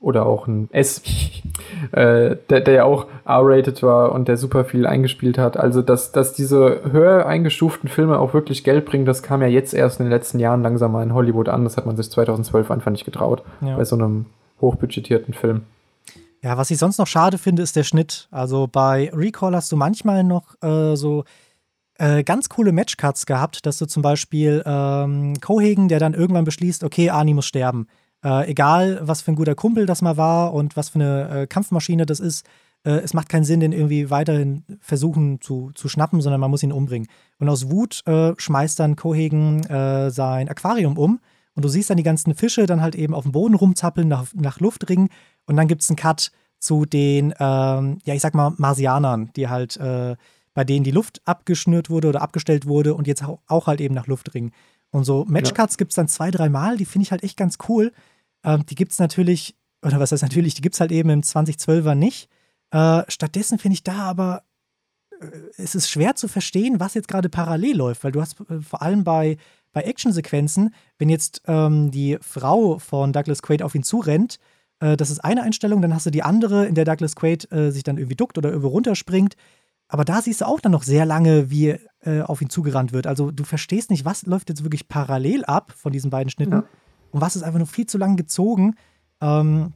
oder 0.00 0.24
auch 0.26 0.46
ein 0.46 0.68
S, 0.72 1.02
äh, 1.92 2.36
der, 2.48 2.60
der 2.60 2.74
ja 2.74 2.84
auch 2.84 3.06
R-rated 3.26 3.82
war 3.82 4.12
und 4.12 4.28
der 4.28 4.36
super 4.36 4.64
viel 4.64 4.86
eingespielt 4.86 5.38
hat. 5.38 5.56
Also, 5.56 5.82
dass, 5.82 6.10
dass 6.10 6.32
diese 6.32 6.80
höher 6.90 7.26
eingestuften 7.26 7.88
Filme 7.88 8.18
auch 8.18 8.34
wirklich 8.34 8.64
Geld 8.64 8.86
bringen, 8.86 9.04
das 9.04 9.22
kam 9.22 9.42
ja 9.42 9.48
jetzt 9.48 9.74
erst 9.74 10.00
in 10.00 10.06
den 10.06 10.10
letzten 10.10 10.40
Jahren 10.40 10.62
langsam 10.62 10.92
mal 10.92 11.02
in 11.02 11.14
Hollywood 11.14 11.48
an. 11.48 11.64
Das 11.64 11.76
hat 11.76 11.86
man 11.86 11.96
sich 11.96 12.10
2012 12.10 12.70
einfach 12.70 12.90
nicht 12.90 13.04
getraut, 13.04 13.42
ja. 13.60 13.76
bei 13.76 13.84
so 13.84 13.94
einem 13.94 14.26
hochbudgetierten 14.60 15.34
Film. 15.34 15.62
Ja, 16.42 16.56
was 16.56 16.70
ich 16.70 16.78
sonst 16.78 16.96
noch 16.96 17.06
schade 17.06 17.36
finde, 17.36 17.62
ist 17.62 17.76
der 17.76 17.84
Schnitt. 17.84 18.26
Also 18.30 18.66
bei 18.66 19.10
Recall 19.12 19.54
hast 19.54 19.70
du 19.70 19.76
manchmal 19.76 20.24
noch 20.24 20.54
äh, 20.62 20.96
so 20.96 21.24
äh, 21.98 22.24
ganz 22.24 22.48
coole 22.48 22.72
Matchcuts 22.72 23.26
gehabt, 23.26 23.66
dass 23.66 23.76
du 23.76 23.84
zum 23.84 24.02
Beispiel 24.02 24.62
ähm, 24.64 25.34
Cohagen, 25.42 25.88
der 25.88 25.98
dann 25.98 26.14
irgendwann 26.14 26.46
beschließt, 26.46 26.82
okay, 26.82 27.10
Arnie 27.10 27.34
muss 27.34 27.44
sterben 27.44 27.86
äh, 28.24 28.50
egal, 28.50 29.00
was 29.02 29.22
für 29.22 29.32
ein 29.32 29.36
guter 29.36 29.54
Kumpel 29.54 29.86
das 29.86 30.02
mal 30.02 30.16
war 30.16 30.52
und 30.52 30.76
was 30.76 30.90
für 30.90 30.98
eine 30.98 31.42
äh, 31.42 31.46
Kampfmaschine 31.46 32.06
das 32.06 32.20
ist, 32.20 32.46
äh, 32.84 32.92
es 32.92 33.14
macht 33.14 33.28
keinen 33.28 33.44
Sinn, 33.44 33.60
den 33.60 33.72
irgendwie 33.72 34.10
weiterhin 34.10 34.64
versuchen 34.80 35.40
zu, 35.40 35.70
zu 35.74 35.88
schnappen, 35.88 36.20
sondern 36.20 36.40
man 36.40 36.50
muss 36.50 36.62
ihn 36.62 36.72
umbringen. 36.72 37.08
Und 37.38 37.48
aus 37.48 37.70
Wut 37.70 38.02
äh, 38.06 38.32
schmeißt 38.36 38.78
dann 38.78 38.96
Cohagen 38.96 39.64
äh, 39.64 40.10
sein 40.10 40.48
Aquarium 40.48 40.96
um 40.96 41.20
und 41.54 41.64
du 41.64 41.68
siehst 41.68 41.90
dann 41.90 41.96
die 41.96 42.02
ganzen 42.02 42.34
Fische 42.34 42.66
dann 42.66 42.80
halt 42.80 42.94
eben 42.94 43.14
auf 43.14 43.24
dem 43.24 43.32
Boden 43.32 43.54
rumzappeln, 43.54 44.08
nach, 44.08 44.26
nach 44.34 44.60
Luft 44.60 44.88
ringen 44.88 45.08
und 45.46 45.56
dann 45.56 45.68
gibt 45.68 45.82
es 45.82 45.90
einen 45.90 45.96
Cut 45.96 46.30
zu 46.58 46.84
den, 46.84 47.34
ähm, 47.38 47.98
ja, 48.04 48.14
ich 48.14 48.20
sag 48.20 48.34
mal, 48.34 48.52
Marsianern, 48.56 49.30
die 49.34 49.48
halt, 49.48 49.76
äh, 49.78 50.16
bei 50.52 50.64
denen 50.64 50.84
die 50.84 50.90
Luft 50.90 51.22
abgeschnürt 51.24 51.90
wurde 51.90 52.08
oder 52.08 52.22
abgestellt 52.22 52.66
wurde 52.66 52.94
und 52.94 53.06
jetzt 53.06 53.24
auch 53.46 53.66
halt 53.66 53.80
eben 53.80 53.94
nach 53.94 54.06
Luft 54.06 54.34
ringen. 54.34 54.52
Und 54.90 55.04
so 55.04 55.24
Matchcards 55.26 55.74
ja. 55.74 55.78
gibt 55.78 55.92
es 55.92 55.96
dann 55.96 56.08
zwei, 56.08 56.30
dreimal, 56.30 56.76
die 56.76 56.84
finde 56.84 57.04
ich 57.04 57.12
halt 57.12 57.22
echt 57.22 57.36
ganz 57.36 57.58
cool. 57.68 57.92
Ähm, 58.44 58.64
die 58.66 58.74
gibt 58.74 58.92
es 58.92 58.98
natürlich, 58.98 59.56
oder 59.82 60.00
was 60.00 60.12
heißt 60.12 60.22
natürlich, 60.22 60.54
die 60.54 60.62
gibt 60.62 60.74
es 60.74 60.80
halt 60.80 60.92
eben 60.92 61.10
im 61.10 61.22
2012er 61.22 61.94
nicht. 61.94 62.28
Äh, 62.70 63.02
stattdessen 63.08 63.58
finde 63.58 63.74
ich 63.74 63.82
da 63.82 63.98
aber, 63.98 64.44
äh, 65.20 65.26
es 65.56 65.74
ist 65.74 65.90
schwer 65.90 66.14
zu 66.14 66.28
verstehen, 66.28 66.80
was 66.80 66.94
jetzt 66.94 67.08
gerade 67.08 67.28
parallel 67.28 67.76
läuft, 67.76 68.04
weil 68.04 68.12
du 68.12 68.20
hast 68.20 68.40
äh, 68.48 68.60
vor 68.60 68.82
allem 68.82 69.04
bei, 69.04 69.36
bei 69.72 69.82
Actionsequenzen, 69.82 70.74
wenn 70.98 71.08
jetzt 71.08 71.42
ähm, 71.46 71.90
die 71.90 72.18
Frau 72.20 72.78
von 72.78 73.12
Douglas 73.12 73.42
Quaid 73.42 73.62
auf 73.62 73.74
ihn 73.74 73.82
zurennt, 73.82 74.38
äh, 74.80 74.96
das 74.96 75.10
ist 75.10 75.20
eine 75.20 75.42
Einstellung, 75.42 75.82
dann 75.82 75.94
hast 75.94 76.06
du 76.06 76.10
die 76.10 76.22
andere, 76.22 76.66
in 76.66 76.74
der 76.74 76.84
Douglas 76.84 77.16
Quaid 77.16 77.50
äh, 77.52 77.70
sich 77.70 77.82
dann 77.82 77.98
irgendwie 77.98 78.16
duckt 78.16 78.38
oder 78.38 78.50
irgendwie 78.50 78.68
runterspringt. 78.68 79.36
Aber 79.88 80.04
da 80.04 80.22
siehst 80.22 80.40
du 80.40 80.46
auch 80.46 80.60
dann 80.60 80.72
noch 80.72 80.84
sehr 80.84 81.04
lange, 81.04 81.50
wie 81.50 81.76
äh, 82.02 82.22
auf 82.22 82.40
ihn 82.40 82.48
zugerannt 82.48 82.92
wird. 82.92 83.06
Also 83.08 83.32
du 83.32 83.42
verstehst 83.44 83.90
nicht, 83.90 84.04
was 84.04 84.24
läuft 84.24 84.48
jetzt 84.48 84.62
wirklich 84.62 84.88
parallel 84.88 85.44
ab 85.44 85.72
von 85.76 85.92
diesen 85.92 86.10
beiden 86.10 86.30
Schnitten 86.30 86.52
ja. 86.52 86.64
Und 87.12 87.20
was 87.20 87.36
ist 87.36 87.42
einfach 87.42 87.58
nur 87.58 87.66
viel 87.66 87.86
zu 87.86 87.98
lang 87.98 88.16
gezogen. 88.16 88.76
Ähm, 89.20 89.72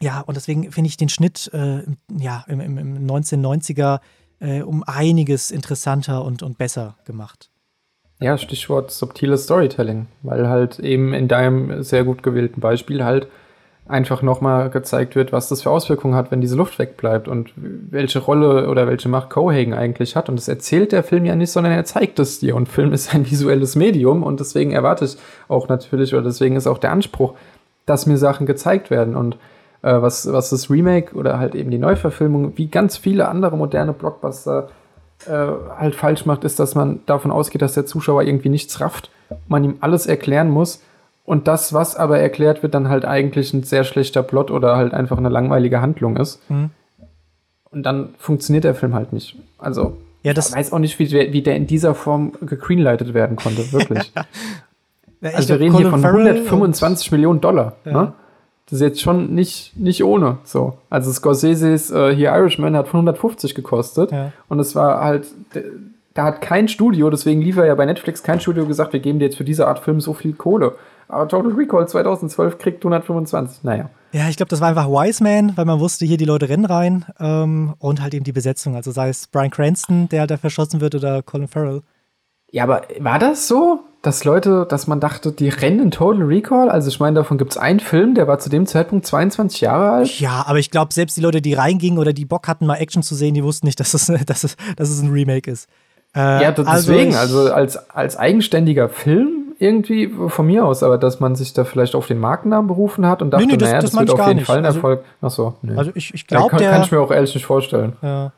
ja, 0.00 0.20
und 0.20 0.36
deswegen 0.36 0.70
finde 0.72 0.88
ich 0.88 0.96
den 0.96 1.08
Schnitt 1.08 1.50
äh, 1.52 1.82
ja, 2.18 2.44
im, 2.48 2.60
im, 2.60 2.78
im 2.78 3.06
1990er 3.06 4.00
äh, 4.40 4.62
um 4.62 4.82
einiges 4.84 5.50
interessanter 5.50 6.24
und, 6.24 6.42
und 6.42 6.58
besser 6.58 6.96
gemacht. 7.04 7.50
Ja, 8.20 8.38
Stichwort 8.38 8.90
subtiles 8.90 9.44
Storytelling, 9.44 10.06
weil 10.22 10.48
halt 10.48 10.78
eben 10.78 11.12
in 11.12 11.28
deinem 11.28 11.82
sehr 11.82 12.04
gut 12.04 12.22
gewählten 12.22 12.60
Beispiel 12.60 13.04
halt 13.04 13.28
einfach 13.86 14.22
nochmal 14.22 14.70
gezeigt 14.70 15.14
wird, 15.14 15.32
was 15.32 15.48
das 15.48 15.62
für 15.62 15.70
Auswirkungen 15.70 16.14
hat, 16.14 16.30
wenn 16.30 16.40
diese 16.40 16.56
Luft 16.56 16.78
wegbleibt 16.78 17.28
und 17.28 17.52
welche 17.56 18.18
Rolle 18.18 18.70
oder 18.70 18.86
welche 18.86 19.10
Macht 19.10 19.28
Cohagen 19.28 19.74
eigentlich 19.74 20.16
hat. 20.16 20.30
Und 20.30 20.36
das 20.36 20.48
erzählt 20.48 20.92
der 20.92 21.02
Film 21.02 21.26
ja 21.26 21.36
nicht, 21.36 21.50
sondern 21.50 21.72
er 21.72 21.84
zeigt 21.84 22.18
es 22.18 22.40
dir. 22.40 22.56
Und 22.56 22.68
Film 22.68 22.92
ist 22.92 23.14
ein 23.14 23.30
visuelles 23.30 23.76
Medium 23.76 24.22
und 24.22 24.40
deswegen 24.40 24.72
erwarte 24.72 25.04
ich 25.04 25.16
auch 25.48 25.68
natürlich, 25.68 26.14
oder 26.14 26.24
deswegen 26.24 26.56
ist 26.56 26.66
auch 26.66 26.78
der 26.78 26.92
Anspruch, 26.92 27.34
dass 27.84 28.06
mir 28.06 28.16
Sachen 28.16 28.46
gezeigt 28.46 28.90
werden. 28.90 29.14
Und 29.14 29.34
äh, 29.82 30.00
was, 30.00 30.32
was 30.32 30.48
das 30.48 30.70
Remake 30.70 31.14
oder 31.14 31.38
halt 31.38 31.54
eben 31.54 31.70
die 31.70 31.78
Neuverfilmung, 31.78 32.56
wie 32.56 32.68
ganz 32.68 32.96
viele 32.96 33.28
andere 33.28 33.58
moderne 33.58 33.92
Blockbuster 33.92 34.68
äh, 35.26 35.30
halt 35.30 35.94
falsch 35.94 36.24
macht, 36.24 36.44
ist, 36.44 36.58
dass 36.58 36.74
man 36.74 37.00
davon 37.04 37.30
ausgeht, 37.30 37.60
dass 37.60 37.74
der 37.74 37.84
Zuschauer 37.84 38.22
irgendwie 38.22 38.48
nichts 38.48 38.80
rafft, 38.80 39.10
man 39.46 39.62
ihm 39.62 39.76
alles 39.80 40.06
erklären 40.06 40.48
muss 40.48 40.80
und 41.24 41.48
das, 41.48 41.72
was 41.72 41.96
aber 41.96 42.18
erklärt 42.18 42.62
wird, 42.62 42.74
dann 42.74 42.88
halt 42.88 43.04
eigentlich 43.04 43.52
ein 43.54 43.62
sehr 43.62 43.84
schlechter 43.84 44.22
Plot 44.22 44.50
oder 44.50 44.76
halt 44.76 44.92
einfach 44.92 45.16
eine 45.16 45.30
langweilige 45.30 45.80
Handlung 45.80 46.16
ist. 46.18 46.38
Mhm. 46.50 46.70
Und 47.70 47.82
dann 47.82 48.10
funktioniert 48.18 48.64
der 48.64 48.74
Film 48.74 48.94
halt 48.94 49.12
nicht. 49.12 49.36
Also, 49.58 49.96
ja, 50.22 50.34
das 50.34 50.50
ich 50.50 50.56
weiß 50.56 50.72
auch 50.72 50.78
nicht, 50.78 50.98
wie, 50.98 51.10
wie 51.10 51.42
der 51.42 51.56
in 51.56 51.66
dieser 51.66 51.94
Form 51.94 52.32
gegreenlightet 52.42 53.14
werden 53.14 53.36
konnte, 53.36 53.72
wirklich. 53.72 54.12
ja, 55.22 55.30
also 55.30 55.48
wir 55.48 55.60
reden 55.60 55.72
Colin 55.72 55.86
hier 55.86 55.90
von 55.90 56.00
Farrell 56.00 56.26
125 56.26 57.10
Millionen 57.10 57.40
Dollar. 57.40 57.74
Ja. 57.84 57.92
Ne? 57.92 58.12
Das 58.66 58.74
ist 58.74 58.80
jetzt 58.80 59.00
schon 59.00 59.34
nicht, 59.34 59.76
nicht 59.76 60.04
ohne. 60.04 60.38
So. 60.44 60.78
Also 60.88 61.10
Scorsese's 61.10 61.90
äh, 61.90 62.14
hier 62.14 62.34
Irishman 62.34 62.76
hat 62.76 62.88
von 62.88 63.00
150 63.00 63.54
gekostet. 63.54 64.12
Ja. 64.12 64.32
Und 64.48 64.58
es 64.60 64.74
war 64.74 65.02
halt, 65.02 65.26
da 66.14 66.24
hat 66.24 66.40
kein 66.40 66.68
Studio, 66.68 67.10
deswegen 67.10 67.42
lief 67.42 67.56
er 67.56 67.66
ja 67.66 67.74
bei 67.74 67.84
Netflix, 67.84 68.22
kein 68.22 68.40
Studio 68.40 68.66
gesagt, 68.66 68.92
wir 68.92 69.00
geben 69.00 69.18
dir 69.18 69.26
jetzt 69.26 69.36
für 69.36 69.44
diese 69.44 69.68
Art 69.68 69.80
Film 69.80 70.00
so 70.00 70.14
viel 70.14 70.32
Kohle. 70.32 70.74
Aber 71.08 71.28
Total 71.28 71.52
Recall 71.52 71.86
2012 71.86 72.58
kriegt 72.58 72.84
125. 72.84 73.64
Naja. 73.64 73.90
Ja, 74.12 74.28
ich 74.28 74.36
glaube, 74.36 74.50
das 74.50 74.60
war 74.60 74.68
einfach 74.68 74.88
Wiseman, 74.88 75.56
weil 75.56 75.64
man 75.64 75.80
wusste, 75.80 76.04
hier 76.04 76.16
die 76.16 76.24
Leute 76.24 76.48
rennen 76.48 76.64
rein 76.64 77.04
ähm, 77.18 77.74
und 77.78 78.00
halt 78.00 78.14
eben 78.14 78.24
die 78.24 78.32
Besetzung. 78.32 78.76
Also 78.76 78.90
sei 78.90 79.08
es 79.08 79.26
Brian 79.26 79.50
Cranston, 79.50 80.08
der 80.08 80.26
da 80.26 80.36
verschossen 80.36 80.80
wird, 80.80 80.94
oder 80.94 81.22
Colin 81.22 81.48
Farrell. 81.48 81.82
Ja, 82.50 82.64
aber 82.64 82.82
war 83.00 83.18
das 83.18 83.48
so? 83.48 83.80
dass 84.04 84.24
Leute, 84.24 84.66
dass 84.68 84.86
man 84.86 85.00
dachte, 85.00 85.32
die 85.32 85.48
rennen 85.48 85.80
in 85.80 85.90
Total 85.90 86.22
Recall? 86.22 86.68
Also 86.68 86.88
ich 86.88 87.00
meine, 87.00 87.16
davon 87.16 87.38
gibt 87.38 87.52
es 87.52 87.56
einen 87.56 87.80
Film, 87.80 88.14
der 88.14 88.28
war 88.28 88.38
zu 88.38 88.50
dem 88.50 88.66
Zeitpunkt 88.66 89.06
22 89.06 89.62
Jahre 89.62 89.90
alt. 89.92 90.20
Ja, 90.20 90.44
aber 90.46 90.58
ich 90.58 90.70
glaube, 90.70 90.92
selbst 90.92 91.16
die 91.16 91.22
Leute, 91.22 91.40
die 91.40 91.54
reingingen 91.54 91.98
oder 91.98 92.12
die 92.12 92.26
Bock 92.26 92.46
hatten, 92.46 92.66
mal 92.66 92.76
Action 92.76 93.02
zu 93.02 93.14
sehen, 93.14 93.34
die 93.34 93.42
wussten 93.42 93.66
nicht, 93.66 93.80
dass 93.80 93.94
es, 93.94 94.06
dass 94.26 94.44
es, 94.44 94.56
dass 94.76 94.90
es 94.90 95.00
ein 95.00 95.10
Remake 95.10 95.50
ist. 95.50 95.68
Äh, 96.14 96.42
ja, 96.42 96.52
deswegen, 96.52 97.14
also, 97.16 97.40
also 97.40 97.52
als, 97.52 97.90
als 97.90 98.16
eigenständiger 98.16 98.88
Film 98.88 99.43
irgendwie 99.58 100.08
von 100.28 100.46
mir 100.46 100.64
aus, 100.64 100.82
aber 100.82 100.98
dass 100.98 101.20
man 101.20 101.36
sich 101.36 101.52
da 101.52 101.64
vielleicht 101.64 101.94
auf 101.94 102.06
den 102.06 102.18
Markennamen 102.18 102.66
berufen 102.66 103.06
hat 103.06 103.22
und 103.22 103.30
dachte, 103.30 103.46
nee, 103.46 103.52
nee, 103.52 103.58
das, 103.58 103.68
naja, 103.68 103.80
das, 103.80 103.90
das 103.90 104.00
wird 104.00 104.10
auf 104.10 104.26
jeden 104.26 104.36
nicht. 104.38 104.46
Fall 104.46 104.58
ein 104.58 104.64
also, 104.64 104.78
Erfolg. 104.78 105.04
Achso, 105.20 105.54
nee. 105.62 105.76
Also 105.76 105.90
ich, 105.94 106.12
ich 106.14 106.26
glaube, 106.26 106.52
ja, 106.52 106.58
kann, 106.58 106.72
kann, 106.72 106.82
ich 106.82 106.92
mir 106.92 107.00
auch 107.00 107.10
ehrlich 107.10 107.34
nicht 107.34 107.46
vorstellen. 107.46 107.94
Ja. 108.02 108.32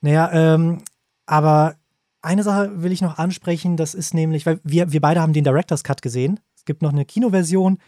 Naja, 0.00 0.30
ähm, 0.32 0.78
aber 1.26 1.74
eine 2.22 2.42
Sache 2.42 2.70
will 2.82 2.92
ich 2.92 3.02
noch 3.02 3.18
ansprechen, 3.18 3.76
das 3.76 3.94
ist 3.94 4.14
nämlich, 4.14 4.46
weil 4.46 4.60
wir, 4.62 4.92
wir 4.92 5.00
beide 5.00 5.20
haben 5.20 5.32
den 5.32 5.44
Director's 5.44 5.84
Cut 5.84 6.02
gesehen. 6.02 6.40
Es 6.54 6.64
gibt 6.64 6.82
noch 6.82 6.92
eine 6.92 7.04
Kinoversion, 7.04 7.78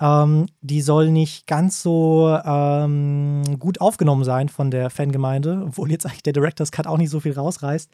ähm, 0.00 0.46
die 0.60 0.80
soll 0.80 1.10
nicht 1.10 1.46
ganz 1.46 1.82
so 1.82 2.38
ähm, 2.44 3.42
gut 3.58 3.80
aufgenommen 3.80 4.24
sein 4.24 4.48
von 4.48 4.70
der 4.70 4.90
Fangemeinde, 4.90 5.64
obwohl 5.66 5.90
jetzt 5.90 6.06
eigentlich 6.06 6.22
der 6.22 6.32
Director's 6.32 6.72
Cut 6.72 6.86
auch 6.86 6.98
nicht 6.98 7.10
so 7.10 7.20
viel 7.20 7.32
rausreißt. 7.32 7.90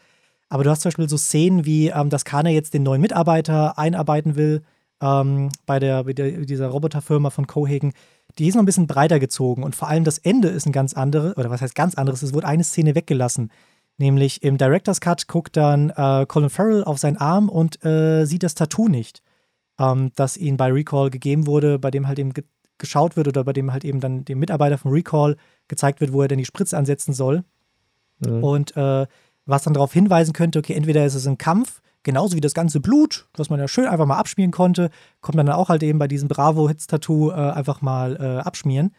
Aber 0.49 0.65
du 0.65 0.71
hast 0.71 0.83
zum 0.83 0.91
Beispiel 0.91 1.09
so 1.09 1.17
Szenen 1.17 1.65
wie, 1.65 1.89
ähm, 1.89 2.11
dass 2.11 2.25
Kana 2.25 2.51
jetzt 2.51 2.75
den 2.75 2.83
neuen 2.83 3.01
Mitarbeiter 3.01 3.79
einarbeiten 3.79 4.37
will 4.37 4.63
ähm, 5.01 5.51
bei, 5.67 5.79
der, 5.79 6.05
bei 6.05 6.13
der, 6.13 6.45
dieser 6.45 6.69
Roboterfirma 6.69 7.31
von 7.31 7.47
Cohagen. 7.47 7.93
Die 8.39 8.49
ist 8.49 8.55
noch 8.55 8.63
ein 8.63 8.67
bisschen 8.67 8.87
breiter 8.87 9.19
gezogen 9.19 9.63
und 9.63 9.75
vor 9.75 9.89
allem 9.89 10.05
das 10.05 10.19
Ende 10.19 10.49
ist 10.49 10.67
ein 10.67 10.73
ganz 10.73 10.95
anderes, 10.95 11.37
oder 11.37 11.51
was 11.51 11.63
heißt 11.63 11.75
ganz 11.75 11.95
anderes, 11.95 12.23
es 12.23 12.35
wurde 12.35 12.47
eine 12.47 12.65
Szene 12.65 12.95
weggelassen. 12.95 13.51
Nämlich 13.99 14.43
im 14.43 14.59
Director's 14.59 15.01
Cut 15.01 15.27
guckt 15.27 15.57
dann 15.57 15.91
äh, 15.91 16.27
Colin 16.27 16.51
Farrell 16.51 16.85
auf 16.85 16.99
seinen 16.99 17.17
Arm 17.17 17.49
und 17.49 17.83
äh, 17.85 18.27
sieht 18.27 18.43
das 18.43 18.55
Tattoo 18.55 18.89
nicht, 18.89 19.23
ähm, 19.79 20.13
das 20.17 20.37
ihm 20.37 20.57
bei 20.57 20.71
Recall 20.71 21.11
gegeben 21.11 21.47
wurde, 21.47 21.79
bei 21.79 21.91
dem 21.91 22.07
halt 22.07 22.19
eben 22.19 22.33
ge 22.33 22.45
geschaut 22.79 23.17
wird 23.17 23.27
oder 23.27 23.43
bei 23.43 23.55
dem 23.55 23.73
halt 23.73 23.87
eben 23.87 24.01
dann 24.01 24.27
dem 24.27 24.39
Mitarbeiter 24.39 24.77
von 24.77 24.93
Recall 24.93 25.39
gezeigt 25.67 26.03
wird, 26.03 26.13
wo 26.13 26.21
er 26.21 26.29
denn 26.29 26.37
die 26.37 26.45
Spritze 26.45 26.77
ansetzen 26.77 27.15
soll. 27.15 27.43
Mhm. 28.19 28.45
Und 28.45 28.77
äh, 28.77 29.07
was 29.47 29.63
dann 29.63 29.75
darauf 29.75 29.93
hinweisen 29.93 30.33
könnte, 30.33 30.59
okay, 30.59 30.75
entweder 30.75 31.07
ist 31.07 31.15
es 31.15 31.27
ein 31.27 31.39
Kampf, 31.39 31.81
genauso 32.03 32.37
wie 32.37 32.41
das 32.41 32.55
ganze 32.55 32.81
Blut, 32.81 33.29
was 33.37 33.51
man 33.51 33.59
ja 33.59 33.69
schön 33.69 33.87
einfach 33.87 34.07
mal 34.07 34.19
abschmieren 34.19 34.53
konnte, 34.53 34.91
kommt 35.21 35.37
man 35.37 35.47
dann 35.47 35.57
auch 35.57 35.69
halt 35.69 35.83
eben 35.83 35.99
bei 35.99 36.09
diesem 36.09 36.29
Bravo-Hits-Tattoo 36.29 37.31
äh, 37.31 37.35
einfach 37.35 37.81
mal 37.81 38.17
äh, 38.17 38.39
abschmieren. 38.41 38.95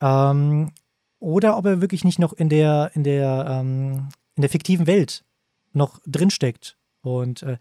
Ähm, 0.00 0.72
oder 1.18 1.56
ob 1.56 1.66
er 1.66 1.80
wirklich 1.80 2.04
nicht 2.04 2.18
noch 2.18 2.32
in 2.32 2.48
der, 2.48 2.90
in 2.94 3.04
der, 3.04 3.46
ähm, 3.48 4.08
in 4.34 4.42
der 4.42 4.50
fiktiven 4.50 4.86
Welt 4.86 5.24
noch 5.72 6.00
drinsteckt. 6.06 6.76
Und 7.02 7.42
äh, 7.42 7.58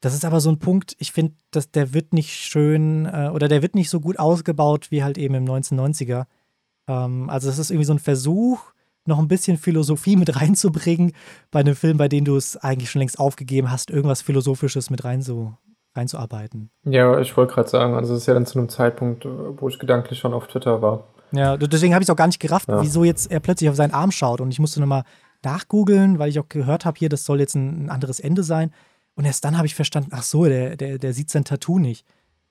das 0.00 0.14
ist 0.14 0.24
aber 0.24 0.40
so 0.40 0.50
ein 0.50 0.58
Punkt, 0.58 0.96
ich 0.98 1.12
finde, 1.12 1.34
der 1.74 1.94
wird 1.94 2.12
nicht 2.12 2.32
schön 2.32 3.06
äh, 3.06 3.30
oder 3.32 3.48
der 3.48 3.62
wird 3.62 3.74
nicht 3.74 3.90
so 3.90 4.00
gut 4.00 4.18
ausgebaut 4.18 4.90
wie 4.90 5.02
halt 5.02 5.18
eben 5.18 5.34
im 5.34 5.44
1990er. 5.44 6.26
Ähm, 6.88 7.30
also 7.30 7.48
es 7.48 7.58
ist 7.58 7.70
irgendwie 7.70 7.86
so 7.86 7.94
ein 7.94 7.98
Versuch, 7.98 8.72
noch 9.08 9.18
ein 9.18 9.28
bisschen 9.28 9.56
Philosophie 9.56 10.16
mit 10.16 10.40
reinzubringen 10.40 11.12
bei 11.50 11.60
einem 11.60 11.76
Film, 11.76 11.96
bei 11.96 12.08
dem 12.08 12.24
du 12.24 12.36
es 12.36 12.56
eigentlich 12.56 12.90
schon 12.90 13.00
längst 13.00 13.18
aufgegeben 13.18 13.70
hast, 13.70 13.90
irgendwas 13.90 14.22
Philosophisches 14.22 14.90
mit 14.90 15.04
rein 15.04 15.22
so, 15.22 15.54
reinzuarbeiten. 15.96 16.70
Ja, 16.84 17.18
ich 17.20 17.36
wollte 17.36 17.54
gerade 17.54 17.68
sagen, 17.68 17.94
also 17.94 18.14
es 18.14 18.22
ist 18.22 18.26
ja 18.26 18.34
dann 18.34 18.46
zu 18.46 18.58
einem 18.58 18.68
Zeitpunkt, 18.68 19.24
wo 19.24 19.68
ich 19.68 19.78
gedanklich 19.78 20.18
schon 20.18 20.34
auf 20.34 20.46
Twitter 20.46 20.82
war. 20.82 21.04
Ja, 21.32 21.56
deswegen 21.56 21.92
habe 21.94 22.02
ich 22.02 22.08
es 22.08 22.12
auch 22.12 22.16
gar 22.16 22.28
nicht 22.28 22.40
gerafft, 22.40 22.68
ja. 22.68 22.80
wieso 22.82 23.04
jetzt 23.04 23.30
er 23.30 23.40
plötzlich 23.40 23.68
auf 23.68 23.76
seinen 23.76 23.92
Arm 23.92 24.12
schaut. 24.12 24.40
Und 24.40 24.50
ich 24.50 24.58
musste 24.58 24.80
nochmal 24.80 25.04
nachgoogeln, 25.44 26.18
weil 26.18 26.28
ich 26.28 26.38
auch 26.38 26.48
gehört 26.48 26.84
habe, 26.84 26.98
hier, 26.98 27.08
das 27.08 27.24
soll 27.24 27.40
jetzt 27.40 27.54
ein, 27.54 27.90
anderes 27.90 28.20
Ende 28.20 28.42
sein. 28.42 28.72
Und 29.14 29.24
erst 29.24 29.44
dann 29.44 29.56
habe 29.56 29.66
ich 29.66 29.74
verstanden, 29.74 30.10
ach 30.12 30.22
so, 30.22 30.44
der, 30.44 30.76
der, 30.76 30.98
der 30.98 31.12
sieht 31.12 31.30
sein 31.30 31.44
Tattoo 31.44 31.78
nicht. 31.78 32.06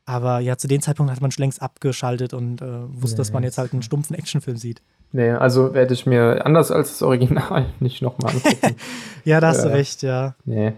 Aber 0.06 0.39
ja, 0.39 0.58
zu 0.58 0.68
dem 0.68 0.82
Zeitpunkt 0.82 1.12
hat 1.12 1.22
man 1.22 1.32
schon 1.32 1.43
längst 1.43 1.62
abgeschaltet 1.62 2.34
und 2.34 2.62
äh, 2.62 2.66
wusste, 2.89 3.16
nee, 3.16 3.18
dass 3.18 3.34
man 3.34 3.43
jetzt 3.43 3.58
halt 3.58 3.74
einen 3.74 3.82
stumpfen 3.82 4.16
Actionfilm 4.16 4.58
sieht. 4.58 4.82
Nee, 5.12 5.32
also 5.32 5.74
werde 5.74 5.93
ich 5.93 6.06
mir 6.06 6.45
anders 6.45 6.72
als 6.72 6.89
das 6.89 7.01
Original 7.01 7.68
nicht 7.80 8.01
nochmal 8.01 8.34
angucken. 8.34 8.76
ja, 9.24 9.39
da 9.39 9.47
hast 9.47 9.60
äh, 9.60 9.70
du 9.70 9.74
recht, 9.74 10.03
ja. 10.03 10.36
Nee. 10.45 10.74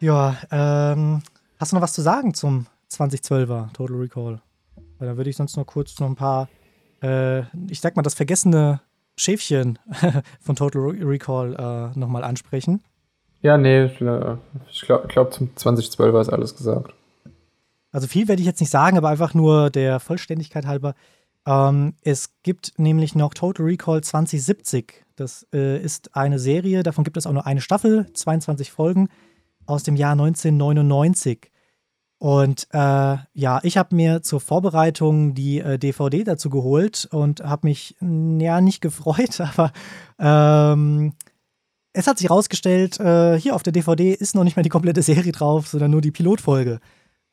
Ja, 0.00 0.36
ähm, 0.50 1.22
hast 1.58 1.72
du 1.72 1.76
noch 1.76 1.82
was 1.82 1.94
zu 1.94 2.02
sagen 2.02 2.34
zum 2.34 2.66
2012er 2.90 3.72
Total 3.72 3.96
Recall? 3.96 4.40
Weil 4.98 5.08
da 5.08 5.16
würde 5.16 5.30
ich 5.30 5.36
sonst 5.36 5.56
noch 5.56 5.66
kurz 5.66 5.98
noch 5.98 6.08
ein 6.08 6.16
paar, 6.16 6.48
äh, 7.02 7.40
ich 7.70 7.80
sag 7.80 7.96
mal, 7.96 8.02
das 8.02 8.14
vergessene 8.14 8.80
Schäfchen 9.16 9.78
von 10.40 10.56
Total 10.56 10.82
Recall 10.82 11.54
äh, 11.54 11.98
nochmal 11.98 12.24
ansprechen. 12.24 12.82
Ja, 13.40 13.56
nee, 13.56 13.84
ich 13.84 13.98
glaube, 13.98 14.38
glaub, 15.08 15.32
zum 15.32 15.50
2012er 15.56 16.20
ist 16.20 16.30
alles 16.30 16.56
gesagt. 16.56 16.94
Also 17.94 18.08
viel 18.08 18.26
werde 18.26 18.42
ich 18.42 18.46
jetzt 18.46 18.58
nicht 18.58 18.70
sagen, 18.70 18.98
aber 18.98 19.08
einfach 19.08 19.34
nur 19.34 19.70
der 19.70 20.00
Vollständigkeit 20.00 20.66
halber. 20.66 20.94
Ähm, 21.46 21.94
es 22.02 22.34
gibt 22.42 22.72
nämlich 22.76 23.14
noch 23.14 23.34
Total 23.34 23.64
Recall 23.64 24.02
2070. 24.02 25.04
Das 25.14 25.46
äh, 25.54 25.80
ist 25.80 26.16
eine 26.16 26.40
Serie, 26.40 26.82
davon 26.82 27.04
gibt 27.04 27.16
es 27.16 27.24
auch 27.24 27.32
nur 27.32 27.46
eine 27.46 27.60
Staffel, 27.60 28.12
22 28.12 28.72
Folgen 28.72 29.10
aus 29.66 29.84
dem 29.84 29.94
Jahr 29.94 30.10
1999. 30.12 31.52
Und 32.18 32.66
äh, 32.72 33.16
ja, 33.32 33.60
ich 33.62 33.76
habe 33.76 33.94
mir 33.94 34.22
zur 34.22 34.40
Vorbereitung 34.40 35.34
die 35.34 35.60
äh, 35.60 35.78
DVD 35.78 36.24
dazu 36.24 36.50
geholt 36.50 37.06
und 37.12 37.44
habe 37.44 37.68
mich 37.68 37.94
ja 38.00 38.60
nicht 38.60 38.80
gefreut, 38.80 39.40
aber 39.40 39.72
ähm, 40.18 41.12
es 41.92 42.08
hat 42.08 42.18
sich 42.18 42.28
herausgestellt, 42.28 42.98
äh, 42.98 43.38
hier 43.38 43.54
auf 43.54 43.62
der 43.62 43.72
DVD 43.72 44.12
ist 44.12 44.34
noch 44.34 44.42
nicht 44.42 44.56
mal 44.56 44.64
die 44.64 44.68
komplette 44.68 45.02
Serie 45.02 45.30
drauf, 45.30 45.68
sondern 45.68 45.92
nur 45.92 46.00
die 46.00 46.10
Pilotfolge. 46.10 46.80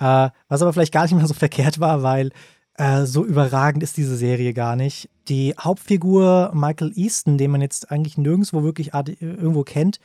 Äh, 0.02 0.30
was 0.49 0.62
aber 0.62 0.74
vielleicht 0.74 0.93
gar 0.93 1.04
nicht 1.04 1.14
mehr 1.14 1.28
so 1.28 1.34
verkehrt 1.36 1.80
war, 1.80 2.04
weil 2.04 2.32
äh, 2.76 3.06
so 3.06 3.24
überragend 3.24 3.84
ist 3.84 3.97
diese 3.97 4.18
Serie 4.18 4.54
gar 4.54 4.76
nicht. 4.76 5.10
Die 5.30 5.54
Hauptfigur 5.60 6.52
Michael 6.54 6.91
Easton, 6.95 7.38
den 7.38 7.52
man 7.52 7.62
jetzt 7.62 7.91
eigentlich 7.91 8.18
nirgendwo 8.18 8.64
wirklich 8.64 8.93
irgendwo 8.93 9.64
kennt, 9.64 9.99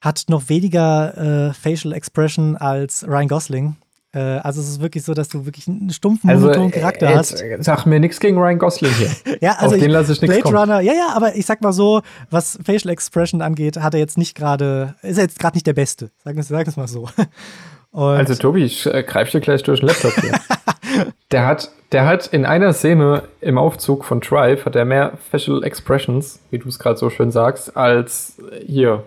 hat 0.00 0.24
noch 0.28 0.48
weniger 0.48 1.48
äh, 1.48 1.54
Facial 1.54 1.94
Expression 1.94 2.56
als 2.56 3.06
Ryan 3.08 3.28
Gosling. 3.28 3.76
Äh, 4.14 4.18
also 4.18 4.60
es 4.60 4.68
ist 4.68 4.80
wirklich 4.82 5.04
so, 5.04 5.14
dass 5.14 5.28
du 5.28 5.46
wirklich 5.46 5.68
einen 5.68 5.90
stumpfen, 5.90 6.28
also, 6.28 6.46
monotonen 6.46 6.70
Charakter 6.70 7.10
äh, 7.10 7.14
hast. 7.14 7.42
Sag 7.60 7.86
mir 7.86 8.00
nichts 8.00 8.20
gegen 8.20 8.36
Ryan 8.36 8.58
Gosling 8.58 8.92
hier. 8.92 9.10
ja, 9.40 9.52
also 9.52 9.76
Auf 9.76 9.80
den 9.80 9.90
lasse 9.90 10.12
ich 10.12 10.20
nichts 10.20 10.42
Blade 10.42 10.54
Runner, 10.54 10.80
ja, 10.80 10.92
ja, 10.92 11.12
aber 11.14 11.36
ich 11.36 11.46
sag 11.46 11.62
mal 11.62 11.72
so, 11.72 12.02
was 12.28 12.58
Facial 12.62 12.92
Expression 12.92 13.40
angeht, 13.40 13.78
hat 13.78 13.94
er 13.94 14.00
jetzt 14.00 14.18
nicht 14.18 14.34
gerade, 14.34 14.96
ist 15.02 15.16
er 15.16 15.24
jetzt 15.24 15.38
gerade 15.38 15.56
nicht 15.56 15.66
der 15.66 15.72
Beste. 15.72 16.10
Wir 16.24 16.36
es 16.36 16.76
mal 16.76 16.88
so. 16.88 17.08
Und 17.92 18.16
also 18.16 18.34
Tobi, 18.34 18.64
ich 18.64 18.86
äh, 18.86 19.02
greife 19.02 19.32
dir 19.32 19.40
gleich 19.40 19.62
durch 19.62 19.80
den 19.80 19.88
Laptop 19.88 20.12
hier. 20.14 20.32
der, 21.30 21.46
hat, 21.46 21.70
der 21.92 22.06
hat 22.06 22.26
in 22.26 22.46
einer 22.46 22.72
Szene 22.72 23.24
im 23.40 23.58
Aufzug 23.58 24.04
von 24.04 24.20
Drive 24.20 24.64
hat 24.64 24.74
er 24.74 24.86
mehr 24.86 25.12
Facial 25.30 25.62
Expressions, 25.62 26.40
wie 26.50 26.58
du 26.58 26.68
es 26.68 26.78
gerade 26.78 26.96
so 26.96 27.10
schön 27.10 27.30
sagst, 27.30 27.76
als 27.76 28.38
hier 28.66 29.04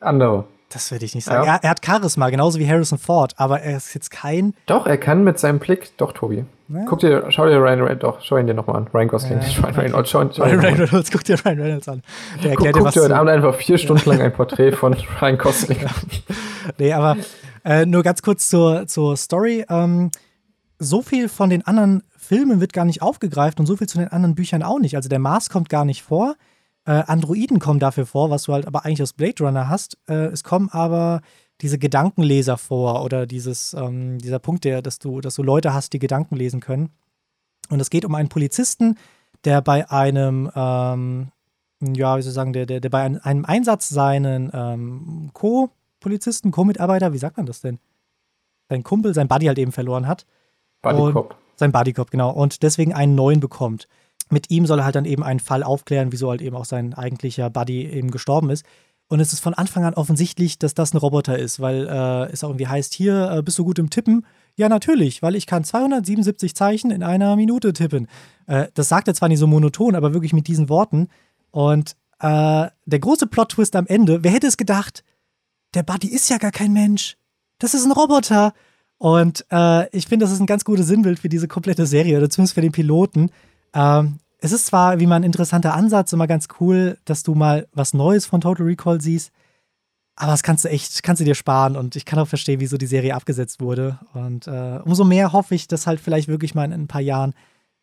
andere. 0.00 0.44
Das 0.72 0.90
würde 0.90 1.04
ich 1.04 1.14
nicht 1.14 1.24
sagen. 1.24 1.44
Ja. 1.44 1.56
Er, 1.56 1.64
er, 1.64 1.70
hat 1.70 1.84
Charisma, 1.84 2.30
genauso 2.30 2.58
wie 2.58 2.68
Harrison 2.68 2.98
Ford, 2.98 3.34
aber 3.36 3.60
er 3.60 3.76
ist 3.76 3.94
jetzt 3.94 4.10
kein. 4.10 4.54
Doch, 4.66 4.86
er 4.86 4.96
kann 4.96 5.22
mit 5.24 5.38
seinem 5.38 5.58
Blick, 5.58 5.96
doch, 5.98 6.12
Tobi. 6.12 6.44
Ja. 6.68 6.84
Guck 6.86 7.00
dir, 7.00 7.26
schau 7.28 7.46
dir 7.46 7.58
Ryan 7.58 7.82
Reynolds, 7.82 8.00
doch, 8.00 8.20
schau 8.22 8.38
ihn 8.38 8.46
dir 8.46 8.54
nochmal 8.54 8.76
an. 8.76 8.88
Ryan 8.94 9.08
Gosling, 9.08 9.32
ja, 9.32 9.44
nicht 9.44 9.62
Ryan 9.62 9.74
Reynolds. 9.74 10.10
Schau, 10.10 10.30
schau 10.32 10.44
Ryan 10.44 10.60
Reynolds, 10.60 11.10
guck 11.10 11.24
dir 11.24 11.36
Ryan 11.44 11.60
Reynolds 11.60 11.88
an. 11.88 12.02
Der 12.42 12.52
erklärt 12.52 12.74
guck, 12.74 12.84
dir, 12.84 12.84
guck 12.84 12.92
dir 12.94 13.02
heute 13.02 13.16
Abend 13.16 13.30
einfach 13.30 13.54
vier 13.54 13.76
Stunden 13.76 14.08
lang 14.08 14.22
ein 14.22 14.32
Porträt 14.32 14.72
von 14.76 14.96
Ryan 15.20 15.38
Gosling 15.38 15.84
an. 15.84 15.94
Nee, 16.78 16.92
aber 16.92 17.16
äh, 17.64 17.84
nur 17.84 18.02
ganz 18.02 18.22
kurz 18.22 18.48
zur, 18.48 18.86
zur 18.86 19.16
Story. 19.16 19.66
Ähm, 19.68 20.10
so 20.78 21.02
viel 21.02 21.28
von 21.28 21.50
den 21.50 21.66
anderen 21.66 22.02
Filmen 22.16 22.60
wird 22.60 22.72
gar 22.72 22.86
nicht 22.86 23.02
aufgegreift 23.02 23.60
und 23.60 23.66
so 23.66 23.76
viel 23.76 23.88
zu 23.88 23.98
den 23.98 24.08
anderen 24.08 24.34
Büchern 24.34 24.62
auch 24.62 24.78
nicht. 24.78 24.96
Also 24.96 25.08
der 25.08 25.18
Mars 25.18 25.50
kommt 25.50 25.68
gar 25.68 25.84
nicht 25.84 26.02
vor. 26.02 26.36
Äh, 26.84 27.02
Androiden 27.06 27.58
kommen 27.58 27.78
dafür 27.78 28.06
vor, 28.06 28.30
was 28.30 28.44
du 28.44 28.52
halt 28.52 28.66
aber 28.66 28.84
eigentlich 28.84 29.02
aus 29.02 29.12
Blade 29.12 29.44
Runner 29.44 29.68
hast. 29.68 29.98
Äh, 30.08 30.26
es 30.26 30.42
kommen 30.42 30.68
aber 30.70 31.20
diese 31.60 31.78
Gedankenleser 31.78 32.58
vor 32.58 33.04
oder 33.04 33.26
dieses, 33.26 33.72
ähm, 33.74 34.18
dieser 34.18 34.40
Punkt, 34.40 34.64
der, 34.64 34.82
dass 34.82 34.98
du, 34.98 35.20
dass 35.20 35.36
du 35.36 35.42
Leute 35.42 35.72
hast, 35.72 35.92
die 35.92 36.00
Gedanken 36.00 36.34
lesen 36.34 36.60
können. 36.60 36.90
Und 37.70 37.80
es 37.80 37.88
geht 37.88 38.04
um 38.04 38.14
einen 38.16 38.28
Polizisten, 38.28 38.96
der 39.44 39.60
bei 39.62 39.88
einem, 39.90 40.50
ähm, 40.56 41.28
ja, 41.80 42.16
wie 42.16 42.22
soll 42.22 42.30
ich 42.30 42.34
sagen, 42.34 42.52
der, 42.52 42.66
der, 42.66 42.80
der 42.80 42.90
bei 42.90 43.02
einem 43.02 43.44
Einsatz 43.44 43.88
seinen 43.88 44.50
ähm, 44.52 45.30
Co- 45.32 45.70
Polizisten, 46.00 46.50
Co-Mitarbeiter, 46.50 47.12
wie 47.12 47.18
sagt 47.18 47.36
man 47.36 47.46
das 47.46 47.60
denn? 47.60 47.78
Sein 48.68 48.82
Kumpel, 48.82 49.14
sein 49.14 49.28
Buddy 49.28 49.46
halt 49.46 49.58
eben 49.58 49.72
verloren 49.72 50.08
hat. 50.08 50.26
Buddy-Cop. 50.82 51.36
Sein 51.56 51.70
Buddy-Cop, 51.70 52.10
genau. 52.10 52.30
Und 52.30 52.64
deswegen 52.64 52.92
einen 52.92 53.14
neuen 53.14 53.38
bekommt. 53.38 53.86
Mit 54.32 54.50
ihm 54.50 54.64
soll 54.64 54.78
er 54.78 54.86
halt 54.86 54.94
dann 54.94 55.04
eben 55.04 55.22
einen 55.22 55.40
Fall 55.40 55.62
aufklären, 55.62 56.10
wieso 56.10 56.30
halt 56.30 56.40
eben 56.40 56.56
auch 56.56 56.64
sein 56.64 56.94
eigentlicher 56.94 57.50
Buddy 57.50 57.84
eben 57.86 58.10
gestorben 58.10 58.48
ist. 58.48 58.64
Und 59.08 59.20
es 59.20 59.34
ist 59.34 59.40
von 59.40 59.52
Anfang 59.52 59.84
an 59.84 59.92
offensichtlich, 59.92 60.58
dass 60.58 60.72
das 60.72 60.94
ein 60.94 60.96
Roboter 60.96 61.38
ist, 61.38 61.60
weil 61.60 61.86
äh, 61.86 62.32
es 62.32 62.42
auch 62.42 62.48
irgendwie 62.48 62.66
heißt, 62.66 62.94
hier, 62.94 63.30
äh, 63.30 63.42
bist 63.42 63.58
du 63.58 63.64
gut 63.64 63.78
im 63.78 63.90
Tippen? 63.90 64.24
Ja, 64.56 64.70
natürlich, 64.70 65.20
weil 65.20 65.36
ich 65.36 65.46
kann 65.46 65.64
277 65.64 66.54
Zeichen 66.54 66.90
in 66.90 67.02
einer 67.02 67.36
Minute 67.36 67.74
tippen. 67.74 68.08
Äh, 68.46 68.68
das 68.72 68.88
sagt 68.88 69.08
er 69.08 69.14
zwar 69.14 69.28
nicht 69.28 69.38
so 69.38 69.46
monoton, 69.46 69.96
aber 69.96 70.14
wirklich 70.14 70.32
mit 70.32 70.48
diesen 70.48 70.70
Worten. 70.70 71.08
Und 71.50 71.94
äh, 72.20 72.68
der 72.86 72.98
große 73.00 73.26
Plot-Twist 73.26 73.76
am 73.76 73.86
Ende, 73.86 74.24
wer 74.24 74.30
hätte 74.30 74.46
es 74.46 74.56
gedacht, 74.56 75.04
der 75.74 75.82
Buddy 75.82 76.08
ist 76.08 76.30
ja 76.30 76.38
gar 76.38 76.52
kein 76.52 76.72
Mensch. 76.72 77.18
Das 77.58 77.74
ist 77.74 77.84
ein 77.84 77.92
Roboter. 77.92 78.54
Und 78.96 79.44
äh, 79.50 79.94
ich 79.94 80.06
finde, 80.06 80.24
das 80.24 80.32
ist 80.32 80.40
ein 80.40 80.46
ganz 80.46 80.64
gutes 80.64 80.86
Sinnbild 80.86 81.18
für 81.18 81.28
diese 81.28 81.48
komplette 81.48 81.86
Serie 81.86 82.16
oder 82.16 82.30
zumindest 82.30 82.54
für 82.54 82.62
den 82.62 82.72
Piloten. 82.72 83.30
Ähm, 83.74 84.20
es 84.42 84.50
ist 84.50 84.66
zwar 84.66 84.98
wie 84.98 85.06
mal 85.06 85.16
ein 85.16 85.22
interessanter 85.22 85.74
Ansatz, 85.74 86.12
immer 86.12 86.26
ganz 86.26 86.48
cool, 86.60 86.98
dass 87.04 87.22
du 87.22 87.34
mal 87.34 87.68
was 87.72 87.94
Neues 87.94 88.26
von 88.26 88.40
Total 88.40 88.66
Recall 88.66 89.00
siehst, 89.00 89.32
aber 90.16 90.32
das 90.32 90.42
kannst 90.42 90.64
du 90.64 90.68
echt, 90.68 91.02
kannst 91.04 91.20
du 91.20 91.24
dir 91.24 91.36
sparen 91.36 91.76
und 91.76 91.94
ich 91.94 92.04
kann 92.04 92.18
auch 92.18 92.26
verstehen, 92.26 92.60
wieso 92.60 92.76
die 92.76 92.86
Serie 92.86 93.14
abgesetzt 93.14 93.60
wurde. 93.60 93.98
Und 94.12 94.46
äh, 94.46 94.80
umso 94.84 95.04
mehr 95.04 95.32
hoffe 95.32 95.54
ich, 95.54 95.68
dass 95.68 95.86
halt 95.86 96.00
vielleicht 96.00 96.28
wirklich 96.28 96.54
mal 96.54 96.64
in 96.64 96.72
ein 96.72 96.88
paar 96.88 97.00
Jahren 97.00 97.34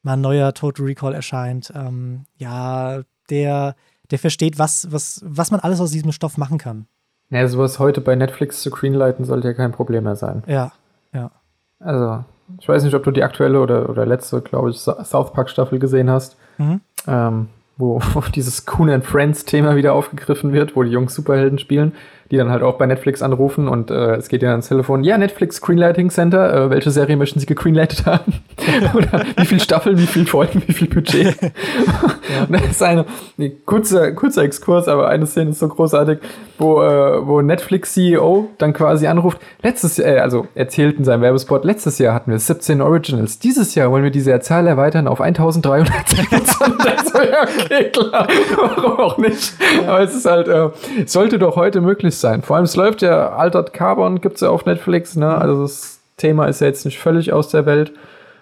mal 0.04 0.14
ein 0.14 0.22
neuer 0.22 0.54
Total 0.54 0.86
Recall 0.86 1.14
erscheint. 1.14 1.72
Ähm, 1.74 2.26
ja, 2.36 3.02
der, 3.30 3.76
der 4.12 4.20
versteht, 4.20 4.60
was, 4.60 4.92
was, 4.92 5.22
was 5.26 5.52
man 5.52 5.60
alles 5.62 5.80
aus 5.80 5.92
diesem 5.92 6.12
Stoff 6.12 6.38
machen 6.38 6.58
kann. 6.58 6.88
Ja, 7.30 7.48
sowas 7.48 7.80
heute 7.80 8.02
bei 8.02 8.16
Netflix 8.16 8.62
zu 8.62 8.70
greenlighten 8.70 9.24
sollte 9.24 9.48
ja 9.48 9.54
kein 9.54 9.72
Problem 9.72 10.04
mehr 10.04 10.16
sein. 10.16 10.44
Ja, 10.46 10.72
ja. 11.14 11.32
Also, 11.80 12.26
ich 12.60 12.68
weiß 12.68 12.84
nicht, 12.84 12.96
ob 12.96 13.04
du 13.04 13.12
die 13.12 13.24
aktuelle 13.24 13.62
oder, 13.62 13.90
oder 13.90 14.06
letzte, 14.06 14.42
glaube 14.42 14.72
ich, 14.72 14.78
South 14.78 15.32
Park 15.32 15.50
Staffel 15.50 15.80
gesehen 15.80 16.10
hast. 16.10 16.38
Mhm. 16.60 16.82
Ähm, 17.08 17.48
wo, 17.78 18.00
wo 18.14 18.22
dieses 18.22 18.68
Coon 18.68 18.92
and 18.92 19.06
Friends 19.06 19.46
Thema 19.46 19.76
wieder 19.76 19.94
aufgegriffen 19.94 20.54
wird, 20.54 20.76
wo 20.76 20.84
die 20.84 20.92
Jungs 20.92 21.16
Superhelden 21.16 21.58
spielen 21.58 21.94
die 22.32 22.38
dann 22.38 22.52
halt 22.52 22.62
auch 22.62 22.78
bei 22.78 22.86
Netflix 22.86 23.22
anrufen 23.22 23.68
und 23.68 23.90
äh, 23.90 24.16
es 24.16 24.28
geht 24.30 24.44
ja 24.44 24.52
ans 24.52 24.68
Telefon, 24.68 25.04
ja, 25.04 25.18
Netflix 25.18 25.58
Screenlighting 25.58 26.12
Center, 26.12 26.54
äh, 26.66 26.70
welche 26.70 26.92
Serie 26.92 27.18
möchten 27.18 27.40
Sie 27.40 27.48
gegreenlightet 27.48 28.06
haben? 28.06 28.34
Oder 28.94 29.24
wie 29.36 29.46
viele 29.46 29.60
Staffeln, 29.60 29.98
wie 29.98 30.06
viele 30.06 30.28
Folgen, 30.28 30.62
wie 30.68 30.74
viel 30.74 30.88
Budget? 30.88 31.42
ja. 31.42 32.44
Und 32.48 32.54
das 32.54 32.70
ist 32.70 32.84
eine, 32.84 33.06
eine 33.38 33.50
kurzer, 33.50 34.12
kurzer 34.12 34.44
Exkurs, 34.44 34.88
aber 34.88 35.08
eine 35.08 35.26
Szene 35.26 35.52
ist 35.52 35.60
so 35.60 35.68
großartig, 35.68 36.20
wo, 36.60 36.84
äh, 36.84 37.26
wo 37.26 37.42
Netflix 37.42 37.94
CEO 37.94 38.50
dann 38.60 38.74
quasi 38.74 39.08
anruft, 39.08 39.40
letztes 39.64 39.98
Jahr, 39.98 40.10
äh, 40.10 40.20
also 40.20 40.48
erzählt 40.54 41.00
in 41.00 41.06
seinem 41.06 41.22
Werbespot, 41.22 41.66
letztes 41.66 41.98
Jahr 41.98 42.14
hatten 42.14 42.30
wir 42.30 42.38
17 42.38 42.82
Originals, 42.82 43.40
dieses 43.40 43.74
Jahr 43.74 43.90
wollen 43.90 44.04
wir 44.04 44.12
diese 44.12 44.40
Zahl 44.42 44.68
erweitern 44.68 45.08
auf 45.08 45.20
1300. 45.20 45.92
so, 46.10 47.22
ja, 47.22 47.44
okay, 47.44 47.90
klar, 47.90 48.28
warum 48.56 49.00
auch 49.00 49.18
nicht? 49.18 49.54
Aber 49.88 50.02
es 50.02 50.14
ist 50.14 50.26
halt, 50.26 50.48
äh, 50.48 50.70
sollte 51.08 51.40
doch 51.40 51.56
heute 51.56 51.82
möglich 51.82 52.19
sein. 52.20 52.42
Vor 52.42 52.56
allem, 52.56 52.66
es 52.66 52.76
läuft 52.76 53.02
ja, 53.02 53.30
Altered 53.30 53.74
Carbon 53.74 54.22
gibt 54.22 54.36
es 54.36 54.42
ja 54.42 54.50
auf 54.50 54.66
Netflix, 54.66 55.16
ne? 55.16 55.28
Mhm. 55.28 55.32
Also 55.32 55.62
das 55.62 56.00
Thema 56.18 56.46
ist 56.46 56.62
ja 56.62 56.68
jetzt 56.68 56.86
nicht 56.86 57.00
völlig 57.00 57.34
aus 57.34 57.50
der 57.50 57.66
Welt. 57.66 57.94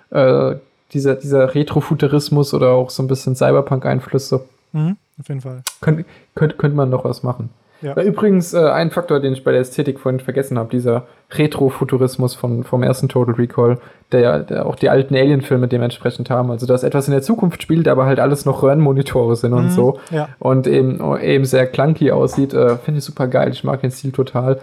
Äh, 0.09 0.55
dieser, 0.93 1.15
dieser 1.15 1.53
Retrofuturismus 1.53 2.53
oder 2.53 2.71
auch 2.71 2.89
so 2.89 3.03
ein 3.03 3.07
bisschen 3.07 3.35
Cyberpunk-Einflüsse. 3.35 4.45
Mhm, 4.71 4.97
auf 5.19 5.27
jeden 5.27 5.41
Fall. 5.41 5.61
Könnte 5.81 6.05
könnt, 6.35 6.57
könnt 6.57 6.75
man 6.75 6.89
noch 6.89 7.03
was 7.03 7.23
machen. 7.23 7.49
Ja. 7.81 8.01
Übrigens, 8.01 8.53
äh, 8.53 8.59
ein 8.59 8.91
Faktor, 8.91 9.19
den 9.19 9.33
ich 9.33 9.43
bei 9.43 9.51
der 9.51 9.61
Ästhetik 9.61 9.99
vorhin 9.99 10.19
vergessen 10.19 10.57
habe, 10.57 10.69
dieser 10.69 11.05
Retrofuturismus 11.31 12.35
von, 12.35 12.63
vom 12.63 12.83
ersten 12.83 13.09
Total 13.09 13.35
Recall, 13.35 13.77
der, 14.11 14.39
der 14.39 14.65
auch 14.65 14.75
die 14.75 14.89
alten 14.89 15.15
Alien-Filme 15.15 15.67
dementsprechend 15.67 16.29
haben. 16.29 16.49
Also, 16.49 16.65
dass 16.65 16.83
etwas 16.83 17.07
in 17.07 17.13
der 17.13 17.21
Zukunft 17.21 17.61
spielt, 17.61 17.87
aber 17.87 18.05
halt 18.05 18.19
alles 18.19 18.45
noch 18.45 18.63
Röhrenmonitore 18.63 19.35
sind 19.35 19.51
mhm, 19.51 19.57
und 19.57 19.71
so. 19.71 19.99
Ja. 20.11 20.29
Und 20.39 20.67
eben, 20.67 21.01
eben 21.19 21.45
sehr 21.45 21.67
clunky 21.67 22.11
aussieht, 22.11 22.53
äh, 22.53 22.77
finde 22.77 22.99
ich 22.99 23.03
super 23.03 23.27
geil. 23.27 23.49
Ich 23.51 23.63
mag 23.63 23.81
den 23.81 23.91
Stil 23.91 24.11
total. 24.11 24.59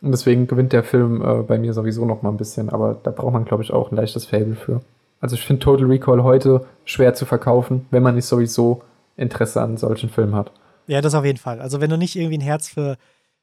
Und 0.00 0.12
deswegen 0.12 0.46
gewinnt 0.46 0.72
der 0.72 0.84
Film 0.84 1.22
äh, 1.22 1.42
bei 1.42 1.58
mir 1.58 1.74
sowieso 1.74 2.04
noch 2.04 2.22
mal 2.22 2.30
ein 2.30 2.36
bisschen. 2.36 2.70
Aber 2.70 2.96
da 3.02 3.10
braucht 3.10 3.32
man, 3.32 3.44
glaube 3.44 3.62
ich, 3.62 3.72
auch 3.72 3.90
ein 3.90 3.96
leichtes 3.96 4.26
Fable 4.26 4.54
für. 4.54 4.80
Also, 5.20 5.34
ich 5.34 5.44
finde 5.44 5.60
Total 5.60 5.86
Recall 5.86 6.22
heute 6.22 6.62
schwer 6.84 7.14
zu 7.14 7.26
verkaufen, 7.26 7.86
wenn 7.90 8.02
man 8.02 8.14
nicht 8.14 8.26
sowieso 8.26 8.82
Interesse 9.16 9.60
an 9.60 9.76
solchen 9.76 10.08
Filmen 10.08 10.34
hat. 10.34 10.52
Ja, 10.86 11.00
das 11.00 11.14
auf 11.14 11.24
jeden 11.24 11.38
Fall. 11.38 11.60
Also 11.60 11.80
wenn 11.80 11.90
du 11.90 11.96
nicht 11.96 12.16
irgendwie 12.16 12.38
ein 12.38 12.42
Herz 12.42 12.68
für, 12.68 12.96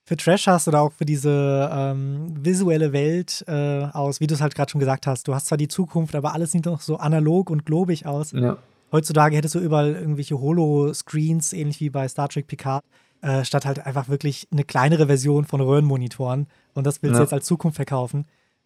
für 0.03 0.18
Trash 0.18 0.48
hast 0.48 0.68
oder 0.68 0.82
auch 0.82 0.91
für 0.94 1.06
diese 1.06 1.70
ähm, 1.72 2.34
visuelle 2.40 2.94
Welt 2.94 3.44
äh, 3.48 3.86
aus, 3.91 4.20
wie 4.20 4.28
du 4.28 4.34
es 4.34 4.41
halt 4.41 4.56
gerade 4.56 4.72
schon 4.72 4.80
gesagt 4.80 5.07
hast, 5.07 5.28
du 5.28 5.34
hast 5.34 5.48
zwar 5.48 5.57
die 5.57 5.68
Zukunft, 5.68 6.15
aber 6.15 6.34
alles 6.34 6.52
sieht 6.52 6.65
noch 6.65 6.82
so 6.82 6.98
analog 6.98 7.49
und 7.49 7.65
globig 7.65 8.06
aus. 8.06 8.32
Ja. 8.32 8.57
Heutzutage 8.91 9.36
hättest 9.36 9.56
du 9.56 9.60
überall 9.60 9.94
irgendwelche 9.94 10.40
Holo-Screens, 10.40 11.53
ähnlich 11.53 11.80
wie 11.80 11.90
bei 11.90 12.07
Star 12.07 12.30
Trek 12.30 12.48
Picard, 12.48 12.84
äh, 13.22 13.44
statt 13.44 13.65
halt 13.65 13.86
einfach 13.86 14.07
wirklich 14.07 14.48
eine 14.52 14.64
kleinere 14.64 15.07
Version 15.07 15.45
von 15.45 15.61
Röhrenmonitoren. 15.61 16.48
Und 16.76 16.86
das 16.86 17.02
willst 17.02 17.18
du 17.18 17.24
jetzt 17.24 17.34
als 17.34 17.45
Zukunft 17.45 17.78
verkaufen. 17.78 18.26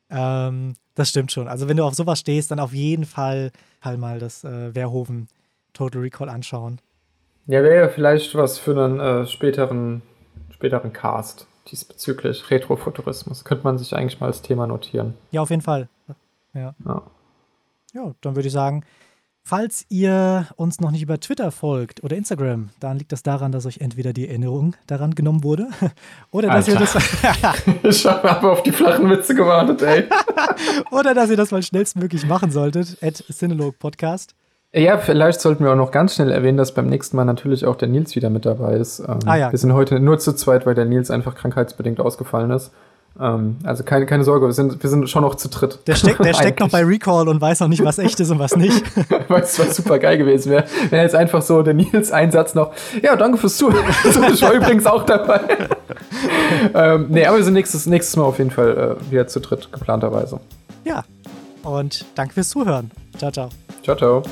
Ähm, 0.09 0.73
das 0.95 1.09
stimmt 1.09 1.31
schon. 1.31 1.47
Also 1.47 1.69
wenn 1.69 1.77
du 1.77 1.83
auf 1.83 1.95
sowas 1.95 2.19
stehst, 2.19 2.51
dann 2.51 2.59
auf 2.59 2.73
jeden 2.73 3.05
Fall 3.05 3.51
halt 3.81 3.99
mal 3.99 4.19
das 4.19 4.43
äh, 4.43 4.73
Verhoeven 4.73 5.27
Total 5.73 6.01
Recall 6.01 6.29
anschauen. 6.29 6.79
Ja, 7.47 7.63
wäre 7.63 7.77
ja 7.77 7.87
vielleicht 7.87 8.35
was 8.35 8.59
für 8.59 8.71
einen 8.71 8.99
äh, 8.99 9.25
späteren, 9.25 10.01
späteren 10.51 10.91
Cast 10.91 11.47
diesbezüglich. 11.71 12.49
Retrofuturismus. 12.49 13.45
Könnte 13.45 13.63
man 13.63 13.77
sich 13.77 13.95
eigentlich 13.95 14.19
mal 14.19 14.27
als 14.27 14.41
Thema 14.41 14.67
notieren. 14.67 15.13
Ja, 15.31 15.41
auf 15.41 15.49
jeden 15.49 15.61
Fall. 15.61 15.87
Ja. 16.53 16.75
Ja, 16.85 17.01
ja 17.93 18.13
dann 18.21 18.35
würde 18.35 18.47
ich 18.47 18.53
sagen, 18.53 18.83
falls 19.43 19.85
ihr 19.87 20.47
uns 20.57 20.81
noch 20.81 20.91
nicht 20.91 21.01
über 21.01 21.21
Twitter 21.21 21.51
folgt 21.51 22.03
oder 22.03 22.17
Instagram, 22.17 22.69
dann 22.81 22.97
liegt 22.97 23.13
das 23.13 23.23
daran, 23.23 23.53
dass 23.53 23.65
euch 23.65 23.79
entweder 23.79 24.11
die 24.11 24.27
Erinnerung 24.27 24.75
daran 24.85 25.15
genommen 25.15 25.43
wurde 25.43 25.69
oder 26.31 26.49
dass 26.49 26.67
Alter. 26.67 26.81
ihr 26.81 26.87
das. 27.41 27.65
ich 27.83 28.05
habe 28.05 28.51
auf 28.51 28.63
die 28.63 28.73
flachen 28.73 29.09
Witze 29.09 29.35
gewartet, 29.35 29.81
ey. 29.83 30.09
oder 30.91 31.13
dass 31.13 31.29
ihr 31.29 31.37
das 31.37 31.51
mal 31.51 31.63
schnellstmöglich 31.63 32.25
machen 32.25 32.51
solltet. 32.51 32.97
At 33.01 33.23
Cinelog 33.31 33.79
Podcast. 33.79 34.35
Ja, 34.73 34.97
vielleicht 34.97 35.39
sollten 35.39 35.63
wir 35.63 35.71
auch 35.71 35.77
noch 35.77 35.91
ganz 35.91 36.15
schnell 36.15 36.31
erwähnen, 36.31 36.57
dass 36.57 36.73
beim 36.73 36.87
nächsten 36.87 37.15
Mal 37.15 37.25
natürlich 37.25 37.65
auch 37.65 37.75
der 37.75 37.87
Nils 37.87 38.15
wieder 38.15 38.29
mit 38.29 38.45
dabei 38.45 38.75
ist. 38.75 38.99
Ähm, 38.99 39.19
ah, 39.25 39.35
ja. 39.35 39.51
Wir 39.51 39.57
sind 39.57 39.73
heute 39.73 39.99
nur 39.99 40.19
zu 40.19 40.33
zweit, 40.33 40.65
weil 40.65 40.75
der 40.75 40.85
Nils 40.85 41.09
einfach 41.09 41.35
krankheitsbedingt 41.35 42.01
ausgefallen 42.01 42.51
ist. 42.51 42.71
Ähm, 43.19 43.57
also 43.63 43.83
keine, 43.83 44.05
keine 44.05 44.23
Sorge, 44.23 44.45
wir 44.45 44.53
sind, 44.53 44.81
wir 44.83 44.89
sind 44.89 45.09
schon 45.09 45.23
noch 45.23 45.35
zu 45.35 45.49
dritt. 45.49 45.79
Der 45.87 45.95
steckt, 45.95 46.23
der 46.23 46.33
steckt 46.35 46.59
noch 46.59 46.69
bei 46.69 46.83
Recall 46.83 47.27
und 47.27 47.41
weiß 47.41 47.61
noch 47.61 47.69
nicht, 47.69 47.83
was 47.83 47.97
echt 47.97 48.19
ist 48.19 48.29
und 48.29 48.39
was 48.39 48.55
nicht. 48.55 48.83
du, 49.09 49.29
was 49.29 49.55
super 49.55 49.99
geil 49.99 50.17
gewesen 50.17 50.51
wäre, 50.51 50.65
wenn 50.89 51.01
jetzt 51.01 51.15
einfach 51.15 51.41
so 51.41 51.63
der 51.63 51.73
Nils 51.73 52.11
Einsatz 52.11 52.53
noch, 52.53 52.73
ja, 53.01 53.15
danke 53.15 53.37
fürs 53.37 53.57
Zuhören. 53.57 53.85
ich 54.33 54.41
war 54.41 54.53
übrigens 54.53 54.85
auch 54.85 55.03
dabei. 55.03 55.41
ähm, 56.73 57.07
nee, 57.09 57.25
aber 57.25 57.37
wir 57.37 57.43
sind 57.43 57.53
nächstes, 57.53 57.85
nächstes 57.87 58.15
Mal 58.17 58.23
auf 58.23 58.37
jeden 58.37 58.51
Fall 58.51 58.97
äh, 58.99 59.11
wieder 59.11 59.27
zu 59.27 59.39
dritt, 59.39 59.71
geplanterweise. 59.71 60.39
Ja, 60.83 61.03
und 61.63 62.05
danke 62.15 62.33
fürs 62.33 62.49
Zuhören. 62.49 62.91
Ciao, 63.17 63.31
ciao. 63.31 63.49
Ciao, 63.81 63.95
ciao. 63.95 64.23